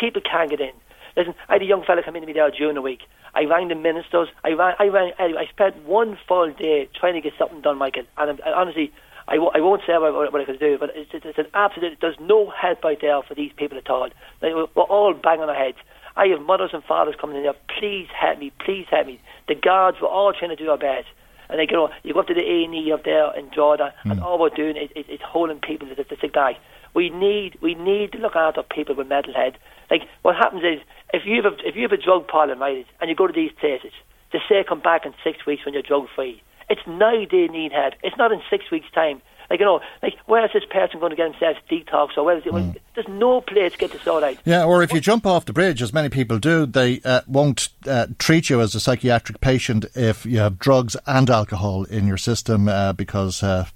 People 0.00 0.22
can't 0.22 0.50
get 0.50 0.60
in. 0.60 0.72
Listen, 1.16 1.34
I 1.48 1.54
had 1.54 1.62
a 1.62 1.66
young 1.66 1.84
fella 1.84 2.02
come 2.02 2.16
in 2.16 2.22
to 2.22 2.26
me 2.26 2.32
there 2.32 2.50
during 2.50 2.74
the 2.74 2.82
week. 2.82 3.02
I 3.34 3.44
rang 3.44 3.68
the 3.68 3.74
ministers. 3.74 4.28
I 4.44 4.52
rang. 4.52 4.74
I 4.78 4.86
rang. 4.86 5.12
I 5.18 5.46
spent 5.50 5.84
one 5.84 6.16
full 6.28 6.52
day 6.52 6.88
trying 6.94 7.14
to 7.14 7.20
get 7.20 7.32
something 7.38 7.60
done, 7.60 7.78
Michael. 7.78 8.04
And 8.16 8.40
I, 8.44 8.52
honestly, 8.52 8.92
I 9.26 9.34
w- 9.34 9.50
I 9.54 9.60
won't 9.60 9.82
say 9.86 9.94
what, 9.98 10.32
what 10.32 10.40
I 10.40 10.44
could 10.44 10.60
do, 10.60 10.78
but 10.78 10.90
it's, 10.94 11.10
it's 11.12 11.38
an 11.38 11.46
absolute. 11.54 11.98
There's 12.00 12.18
no 12.20 12.50
help 12.50 12.84
out 12.84 12.98
there 13.00 13.22
for 13.22 13.34
these 13.34 13.52
people 13.56 13.78
at 13.78 13.88
all. 13.90 14.08
Like, 14.42 14.54
we're 14.54 14.82
all 14.82 15.14
banging 15.14 15.48
our 15.48 15.54
heads. 15.54 15.78
I 16.16 16.26
have 16.28 16.40
mothers 16.40 16.70
and 16.72 16.84
fathers 16.84 17.14
coming 17.20 17.36
in 17.36 17.42
there. 17.42 17.54
Please 17.78 18.08
help 18.18 18.38
me. 18.38 18.52
Please 18.64 18.86
help 18.90 19.06
me. 19.06 19.20
The 19.48 19.54
guards 19.54 19.98
were 20.00 20.08
all 20.08 20.32
trying 20.32 20.50
to 20.50 20.56
do 20.56 20.70
our 20.70 20.78
best. 20.78 21.06
And 21.48 21.58
they 21.58 21.66
go, 21.66 21.90
you 22.02 22.14
go 22.14 22.20
up 22.20 22.26
to 22.28 22.34
the 22.34 22.40
A 22.40 22.64
and 22.64 22.74
E 22.74 22.90
up 22.92 23.04
there 23.04 23.36
in 23.36 23.50
Jordan, 23.54 23.90
mm. 24.04 24.12
and 24.12 24.20
all 24.20 24.38
we're 24.40 24.48
doing 24.48 24.76
is, 24.76 24.90
is, 24.96 25.04
is 25.08 25.20
holding 25.22 25.60
people 25.60 25.88
to 25.88 25.94
the, 25.94 26.04
the 26.04 26.16
sick 26.20 26.32
bag. 26.32 26.56
We 26.94 27.10
need 27.10 27.58
we 27.60 27.74
need 27.74 28.12
to 28.12 28.18
look 28.18 28.36
after 28.36 28.62
people 28.62 28.94
with 28.94 29.08
mental 29.08 29.34
health. 29.34 29.54
Like 29.90 30.02
what 30.22 30.36
happens 30.36 30.62
is 30.62 30.80
if 31.12 31.26
you 31.26 31.42
have 31.42 31.52
a, 31.52 31.56
if 31.68 31.76
you 31.76 31.82
have 31.82 31.92
a 31.92 32.00
drug 32.00 32.26
problem, 32.28 32.60
right, 32.60 32.86
and 33.00 33.10
you 33.10 33.16
go 33.16 33.26
to 33.26 33.32
these 33.32 33.52
places, 33.60 33.92
they 34.32 34.38
say 34.48 34.64
come 34.66 34.80
back 34.80 35.04
in 35.04 35.12
six 35.22 35.44
weeks 35.44 35.64
when 35.64 35.74
you're 35.74 35.82
drug 35.82 36.06
free. 36.14 36.42
It's 36.70 36.80
now 36.86 37.12
they 37.30 37.48
need 37.48 37.72
help. 37.72 37.94
It's 38.02 38.16
not 38.16 38.32
in 38.32 38.40
six 38.48 38.70
weeks' 38.70 38.90
time. 38.94 39.20
Like 39.50 39.60
you 39.60 39.66
know, 39.66 39.80
like 40.02 40.14
where 40.26 40.44
is 40.44 40.50
this 40.52 40.64
person 40.70 41.00
going 41.00 41.10
to 41.10 41.16
get 41.16 41.30
himself 41.30 41.56
detox 41.70 42.16
or 42.16 42.24
where 42.24 42.38
is 42.38 42.46
it? 42.46 42.52
Mm. 42.52 42.76
There's 42.94 43.08
no 43.08 43.40
place 43.40 43.72
to 43.72 43.78
get 43.78 43.92
the 43.92 43.98
sort 43.98 44.24
out. 44.24 44.36
Yeah, 44.44 44.64
or 44.64 44.82
if 44.82 44.92
you 44.92 45.00
jump 45.00 45.26
off 45.26 45.44
the 45.44 45.52
bridge, 45.52 45.82
as 45.82 45.92
many 45.92 46.08
people 46.08 46.38
do, 46.38 46.66
they 46.66 47.00
uh, 47.04 47.20
won't 47.26 47.68
uh, 47.86 48.06
treat 48.18 48.50
you 48.50 48.60
as 48.60 48.74
a 48.74 48.80
psychiatric 48.80 49.40
patient 49.40 49.86
if 49.94 50.24
you 50.24 50.38
have 50.38 50.58
drugs 50.58 50.96
and 51.06 51.28
alcohol 51.30 51.84
in 51.84 52.06
your 52.06 52.18
system 52.18 52.68
uh, 52.68 52.92
because. 52.92 53.42
Uh, 53.42 53.66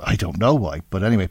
I 0.00 0.16
don't 0.16 0.38
know 0.38 0.54
why, 0.54 0.82
but 0.90 1.02
anyway. 1.02 1.28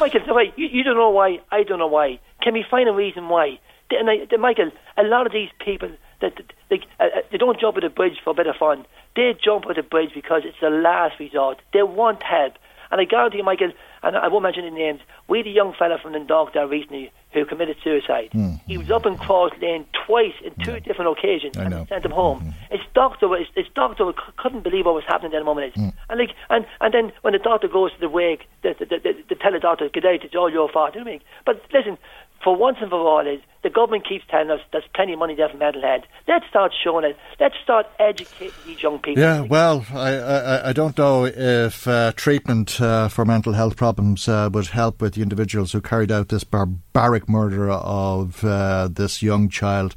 Michael, 0.00 0.20
you, 0.56 0.66
you 0.66 0.82
don't 0.82 0.96
know 0.96 1.10
why, 1.10 1.40
I 1.50 1.62
don't 1.62 1.78
know 1.78 1.86
why. 1.86 2.20
Can 2.42 2.54
we 2.54 2.64
find 2.68 2.88
a 2.88 2.92
reason 2.92 3.28
why? 3.28 3.58
And 3.90 4.08
I, 4.08 4.36
Michael, 4.36 4.70
a 4.96 5.02
lot 5.02 5.26
of 5.26 5.32
these 5.32 5.50
people, 5.64 5.90
that, 6.20 6.34
they, 6.70 6.80
uh, 7.00 7.06
they 7.30 7.38
don't 7.38 7.60
jump 7.60 7.76
at 7.76 7.82
the 7.82 7.88
bridge 7.88 8.18
for 8.22 8.30
a 8.30 8.34
bit 8.34 8.46
of 8.46 8.56
fun. 8.56 8.86
They 9.16 9.34
jump 9.42 9.64
at 9.68 9.76
the 9.76 9.82
bridge 9.82 10.10
because 10.14 10.42
it's 10.44 10.58
the 10.60 10.70
last 10.70 11.18
resort. 11.20 11.60
They 11.72 11.82
want 11.82 12.22
help. 12.22 12.54
And 12.90 13.00
I 13.00 13.04
guarantee 13.04 13.38
you, 13.38 13.44
Michael, 13.44 13.72
and 14.02 14.16
I 14.16 14.28
won't 14.28 14.42
mention 14.42 14.64
any 14.64 14.76
names, 14.76 15.00
we 15.28 15.38
had 15.38 15.46
a 15.46 15.50
young 15.50 15.74
fella 15.78 15.98
from 16.02 16.12
Dundalk 16.12 16.52
there 16.52 16.66
recently 16.66 17.12
who 17.32 17.44
committed 17.44 17.76
suicide. 17.82 18.30
Mm. 18.32 18.60
He 18.66 18.78
was 18.78 18.90
up 18.90 19.06
in 19.06 19.16
Cross 19.16 19.52
Lane 19.60 19.86
twice 20.06 20.34
in 20.44 20.52
two 20.64 20.72
mm. 20.72 20.84
different 20.84 21.18
occasions 21.18 21.56
I 21.56 21.62
and 21.62 21.70
know. 21.70 21.86
sent 21.88 22.04
him 22.04 22.12
home. 22.12 22.40
Mm-hmm. 22.40 22.76
His 22.76 22.80
doctor, 22.94 23.28
his, 23.36 23.48
his 23.56 23.66
doctor 23.74 24.12
c- 24.12 24.32
couldn't 24.36 24.62
believe 24.62 24.86
what 24.86 24.94
was 24.94 25.04
happening 25.08 25.34
at 25.34 25.38
the 25.38 25.44
moment. 25.44 25.74
Mm. 25.74 25.92
And 26.08 26.20
like, 26.20 26.30
and, 26.50 26.64
and 26.80 26.94
then 26.94 27.12
when 27.22 27.32
the 27.32 27.40
doctor 27.40 27.66
goes 27.66 27.92
to 27.92 28.00
the 28.00 28.08
wake, 28.08 28.46
the, 28.62 28.76
the, 28.78 28.84
the, 28.86 28.98
the, 29.02 29.24
the 29.30 29.34
tell 29.34 29.52
the 29.52 29.58
doctor, 29.58 29.88
get 29.88 30.04
out, 30.04 30.22
it's 30.22 30.34
all 30.36 30.50
your 30.50 30.68
fault. 30.68 30.94
You 30.94 31.00
know 31.00 31.04
what 31.04 31.10
I 31.10 31.14
mean? 31.14 31.22
But 31.44 31.62
listen, 31.72 31.98
for 32.44 32.54
once 32.54 32.76
and 32.80 32.90
for 32.90 33.00
all 33.00 33.26
is 33.26 33.40
the 33.62 33.70
government 33.70 34.06
keeps 34.06 34.24
telling 34.30 34.50
us 34.50 34.60
there's 34.70 34.84
plenty 34.94 35.14
of 35.14 35.18
money 35.18 35.34
there 35.34 35.48
for 35.48 35.56
mental 35.56 35.80
health. 35.80 36.04
Let's 36.28 36.46
start 36.48 36.72
showing 36.84 37.06
it. 37.06 37.16
Let's 37.40 37.54
start 37.64 37.86
educating 37.98 38.52
these 38.66 38.82
young 38.82 38.98
people. 38.98 39.22
Yeah, 39.22 39.40
well, 39.40 39.86
I, 39.92 40.10
I, 40.10 40.68
I 40.68 40.72
don't 40.74 40.96
know 40.98 41.24
if 41.24 41.88
uh, 41.88 42.12
treatment 42.14 42.78
uh, 42.80 43.08
for 43.08 43.24
mental 43.24 43.54
health 43.54 43.76
problems 43.76 44.28
uh, 44.28 44.50
would 44.52 44.66
help 44.66 45.00
with 45.00 45.14
the 45.14 45.22
individuals 45.22 45.72
who 45.72 45.80
carried 45.80 46.12
out 46.12 46.28
this 46.28 46.44
barbaric 46.44 47.28
murder 47.28 47.70
of 47.70 48.44
uh, 48.44 48.88
this 48.92 49.22
young 49.22 49.48
child. 49.48 49.94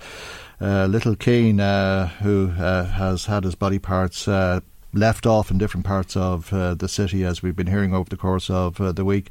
Uh, 0.60 0.88
little 0.88 1.16
Keane, 1.16 1.60
uh, 1.60 2.08
who 2.24 2.48
has 2.48 3.26
had 3.26 3.44
his 3.44 3.54
body 3.54 3.78
parts 3.78 4.28
left 4.98 5.26
off 5.26 5.52
in 5.52 5.58
different 5.58 5.86
parts 5.86 6.18
of 6.18 6.52
uh, 6.52 6.74
the 6.74 6.88
city, 6.90 7.24
as 7.24 7.42
we've 7.42 7.56
been 7.56 7.68
hearing 7.68 7.94
over 7.94 8.10
the 8.10 8.18
course 8.18 8.50
of 8.50 8.82
uh, 8.82 8.92
the 8.92 9.06
week. 9.06 9.30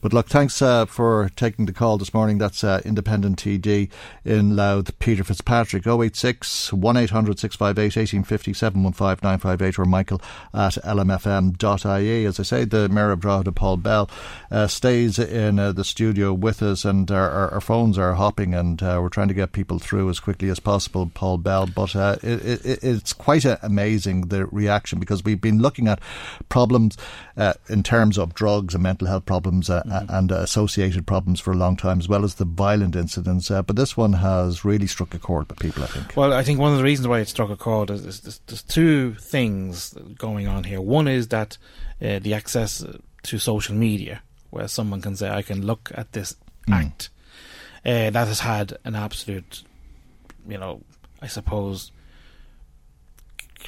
But 0.00 0.12
look, 0.12 0.28
thanks 0.28 0.60
uh, 0.60 0.86
for 0.86 1.30
taking 1.36 1.66
the 1.66 1.72
call 1.72 1.98
this 1.98 2.14
morning. 2.14 2.38
That's 2.38 2.62
uh, 2.62 2.80
Independent 2.84 3.38
TD 3.38 3.90
in 4.24 4.54
Louth, 4.54 4.98
Peter 4.98 5.24
Fitzpatrick, 5.24 5.86
086 5.86 6.72
1800 6.72 7.38
658 7.38 7.96
1850 7.96 8.52
715 8.52 9.18
958 9.22 9.78
or 9.78 9.84
Michael 9.84 10.20
at 10.52 10.74
lmfm.ie. 10.74 12.24
As 12.24 12.38
I 12.38 12.42
say, 12.42 12.64
the 12.64 12.88
Mayor 12.88 13.12
of 13.12 13.20
Drogheda, 13.20 13.52
Paul 13.52 13.78
Bell, 13.78 14.10
uh, 14.50 14.66
stays 14.66 15.18
in 15.18 15.58
uh, 15.58 15.72
the 15.72 15.84
studio 15.84 16.32
with 16.32 16.62
us, 16.62 16.84
and 16.84 17.10
our, 17.10 17.30
our, 17.30 17.50
our 17.54 17.60
phones 17.60 17.98
are 17.98 18.14
hopping, 18.14 18.54
and 18.54 18.80
we're 18.80 19.08
trying 19.08 19.28
to 19.28 19.34
get 19.34 19.52
people 19.52 19.78
through 19.78 20.10
as 20.10 20.20
quickly 20.20 20.48
as 20.50 20.60
possible, 20.60 21.10
Paul 21.14 21.38
Bell. 21.38 21.66
But 21.66 21.94
it, 21.94 22.24
it, 22.24 22.84
it's 22.84 23.12
quite 23.12 23.44
amazing 23.62 24.28
the 24.28 24.46
reaction 24.46 24.98
because 25.06 25.24
we've 25.24 25.40
been 25.40 25.62
looking 25.62 25.86
at 25.88 26.00
problems 26.48 26.98
uh, 27.36 27.54
in 27.68 27.82
terms 27.82 28.18
of 28.18 28.34
drugs 28.34 28.74
and 28.74 28.82
mental 28.82 29.06
health 29.06 29.24
problems 29.24 29.70
uh, 29.70 29.82
mm-hmm. 29.84 30.12
and 30.12 30.32
uh, 30.32 30.36
associated 30.36 31.06
problems 31.06 31.40
for 31.40 31.52
a 31.52 31.56
long 31.56 31.76
time, 31.76 31.98
as 31.98 32.08
well 32.08 32.24
as 32.24 32.34
the 32.34 32.44
violent 32.44 32.96
incidents. 32.96 33.50
Uh, 33.50 33.62
but 33.62 33.76
this 33.76 33.96
one 33.96 34.14
has 34.14 34.64
really 34.64 34.86
struck 34.86 35.14
a 35.14 35.18
chord 35.18 35.48
with 35.48 35.58
people, 35.58 35.84
I 35.84 35.86
think. 35.86 36.16
Well, 36.16 36.32
I 36.32 36.42
think 36.42 36.58
one 36.58 36.72
of 36.72 36.78
the 36.78 36.84
reasons 36.84 37.06
why 37.06 37.20
it 37.20 37.28
struck 37.28 37.50
a 37.50 37.56
chord 37.56 37.90
is, 37.90 38.04
is, 38.04 38.24
is 38.26 38.40
there's 38.46 38.62
two 38.62 39.14
things 39.14 39.94
going 40.18 40.48
on 40.48 40.64
here. 40.64 40.80
One 40.80 41.08
is 41.08 41.28
that 41.28 41.56
uh, 42.02 42.18
the 42.18 42.34
access 42.34 42.84
to 43.22 43.38
social 43.38 43.74
media, 43.74 44.22
where 44.50 44.68
someone 44.68 45.00
can 45.00 45.16
say, 45.16 45.30
I 45.30 45.42
can 45.42 45.64
look 45.64 45.92
at 45.94 46.12
this 46.12 46.36
mm. 46.68 46.74
act. 46.74 47.10
Uh, 47.84 48.10
that 48.10 48.26
has 48.26 48.40
had 48.40 48.76
an 48.84 48.96
absolute, 48.96 49.62
you 50.48 50.58
know, 50.58 50.82
I 51.22 51.28
suppose, 51.28 51.92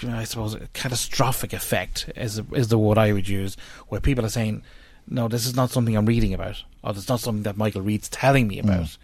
I 0.05 0.25
suppose, 0.25 0.57
catastrophic 0.73 1.53
effect 1.53 2.11
is 2.17 2.41
is 2.53 2.69
the 2.69 2.79
word 2.79 2.99
I 2.99 3.13
would 3.13 3.29
use, 3.29 3.57
where 3.89 4.01
people 4.01 4.25
are 4.25 4.31
saying, 4.31 4.63
"No, 5.07 5.29
this 5.29 5.47
is 5.47 5.57
not 5.57 5.71
something 5.71 5.97
I'm 5.97 6.07
reading 6.07 6.35
about, 6.35 6.63
or 6.83 6.91
it's 6.91 7.09
not 7.09 7.21
something 7.21 7.43
that 7.45 7.57
Michael 7.57 7.83
Reade's 7.83 8.09
telling 8.09 8.49
me 8.49 8.59
about." 8.59 8.87
Mm. 8.87 8.99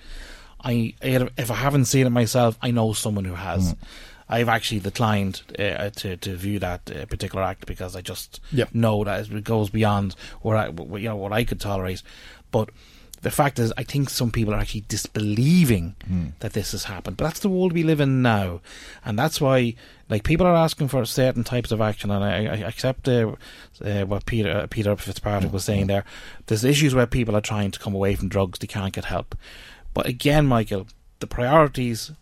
I, 0.66 0.94
if 1.02 1.50
I 1.50 1.54
haven't 1.54 1.84
seen 1.84 2.06
it 2.06 2.10
myself, 2.10 2.58
I 2.62 2.70
know 2.70 2.92
someone 2.92 3.24
who 3.24 3.34
has. 3.34 3.74
Mm. 3.74 3.78
I've 4.26 4.48
actually 4.48 4.80
declined 4.80 5.42
uh, 5.58 5.90
to 5.90 6.16
to 6.16 6.36
view 6.36 6.58
that 6.60 6.90
uh, 6.90 7.04
particular 7.06 7.44
act 7.44 7.66
because 7.66 7.94
I 7.94 8.00
just 8.00 8.40
yep. 8.50 8.70
know 8.72 9.04
that 9.04 9.28
it 9.30 9.44
goes 9.44 9.68
beyond 9.68 10.16
what 10.40 10.56
I, 10.56 10.66
you 10.68 11.08
know 11.08 11.16
what 11.16 11.32
I 11.32 11.44
could 11.44 11.60
tolerate. 11.60 12.02
But 12.50 12.70
the 13.24 13.30
fact 13.30 13.58
is, 13.58 13.72
I 13.78 13.82
think 13.84 14.10
some 14.10 14.30
people 14.30 14.52
are 14.52 14.58
actually 14.58 14.84
disbelieving 14.86 15.96
mm. 16.08 16.32
that 16.40 16.52
this 16.52 16.72
has 16.72 16.84
happened. 16.84 17.16
But 17.16 17.24
that's 17.24 17.40
the 17.40 17.48
world 17.48 17.72
we 17.72 17.82
live 17.82 17.98
in 17.98 18.20
now, 18.20 18.60
and 19.02 19.18
that's 19.18 19.40
why, 19.40 19.74
like, 20.10 20.24
people 20.24 20.46
are 20.46 20.54
asking 20.54 20.88
for 20.88 21.04
certain 21.06 21.42
types 21.42 21.72
of 21.72 21.80
action. 21.80 22.10
And 22.10 22.22
I, 22.22 22.44
I 22.44 22.56
accept 22.68 23.08
uh, 23.08 23.34
uh, 23.82 24.04
what 24.04 24.26
Peter 24.26 24.50
uh, 24.50 24.66
Peter 24.68 24.94
Fitzpatrick 24.94 25.54
was 25.54 25.64
saying 25.64 25.86
there. 25.86 26.04
There's 26.46 26.64
issues 26.64 26.94
where 26.94 27.06
people 27.06 27.34
are 27.34 27.40
trying 27.40 27.70
to 27.70 27.78
come 27.78 27.94
away 27.94 28.14
from 28.14 28.28
drugs; 28.28 28.58
they 28.58 28.66
can't 28.66 28.92
get 28.92 29.06
help. 29.06 29.34
But 29.94 30.06
again, 30.06 30.46
Michael, 30.46 30.86
the 31.20 31.26
priorities 31.26 32.12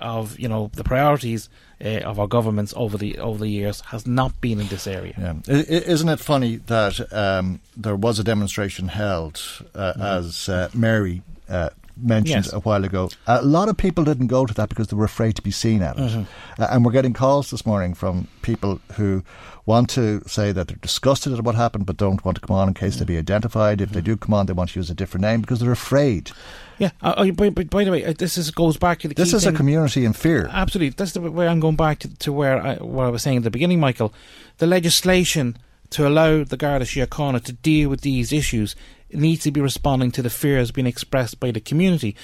of 0.00 0.36
you 0.38 0.48
know 0.48 0.72
the 0.74 0.84
priorities 0.84 1.48
uh, 1.84 2.00
of 2.00 2.18
our 2.18 2.26
governments 2.26 2.74
over 2.76 2.96
the 2.98 3.18
over 3.18 3.38
the 3.38 3.48
years 3.48 3.80
has 3.82 4.06
not 4.06 4.40
been 4.40 4.60
in 4.60 4.68
this 4.68 4.86
area. 4.86 5.14
Yeah. 5.18 5.34
Isn't 5.46 6.08
it 6.08 6.20
funny 6.20 6.56
that 6.56 7.12
um, 7.12 7.60
there 7.76 7.96
was 7.96 8.18
a 8.18 8.24
demonstration 8.24 8.88
held 8.88 9.40
uh, 9.74 9.92
mm. 9.94 10.02
as 10.02 10.48
uh, 10.48 10.68
Mary 10.74 11.22
uh, 11.48 11.70
mentioned 11.96 12.46
yes. 12.46 12.52
a 12.52 12.60
while 12.60 12.84
ago. 12.84 13.10
A 13.26 13.42
lot 13.42 13.68
of 13.68 13.76
people 13.76 14.04
didn't 14.04 14.28
go 14.28 14.46
to 14.46 14.54
that 14.54 14.68
because 14.68 14.88
they 14.88 14.96
were 14.96 15.04
afraid 15.04 15.36
to 15.36 15.42
be 15.42 15.50
seen 15.50 15.82
at 15.82 15.96
it. 15.96 16.02
Mm-hmm. 16.02 16.62
Uh, 16.62 16.68
and 16.70 16.84
we're 16.84 16.92
getting 16.92 17.12
calls 17.12 17.50
this 17.50 17.66
morning 17.66 17.94
from 17.94 18.28
people 18.42 18.80
who 18.94 19.22
want 19.66 19.90
to 19.90 20.22
say 20.26 20.52
that 20.52 20.68
they're 20.68 20.78
disgusted 20.80 21.32
at 21.32 21.44
what 21.44 21.54
happened 21.54 21.86
but 21.86 21.96
don't 21.96 22.24
want 22.24 22.36
to 22.36 22.46
come 22.46 22.56
on 22.56 22.68
in 22.68 22.74
case 22.74 22.94
mm-hmm. 22.94 23.00
they 23.00 23.14
be 23.14 23.18
identified. 23.18 23.80
If 23.80 23.88
mm-hmm. 23.88 23.94
they 23.94 24.02
do 24.02 24.16
come 24.16 24.34
on, 24.34 24.46
they 24.46 24.52
want 24.52 24.70
to 24.70 24.78
use 24.78 24.90
a 24.90 24.94
different 24.94 25.22
name 25.22 25.40
because 25.40 25.60
they're 25.60 25.72
afraid. 25.72 26.30
Yeah, 26.80 26.90
uh, 27.02 27.30
by, 27.32 27.50
by, 27.50 27.64
by, 27.64 27.84
the 27.84 27.90
way, 27.90 28.04
uh, 28.06 28.14
this 28.16 28.38
is, 28.38 28.50
goes 28.50 28.78
back 28.78 29.00
to 29.00 29.08
the. 29.08 29.14
This 29.14 29.34
is 29.34 29.44
thing. 29.44 29.54
a 29.54 29.56
community 29.56 30.06
in 30.06 30.14
fear. 30.14 30.48
Absolutely, 30.50 30.94
that's 30.96 31.12
the 31.12 31.20
way 31.20 31.46
I'm 31.46 31.60
going 31.60 31.76
back 31.76 31.98
to, 32.00 32.16
to 32.16 32.32
where 32.32 32.60
I, 32.60 32.76
what 32.76 33.04
I 33.04 33.10
was 33.10 33.22
saying 33.22 33.36
at 33.36 33.42
the 33.44 33.50
beginning, 33.50 33.78
Michael. 33.80 34.14
The 34.58 34.66
legislation 34.66 35.58
to 35.90 36.08
allow 36.08 36.42
the 36.42 36.56
Garda 36.56 36.86
Síochána 36.86 37.44
to 37.44 37.52
deal 37.52 37.90
with 37.90 38.00
these 38.00 38.32
issues 38.32 38.74
needs 39.12 39.42
to 39.42 39.50
be 39.50 39.60
responding 39.60 40.10
to 40.12 40.22
the 40.22 40.30
fears 40.30 40.70
being 40.70 40.86
expressed 40.86 41.38
by 41.38 41.50
the 41.50 41.60
community 41.60 42.16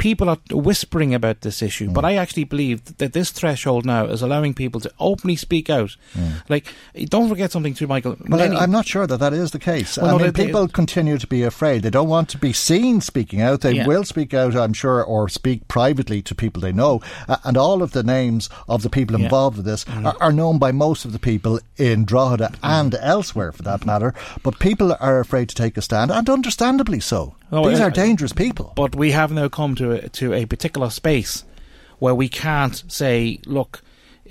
people 0.00 0.30
are 0.30 0.38
whispering 0.50 1.14
about 1.14 1.42
this 1.42 1.60
issue, 1.62 1.88
mm. 1.90 1.94
but 1.94 2.06
I 2.06 2.14
actually 2.14 2.44
believe 2.44 2.96
that 2.96 3.12
this 3.12 3.30
threshold 3.30 3.84
now 3.84 4.06
is 4.06 4.22
allowing 4.22 4.54
people 4.54 4.80
to 4.80 4.90
openly 4.98 5.36
speak 5.36 5.68
out. 5.68 5.94
Mm. 6.14 6.42
Like, 6.48 6.72
don't 7.04 7.28
forget 7.28 7.52
something 7.52 7.74
too, 7.74 7.86
Michael. 7.86 8.16
Well, 8.26 8.40
I, 8.40 8.64
am 8.64 8.70
not 8.70 8.86
sure 8.86 9.06
that 9.06 9.18
that 9.18 9.34
is 9.34 9.50
the 9.50 9.58
case. 9.58 9.98
Well, 9.98 10.06
I 10.06 10.10
no, 10.12 10.24
mean, 10.24 10.32
they, 10.32 10.46
people 10.46 10.66
they, 10.66 10.72
continue 10.72 11.18
to 11.18 11.26
be 11.26 11.42
afraid. 11.42 11.82
They 11.82 11.90
don't 11.90 12.08
want 12.08 12.30
to 12.30 12.38
be 12.38 12.54
seen 12.54 13.02
speaking 13.02 13.42
out. 13.42 13.60
They 13.60 13.74
yeah. 13.74 13.86
will 13.86 14.04
speak 14.04 14.32
out, 14.32 14.56
I'm 14.56 14.72
sure, 14.72 15.04
or 15.04 15.28
speak 15.28 15.68
privately 15.68 16.22
to 16.22 16.34
people 16.34 16.62
they 16.62 16.72
know. 16.72 17.02
Uh, 17.28 17.36
and 17.44 17.58
all 17.58 17.82
of 17.82 17.92
the 17.92 18.02
names 18.02 18.48
of 18.68 18.82
the 18.82 18.90
people 18.90 19.14
involved 19.16 19.56
yeah. 19.56 19.58
with 19.58 19.66
this 19.66 19.84
mm. 19.84 20.06
are, 20.06 20.16
are, 20.18 20.32
known 20.32 20.58
by 20.58 20.72
most 20.72 21.04
of 21.04 21.12
the 21.12 21.18
people 21.18 21.60
in 21.76 22.06
Drogheda 22.06 22.52
mm. 22.54 22.58
and 22.62 22.94
elsewhere, 22.94 23.52
for 23.52 23.62
that 23.64 23.84
matter. 23.84 24.14
But 24.42 24.58
people 24.58 24.96
are 24.98 25.20
afraid 25.20 25.50
to 25.50 25.54
take 25.54 25.76
a 25.76 25.82
stand, 25.82 26.10
and 26.10 26.30
understandably 26.30 27.00
so. 27.00 27.34
Oh, 27.52 27.68
These 27.68 27.80
uh, 27.80 27.84
are 27.84 27.90
dangerous 27.90 28.32
people. 28.32 28.72
But 28.76 28.94
we 28.94 29.10
have 29.12 29.32
now 29.32 29.48
come 29.48 29.74
to 29.76 29.92
a, 29.92 30.08
to 30.10 30.32
a 30.32 30.46
particular 30.46 30.90
space 30.90 31.44
where 31.98 32.14
we 32.14 32.28
can't 32.28 32.82
say, 32.88 33.40
look, 33.46 33.82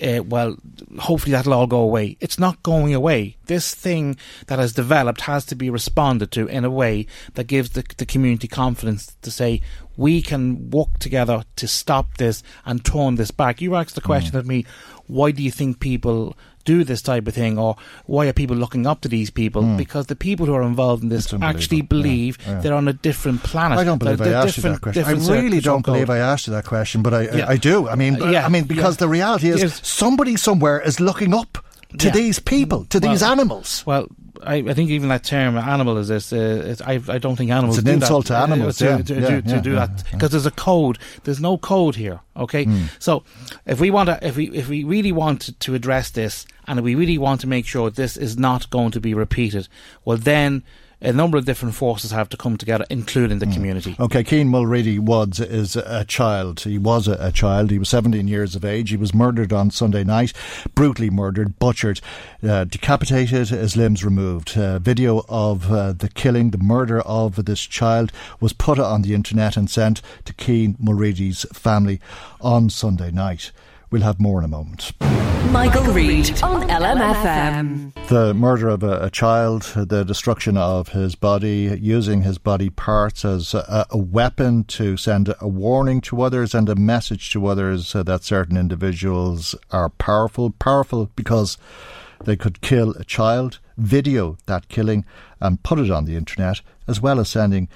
uh, 0.01 0.23
well, 0.23 0.57
hopefully 0.99 1.33
that'll 1.33 1.53
all 1.53 1.67
go 1.67 1.81
away. 1.81 2.17
It's 2.19 2.39
not 2.39 2.63
going 2.63 2.93
away. 2.93 3.35
This 3.45 3.75
thing 3.75 4.17
that 4.47 4.59
has 4.59 4.73
developed 4.73 5.21
has 5.21 5.45
to 5.47 5.55
be 5.55 5.69
responded 5.69 6.31
to 6.31 6.47
in 6.47 6.63
a 6.63 6.69
way 6.69 7.05
that 7.33 7.47
gives 7.47 7.71
the, 7.71 7.83
the 7.97 8.05
community 8.05 8.47
confidence 8.47 9.15
to 9.21 9.31
say, 9.31 9.61
we 9.97 10.21
can 10.21 10.69
work 10.69 10.99
together 10.99 11.43
to 11.57 11.67
stop 11.67 12.17
this 12.17 12.41
and 12.65 12.85
turn 12.85 13.15
this 13.15 13.31
back. 13.31 13.61
You 13.61 13.75
asked 13.75 13.95
the 13.95 14.01
question 14.01 14.33
mm. 14.33 14.39
of 14.39 14.47
me, 14.47 14.65
why 15.07 15.31
do 15.31 15.43
you 15.43 15.51
think 15.51 15.79
people 15.79 16.37
do 16.65 16.83
this 16.83 17.01
type 17.01 17.27
of 17.27 17.33
thing, 17.33 17.57
or 17.57 17.75
why 18.05 18.27
are 18.27 18.33
people 18.33 18.55
looking 18.55 18.85
up 18.85 19.01
to 19.01 19.09
these 19.09 19.29
people? 19.29 19.63
Mm. 19.63 19.77
Because 19.77 20.07
the 20.07 20.15
people 20.15 20.45
who 20.45 20.53
are 20.53 20.63
involved 20.63 21.03
in 21.03 21.09
this 21.09 21.33
actually 21.41 21.81
believe 21.81 22.37
yeah, 22.41 22.53
yeah. 22.53 22.61
they're 22.61 22.73
on 22.73 22.87
a 22.87 22.93
different 22.93 23.43
planet. 23.43 23.77
I 23.77 23.83
don't 23.83 23.97
believe 23.97 24.17
they're, 24.17 24.37
I 24.37 24.45
asked 24.45 24.57
you 24.57 24.63
that 24.63 24.81
question. 24.81 25.03
I 25.03 25.11
really 25.11 25.59
don't 25.59 25.85
believe 25.85 26.09
I 26.09 26.17
asked 26.17 26.47
you 26.47 26.53
that 26.53 26.65
question, 26.65 27.01
but 27.01 27.13
I, 27.13 27.21
yeah. 27.23 27.45
I, 27.47 27.51
I, 27.51 27.57
do. 27.57 27.87
I 27.87 27.95
mean, 27.95 28.21
uh, 28.21 28.25
I 28.39 28.49
mean, 28.49 28.65
because 28.65 28.97
the 28.97 29.07
reality 29.07 29.49
is, 29.49 29.79
somebody 29.83 30.35
somewhere 30.35 30.79
is 30.81 30.99
looking 30.99 31.33
up 31.33 31.57
to 31.97 32.11
these 32.11 32.39
people, 32.39 32.85
to 32.85 32.99
well, 32.99 33.11
these 33.11 33.23
animals. 33.23 33.83
Well, 33.85 34.07
I, 34.43 34.57
I, 34.57 34.73
think 34.73 34.91
even 34.91 35.09
that 35.09 35.23
term 35.23 35.57
"animal" 35.57 35.97
is 35.97 36.07
this. 36.07 36.31
Uh, 36.31 36.75
I, 36.85 37.01
I 37.07 37.17
don't 37.17 37.35
think 37.35 37.51
animals. 37.51 37.79
It's 37.79 37.87
an 37.87 37.95
insult 37.95 38.27
that, 38.27 38.45
to 38.45 38.51
animals. 38.51 38.81
Uh, 38.81 38.85
yeah, 38.85 38.97
to, 38.97 39.13
yeah, 39.13 39.21
to, 39.21 39.41
to 39.41 39.49
yeah, 39.49 39.61
do 39.61 39.75
that 39.75 40.03
because 40.11 40.31
there's 40.31 40.45
a 40.45 40.51
code. 40.51 40.99
There's 41.23 41.41
no 41.41 41.57
code 41.57 41.95
here. 41.95 42.21
Okay, 42.37 42.65
mm. 42.65 42.89
so 42.99 43.23
if 43.65 43.79
we 43.79 43.89
want 43.89 44.07
to, 44.07 44.19
if 44.25 44.37
we 44.37 44.49
if 44.51 44.69
we 44.69 44.83
really 44.83 45.11
want 45.11 45.59
to 45.59 45.73
address 45.73 46.11
this, 46.11 46.45
and 46.67 46.81
we 46.81 46.95
really 46.95 47.17
want 47.17 47.41
to 47.41 47.47
make 47.47 47.65
sure 47.65 47.89
this 47.89 48.17
is 48.17 48.37
not 48.37 48.69
going 48.69 48.91
to 48.91 48.99
be 48.99 49.13
repeated, 49.13 49.67
well 50.05 50.17
then 50.17 50.63
a 51.01 51.13
number 51.13 51.37
of 51.37 51.45
different 51.45 51.75
forces 51.75 52.11
have 52.11 52.27
to 52.29 52.37
come 52.37 52.57
together, 52.57 52.85
including 52.89 53.39
the 53.39 53.45
mm. 53.45 53.53
community. 53.53 53.95
Okay, 53.99 54.23
Keane 54.23 54.49
Mulready 54.49 54.99
was 54.99 55.39
is 55.39 55.75
a 55.75 56.03
child. 56.05 56.61
He 56.61 56.77
was 56.77 57.07
a, 57.07 57.17
a, 57.19 57.31
child. 57.31 57.71
He 57.71 57.79
was 57.79 57.89
17 57.89 58.27
years 58.27 58.55
of 58.55 58.65
age. 58.65 58.89
He 58.89 58.97
was 58.97 59.13
murdered 59.13 59.53
on 59.53 59.71
Sunday 59.71 60.03
night, 60.03 60.33
brutally 60.75 61.09
murdered, 61.09 61.57
butchered, 61.57 62.01
uh, 62.43 62.65
decapitated, 62.65 63.49
his 63.49 63.77
limbs 63.77 64.03
removed. 64.03 64.57
Uh, 64.57 64.79
video 64.79 65.23
of 65.29 65.71
uh, 65.71 65.93
the 65.93 66.09
killing, 66.09 66.51
the 66.51 66.57
murder 66.57 66.99
of 67.01 67.45
this 67.45 67.61
child 67.61 68.11
was 68.39 68.53
put 68.53 68.79
on 68.79 69.01
the 69.01 69.13
internet 69.13 69.55
and 69.55 69.69
sent 69.69 70.01
to 70.25 70.33
Keane 70.33 70.75
Mulready's 70.79 71.45
family 71.53 72.01
on 72.41 72.69
Sunday 72.69 73.11
night. 73.11 73.51
We'll 73.91 74.03
have 74.03 74.19
more 74.19 74.39
in 74.39 74.45
a 74.45 74.47
moment. 74.47 74.91
Michael, 75.51 75.91
Reade 75.93 76.43
on 76.43 76.69
LMFM. 76.69 78.07
The 78.07 78.35
murder 78.35 78.69
of 78.69 78.83
a, 78.83 79.05
a, 79.05 79.09
child, 79.09 79.63
the 79.75 80.03
destruction 80.03 80.57
of 80.57 80.89
his 80.89 81.15
body, 81.15 81.75
using 81.81 82.21
his 82.21 82.37
body 82.37 82.69
parts 82.69 83.25
as 83.25 83.55
a, 83.55 83.87
a 83.89 83.97
weapon 83.97 84.63
to 84.65 84.95
send 84.95 85.33
a 85.41 85.47
warning 85.47 86.01
to 86.01 86.21
others 86.21 86.53
and 86.53 86.69
a 86.69 86.75
message 86.75 87.31
to 87.31 87.47
others 87.47 87.95
uh, 87.95 88.03
that 88.03 88.23
certain 88.23 88.57
individuals 88.57 89.55
are 89.71 89.89
powerful. 89.89 90.51
Powerful 90.51 91.09
because 91.15 91.57
they 92.25 92.35
could 92.35 92.61
kill 92.61 92.91
a 92.91 93.03
child, 93.03 93.57
video 93.75 94.37
that 94.45 94.67
killing, 94.67 95.03
and 95.39 95.63
put 95.63 95.79
it 95.79 95.89
on 95.89 96.05
the 96.05 96.15
internet, 96.15 96.61
as 96.87 97.01
well 97.01 97.19
as 97.19 97.29
sending 97.29 97.67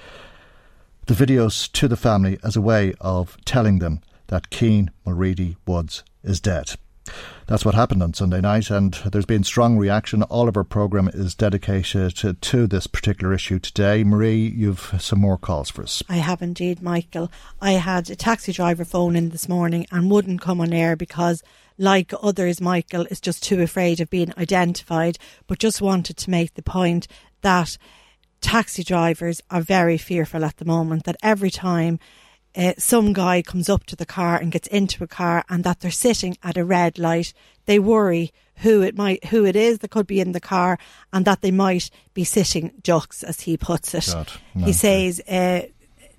the 1.06 1.14
videos 1.14 1.70
to 1.72 1.88
the 1.88 1.96
family 1.96 2.38
as 2.44 2.54
a 2.54 2.60
way 2.60 2.94
of 3.00 3.36
telling 3.44 3.80
them 3.80 4.00
that 4.28 4.52
Cian 4.52 4.90
Mulready 5.04 5.56
Woods 5.66 6.04
is 6.22 6.40
dead. 6.40 6.72
That's 7.46 7.64
what 7.64 7.74
happened 7.74 8.02
on 8.02 8.14
Sunday 8.14 8.40
night, 8.40 8.70
and 8.70 8.94
there's 9.12 9.26
been 9.26 9.44
strong 9.44 9.76
reaction. 9.76 10.22
All 10.22 10.48
of 10.48 10.56
our 10.56 10.64
programme 10.64 11.08
is 11.12 11.34
dedicated 11.34 12.16
to, 12.16 12.32
to, 12.32 12.66
this 12.66 12.86
particular 12.86 13.34
issue 13.34 13.58
today. 13.58 14.02
Marie, 14.02 14.48
you've 14.48 14.94
some 14.98 15.20
more 15.20 15.36
calls 15.36 15.68
for 15.68 15.82
us. 15.82 16.02
I 16.08 16.16
have 16.16 16.40
indeed, 16.40 16.80
Michael. 16.80 17.30
I 17.60 17.72
had 17.72 18.08
a 18.08 18.16
taxi 18.16 18.52
driver 18.52 18.86
phone 18.86 19.14
in 19.14 19.28
this 19.28 19.46
morning 19.46 19.86
and 19.92 20.10
wouldn't 20.10 20.40
come 20.40 20.62
on 20.62 20.72
air 20.72 20.96
because, 20.96 21.42
like 21.76 22.14
others, 22.22 22.62
Michael 22.62 23.06
is 23.10 23.20
just 23.20 23.42
too 23.42 23.60
afraid 23.60 24.00
of 24.00 24.08
being 24.08 24.32
identified, 24.38 25.18
but 25.46 25.58
just 25.58 25.82
wanted 25.82 26.16
to 26.16 26.30
make 26.30 26.54
the 26.54 26.62
point 26.62 27.06
that 27.42 27.76
taxi 28.40 28.82
drivers 28.82 29.42
are 29.50 29.60
very 29.60 29.98
fearful 29.98 30.44
at 30.46 30.56
the 30.56 30.64
moment, 30.64 31.04
that 31.04 31.16
every 31.22 31.50
time 31.50 31.98
uh, 32.56 32.72
some 32.78 33.12
guy 33.12 33.42
comes 33.42 33.68
up 33.68 33.84
to 33.86 33.96
the 33.96 34.06
car 34.06 34.36
and 34.36 34.52
gets 34.52 34.68
into 34.68 35.02
a 35.02 35.08
car 35.08 35.44
and 35.48 35.64
that 35.64 35.80
they're 35.80 35.90
sitting 35.90 36.36
at 36.42 36.56
a 36.56 36.64
red 36.64 36.98
light, 36.98 37.32
they 37.66 37.78
worry 37.78 38.32
who 38.58 38.82
it 38.82 38.96
might, 38.96 39.26
who 39.26 39.44
it 39.44 39.56
is 39.56 39.78
that 39.78 39.90
could 39.90 40.06
be 40.06 40.20
in 40.20 40.32
the 40.32 40.40
car 40.40 40.78
and 41.12 41.24
that 41.24 41.40
they 41.40 41.50
might 41.50 41.90
be 42.12 42.24
sitting 42.24 42.72
ducks, 42.82 43.22
as 43.22 43.40
he 43.40 43.56
puts 43.56 43.94
it. 43.94 44.08
God, 44.12 44.30
no, 44.54 44.66
he 44.66 44.72
says, 44.72 45.20
uh, 45.28 45.62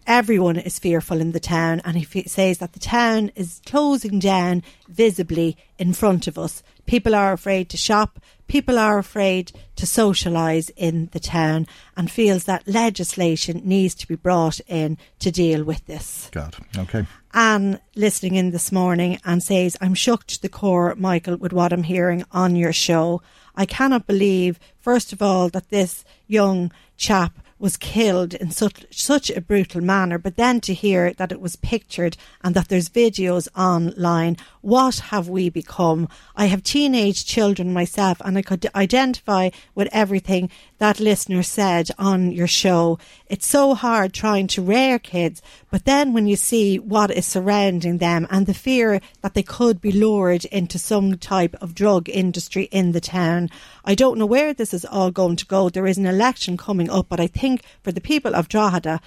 everyone 0.07 0.57
is 0.57 0.79
fearful 0.79 1.21
in 1.21 1.31
the 1.31 1.39
town 1.39 1.81
and 1.83 1.97
he 1.97 2.23
says 2.23 2.59
that 2.59 2.73
the 2.73 2.79
town 2.79 3.31
is 3.35 3.61
closing 3.65 4.19
down 4.19 4.63
visibly 4.87 5.57
in 5.77 5.93
front 5.93 6.27
of 6.27 6.37
us. 6.37 6.63
People 6.85 7.15
are 7.15 7.33
afraid 7.33 7.69
to 7.69 7.77
shop, 7.77 8.19
people 8.47 8.77
are 8.77 8.97
afraid 8.97 9.51
to 9.75 9.85
socialise 9.85 10.69
in 10.75 11.09
the 11.11 11.19
town 11.19 11.67
and 11.97 12.11
feels 12.11 12.43
that 12.43 12.67
legislation 12.67 13.61
needs 13.65 13.95
to 13.95 14.07
be 14.07 14.15
brought 14.15 14.59
in 14.67 14.97
to 15.19 15.31
deal 15.31 15.63
with 15.63 15.85
this. 15.85 16.29
God, 16.31 16.55
okay. 16.77 17.05
Anne 17.33 17.79
listening 17.95 18.35
in 18.35 18.51
this 18.51 18.71
morning 18.71 19.19
and 19.25 19.43
says, 19.43 19.75
I'm 19.81 19.93
shocked 19.93 20.29
to 20.29 20.41
the 20.41 20.49
core, 20.49 20.95
Michael, 20.95 21.37
with 21.37 21.51
what 21.51 21.73
I'm 21.73 21.83
hearing 21.83 22.23
on 22.31 22.55
your 22.55 22.71
show. 22.71 23.21
I 23.55 23.65
cannot 23.65 24.07
believe, 24.07 24.59
first 24.79 25.11
of 25.11 25.21
all, 25.21 25.49
that 25.49 25.69
this 25.69 26.05
young 26.27 26.71
chap 26.97 27.33
was 27.65 27.77
killed 27.77 28.35
in 28.35 28.51
such 28.51 28.85
such 28.91 29.31
a 29.31 29.41
brutal 29.41 29.81
manner, 29.81 30.19
but 30.19 30.35
then 30.35 30.61
to 30.61 30.71
hear 30.71 31.13
that 31.13 31.31
it 31.31 31.41
was 31.41 31.55
pictured 31.55 32.15
and 32.43 32.55
that 32.55 32.67
there's 32.67 32.89
videos 32.89 33.47
online, 33.57 34.37
what 34.61 34.97
have 35.09 35.27
we 35.27 35.49
become? 35.49 36.07
I 36.35 36.45
have 36.45 36.61
teenage 36.61 37.25
children 37.25 37.73
myself, 37.73 38.21
and 38.23 38.37
I 38.37 38.43
could 38.43 38.67
identify 38.75 39.49
with 39.73 39.89
everything 39.91 40.51
that 40.77 40.99
listener 40.99 41.43
said 41.43 41.89
on 41.97 42.31
your 42.31 42.47
show. 42.47 42.99
It's 43.27 43.47
so 43.47 43.73
hard 43.75 44.13
trying 44.13 44.47
to 44.47 44.61
rear 44.61 44.99
kids, 44.99 45.41
but 45.71 45.85
then 45.85 46.13
when 46.13 46.27
you 46.27 46.35
see 46.35 46.79
what 46.79 47.11
is 47.11 47.25
surrounding 47.25 47.97
them 47.97 48.27
and 48.29 48.45
the 48.45 48.53
fear 48.53 48.99
that 49.21 49.33
they 49.33 49.43
could 49.43 49.81
be 49.81 49.91
lured 49.91 50.45
into 50.45 50.77
some 50.77 51.17
type 51.17 51.55
of 51.61 51.75
drug 51.75 52.09
industry 52.09 52.63
in 52.71 52.91
the 52.91 53.01
town, 53.01 53.49
I 53.85 53.95
don't 53.95 54.17
know 54.17 54.25
where 54.25 54.53
this 54.53 54.73
is 54.73 54.85
all 54.85 55.11
going 55.11 55.37
to 55.37 55.45
go. 55.45 55.69
There 55.69 55.87
is 55.87 55.97
an 55.97 56.05
election 56.05 56.57
coming 56.57 56.89
up, 56.89 57.07
but 57.09 57.19
I 57.19 57.27
think 57.27 57.61
for 57.83 57.91
the 57.91 58.01
people 58.01 58.35
of 58.35 58.49
Drogheda, 58.49 58.99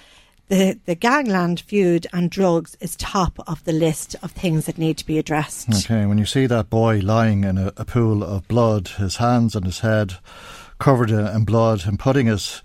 the, 0.47 0.79
the 0.85 0.95
gangland 0.95 1.59
feud 1.59 2.07
and 2.11 2.31
drugs 2.31 2.75
is 2.81 2.95
top 2.95 3.39
of 3.47 3.63
the 3.65 3.71
list 3.71 4.15
of 4.23 4.31
things 4.31 4.65
that 4.65 4.79
need 4.79 4.97
to 4.97 5.05
be 5.05 5.19
addressed. 5.19 5.69
Okay, 5.85 6.07
when 6.07 6.17
you 6.17 6.25
see 6.25 6.47
that 6.47 6.71
boy 6.71 6.99
lying 7.01 7.43
in 7.43 7.59
a, 7.59 7.71
a 7.77 7.85
pool 7.85 8.23
of 8.23 8.47
blood, 8.47 8.87
his 8.87 9.17
hands 9.17 9.55
and 9.55 9.65
his 9.65 9.81
head 9.81 10.15
covered 10.79 11.11
in 11.11 11.43
blood, 11.45 11.85
and 11.85 11.99
putting 11.99 12.27
his 12.27 12.61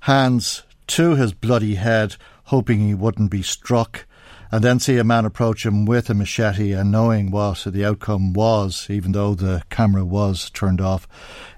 hands 0.00 0.62
to 0.88 1.14
his 1.14 1.32
bloody 1.32 1.76
head, 1.76 2.16
hoping 2.44 2.80
he 2.80 2.94
wouldn't 2.94 3.30
be 3.30 3.42
struck, 3.42 4.06
and 4.50 4.64
then 4.64 4.80
see 4.80 4.98
a 4.98 5.04
man 5.04 5.24
approach 5.24 5.64
him 5.64 5.84
with 5.84 6.10
a 6.10 6.14
machete 6.14 6.72
and 6.72 6.90
knowing 6.90 7.30
what 7.30 7.64
the 7.66 7.84
outcome 7.84 8.32
was, 8.32 8.88
even 8.90 9.12
though 9.12 9.34
the 9.34 9.62
camera 9.70 10.04
was 10.04 10.50
turned 10.50 10.80
off, 10.80 11.06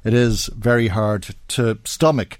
it 0.05 0.13
is 0.13 0.51
very 0.55 0.89
hard 0.89 1.35
to 1.49 1.79
stomach. 1.85 2.39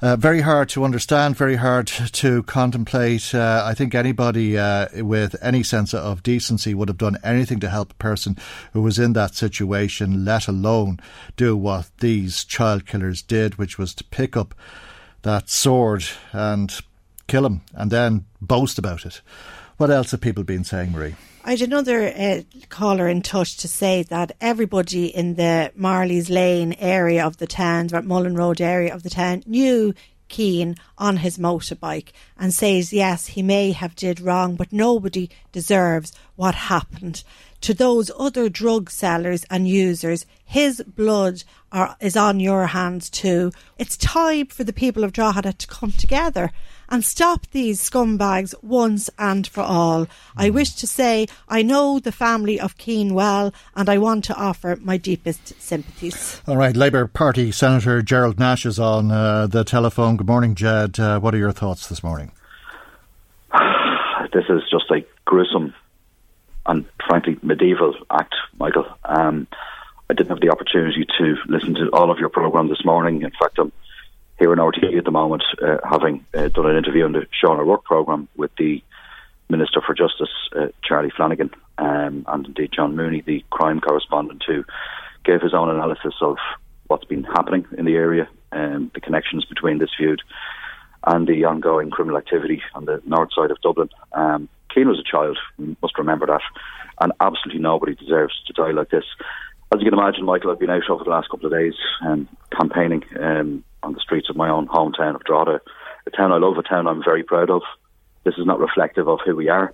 Uh, 0.00 0.14
very 0.14 0.42
hard 0.42 0.68
to 0.68 0.84
understand, 0.84 1.36
very 1.36 1.56
hard 1.56 1.88
to 1.88 2.44
contemplate. 2.44 3.34
Uh, 3.34 3.64
I 3.66 3.74
think 3.74 3.96
anybody 3.96 4.56
uh, 4.56 4.86
with 5.04 5.34
any 5.42 5.64
sense 5.64 5.92
of 5.92 6.22
decency 6.22 6.72
would 6.72 6.88
have 6.88 6.98
done 6.98 7.16
anything 7.24 7.58
to 7.60 7.68
help 7.68 7.90
a 7.90 7.96
person 7.96 8.36
who 8.72 8.82
was 8.82 9.00
in 9.00 9.14
that 9.14 9.34
situation, 9.34 10.24
let 10.24 10.46
alone 10.46 11.00
do 11.36 11.56
what 11.56 11.90
these 11.98 12.44
child 12.44 12.86
killers 12.86 13.22
did, 13.22 13.58
which 13.58 13.76
was 13.76 13.92
to 13.94 14.04
pick 14.04 14.36
up 14.36 14.54
that 15.22 15.50
sword 15.50 16.04
and 16.30 16.78
kill 17.26 17.44
him 17.44 17.62
and 17.74 17.90
then 17.90 18.24
boast 18.40 18.78
about 18.78 19.04
it. 19.04 19.20
What 19.78 19.90
else 19.90 20.12
have 20.12 20.20
people 20.20 20.44
been 20.44 20.62
saying, 20.62 20.92
Marie? 20.92 21.16
I 21.48 21.52
had 21.52 21.62
another 21.62 22.08
uh, 22.08 22.42
caller 22.68 23.08
in 23.08 23.22
touch 23.22 23.56
to 23.56 23.68
say 23.68 24.02
that 24.02 24.32
everybody 24.38 25.06
in 25.06 25.36
the 25.36 25.72
Marley's 25.74 26.28
Lane 26.28 26.74
area 26.74 27.24
of 27.24 27.38
the 27.38 27.46
town, 27.46 27.88
Mullen 28.04 28.34
Road 28.34 28.60
area 28.60 28.94
of 28.94 29.02
the 29.02 29.08
town, 29.08 29.44
knew 29.46 29.94
Cian 30.28 30.76
on 30.98 31.16
his 31.16 31.38
motorbike 31.38 32.12
and 32.36 32.52
says 32.52 32.92
yes 32.92 33.28
he 33.28 33.42
may 33.42 33.72
have 33.72 33.96
did 33.96 34.20
wrong 34.20 34.56
but 34.56 34.74
nobody 34.74 35.30
deserves 35.50 36.12
what 36.36 36.54
happened. 36.54 37.24
To 37.62 37.72
those 37.72 38.10
other 38.18 38.50
drug 38.50 38.90
sellers 38.90 39.46
and 39.48 39.66
users 39.66 40.26
his 40.44 40.82
blood 40.86 41.44
are, 41.72 41.96
is 41.98 42.14
on 42.14 42.40
your 42.40 42.66
hands 42.66 43.08
too. 43.08 43.52
It's 43.78 43.96
time 43.96 44.48
for 44.48 44.64
the 44.64 44.72
people 44.74 45.02
of 45.02 45.14
Drogheda 45.14 45.54
to 45.54 45.66
come 45.66 45.92
together 45.92 46.52
and 46.88 47.04
stop 47.04 47.46
these 47.50 47.88
scumbags 47.88 48.54
once 48.62 49.10
and 49.18 49.46
for 49.46 49.62
all. 49.62 50.06
I 50.36 50.50
mm. 50.50 50.54
wish 50.54 50.74
to 50.76 50.86
say 50.86 51.26
I 51.48 51.62
know 51.62 51.98
the 51.98 52.12
family 52.12 52.58
of 52.60 52.76
Cian 52.78 53.14
well 53.14 53.52
and 53.74 53.88
I 53.88 53.98
want 53.98 54.24
to 54.26 54.34
offer 54.34 54.76
my 54.80 54.96
deepest 54.96 55.60
sympathies. 55.60 56.42
All 56.46 56.56
right, 56.56 56.76
Labour 56.76 57.06
Party 57.06 57.52
Senator 57.52 58.02
Gerald 58.02 58.38
Nash 58.38 58.64
is 58.66 58.78
on 58.78 59.10
uh, 59.10 59.46
the 59.46 59.64
telephone. 59.64 60.16
Good 60.16 60.26
morning, 60.26 60.54
Ged. 60.54 60.98
Uh, 60.98 61.20
what 61.20 61.34
are 61.34 61.38
your 61.38 61.52
thoughts 61.52 61.88
this 61.88 62.02
morning? 62.02 62.32
This 64.30 64.44
is 64.50 64.60
just 64.70 64.90
a 64.90 65.06
gruesome 65.24 65.74
and 66.66 66.84
frankly 67.08 67.38
medieval 67.42 67.94
act, 68.10 68.34
Michael. 68.58 68.86
Um, 69.04 69.46
I 70.10 70.14
didn't 70.14 70.28
have 70.28 70.40
the 70.40 70.50
opportunity 70.50 71.06
to 71.18 71.36
listen 71.48 71.74
to 71.74 71.88
all 71.92 72.10
of 72.10 72.18
your 72.18 72.28
programme 72.28 72.68
this 72.68 72.84
morning. 72.84 73.22
In 73.22 73.30
fact, 73.30 73.58
I'm 73.58 73.72
here 74.38 74.52
in 74.52 74.58
RTE 74.58 74.96
at 74.96 75.04
the 75.04 75.10
moment, 75.10 75.42
uh, 75.62 75.78
having 75.88 76.24
uh, 76.34 76.48
done 76.48 76.70
an 76.70 76.76
interview 76.76 77.04
on 77.04 77.12
the 77.12 77.26
Sean 77.32 77.58
O'Rourke 77.58 77.84
programme 77.84 78.28
with 78.36 78.50
the 78.56 78.82
Minister 79.50 79.80
for 79.84 79.94
Justice, 79.94 80.30
uh, 80.56 80.68
Charlie 80.82 81.12
Flanagan, 81.16 81.50
um, 81.78 82.24
and 82.28 82.46
indeed 82.46 82.70
John 82.72 82.94
Mooney, 82.94 83.22
the 83.22 83.44
crime 83.50 83.80
correspondent, 83.80 84.44
who 84.46 84.64
gave 85.24 85.40
his 85.40 85.54
own 85.54 85.70
analysis 85.70 86.14
of 86.20 86.36
what's 86.86 87.04
been 87.04 87.24
happening 87.24 87.66
in 87.76 87.84
the 87.84 87.94
area, 87.94 88.28
um, 88.52 88.90
the 88.94 89.00
connections 89.00 89.44
between 89.44 89.78
this 89.78 89.90
feud 89.96 90.22
and 91.06 91.26
the 91.26 91.44
ongoing 91.44 91.90
criminal 91.90 92.18
activity 92.18 92.62
on 92.74 92.84
the 92.84 93.00
north 93.06 93.30
side 93.34 93.50
of 93.50 93.60
Dublin. 93.60 93.88
Um, 94.12 94.48
Cian 94.72 94.88
was 94.88 94.98
a 94.98 95.10
child, 95.10 95.38
we 95.56 95.76
must 95.82 95.98
remember 95.98 96.26
that, 96.26 96.42
and 97.00 97.12
absolutely 97.20 97.62
nobody 97.62 97.94
deserves 97.94 98.34
to 98.46 98.52
die 98.52 98.70
like 98.70 98.90
this. 98.90 99.04
As 99.72 99.80
you 99.80 99.90
can 99.90 99.98
imagine, 99.98 100.24
Michael, 100.24 100.50
I've 100.50 100.58
been 100.58 100.70
out 100.70 100.88
over 100.88 101.04
the 101.04 101.10
last 101.10 101.28
couple 101.30 101.46
of 101.46 101.52
days 101.52 101.74
um, 102.02 102.28
campaigning 102.50 103.04
um, 103.20 103.64
on 103.88 103.94
the 103.94 104.00
streets 104.00 104.28
of 104.28 104.36
my 104.36 104.50
own 104.50 104.68
hometown 104.68 105.14
of 105.14 105.24
Drogheda, 105.24 105.60
a 106.06 106.10
town 106.10 106.30
I 106.30 106.36
love, 106.36 106.58
a 106.58 106.62
town 106.62 106.86
I'm 106.86 107.02
very 107.02 107.22
proud 107.22 107.50
of. 107.50 107.62
This 108.24 108.34
is 108.36 108.44
not 108.44 108.60
reflective 108.60 109.08
of 109.08 109.20
who 109.24 109.34
we 109.34 109.48
are. 109.48 109.72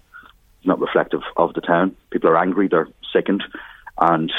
It's 0.58 0.66
not 0.66 0.80
reflective 0.80 1.22
of 1.36 1.52
the 1.54 1.60
town. 1.60 1.96
People 2.10 2.30
are 2.30 2.38
angry, 2.38 2.68
they're 2.68 2.88
sickened, 3.12 3.42
and 3.98 4.32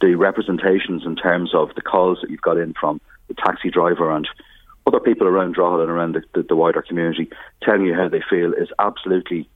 the 0.00 0.16
representations 0.16 1.04
in 1.06 1.14
terms 1.14 1.54
of 1.54 1.70
the 1.76 1.82
calls 1.82 2.18
that 2.20 2.30
you've 2.30 2.42
got 2.42 2.58
in 2.58 2.74
from 2.78 3.00
the 3.28 3.34
taxi 3.34 3.70
driver 3.70 4.10
and 4.10 4.28
other 4.86 5.00
people 5.00 5.26
around 5.26 5.54
Drogheda 5.54 5.82
and 5.82 5.90
around 5.90 6.14
the, 6.16 6.22
the, 6.34 6.42
the 6.42 6.56
wider 6.56 6.82
community 6.82 7.30
telling 7.62 7.86
you 7.86 7.94
how 7.94 8.08
they 8.08 8.22
feel 8.28 8.52
is 8.52 8.68
absolutely 8.80 9.48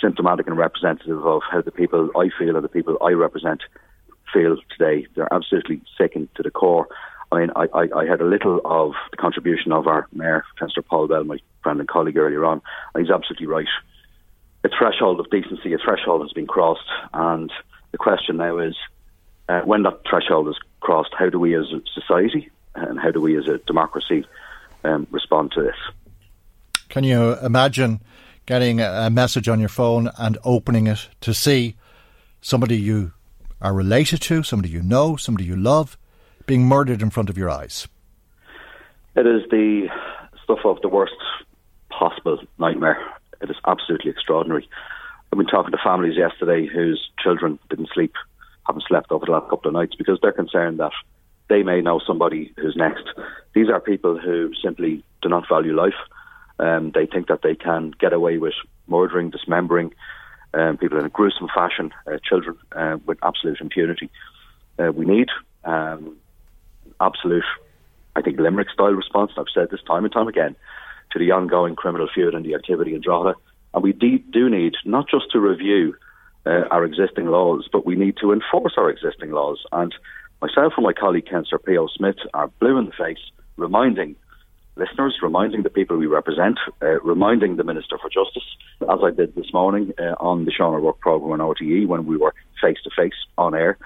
symptomatic 0.00 0.46
and 0.46 0.56
representative 0.56 1.24
of 1.26 1.42
how 1.50 1.60
the 1.60 1.70
people 1.70 2.10
I 2.16 2.30
feel 2.38 2.56
and 2.56 2.64
the 2.64 2.68
people 2.68 2.96
I 3.02 3.10
represent 3.10 3.60
feel 4.32 4.56
today. 4.76 5.06
They're 5.14 5.32
absolutely 5.32 5.82
sickened 5.98 6.28
to 6.36 6.42
the 6.42 6.50
core. 6.50 6.88
I 7.32 7.40
mean, 7.40 7.50
I, 7.54 7.66
I, 7.72 7.88
I 7.96 8.06
had 8.06 8.20
a 8.20 8.24
little 8.24 8.60
of 8.64 8.92
the 9.10 9.16
contribution 9.16 9.72
of 9.72 9.86
our 9.86 10.08
Mayor, 10.12 10.44
Councillor 10.58 10.82
Paul 10.82 11.06
Bell, 11.06 11.24
my 11.24 11.38
friend 11.62 11.78
and 11.78 11.88
colleague 11.88 12.16
earlier 12.16 12.44
on, 12.44 12.60
he's 12.98 13.10
absolutely 13.10 13.46
right. 13.46 13.68
A 14.64 14.68
threshold 14.76 15.20
of 15.20 15.30
decency, 15.30 15.72
a 15.72 15.78
threshold 15.78 16.22
has 16.22 16.32
been 16.32 16.46
crossed, 16.46 16.88
and 17.14 17.52
the 17.92 17.98
question 17.98 18.36
now 18.36 18.58
is 18.58 18.74
uh, 19.48 19.60
when 19.62 19.82
that 19.84 20.00
threshold 20.08 20.48
is 20.48 20.56
crossed, 20.80 21.14
how 21.18 21.30
do 21.30 21.38
we 21.38 21.56
as 21.56 21.66
a 21.72 21.80
society 21.94 22.50
and 22.74 22.98
how 22.98 23.10
do 23.10 23.20
we 23.20 23.36
as 23.38 23.48
a 23.48 23.58
democracy 23.58 24.24
um, 24.84 25.06
respond 25.10 25.52
to 25.52 25.62
this? 25.62 25.76
Can 26.88 27.04
you 27.04 27.36
imagine 27.38 28.00
getting 28.46 28.80
a 28.80 29.10
message 29.10 29.48
on 29.48 29.60
your 29.60 29.68
phone 29.68 30.10
and 30.18 30.36
opening 30.44 30.88
it 30.88 31.08
to 31.20 31.32
see 31.32 31.76
somebody 32.40 32.76
you 32.76 33.12
are 33.60 33.74
related 33.74 34.20
to, 34.22 34.42
somebody 34.42 34.70
you 34.70 34.82
know, 34.82 35.16
somebody 35.16 35.44
you 35.44 35.56
love, 35.56 35.96
being 36.50 36.66
murdered 36.66 37.00
in 37.00 37.10
front 37.10 37.30
of 37.30 37.38
your 37.38 37.48
eyes? 37.48 37.86
It 39.14 39.24
is 39.24 39.42
the 39.52 39.86
stuff 40.42 40.58
of 40.64 40.80
the 40.82 40.88
worst 40.88 41.14
possible 41.90 42.40
nightmare. 42.58 42.98
It 43.40 43.50
is 43.50 43.56
absolutely 43.68 44.10
extraordinary. 44.10 44.68
I've 45.30 45.38
been 45.38 45.46
talking 45.46 45.70
to 45.70 45.78
families 45.78 46.16
yesterday 46.16 46.66
whose 46.66 47.08
children 47.22 47.60
didn't 47.68 47.90
sleep, 47.94 48.14
haven't 48.66 48.82
slept 48.88 49.12
over 49.12 49.26
the 49.26 49.30
last 49.30 49.48
couple 49.48 49.68
of 49.68 49.74
nights 49.74 49.94
because 49.94 50.18
they're 50.20 50.32
concerned 50.32 50.80
that 50.80 50.90
they 51.48 51.62
may 51.62 51.80
know 51.80 52.00
somebody 52.04 52.52
who's 52.56 52.74
next. 52.74 53.04
These 53.54 53.68
are 53.68 53.78
people 53.78 54.18
who 54.18 54.50
simply 54.60 55.04
do 55.22 55.28
not 55.28 55.48
value 55.48 55.76
life. 55.76 56.00
Um, 56.58 56.90
they 56.92 57.06
think 57.06 57.28
that 57.28 57.42
they 57.42 57.54
can 57.54 57.92
get 58.00 58.12
away 58.12 58.38
with 58.38 58.54
murdering, 58.88 59.30
dismembering 59.30 59.94
um, 60.54 60.78
people 60.78 60.98
in 60.98 61.06
a 61.06 61.10
gruesome 61.10 61.46
fashion, 61.54 61.92
uh, 62.08 62.18
children 62.28 62.56
uh, 62.72 62.96
with 63.06 63.18
absolute 63.22 63.60
impunity. 63.60 64.10
Uh, 64.80 64.90
we 64.90 65.06
need 65.06 65.28
um, 65.64 66.16
absolute, 67.00 67.44
I 68.16 68.22
think, 68.22 68.38
Limerick 68.38 68.70
style 68.70 68.92
response. 68.92 69.32
I've 69.36 69.46
said 69.52 69.70
this 69.70 69.82
time 69.86 70.04
and 70.04 70.12
time 70.12 70.28
again 70.28 70.56
to 71.12 71.18
the 71.18 71.30
ongoing 71.32 71.76
criminal 71.76 72.08
feud 72.12 72.34
and 72.34 72.44
the 72.44 72.54
activity 72.54 72.94
in 72.94 73.00
Drogheda. 73.00 73.36
And 73.74 73.82
we 73.82 73.92
de- 73.92 74.24
do 74.32 74.48
need 74.48 74.74
not 74.84 75.08
just 75.08 75.30
to 75.32 75.40
review 75.40 75.94
uh, 76.46 76.64
our 76.70 76.84
existing 76.84 77.26
laws, 77.26 77.68
but 77.72 77.86
we 77.86 77.96
need 77.96 78.16
to 78.20 78.32
enforce 78.32 78.74
our 78.76 78.90
existing 78.90 79.30
laws. 79.30 79.58
And 79.72 79.94
myself 80.40 80.74
and 80.76 80.84
my 80.84 80.92
colleague 80.92 81.28
Councillor 81.28 81.58
Pio 81.58 81.88
Smith 81.88 82.16
are 82.34 82.48
blue 82.60 82.78
in 82.78 82.86
the 82.86 82.92
face, 82.92 83.20
reminding 83.56 84.16
listeners, 84.76 85.18
reminding 85.22 85.62
the 85.62 85.70
people 85.70 85.96
we 85.96 86.06
represent, 86.06 86.58
uh, 86.82 87.00
reminding 87.02 87.56
the 87.56 87.64
Minister 87.64 87.98
for 87.98 88.08
Justice, 88.08 88.48
as 88.82 88.98
I 89.04 89.10
did 89.10 89.34
this 89.34 89.52
morning 89.52 89.92
uh, 89.98 90.14
on 90.18 90.44
the 90.44 90.52
Sean 90.52 90.74
O'Rourke 90.74 91.00
programme 91.00 91.38
on 91.40 91.54
RTE 91.54 91.86
when 91.86 92.06
we 92.06 92.16
were 92.16 92.34
face 92.62 92.78
to 92.84 92.90
face 92.96 93.18
on 93.36 93.54
air, 93.54 93.76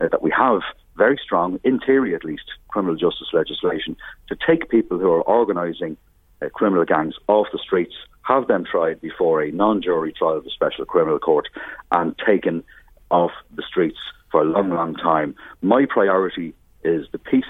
uh, 0.00 0.08
that 0.08 0.22
we 0.22 0.30
have 0.36 0.60
very 0.96 1.18
strong, 1.22 1.58
in 1.64 1.80
theory 1.80 2.14
at 2.14 2.24
least, 2.24 2.44
criminal 2.68 2.96
justice 2.96 3.28
legislation 3.32 3.96
to 4.28 4.36
take 4.46 4.68
people 4.68 4.98
who 4.98 5.10
are 5.10 5.22
organising 5.22 5.96
uh, 6.42 6.48
criminal 6.50 6.84
gangs 6.84 7.14
off 7.28 7.46
the 7.52 7.58
streets, 7.58 7.94
have 8.22 8.46
them 8.46 8.64
tried 8.64 9.00
before 9.00 9.42
a 9.42 9.50
non 9.50 9.82
jury 9.82 10.12
trial 10.12 10.36
of 10.36 10.44
the 10.44 10.50
Special 10.50 10.84
Criminal 10.84 11.18
Court, 11.18 11.48
and 11.92 12.14
taken 12.18 12.64
off 13.10 13.32
the 13.54 13.62
streets 13.62 13.98
for 14.30 14.42
a 14.42 14.44
long, 14.44 14.70
long 14.70 14.94
time. 14.94 15.34
My 15.62 15.86
priority 15.88 16.54
is 16.82 17.06
the 17.12 17.18
peace 17.18 17.44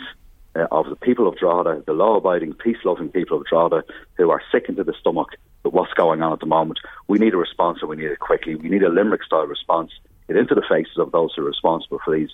uh, 0.56 0.66
of 0.70 0.88
the 0.88 0.96
people 0.96 1.26
of 1.26 1.36
Drogheda, 1.36 1.82
the 1.86 1.92
law 1.92 2.16
abiding, 2.16 2.54
peace 2.54 2.76
loving 2.84 3.08
people 3.08 3.38
of 3.38 3.46
Drogheda 3.46 3.84
who 4.16 4.30
are 4.30 4.42
sick 4.52 4.66
into 4.68 4.84
the 4.84 4.94
stomach 5.00 5.28
at 5.64 5.72
what's 5.72 5.92
going 5.94 6.22
on 6.22 6.32
at 6.32 6.40
the 6.40 6.46
moment. 6.46 6.78
We 7.08 7.18
need 7.18 7.34
a 7.34 7.38
response 7.38 7.78
and 7.80 7.88
we 7.88 7.96
need 7.96 8.10
it 8.10 8.20
quickly. 8.20 8.54
We 8.54 8.68
need 8.68 8.82
a 8.82 8.88
Limerick 8.88 9.24
style 9.24 9.46
response. 9.46 9.90
Get 10.28 10.36
into 10.36 10.54
the 10.54 10.64
faces 10.68 10.98
of 10.98 11.12
those 11.12 11.32
who 11.34 11.42
are 11.42 11.46
responsible 11.46 11.98
for 12.04 12.14
these 12.16 12.30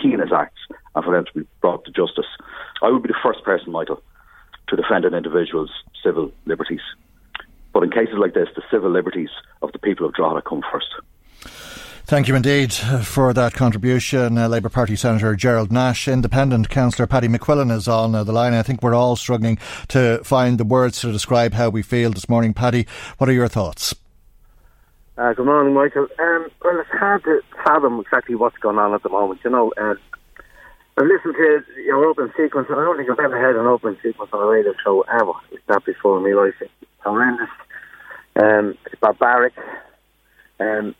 heinous 0.00 0.30
acts 0.34 0.60
and 0.94 1.04
for 1.04 1.14
them 1.14 1.24
to 1.24 1.40
be 1.40 1.46
brought 1.60 1.84
to 1.84 1.90
justice. 1.90 2.26
I 2.82 2.90
would 2.90 3.02
be 3.02 3.08
the 3.08 3.14
first 3.22 3.42
person, 3.44 3.72
Michael, 3.72 4.02
to 4.68 4.76
defend 4.76 5.04
an 5.04 5.14
individual's 5.14 5.70
civil 6.02 6.32
liberties. 6.46 6.80
But 7.72 7.84
in 7.84 7.90
cases 7.90 8.16
like 8.18 8.34
this, 8.34 8.48
the 8.54 8.62
civil 8.70 8.90
liberties 8.90 9.30
of 9.62 9.72
the 9.72 9.78
people 9.78 10.06
of 10.06 10.14
Drogheda 10.14 10.42
come 10.42 10.62
first. 10.70 10.88
Thank 12.04 12.28
you 12.28 12.34
indeed 12.34 12.74
for 12.74 13.32
that 13.32 13.54
contribution. 13.54 14.36
Uh, 14.36 14.48
Labour 14.48 14.68
Party 14.68 14.96
Senator 14.96 15.34
Gerald 15.36 15.72
Nash, 15.72 16.08
Independent 16.08 16.68
Councillor 16.68 17.06
Paddy 17.06 17.28
McQuillan 17.28 17.70
is 17.70 17.88
on 17.88 18.14
uh, 18.14 18.24
the 18.24 18.32
line. 18.32 18.52
I 18.52 18.62
think 18.62 18.82
we're 18.82 18.94
all 18.94 19.16
struggling 19.16 19.56
to 19.88 20.20
find 20.24 20.58
the 20.58 20.64
words 20.64 21.00
to 21.00 21.12
describe 21.12 21.54
how 21.54 21.70
we 21.70 21.80
feel 21.80 22.10
this 22.10 22.28
morning. 22.28 22.52
Paddy, 22.52 22.86
what 23.18 23.30
are 23.30 23.32
your 23.32 23.48
thoughts? 23.48 23.94
Uh, 25.18 25.34
good 25.34 25.44
morning, 25.44 25.74
Michael. 25.74 26.08
Um, 26.18 26.48
well, 26.64 26.80
it's 26.80 26.88
hard 26.88 27.22
to 27.24 27.40
fathom 27.62 28.00
exactly 28.00 28.34
what's 28.34 28.56
going 28.56 28.78
on 28.78 28.94
at 28.94 29.02
the 29.02 29.10
moment. 29.10 29.40
You 29.44 29.50
know, 29.50 29.70
uh, 29.78 29.92
I've 30.96 31.04
listened 31.04 31.34
to 31.36 31.62
your 31.84 32.02
open 32.06 32.32
sequence, 32.34 32.68
and 32.70 32.80
I 32.80 32.84
don't 32.84 32.96
think 32.96 33.10
I've 33.10 33.22
ever 33.22 33.38
heard 33.38 33.60
an 33.60 33.66
open 33.66 33.98
sequence 34.02 34.30
on 34.32 34.42
a 34.42 34.46
radio 34.46 34.72
show 34.82 35.02
ever. 35.02 35.32
It's 35.50 35.62
that 35.68 35.84
before 35.84 36.18
my 36.20 36.32
life. 36.32 36.54
It's 36.62 36.72
horrendous. 37.04 37.50
Um, 38.36 38.78
it's 38.86 38.98
barbaric. 39.02 39.52
Um, 40.58 40.94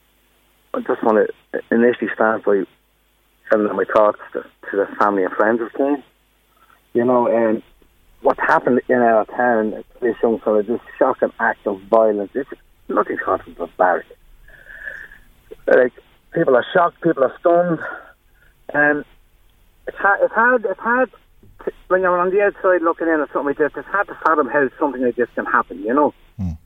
I 0.75 0.81
just 0.81 1.03
want 1.03 1.27
to 1.55 1.61
initially 1.71 2.11
start 2.13 2.45
by 2.45 2.65
sending 3.51 3.75
my 3.75 3.85
thoughts 3.95 4.19
to, 4.35 4.43
to 4.43 4.77
the 4.77 4.89
family 4.99 5.25
and 5.25 5.33
friends 5.33 5.63
of 5.63 5.73
Keane. 5.73 6.05
You 6.93 7.07
know, 7.07 7.35
um, 7.35 7.63
what's 8.21 8.41
happened 8.41 8.83
in 8.91 8.97
our 8.99 9.25
town, 9.25 9.83
this 10.03 10.17
young 10.23 10.39
fella, 10.41 10.63
this 10.65 10.81
shocking 10.99 11.33
act 11.41 11.67
of 11.67 11.81
violence, 11.89 12.33
it's 12.35 12.51
nothing 12.95 13.19
short 13.25 13.47
of 13.47 13.57
barbaric. 13.57 14.07
Like, 15.67 15.93
people 16.33 16.57
are 16.57 16.67
shocked, 16.73 17.03
people 17.03 17.25
are 17.25 17.35
stunned, 17.41 17.79
and 18.73 19.05
it's 19.87 19.97
hard, 19.97 20.21
it's 20.23 20.35
hard, 20.35 20.65
it's 20.65 20.81
hard 20.81 21.11
to, 21.65 21.73
when 21.89 22.03
you're 22.03 22.19
on 22.19 22.31
the 22.31 22.43
outside 22.43 22.83
looking 22.83 23.09
in 23.09 23.21
at 23.21 23.33
something 23.33 23.49
like 23.49 23.59
this, 23.59 23.73
it's 23.77 23.89
hard 23.89 24.09
to 24.09 24.15
fathom 24.25 24.49
how 24.49 24.69
something 24.79 25.03
like 25.03 25.17
this 25.17 25.29
can 25.35 25.47
happen, 25.47 25.79
you 25.83 25.95
know? 25.95 26.15
Mm. 26.41 26.59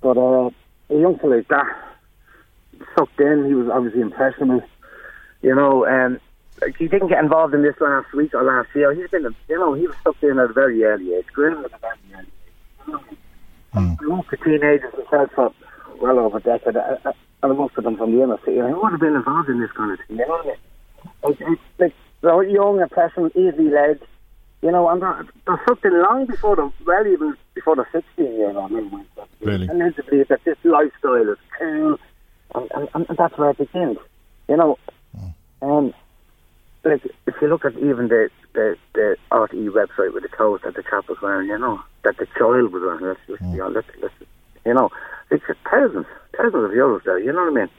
But 0.00 0.16
uh, 0.16 0.50
a 0.90 1.00
young 1.00 1.18
fella 1.18 1.36
like 1.36 1.48
that, 1.48 1.66
sucked 2.96 3.20
in. 3.20 3.46
He 3.46 3.54
was 3.54 3.68
obviously 3.68 4.00
impressionable. 4.00 4.62
You 5.42 5.54
know, 5.54 5.84
and 5.84 6.20
like 6.60 6.76
he 6.76 6.86
didn't 6.86 7.08
get 7.08 7.22
involved 7.22 7.54
in 7.54 7.62
this 7.62 7.80
last 7.80 8.12
week 8.12 8.34
or 8.34 8.42
last 8.42 8.68
year. 8.74 8.92
He's 8.92 9.10
been, 9.10 9.34
you 9.48 9.58
know, 9.58 9.74
he 9.74 9.86
was 9.86 9.96
sucked 10.04 10.22
in 10.22 10.38
at 10.38 10.50
a 10.50 10.52
very 10.52 10.84
early 10.84 11.14
age. 11.14 11.26
Graham 11.32 11.64
at 11.64 11.72
a 11.72 11.78
very 11.78 11.98
early 12.14 13.00
age. 13.10 13.18
Mm. 13.74 13.98
I 14.00 14.08
worked 14.08 14.30
for 14.30 14.36
teenagers 14.36 14.92
myself 14.94 15.30
for 15.34 15.52
well 16.00 16.18
over 16.18 16.38
a 16.38 16.40
decade, 16.40 16.76
and 16.76 17.58
most 17.58 17.76
of 17.76 17.84
them 17.84 17.96
from 17.96 18.16
the 18.16 18.22
inner 18.22 18.38
city. 18.44 18.60
I 18.60 18.72
would 18.72 18.92
have 18.92 19.00
been 19.00 19.14
involved 19.14 19.48
in 19.48 19.60
this 19.60 19.70
kind 19.72 19.92
of 19.92 19.98
thing. 20.06 20.18
You 20.18 20.26
know, 20.26 20.56
like, 21.22 21.40
like 21.78 21.94
they're 22.20 22.42
young, 22.44 22.80
impressionable, 22.80 23.30
easily 23.40 23.70
led. 23.70 24.00
You 24.62 24.70
know, 24.70 24.88
and 24.90 25.00
they're, 25.00 25.26
they're 25.46 25.90
in 25.90 26.02
long 26.02 26.26
before 26.26 26.56
the 26.56 26.70
well, 26.84 27.06
even 27.06 27.34
before 27.54 27.76
the 27.76 27.86
16 27.92 28.24
year 28.26 28.50
old. 28.50 28.72
Really? 29.40 29.66
And 29.66 29.80
then 29.80 29.94
to 29.94 30.02
believe 30.02 30.28
that 30.28 30.44
this 30.44 30.58
lifestyle 30.64 31.30
is 31.30 31.38
cool 31.58 31.98
and, 32.54 32.70
and, 32.94 33.06
and 33.08 33.18
that's 33.18 33.36
where 33.38 33.50
it 33.50 33.58
begins. 33.58 33.98
You 34.48 34.56
know, 34.56 34.78
um, 35.62 35.94
like 36.84 37.04
if 37.26 37.34
you 37.40 37.48
look 37.48 37.64
at 37.64 37.74
even 37.78 38.08
the 38.08 38.30
the, 38.54 38.76
the 38.94 39.16
RTE 39.30 39.68
website 39.70 40.12
with 40.12 40.22
the 40.22 40.28
clothes 40.28 40.60
that 40.64 40.74
the 40.74 40.82
chap 40.82 41.08
was 41.08 41.18
wearing, 41.22 41.48
you 41.48 41.58
know, 41.58 41.80
that 42.04 42.16
the 42.16 42.26
child 42.36 42.72
was 42.72 42.82
wearing, 42.82 43.04
let's 43.06 43.20
just 43.28 43.52
be 43.52 43.60
honest, 43.60 43.88
let's, 44.02 44.14
you 44.66 44.74
know, 44.74 44.90
it's 45.30 45.44
thousands, 45.70 46.06
thousands 46.36 46.64
of 46.64 46.70
euros 46.72 47.04
there. 47.04 47.18
You 47.18 47.32
know 47.32 47.44
what 47.44 47.52
I 47.52 47.60
mean? 47.60 47.70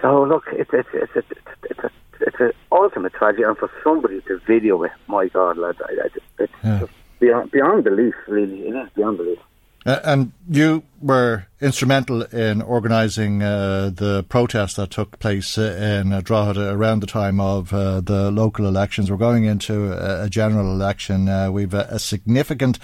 So 0.00 0.24
look, 0.24 0.44
it's 0.52 0.70
it's 0.72 0.88
it's 0.92 1.12
it's 1.14 1.26
it's 1.70 1.78
a 1.84 1.90
it's 2.20 2.40
an 2.40 2.52
ultimate 2.72 3.12
tragedy, 3.14 3.44
and 3.44 3.56
for 3.56 3.70
somebody 3.84 4.20
to 4.22 4.40
video 4.46 4.82
it, 4.82 4.92
my 5.06 5.28
God, 5.28 5.58
lad, 5.58 5.76
I, 5.84 5.92
I, 5.92 6.08
it's 6.40 6.52
Yeah. 6.64 6.80
just 6.80 6.92
beyond 7.20 7.50
beyond 7.52 7.84
belief. 7.84 8.14
Really, 8.26 8.66
it 8.66 8.74
is 8.74 8.88
beyond 8.96 9.18
belief. 9.18 9.38
Uh, 9.84 9.98
and 10.04 10.32
you 10.48 10.82
were 11.00 11.46
instrumental 11.60 12.22
in 12.22 12.62
organising 12.62 13.42
uh, 13.42 13.90
the 13.92 14.24
protest 14.28 14.76
that 14.76 14.90
took 14.90 15.18
place 15.18 15.58
uh, 15.58 15.62
in 15.62 16.10
Drogheda 16.22 16.70
around 16.70 17.00
the 17.00 17.06
time 17.06 17.40
of 17.40 17.72
uh, 17.72 18.00
the 18.00 18.30
local 18.30 18.66
elections. 18.66 19.10
We're 19.10 19.16
going 19.16 19.44
into 19.44 19.92
a, 19.92 20.28
general 20.28 20.70
election. 20.70 21.28
Uh, 21.28 21.50
we've 21.50 21.74
a, 21.74 21.88
a 21.90 21.98
significant 21.98 22.78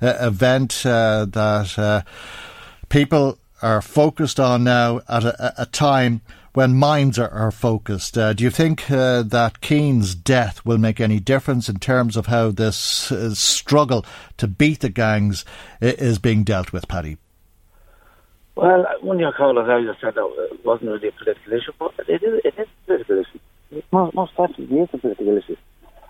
event 0.00 0.82
that 0.84 2.04
people 2.88 3.38
are 3.62 3.82
focused 3.82 4.38
on 4.38 4.62
now 4.62 5.00
at 5.08 5.24
a, 5.24 5.62
a 5.62 5.66
time 5.66 6.20
when 6.54 6.74
minds 6.74 7.18
are, 7.18 7.30
are 7.30 7.50
focused. 7.50 8.16
Uh, 8.16 8.32
do 8.32 8.44
you 8.44 8.50
think 8.50 8.90
uh, 8.90 9.22
that 9.22 9.60
Keane's 9.60 10.14
death 10.14 10.64
will 10.64 10.78
make 10.78 11.00
any 11.00 11.20
difference 11.20 11.68
in 11.68 11.78
terms 11.78 12.16
of 12.16 12.26
how 12.26 12.50
this 12.50 13.12
uh, 13.12 13.34
struggle 13.34 14.06
to 14.38 14.46
beat 14.46 14.80
the 14.80 14.88
gangs 14.88 15.44
is 15.80 16.18
being 16.18 16.44
dealt 16.44 16.72
with, 16.72 16.88
Paddy? 16.88 17.18
Well, 18.56 18.86
when 19.02 19.18
you 19.18 19.30
call 19.36 19.58
it 19.58 19.68
out, 19.68 19.82
you 19.82 19.92
said 20.00 20.14
that 20.14 20.48
it 20.52 20.64
wasn't 20.64 20.90
really 20.90 21.08
a 21.08 21.12
political 21.12 21.52
issue, 21.52 21.72
but 21.78 21.92
it 22.08 22.22
is, 22.22 22.40
it 22.44 22.54
is 22.56 22.68
a 22.68 22.86
political 22.86 23.18
issue. 23.18 23.82
Most, 23.90 24.14
most 24.14 24.36
definitely 24.36 24.78
is 24.78 24.88
a 24.92 24.98
political 24.98 25.36
issue. 25.36 25.56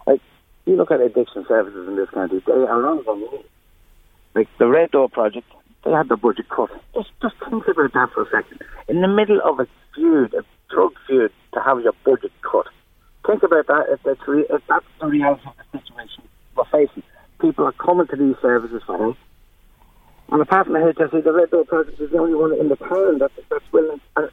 Like, 0.07 0.21
you 0.67 0.77
look 0.77 0.91
at 0.91 1.01
addiction 1.01 1.47
services 1.49 1.89
in 1.89 1.97
this 1.97 2.11
country, 2.11 2.43
they 2.47 2.53
are 2.53 2.87
on 2.87 3.03
the. 3.05 3.43
Like, 4.35 4.49
the 4.59 4.67
Red 4.67 4.91
Door 4.91 5.09
Project, 5.11 5.47
they 5.85 5.91
had 5.91 6.09
the 6.09 6.17
budget 6.17 6.49
cut. 6.49 6.71
Just, 6.95 7.11
just 7.21 7.35
think 7.49 7.67
about 7.69 7.93
that 7.93 8.11
for 8.15 8.23
a 8.23 8.31
second. 8.31 8.61
In 8.89 9.01
the 9.03 9.09
middle 9.09 9.41
of 9.45 9.61
a 9.61 9.67
feud, 9.95 10.35
a 10.35 10.45
drug 10.71 10.93
feud, 11.07 11.31
to 11.53 11.61
have 11.61 11.81
your 11.81 11.93
budget 12.05 12.33
cut. 12.43 12.67
Think 13.27 13.43
about 13.43 13.67
that 13.67 13.87
if 13.91 14.03
that's, 14.03 14.27
re- 14.27 14.47
if 14.49 14.63
that's 14.69 14.87
the 15.01 15.07
reality 15.07 15.47
of 15.47 15.55
the 15.57 15.79
situation 15.79 16.25
we're 16.57 16.65
facing. 16.65 17.03
People 17.41 17.67
are 17.67 17.73
coming 17.73 18.07
to 18.09 18.17
these 18.17 18.37
services 18.41 18.83
for 18.87 18.97
help. 18.97 19.17
And 20.31 20.41
apart 20.41 20.67
from 20.67 20.75
the 20.75 20.81
HSE, 20.81 21.23
the 21.23 21.33
Red 21.33 21.51
Door 21.51 21.65
Project 21.67 22.01
is 22.01 22.11
the 22.11 22.19
only 22.19 22.35
one 22.35 22.59
in 22.59 22.69
the 22.69 22.77
town 22.77 23.19
that, 23.19 23.31
that's 23.51 23.73
willing 23.73 24.01
and 24.17 24.31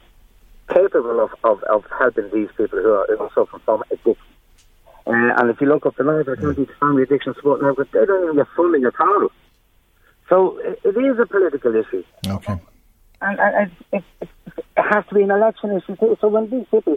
capable 0.68 1.20
of, 1.20 1.30
of, 1.44 1.62
of 1.64 1.84
helping 1.98 2.30
these 2.32 2.48
people 2.56 2.80
who 2.80 2.92
are, 2.92 3.06
who 3.08 3.18
are 3.18 3.30
suffering 3.34 3.62
from 3.64 3.82
addiction. 3.90 4.16
Uh, 5.06 5.34
and 5.36 5.50
if 5.50 5.60
you 5.60 5.66
look 5.66 5.84
up 5.84 5.96
the 5.96 6.04
Northern 6.04 6.36
County 6.36 6.66
Family 6.80 7.02
Addiction 7.02 7.34
Support 7.34 7.60
Network, 7.60 7.90
they 7.90 8.06
don't 8.06 8.24
even 8.24 8.36
get 8.36 8.46
funding 8.56 8.84
at 8.84 8.94
all. 9.00 9.28
So 10.32 10.58
it, 10.64 10.80
it 10.82 10.96
is 10.96 11.18
a 11.18 11.26
political 11.26 11.76
issue. 11.76 12.02
Okay. 12.26 12.56
And, 13.20 13.38
and 13.38 13.70
it, 13.92 14.02
it, 14.22 14.28
it 14.50 14.64
has 14.90 15.04
to 15.10 15.14
be 15.14 15.20
an 15.22 15.30
election 15.30 15.76
issue 15.76 15.94
too. 15.96 16.16
So 16.22 16.28
when 16.28 16.48
these 16.48 16.64
people 16.70 16.96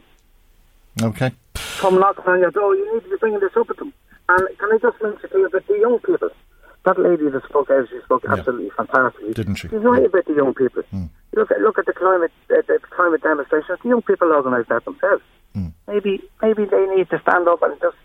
Okay. 1.03 1.33
come 1.79 1.99
knocking 1.99 2.23
on 2.25 2.39
your 2.39 2.51
door, 2.51 2.73
you 2.75 2.93
need 2.95 3.03
to 3.03 3.09
be 3.09 3.17
bringing 3.19 3.41
this 3.41 3.51
up 3.57 3.67
with 3.67 3.77
them. 3.77 3.93
And 4.29 4.57
can 4.57 4.69
I 4.71 4.77
just 4.81 5.03
mention 5.03 5.29
to 5.29 5.37
you 5.37 5.49
that 5.51 5.67
the 5.67 5.77
young 5.77 5.99
people, 5.99 6.29
that 6.85 6.97
lady 6.97 7.27
that 7.29 7.43
spoke 7.43 7.69
out, 7.69 7.89
she 7.89 7.99
spoke 8.05 8.23
absolutely 8.25 8.69
fantastically. 8.77 9.33
Didn't 9.33 9.55
she? 9.55 9.67
She's 9.67 9.83
right 9.83 10.05
about 10.05 10.25
the 10.25 10.33
young 10.33 10.53
people. 10.53 10.83
Mm. 10.93 11.09
Look 11.35 11.51
at 11.51 11.59
look 11.59 11.77
at 11.77 11.85
the 11.87 11.93
climate 11.93 12.31
uh, 12.49 12.61
the 12.67 12.79
climate 12.89 13.21
demonstrations. 13.21 13.79
The 13.83 13.89
young 13.89 14.01
people 14.01 14.31
organise 14.31 14.65
that 14.69 14.85
themselves. 14.85 15.23
Mm. 15.57 15.73
Maybe 15.89 16.23
maybe 16.41 16.63
they 16.63 16.85
need 16.95 17.09
to 17.09 17.19
stand 17.19 17.49
up 17.49 17.61
and 17.61 17.75
just 17.81 17.97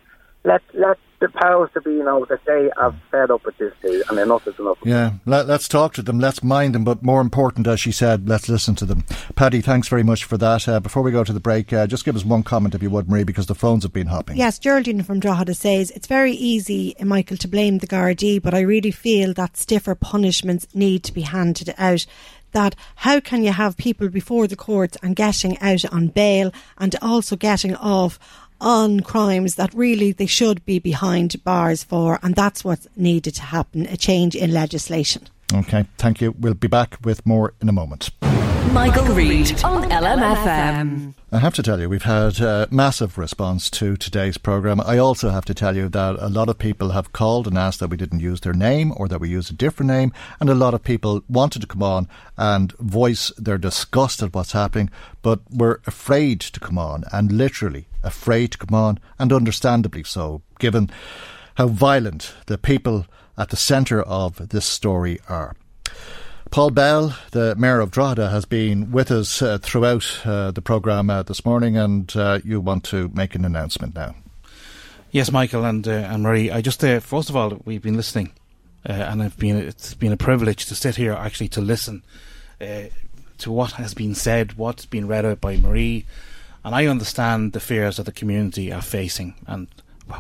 let 0.44 0.62
let 0.74 0.98
the 1.20 1.28
powers 1.28 1.68
to 1.74 1.80
be 1.82 1.90
know 1.90 2.24
that 2.24 2.40
they 2.46 2.70
have 2.80 2.96
fed 3.10 3.30
up 3.30 3.44
with 3.44 3.56
this 3.58 3.74
deal 3.82 4.02
and 4.08 4.18
enough 4.18 4.46
is 4.48 4.58
enough. 4.58 4.78
Yeah, 4.82 5.12
let, 5.26 5.50
us 5.50 5.68
talk 5.68 5.92
to 5.94 6.02
them, 6.02 6.18
let's 6.18 6.42
mind 6.42 6.74
them, 6.74 6.82
but 6.82 7.02
more 7.02 7.20
important, 7.20 7.66
as 7.66 7.78
she 7.78 7.92
said, 7.92 8.26
let's 8.26 8.48
listen 8.48 8.74
to 8.76 8.86
them. 8.86 9.04
Paddy, 9.34 9.60
thanks 9.60 9.86
very 9.86 10.02
much 10.02 10.24
for 10.24 10.38
that. 10.38 10.66
Uh, 10.66 10.80
before 10.80 11.02
we 11.02 11.12
go 11.12 11.22
to 11.22 11.32
the 11.32 11.40
break, 11.40 11.74
uh, 11.74 11.86
just 11.86 12.06
give 12.06 12.16
us 12.16 12.24
one 12.24 12.42
comment, 12.42 12.74
if 12.74 12.82
you 12.82 12.88
would, 12.88 13.08
Marie, 13.08 13.24
because 13.24 13.46
the 13.46 13.54
phones 13.54 13.82
have 13.82 13.92
been 13.92 14.06
hopping. 14.06 14.38
Yes, 14.38 14.58
Geraldine 14.58 15.02
from 15.02 15.20
Drogheda 15.20 15.52
says 15.52 15.90
it's 15.90 16.06
very 16.06 16.32
easy, 16.32 16.96
Michael, 17.04 17.36
to 17.36 17.48
blame 17.48 17.78
the 17.78 17.86
Gardaí, 17.86 18.40
but 18.40 18.54
I 18.54 18.60
really 18.60 18.90
feel 18.90 19.34
that 19.34 19.58
stiffer 19.58 19.94
punishments 19.94 20.68
need 20.74 21.04
to 21.04 21.12
be 21.12 21.22
handed 21.22 21.74
out 21.76 22.06
that 22.52 22.74
how 22.96 23.20
can 23.20 23.44
you 23.44 23.52
have 23.52 23.76
people 23.76 24.08
before 24.08 24.48
the 24.48 24.56
courts 24.56 24.96
and 25.02 25.14
getting 25.14 25.58
out 25.60 25.84
on 25.92 26.08
bail 26.08 26.50
and 26.78 26.96
also 27.00 27.36
getting 27.36 27.76
off 27.76 28.18
on 28.60 29.00
crimes 29.00 29.54
that 29.56 29.72
really 29.74 30.12
they 30.12 30.26
should 30.26 30.64
be 30.64 30.78
behind 30.78 31.42
bars 31.44 31.84
for, 31.84 32.18
and 32.22 32.34
that's 32.34 32.64
what's 32.64 32.86
needed 32.96 33.34
to 33.36 33.42
happen 33.42 33.86
a 33.86 33.96
change 33.96 34.34
in 34.34 34.52
legislation. 34.52 35.22
Okay, 35.52 35.86
thank 35.98 36.20
you. 36.20 36.34
We'll 36.38 36.54
be 36.54 36.68
back 36.68 36.98
with 37.02 37.24
more 37.26 37.54
in 37.60 37.68
a 37.68 37.72
moment. 37.72 38.10
Michael, 38.72 39.06
Reade 39.14 39.64
on 39.64 39.90
LMFM. 39.90 41.14
I 41.32 41.38
have 41.38 41.54
to 41.54 41.62
tell 41.62 41.80
you, 41.80 41.88
we've 41.88 42.02
had 42.02 42.40
a 42.40 42.68
massive 42.70 43.18
response 43.18 43.68
to 43.70 43.96
today's 43.96 44.38
programme. 44.38 44.80
I 44.80 44.98
also 44.98 45.30
have 45.30 45.44
to 45.46 45.54
tell 45.54 45.76
you 45.76 45.88
that 45.88 46.16
a 46.20 46.28
lot 46.28 46.48
of 46.48 46.58
people 46.58 46.90
have 46.90 47.12
called 47.12 47.46
and 47.46 47.58
asked 47.58 47.80
that 47.80 47.90
we 47.90 47.96
didn't 47.96 48.20
use 48.20 48.40
their 48.40 48.52
name 48.52 48.92
or 48.96 49.08
that 49.08 49.20
we 49.20 49.28
use 49.28 49.50
a 49.50 49.54
different 49.54 49.88
name, 49.88 50.12
and 50.38 50.48
a 50.48 50.54
lot 50.54 50.74
of 50.74 50.84
people 50.84 51.24
wanted 51.28 51.62
to 51.62 51.66
come 51.66 51.82
on 51.82 52.08
and 52.36 52.72
voice 52.78 53.32
their 53.36 53.58
disgust 53.58 54.22
at 54.22 54.34
what's 54.34 54.52
happening, 54.52 54.90
but 55.22 55.40
were 55.50 55.80
afraid 55.86 56.40
to 56.40 56.60
come 56.60 56.78
on, 56.78 57.04
and 57.12 57.32
literally 57.32 57.88
afraid 58.02 58.52
to 58.52 58.58
come 58.58 58.74
on, 58.74 58.98
and 59.18 59.32
understandably 59.32 60.04
so, 60.04 60.42
given 60.58 60.90
how 61.56 61.66
violent 61.66 62.34
the 62.46 62.58
people 62.58 63.06
at 63.36 63.50
the 63.50 63.56
centre 63.56 64.02
of 64.02 64.50
this 64.50 64.66
story 64.66 65.18
are. 65.28 65.56
Paul 66.50 66.70
Bell, 66.70 67.16
the 67.30 67.54
Mayor 67.54 67.78
of 67.78 67.92
Drogheda, 67.92 68.28
has 68.30 68.44
been 68.44 68.90
with 68.90 69.12
us 69.12 69.40
uh, 69.40 69.58
throughout 69.58 70.20
uh, 70.24 70.50
the 70.50 70.60
programme 70.60 71.08
uh, 71.08 71.22
this 71.22 71.44
morning, 71.44 71.76
and 71.76 72.12
uh, 72.16 72.40
you 72.44 72.60
want 72.60 72.82
to 72.86 73.08
make 73.14 73.36
an 73.36 73.44
announcement 73.44 73.94
now. 73.94 74.16
Yes, 75.12 75.30
Michael 75.30 75.64
and 75.64 75.86
uh, 75.86 75.92
and 75.92 76.24
Marie. 76.24 76.50
I 76.50 76.60
just 76.60 76.82
uh, 76.82 76.98
first 76.98 77.30
of 77.30 77.36
all, 77.36 77.60
we've 77.64 77.82
been 77.82 77.96
listening, 77.96 78.32
and 78.84 79.22
it's 79.22 79.36
been 79.36 79.58
it's 79.58 79.94
been 79.94 80.10
a 80.10 80.16
privilege 80.16 80.66
to 80.66 80.74
sit 80.74 80.96
here 80.96 81.12
actually 81.12 81.48
to 81.50 81.60
listen 81.60 82.02
to 82.58 83.52
what 83.52 83.72
has 83.72 83.94
been 83.94 84.16
said, 84.16 84.54
what's 84.54 84.86
been 84.86 85.06
read 85.06 85.24
out 85.24 85.40
by 85.40 85.56
Marie, 85.56 86.04
and 86.64 86.74
I 86.74 86.86
understand 86.86 87.52
the 87.52 87.60
fears 87.60 87.98
that 87.98 88.06
the 88.06 88.12
community 88.12 88.72
are 88.72 88.82
facing 88.82 89.34
and 89.46 89.68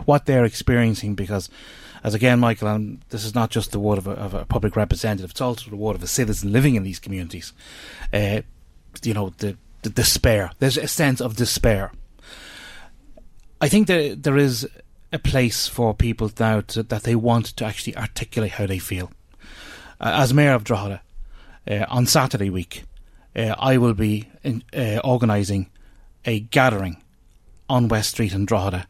what 0.04 0.26
they're 0.26 0.44
experiencing 0.44 1.16
because 1.16 1.50
as 2.02 2.14
again, 2.14 2.40
Michael, 2.40 2.68
and 2.68 3.02
this 3.10 3.24
is 3.24 3.34
not 3.34 3.50
just 3.50 3.72
the 3.72 3.80
word 3.80 3.98
of 3.98 4.06
a, 4.06 4.12
of 4.12 4.34
a, 4.34 4.44
public 4.46 4.76
representative; 4.76 5.30
it's 5.30 5.40
also 5.40 5.70
the 5.70 5.76
word 5.76 5.96
of 5.96 6.02
a 6.02 6.06
citizen 6.06 6.52
living 6.52 6.74
in 6.74 6.82
these 6.82 6.98
communities. 6.98 7.52
Uh, 8.12 8.40
you 9.02 9.14
know, 9.14 9.32
the, 9.38 9.56
the 9.82 9.90
despair. 9.90 10.50
There's 10.58 10.78
a 10.78 10.88
sense 10.88 11.20
of 11.20 11.36
despair. 11.36 11.92
I 13.60 13.68
think 13.68 13.86
that 13.88 14.22
there 14.22 14.38
is 14.38 14.66
a 15.12 15.18
place 15.18 15.66
for 15.66 15.92
people 15.94 16.30
now 16.38 16.62
to, 16.62 16.82
that 16.84 17.02
they 17.02 17.14
want 17.14 17.46
to 17.56 17.64
actually 17.64 17.96
articulate 17.96 18.52
how 18.52 18.66
they 18.66 18.78
feel. 18.78 19.12
Uh, 20.00 20.12
as 20.14 20.32
mayor 20.32 20.54
of 20.54 20.64
Drogheda, 20.64 21.02
uh, 21.70 21.84
on 21.88 22.06
Saturday 22.06 22.48
week, 22.48 22.84
uh, 23.36 23.54
I 23.58 23.76
will 23.76 23.94
be 23.94 24.28
uh, 24.74 25.00
organising 25.04 25.70
a 26.24 26.40
gathering 26.40 27.02
on 27.68 27.88
West 27.88 28.10
Street 28.10 28.32
in 28.32 28.46
Drogheda, 28.46 28.86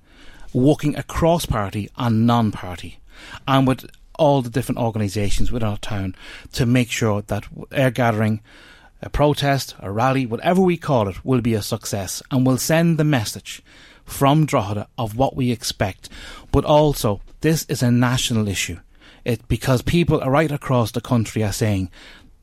walking 0.53 0.97
across 0.97 1.47
party 1.47 1.91
and 1.97 2.27
non 2.27 2.53
party 2.53 3.00
and 3.47 3.67
with 3.67 3.91
all 4.19 4.43
the 4.43 4.51
different 4.51 4.79
organisations 4.79 5.51
within 5.51 5.69
our 5.69 5.79
town 5.79 6.15
to 6.53 6.67
make 6.67 6.91
sure 6.91 7.23
that 7.23 7.47
our 7.73 7.91
gathering, 7.91 8.41
a 9.01 9.09
protest, 9.09 9.75
a 9.81 9.91
rally, 9.91 10.27
whatever 10.27 10.61
we 10.61 10.77
call 10.77 11.09
it, 11.09 11.25
will 11.25 11.41
be 11.41 11.55
a 11.55 11.63
success 11.63 12.23
and 12.31 12.47
will 12.47 12.59
send 12.59 12.99
the 12.99 13.05
message 13.05 13.63
from 14.05 14.45
Drogheda 14.45 14.89
of 14.99 15.17
what 15.17 15.37
we 15.37 15.51
expect. 15.51 16.09
But 16.53 16.65
also, 16.65 17.23
this 17.41 17.65
is 17.69 17.83
a 17.83 17.91
national 17.91 18.49
issue. 18.49 18.79
It, 19.25 19.47
because 19.49 19.83
people 19.83 20.21
right 20.21 20.51
across 20.51 20.93
the 20.93 21.01
country 21.01 21.43
are 21.43 21.53
saying 21.53 21.91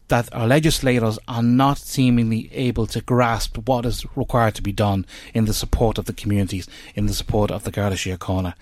that 0.08 0.34
our 0.34 0.48
legislators 0.48 1.20
are 1.28 1.44
not 1.44 1.78
seemingly 1.78 2.50
able 2.54 2.88
to 2.88 3.02
grasp 3.02 3.58
what 3.68 3.86
is 3.86 4.06
required 4.16 4.56
to 4.56 4.62
be 4.62 4.72
done 4.72 5.06
in 5.34 5.46
the 5.46 5.54
support 5.54 5.98
of 5.98 6.06
the 6.06 6.14
communities, 6.14 6.68
in 6.96 7.06
the 7.08 7.14
support 7.14 7.52
of 7.52 7.64
the 7.64 7.72
Garda 7.72 7.96
Síochána. 7.96 8.54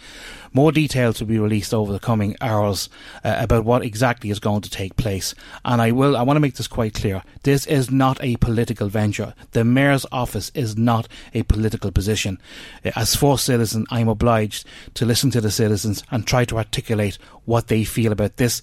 More 0.54 0.72
details 0.72 1.20
will 1.20 1.28
be 1.28 1.38
released 1.38 1.74
over 1.74 1.92
the 1.92 2.00
coming 2.00 2.36
hours 2.42 2.90
uh, 3.24 3.36
about 3.40 3.66
what 3.66 3.84
exactly 3.84 4.30
is 4.30 4.40
going 4.40 4.62
to 4.62 4.70
take 4.70 4.96
place. 4.96 5.36
And 5.64 5.82
I 5.82 5.92
will, 5.92 6.16
I 6.16 6.24
want 6.24 6.38
to 6.38 6.42
make 6.42 6.56
this 6.56 6.68
quite 6.68 6.94
clear. 6.94 7.24
This 7.44 7.66
is 7.68 7.92
not 7.92 8.24
a 8.24 8.38
political 8.38 8.88
venture. 8.88 9.34
The 9.52 9.66
Mayor's 9.66 10.06
office 10.12 10.52
is 10.56 10.78
not 10.78 11.08
a 11.34 11.44
political 11.44 11.92
position. 11.92 12.40
Uh, 12.84 12.92
as 12.96 13.16
for 13.16 13.38
citizen, 13.38 13.86
I'm 13.90 14.08
obliged 14.08 14.66
to 14.96 15.06
listen 15.06 15.30
to 15.32 15.42
the 15.42 15.52
citizens 15.52 16.04
and 16.10 16.26
try 16.26 16.46
to 16.46 16.58
articulate 16.58 17.18
what 17.44 17.68
they 17.68 17.84
feel 17.84 18.12
about 18.12 18.38
this 18.38 18.62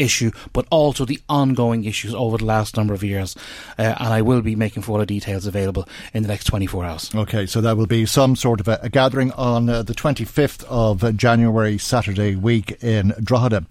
issue, 0.00 0.30
but 0.52 0.66
also 0.70 1.04
the 1.04 1.20
ongoing 1.28 1.84
issues 1.84 2.14
over 2.14 2.38
the 2.38 2.44
last 2.44 2.76
number 2.76 2.94
of 2.94 3.04
years. 3.04 3.36
Uh, 3.78 3.94
and 3.98 4.08
I 4.08 4.22
will 4.22 4.42
be 4.42 4.56
making 4.56 4.82
further 4.82 5.04
details 5.04 5.46
available 5.46 5.88
in 6.14 6.22
the 6.22 6.28
next 6.28 6.44
24 6.44 6.84
hours. 6.84 7.14
Okay, 7.14 7.46
so 7.46 7.60
that 7.60 7.76
will 7.76 7.86
be 7.86 8.06
some 8.06 8.34
sort 8.34 8.60
of 8.60 8.68
a, 8.68 8.78
a 8.82 8.88
gathering 8.88 9.32
on 9.32 9.68
uh, 9.68 9.82
the 9.82 9.94
25th 9.94 10.64
of 10.64 11.04
uh, 11.04 11.12
January, 11.12 11.78
Saturday 11.78 12.34
week 12.34 12.82
in 12.82 13.12
Drogheda. 13.22 13.66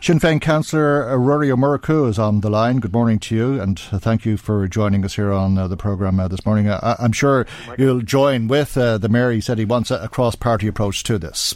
Sinn 0.00 0.20
Féin 0.20 0.40
Councillor 0.40 1.16
Ruairí 1.18 1.52
Ó 1.52 2.08
is 2.08 2.18
on 2.18 2.40
the 2.40 2.50
line. 2.50 2.78
Good 2.78 2.92
morning 2.92 3.18
to 3.20 3.34
you, 3.34 3.60
and 3.60 3.78
thank 3.78 4.24
you 4.24 4.36
for 4.36 4.68
joining 4.68 5.04
us 5.04 5.16
here 5.16 5.32
on 5.32 5.58
uh, 5.58 5.68
the 5.68 5.76
programme 5.76 6.20
uh, 6.20 6.28
this 6.28 6.44
morning. 6.46 6.70
I, 6.70 6.96
am 6.98 7.12
sure 7.12 7.46
you'll 7.76 8.00
join 8.00 8.48
with 8.48 8.76
uh, 8.76 8.98
the 8.98 9.08
Mayor. 9.08 9.32
He 9.32 9.40
said 9.40 9.58
he 9.58 9.64
wants 9.64 9.90
a, 9.90 9.96
a 9.96 10.08
cross 10.08 10.34
party 10.34 10.66
approach 10.68 11.02
to 11.04 11.18
this. 11.18 11.54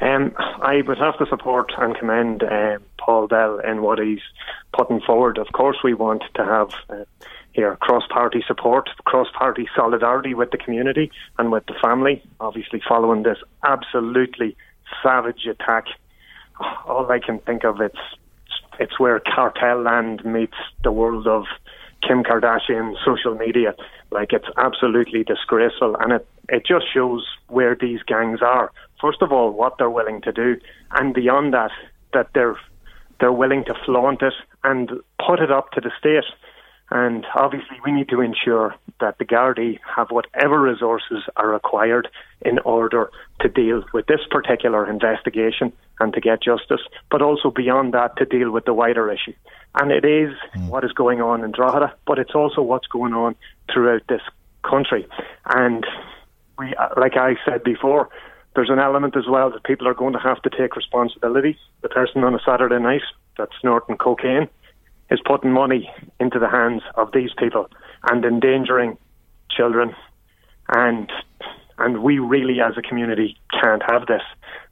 Um, 0.00 0.34
I 0.38 0.82
would 0.86 0.98
have 0.98 1.18
to 1.18 1.26
support 1.26 1.72
and 1.76 1.94
commend 1.94 2.42
uh, 2.42 2.78
Paul 2.98 3.26
Bell 3.26 3.58
in 3.58 3.82
what 3.82 3.98
he's 3.98 4.22
putting 4.72 5.00
forward. 5.00 5.36
Of 5.36 5.48
course, 5.52 5.78
we 5.84 5.92
want 5.92 6.22
to 6.34 6.44
have 6.44 6.70
uh, 6.88 7.04
here 7.52 7.76
cross-party 7.76 8.42
support, 8.46 8.88
cross-party 9.04 9.68
solidarity 9.76 10.32
with 10.34 10.52
the 10.52 10.58
community 10.58 11.10
and 11.38 11.52
with 11.52 11.66
the 11.66 11.74
family. 11.82 12.22
Obviously, 12.40 12.80
following 12.88 13.24
this 13.24 13.38
absolutely 13.62 14.56
savage 15.02 15.46
attack, 15.46 15.86
all 16.86 17.10
I 17.10 17.18
can 17.18 17.38
think 17.40 17.64
of 17.64 17.80
it's 17.80 17.98
it's 18.78 18.98
where 18.98 19.20
cartel 19.20 19.82
land 19.82 20.24
meets 20.24 20.56
the 20.82 20.92
world 20.92 21.26
of 21.26 21.44
Kim 22.06 22.22
Kardashian 22.22 22.94
social 23.04 23.34
media. 23.34 23.74
Like 24.10 24.32
it's 24.32 24.48
absolutely 24.56 25.24
disgraceful, 25.24 25.96
and 25.96 26.12
it 26.12 26.26
it 26.48 26.64
just 26.66 26.86
shows 26.92 27.26
where 27.48 27.74
these 27.74 28.02
gangs 28.02 28.40
are 28.40 28.72
first 29.00 29.22
of 29.22 29.32
all, 29.32 29.50
what 29.50 29.78
they're 29.78 29.90
willing 29.90 30.20
to 30.22 30.32
do, 30.32 30.56
and 30.92 31.14
beyond 31.14 31.54
that, 31.54 31.70
that 32.12 32.28
they're 32.34 32.56
they're 33.20 33.32
willing 33.32 33.64
to 33.66 33.74
flaunt 33.84 34.22
it 34.22 34.32
and 34.64 34.90
put 35.26 35.40
it 35.40 35.52
up 35.52 35.72
to 35.72 35.80
the 35.80 35.90
state. 35.98 36.24
And 36.92 37.24
obviously, 37.36 37.76
we 37.84 37.92
need 37.92 38.08
to 38.08 38.20
ensure 38.20 38.74
that 38.98 39.18
the 39.18 39.24
Gardaí 39.24 39.78
have 39.96 40.10
whatever 40.10 40.60
resources 40.60 41.22
are 41.36 41.48
required 41.48 42.08
in 42.40 42.58
order 42.60 43.10
to 43.40 43.48
deal 43.48 43.84
with 43.92 44.06
this 44.06 44.20
particular 44.28 44.90
investigation 44.90 45.72
and 46.00 46.12
to 46.14 46.20
get 46.20 46.42
justice, 46.42 46.80
but 47.10 47.22
also 47.22 47.50
beyond 47.50 47.94
that 47.94 48.16
to 48.16 48.24
deal 48.24 48.50
with 48.50 48.64
the 48.64 48.74
wider 48.74 49.12
issue. 49.12 49.34
And 49.76 49.92
it 49.92 50.04
is 50.04 50.34
mm. 50.56 50.68
what 50.68 50.84
is 50.84 50.92
going 50.92 51.20
on 51.20 51.44
in 51.44 51.52
Drogheda, 51.52 51.94
but 52.06 52.18
it's 52.18 52.34
also 52.34 52.60
what's 52.60 52.88
going 52.88 53.12
on 53.12 53.36
throughout 53.72 54.02
this 54.08 54.22
country. 54.68 55.06
And 55.44 55.86
we, 56.58 56.74
like 56.96 57.16
I 57.16 57.36
said 57.44 57.62
before, 57.62 58.08
there's 58.54 58.70
an 58.70 58.78
element 58.78 59.16
as 59.16 59.26
well 59.28 59.50
that 59.50 59.64
people 59.64 59.86
are 59.86 59.94
going 59.94 60.12
to 60.12 60.18
have 60.18 60.42
to 60.42 60.50
take 60.50 60.76
responsibility. 60.76 61.56
The 61.82 61.88
person 61.88 62.24
on 62.24 62.34
a 62.34 62.40
Saturday 62.44 62.78
night 62.78 63.02
that's 63.38 63.52
snorting 63.60 63.96
cocaine 63.96 64.48
is 65.10 65.20
putting 65.24 65.52
money 65.52 65.90
into 66.18 66.38
the 66.38 66.48
hands 66.48 66.82
of 66.94 67.12
these 67.12 67.30
people 67.38 67.68
and 68.10 68.24
endangering 68.24 68.96
children 69.50 69.94
and 70.68 71.10
and 71.78 72.02
we 72.02 72.18
really 72.18 72.60
as 72.60 72.76
a 72.76 72.82
community 72.82 73.38
can't 73.58 73.82
have 73.90 74.06
this. 74.06 74.22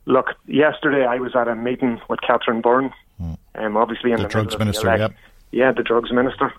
Look, 0.05 0.35
yesterday 0.47 1.07
I 1.07 1.17
was 1.17 1.35
at 1.35 1.49
a 1.49 1.55
meeting 1.55 2.01
with 2.09 2.21
Catherine 2.21 2.61
Byrne, 2.61 2.93
mm. 3.21 3.37
um, 3.55 3.77
obviously 3.77 4.13
in 4.13 4.19
the, 4.19 4.25
the 4.25 4.29
drugs 4.29 4.59
minister, 4.59 4.91
the 4.91 4.99
yep. 4.99 5.15
yeah, 5.51 5.73
the 5.73 5.83
drugs 5.83 6.13
minister 6.13 6.53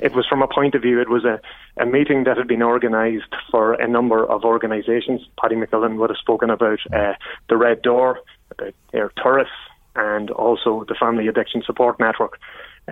it 0.00 0.14
was 0.14 0.26
from 0.26 0.42
a 0.42 0.48
point 0.48 0.74
of 0.74 0.82
view, 0.82 1.00
it 1.00 1.08
was 1.08 1.24
a, 1.24 1.40
a 1.80 1.86
meeting 1.86 2.24
that 2.24 2.36
had 2.36 2.48
been 2.48 2.62
organised 2.62 3.34
for 3.50 3.74
a 3.74 3.88
number 3.88 4.24
of 4.24 4.44
organisations. 4.44 5.20
Paddy 5.40 5.56
McQuillan 5.56 5.98
would 5.98 6.10
have 6.10 6.18
spoken 6.18 6.50
about 6.50 6.78
uh, 6.92 7.14
the 7.48 7.56
Red 7.56 7.82
Door, 7.82 8.20
about 8.50 8.74
Air 8.92 9.12
Tourists, 9.22 9.52
and 9.96 10.30
also 10.30 10.84
the 10.88 10.94
Family 10.94 11.26
Addiction 11.26 11.62
Support 11.66 11.98
Network 11.98 12.38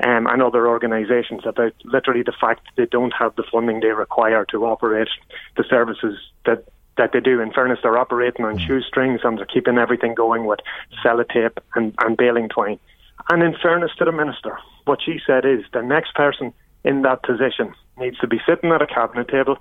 um, 0.04 0.26
and 0.26 0.42
other 0.42 0.68
organisations 0.68 1.42
about 1.46 1.72
literally 1.84 2.22
the 2.22 2.34
fact 2.38 2.64
that 2.64 2.72
they 2.76 2.86
don't 2.86 3.14
have 3.18 3.34
the 3.36 3.44
funding 3.50 3.80
they 3.80 3.88
require 3.88 4.44
to 4.46 4.64
operate 4.66 5.08
the 5.56 5.64
services 5.68 6.18
that 6.44 6.64
that 6.96 7.12
they 7.12 7.20
do. 7.20 7.40
In 7.40 7.52
fairness, 7.52 7.78
they're 7.82 7.98
operating 7.98 8.46
on 8.46 8.58
shoestrings 8.58 9.20
and 9.22 9.36
they're 9.36 9.44
keeping 9.44 9.76
everything 9.76 10.14
going 10.14 10.46
with 10.46 10.60
sellotape 11.04 11.58
and, 11.74 11.94
and 11.98 12.16
baling 12.16 12.48
twine. 12.48 12.78
And 13.28 13.42
in 13.42 13.54
fairness 13.62 13.90
to 13.98 14.06
the 14.06 14.12
minister, 14.12 14.58
what 14.86 15.00
she 15.04 15.20
said 15.26 15.44
is 15.44 15.60
the 15.74 15.82
next 15.82 16.14
person 16.14 16.54
in 16.86 17.02
that 17.02 17.22
position 17.22 17.74
needs 17.98 18.16
to 18.18 18.26
be 18.26 18.40
sitting 18.48 18.70
at 18.70 18.80
a 18.80 18.86
cabinet 18.86 19.28
table 19.28 19.58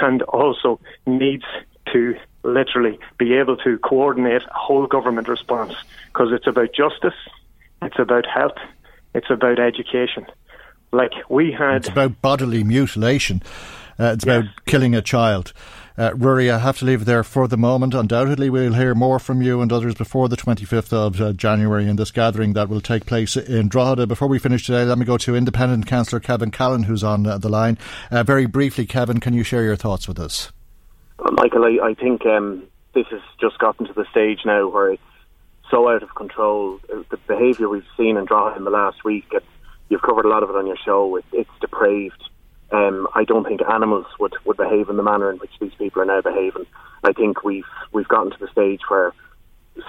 and 0.00 0.22
also 0.22 0.80
needs 1.06 1.44
to 1.92 2.16
literally 2.42 2.98
be 3.18 3.34
able 3.34 3.56
to 3.58 3.78
coordinate 3.78 4.42
a 4.42 4.54
whole 4.54 4.86
government 4.86 5.28
response 5.28 5.74
because 6.06 6.32
it's 6.32 6.46
about 6.46 6.70
justice, 6.74 7.18
it's 7.82 7.98
about 7.98 8.24
health, 8.26 8.56
it's 9.14 9.30
about 9.30 9.58
education. 9.58 10.26
Like 10.90 11.12
we 11.28 11.52
had. 11.52 11.76
It's 11.76 11.88
about 11.88 12.22
bodily 12.22 12.64
mutilation. 12.64 13.42
Uh, 13.98 14.14
it's 14.14 14.24
yes. 14.24 14.42
about 14.42 14.64
killing 14.64 14.94
a 14.94 15.02
child. 15.02 15.52
Uh, 15.96 16.12
Rory, 16.16 16.50
I 16.50 16.58
have 16.58 16.78
to 16.78 16.84
leave 16.84 17.02
it 17.02 17.04
there 17.04 17.22
for 17.22 17.46
the 17.46 17.56
moment. 17.56 17.94
Undoubtedly, 17.94 18.50
we'll 18.50 18.72
hear 18.72 18.96
more 18.96 19.20
from 19.20 19.40
you 19.42 19.60
and 19.60 19.72
others 19.72 19.94
before 19.94 20.28
the 20.28 20.36
25th 20.36 20.92
of 20.92 21.20
uh, 21.20 21.32
January 21.32 21.88
in 21.88 21.94
this 21.94 22.10
gathering 22.10 22.54
that 22.54 22.68
will 22.68 22.80
take 22.80 23.06
place 23.06 23.36
in 23.36 23.68
Drogheda. 23.68 24.08
Before 24.08 24.26
we 24.26 24.40
finish 24.40 24.66
today, 24.66 24.84
let 24.84 24.98
me 24.98 25.04
go 25.04 25.16
to 25.18 25.36
Independent 25.36 25.86
Councillor 25.86 26.18
Kevin 26.18 26.50
Callan, 26.50 26.82
who's 26.82 27.04
on 27.04 27.24
uh, 27.26 27.38
the 27.38 27.48
line. 27.48 27.78
Uh, 28.10 28.24
very 28.24 28.46
briefly, 28.46 28.86
Kevin, 28.86 29.20
can 29.20 29.34
you 29.34 29.44
share 29.44 29.62
your 29.62 29.76
thoughts 29.76 30.08
with 30.08 30.18
us? 30.18 30.50
Michael, 31.20 31.64
I, 31.64 31.90
I 31.90 31.94
think 31.94 32.26
um, 32.26 32.64
this 32.92 33.06
has 33.12 33.22
just 33.40 33.58
gotten 33.60 33.86
to 33.86 33.92
the 33.92 34.04
stage 34.10 34.40
now 34.44 34.66
where 34.68 34.94
it's 34.94 35.02
so 35.70 35.88
out 35.88 36.02
of 36.02 36.12
control. 36.16 36.80
Uh, 36.92 37.04
the 37.10 37.18
behaviour 37.28 37.68
we've 37.68 37.86
seen 37.96 38.16
in 38.16 38.24
Drogheda 38.24 38.56
in 38.56 38.64
the 38.64 38.70
last 38.70 39.04
week, 39.04 39.32
you've 39.90 40.02
covered 40.02 40.24
a 40.24 40.28
lot 40.28 40.42
of 40.42 40.50
it 40.50 40.56
on 40.56 40.66
your 40.66 40.78
show. 40.84 41.14
It, 41.14 41.24
it's 41.32 41.50
depraved. 41.60 42.30
Um, 42.74 43.06
I 43.14 43.22
don't 43.22 43.46
think 43.46 43.60
animals 43.62 44.06
would, 44.18 44.34
would 44.44 44.56
behave 44.56 44.88
in 44.88 44.96
the 44.96 45.02
manner 45.02 45.30
in 45.30 45.38
which 45.38 45.52
these 45.60 45.74
people 45.78 46.02
are 46.02 46.06
now 46.06 46.20
behaving. 46.20 46.66
I 47.04 47.12
think 47.12 47.44
we've 47.44 47.64
we've 47.92 48.08
gotten 48.08 48.32
to 48.32 48.38
the 48.38 48.48
stage 48.48 48.80
where 48.88 49.12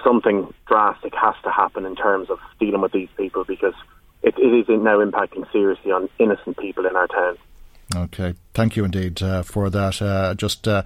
something 0.04 0.52
drastic 0.66 1.12
has 1.14 1.34
to 1.42 1.50
happen 1.50 1.84
in 1.84 1.96
terms 1.96 2.30
of 2.30 2.38
dealing 2.60 2.80
with 2.80 2.92
these 2.92 3.08
people 3.16 3.44
because 3.44 3.74
it, 4.22 4.38
it 4.38 4.40
is 4.40 4.66
now 4.68 4.98
impacting 4.98 5.50
seriously 5.50 5.90
on 5.90 6.08
innocent 6.18 6.58
people 6.58 6.86
in 6.86 6.94
our 6.94 7.08
town. 7.08 7.36
Okay, 7.94 8.34
thank 8.54 8.76
you 8.76 8.84
indeed 8.84 9.20
uh, 9.20 9.42
for 9.42 9.68
that. 9.70 10.00
Uh, 10.00 10.34
just 10.34 10.68
uh, 10.68 10.82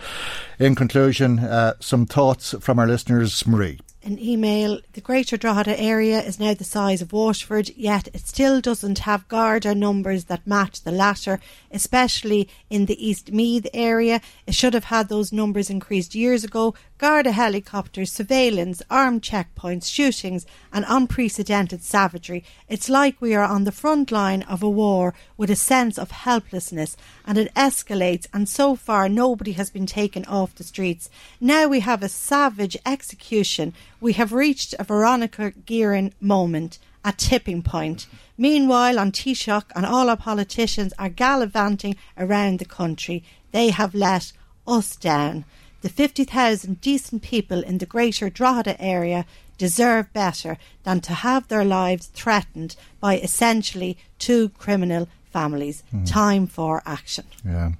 in 0.58 0.74
conclusion, 0.74 1.38
uh, 1.40 1.74
some 1.80 2.06
thoughts 2.06 2.54
from 2.60 2.78
our 2.78 2.86
listeners, 2.86 3.46
Marie 3.46 3.78
an 4.02 4.18
email. 4.18 4.80
The 4.92 5.00
Greater 5.00 5.36
Drogheda 5.36 5.78
area 5.78 6.20
is 6.20 6.40
now 6.40 6.54
the 6.54 6.64
size 6.64 7.02
of 7.02 7.12
Waterford, 7.12 7.70
yet 7.76 8.08
it 8.08 8.26
still 8.26 8.60
doesn't 8.60 9.00
have 9.00 9.28
Garda 9.28 9.74
numbers 9.74 10.24
that 10.24 10.46
match 10.46 10.82
the 10.82 10.90
latter, 10.90 11.40
especially 11.70 12.48
in 12.68 12.86
the 12.86 13.06
East 13.06 13.32
Meath 13.32 13.66
area. 13.72 14.20
It 14.46 14.54
should 14.54 14.74
have 14.74 14.84
had 14.84 15.08
those 15.08 15.32
numbers 15.32 15.70
increased 15.70 16.14
years 16.14 16.44
ago. 16.44 16.74
Garda 16.98 17.32
helicopters, 17.32 18.12
surveillance, 18.12 18.82
armed 18.90 19.22
checkpoints, 19.22 19.86
shootings, 19.86 20.44
and 20.72 20.84
unprecedented 20.88 21.82
savagery. 21.82 22.44
It's 22.68 22.88
like 22.88 23.20
we 23.20 23.34
are 23.34 23.44
on 23.44 23.64
the 23.64 23.72
front 23.72 24.10
line 24.10 24.42
of 24.42 24.62
a 24.62 24.68
war 24.68 25.14
with 25.36 25.50
a 25.50 25.56
sense 25.56 25.98
of 25.98 26.10
helplessness, 26.10 26.96
and 27.26 27.38
it 27.38 27.54
escalates, 27.54 28.26
and 28.34 28.48
so 28.48 28.76
far 28.76 29.08
nobody 29.08 29.52
has 29.52 29.70
been 29.70 29.86
taken 29.86 30.24
off 30.26 30.54
the 30.54 30.64
streets. 30.64 31.08
Now 31.40 31.68
we 31.68 31.80
have 31.80 32.02
a 32.02 32.08
savage 32.08 32.76
execution 32.84 33.72
we 34.00 34.14
have 34.14 34.32
reached 34.32 34.74
a 34.78 34.84
Veronica 34.84 35.52
Guerin 35.66 36.14
moment, 36.20 36.78
a 37.04 37.12
tipping 37.12 37.62
point. 37.62 38.06
Meanwhile, 38.40 38.98
on 38.98 39.12
Taoiseach 39.12 39.66
and 39.76 39.84
all 39.84 40.08
our 40.08 40.16
politicians 40.16 40.94
are 40.98 41.10
gallivanting 41.10 41.96
around 42.16 42.58
the 42.58 42.64
country. 42.64 43.22
They 43.52 43.68
have 43.68 43.94
let 43.94 44.32
us 44.66 44.96
down. 44.96 45.44
The 45.82 45.90
50,000 45.90 46.80
decent 46.80 47.20
people 47.20 47.62
in 47.62 47.76
the 47.76 47.84
greater 47.84 48.30
Drogheda 48.30 48.80
area 48.80 49.26
deserve 49.58 50.10
better 50.14 50.56
than 50.84 51.00
to 51.00 51.12
have 51.12 51.48
their 51.48 51.66
lives 51.66 52.06
threatened 52.06 52.76
by 52.98 53.18
essentially 53.18 53.98
two 54.18 54.48
criminal 54.50 55.06
families. 55.30 55.82
Mm. 55.94 56.10
Time 56.10 56.46
for 56.46 56.82
action. 56.86 57.26
Yeah. 57.44 57.72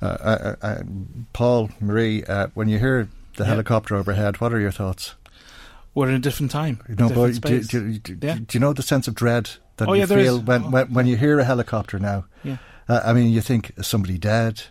Uh, 0.00 0.06
uh, 0.06 0.56
uh, 0.62 0.82
Paul, 1.32 1.70
Marie, 1.80 2.22
uh, 2.22 2.48
when 2.54 2.68
you 2.68 2.78
hear 2.78 3.08
the 3.34 3.42
yeah. 3.42 3.48
helicopter 3.48 3.96
overhead. 3.96 4.40
What 4.40 4.52
are 4.52 4.60
your 4.60 4.70
thoughts? 4.70 5.16
We're 5.96 6.10
in 6.10 6.14
a 6.14 6.18
different 6.18 6.52
time. 6.52 6.82
You 6.90 6.94
know, 6.94 7.08
but 7.08 7.40
do, 7.40 7.62
do, 7.62 7.98
do, 7.98 8.18
yeah. 8.20 8.34
do, 8.34 8.46
you 8.50 8.60
know 8.60 8.74
the 8.74 8.82
sense 8.82 9.08
of 9.08 9.14
dread 9.14 9.48
that 9.78 9.88
oh, 9.88 9.94
you 9.94 10.00
yeah, 10.00 10.06
feel 10.06 10.40
when, 10.40 10.70
when, 10.70 10.92
when 10.92 11.06
you 11.06 11.16
hear 11.16 11.38
a 11.38 11.44
helicopter 11.44 11.98
now? 11.98 12.26
Yeah. 12.44 12.58
Uh, 12.86 13.00
I 13.02 13.14
mean, 13.14 13.32
you 13.32 13.40
think 13.40 13.72
somebody 13.80 14.18
dead. 14.18 14.62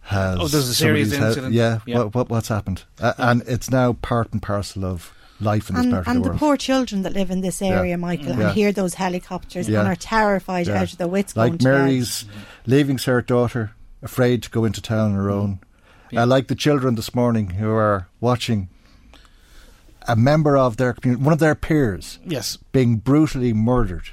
Has 0.00 0.38
oh, 0.40 0.48
there's 0.48 0.68
a 0.68 0.74
serious 0.74 1.12
incident. 1.12 1.52
yeah, 1.52 1.78
yeah. 1.86 1.98
What, 1.98 2.14
what, 2.14 2.28
what's 2.30 2.48
happened? 2.48 2.82
Uh, 3.00 3.12
and 3.16 3.42
it's 3.46 3.70
now 3.70 3.92
part 3.92 4.32
and 4.32 4.42
parcel 4.42 4.84
of 4.84 5.14
life 5.40 5.68
in 5.68 5.76
this 5.76 5.84
and, 5.84 5.92
part 5.92 6.06
of 6.06 6.08
and 6.08 6.16
the 6.16 6.20
world. 6.22 6.30
And 6.32 6.34
the 6.34 6.38
poor 6.38 6.56
children 6.56 7.02
that 7.02 7.12
live 7.12 7.30
in 7.30 7.42
this 7.42 7.62
area, 7.62 7.90
yeah. 7.90 7.96
Michael, 7.96 8.36
yeah. 8.36 8.48
and 8.48 8.50
hear 8.52 8.72
those 8.72 8.94
helicopters 8.94 9.68
and 9.68 9.76
are 9.76 9.96
terrified 9.96 10.68
out 10.68 10.92
of 10.92 10.98
their 10.98 11.08
wits. 11.08 11.36
Like 11.36 11.62
Mary's 11.62 12.24
leaving 12.66 12.98
her 12.98 13.22
daughter, 13.22 13.72
afraid 14.02 14.42
to 14.42 14.50
go 14.50 14.64
into 14.64 14.82
town 14.82 15.12
on 15.12 15.14
her 15.16 15.30
own. 15.30 15.60
Yeah. 16.10 16.22
Uh, 16.22 16.26
like 16.26 16.48
the 16.48 16.54
children 16.56 16.96
this 16.96 17.14
morning 17.14 17.50
who 17.50 17.70
are 17.70 18.08
watching 18.20 18.68
a 20.06 20.16
member 20.16 20.56
of 20.56 20.76
their 20.76 20.92
community, 20.92 21.24
one 21.24 21.32
of 21.32 21.38
their 21.38 21.54
peers, 21.54 22.18
yes, 22.24 22.56
being 22.72 22.96
brutally 22.96 23.52
murdered 23.52 24.10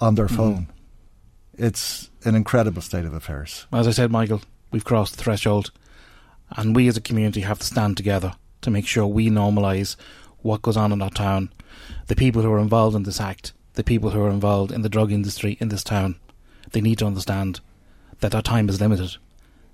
on 0.00 0.14
their 0.14 0.26
mm-hmm. 0.26 0.36
phone. 0.36 0.56
Mm. 0.56 0.66
It's 1.56 2.10
an 2.24 2.34
incredible 2.34 2.82
state 2.82 3.04
of 3.04 3.14
affairs. 3.14 3.66
As 3.72 3.86
I 3.86 3.92
said, 3.92 4.10
Michael, 4.10 4.42
we've 4.70 4.84
crossed 4.84 5.16
the 5.16 5.22
threshold, 5.22 5.70
and 6.56 6.74
we 6.74 6.88
as 6.88 6.96
a 6.96 7.02
community 7.02 7.42
have 7.42 7.60
to 7.60 7.66
stand 7.66 7.96
together 7.96 8.34
to 8.62 8.70
make 8.70 8.86
sure 8.86 9.06
we 9.06 9.30
normalise 9.30 9.96
what 10.42 10.62
goes 10.62 10.76
on 10.76 10.92
in 10.92 11.02
our 11.02 11.10
town. 11.10 11.50
The 12.06 12.16
people 12.16 12.42
who 12.42 12.52
are 12.52 12.58
involved 12.58 12.96
in 12.96 13.04
this 13.04 13.20
act, 13.20 13.52
the 13.74 13.84
people 13.84 14.10
who 14.10 14.22
are 14.22 14.30
involved 14.30 14.72
in 14.72 14.82
the 14.82 14.88
drug 14.88 15.12
industry 15.12 15.56
in 15.60 15.68
this 15.68 15.84
town, 15.84 16.16
they 16.72 16.80
need 16.80 16.98
to 16.98 17.06
understand 17.06 17.60
that 18.20 18.34
our 18.34 18.42
time 18.42 18.68
is 18.68 18.80
limited 18.80 19.16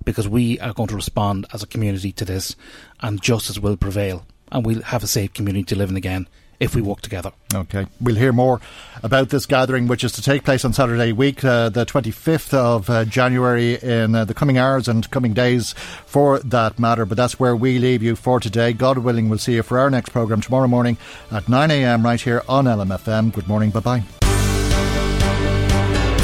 because 0.05 0.29
we 0.29 0.59
are 0.61 0.73
going 0.73 0.89
to 0.89 0.95
respond 0.95 1.47
as 1.53 1.63
a 1.63 1.67
community 1.67 2.13
to 2.13 2.25
this 2.25 2.57
and 3.01 3.23
justice 3.23 3.59
will 3.59 3.77
prevail 3.77 4.27
and 4.53 4.65
we'll 4.65 4.83
have 4.83 5.03
a 5.03 5.07
safe 5.07 5.33
community 5.33 5.75
living 5.75 5.97
again 5.97 6.29
if 6.61 6.75
we 6.75 6.83
work 6.83 7.01
together. 7.01 7.33
Okay. 7.55 7.87
We'll 8.01 8.17
hear 8.17 8.33
more 8.33 8.61
about 9.03 9.31
this 9.31 9.47
gathering, 9.47 9.89
which 9.89 10.05
is 10.05 10.13
to 10.13 10.23
take 10.23 10.45
place 10.45 10.65
on 10.65 10.75
Saturday 10.75 11.11
week, 11.11 11.43
uh, 11.43 11.71
the 11.71 11.87
25th 11.87 12.53
of 12.53 12.91
uh, 12.91 13.07
January, 13.07 13.79
in 13.83 14.15
uh, 14.15 14.27
the 14.27 14.35
coming 14.35 14.59
hours 14.59 14.87
and 14.87 15.11
coming 15.11 15.33
days 15.33 15.73
for 16.05 16.39
that 16.41 16.79
matter. 16.79 17.07
But 17.07 17.17
that's 17.17 17.41
where 17.41 17.57
we 17.57 17.79
leave 17.79 18.03
you 18.03 18.15
for 18.15 18.39
today. 18.39 18.75
God 18.75 18.99
willing, 18.99 19.31
we'll 19.31 19.39
see 19.39 19.55
you 19.55 19.63
for 19.63 19.79
our 19.79 19.91
next 19.91 20.11
programme 20.11 20.43
tomorrow 20.43 20.69
morning 20.69 20.99
at 21.33 21.45
9am 21.45 22.05
right 22.05 22.21
here 22.21 22.43
on 22.47 22.67
LMFM. 22.67 23.33
Good 23.33 23.49
morning. 23.49 23.71
Bye 23.71 23.81
bye. 23.81 24.20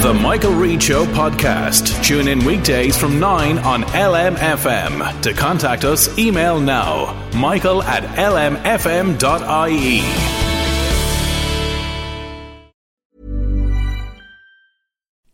The 0.07 0.15
Michael 0.15 0.53
Reade 0.53 0.81
Show 0.81 1.05
podcast. 1.05 2.01
Tune 2.05 2.29
in 2.29 2.45
weekdays 2.45 2.97
from 2.97 3.19
9 3.19 3.59
on 3.59 3.83
LMFM. 3.83 5.21
To 5.23 5.33
contact 5.33 5.85
us, 5.85 6.17
email 6.17 6.61
now 6.61 7.13
michael 7.35 7.83
at 7.83 8.05
lmfm.ie. 8.17 9.99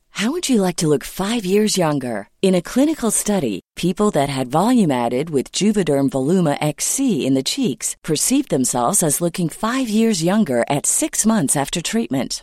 How 0.09 0.31
would 0.33 0.49
you 0.49 0.63
like 0.63 0.77
to 0.77 0.89
look 0.89 1.05
five 1.05 1.45
years 1.45 1.77
younger? 1.77 2.31
In 2.41 2.55
a 2.55 2.63
clinical 2.63 3.11
study, 3.11 3.61
people 3.77 4.11
that 4.13 4.31
had 4.31 4.51
volume 4.51 4.91
added 4.91 5.29
with 5.29 5.53
Juvederm 5.53 6.09
Voluma 6.09 6.57
XC 6.63 7.27
in 7.27 7.35
the 7.35 7.43
cheeks 7.43 7.95
perceived 8.03 8.49
themselves 8.49 9.03
as 9.03 9.21
looking 9.21 9.51
five 9.51 9.91
years 9.91 10.25
younger 10.25 10.65
at 10.71 10.87
six 10.87 11.27
months 11.27 11.57
after 11.57 11.83
treatment 11.83 12.43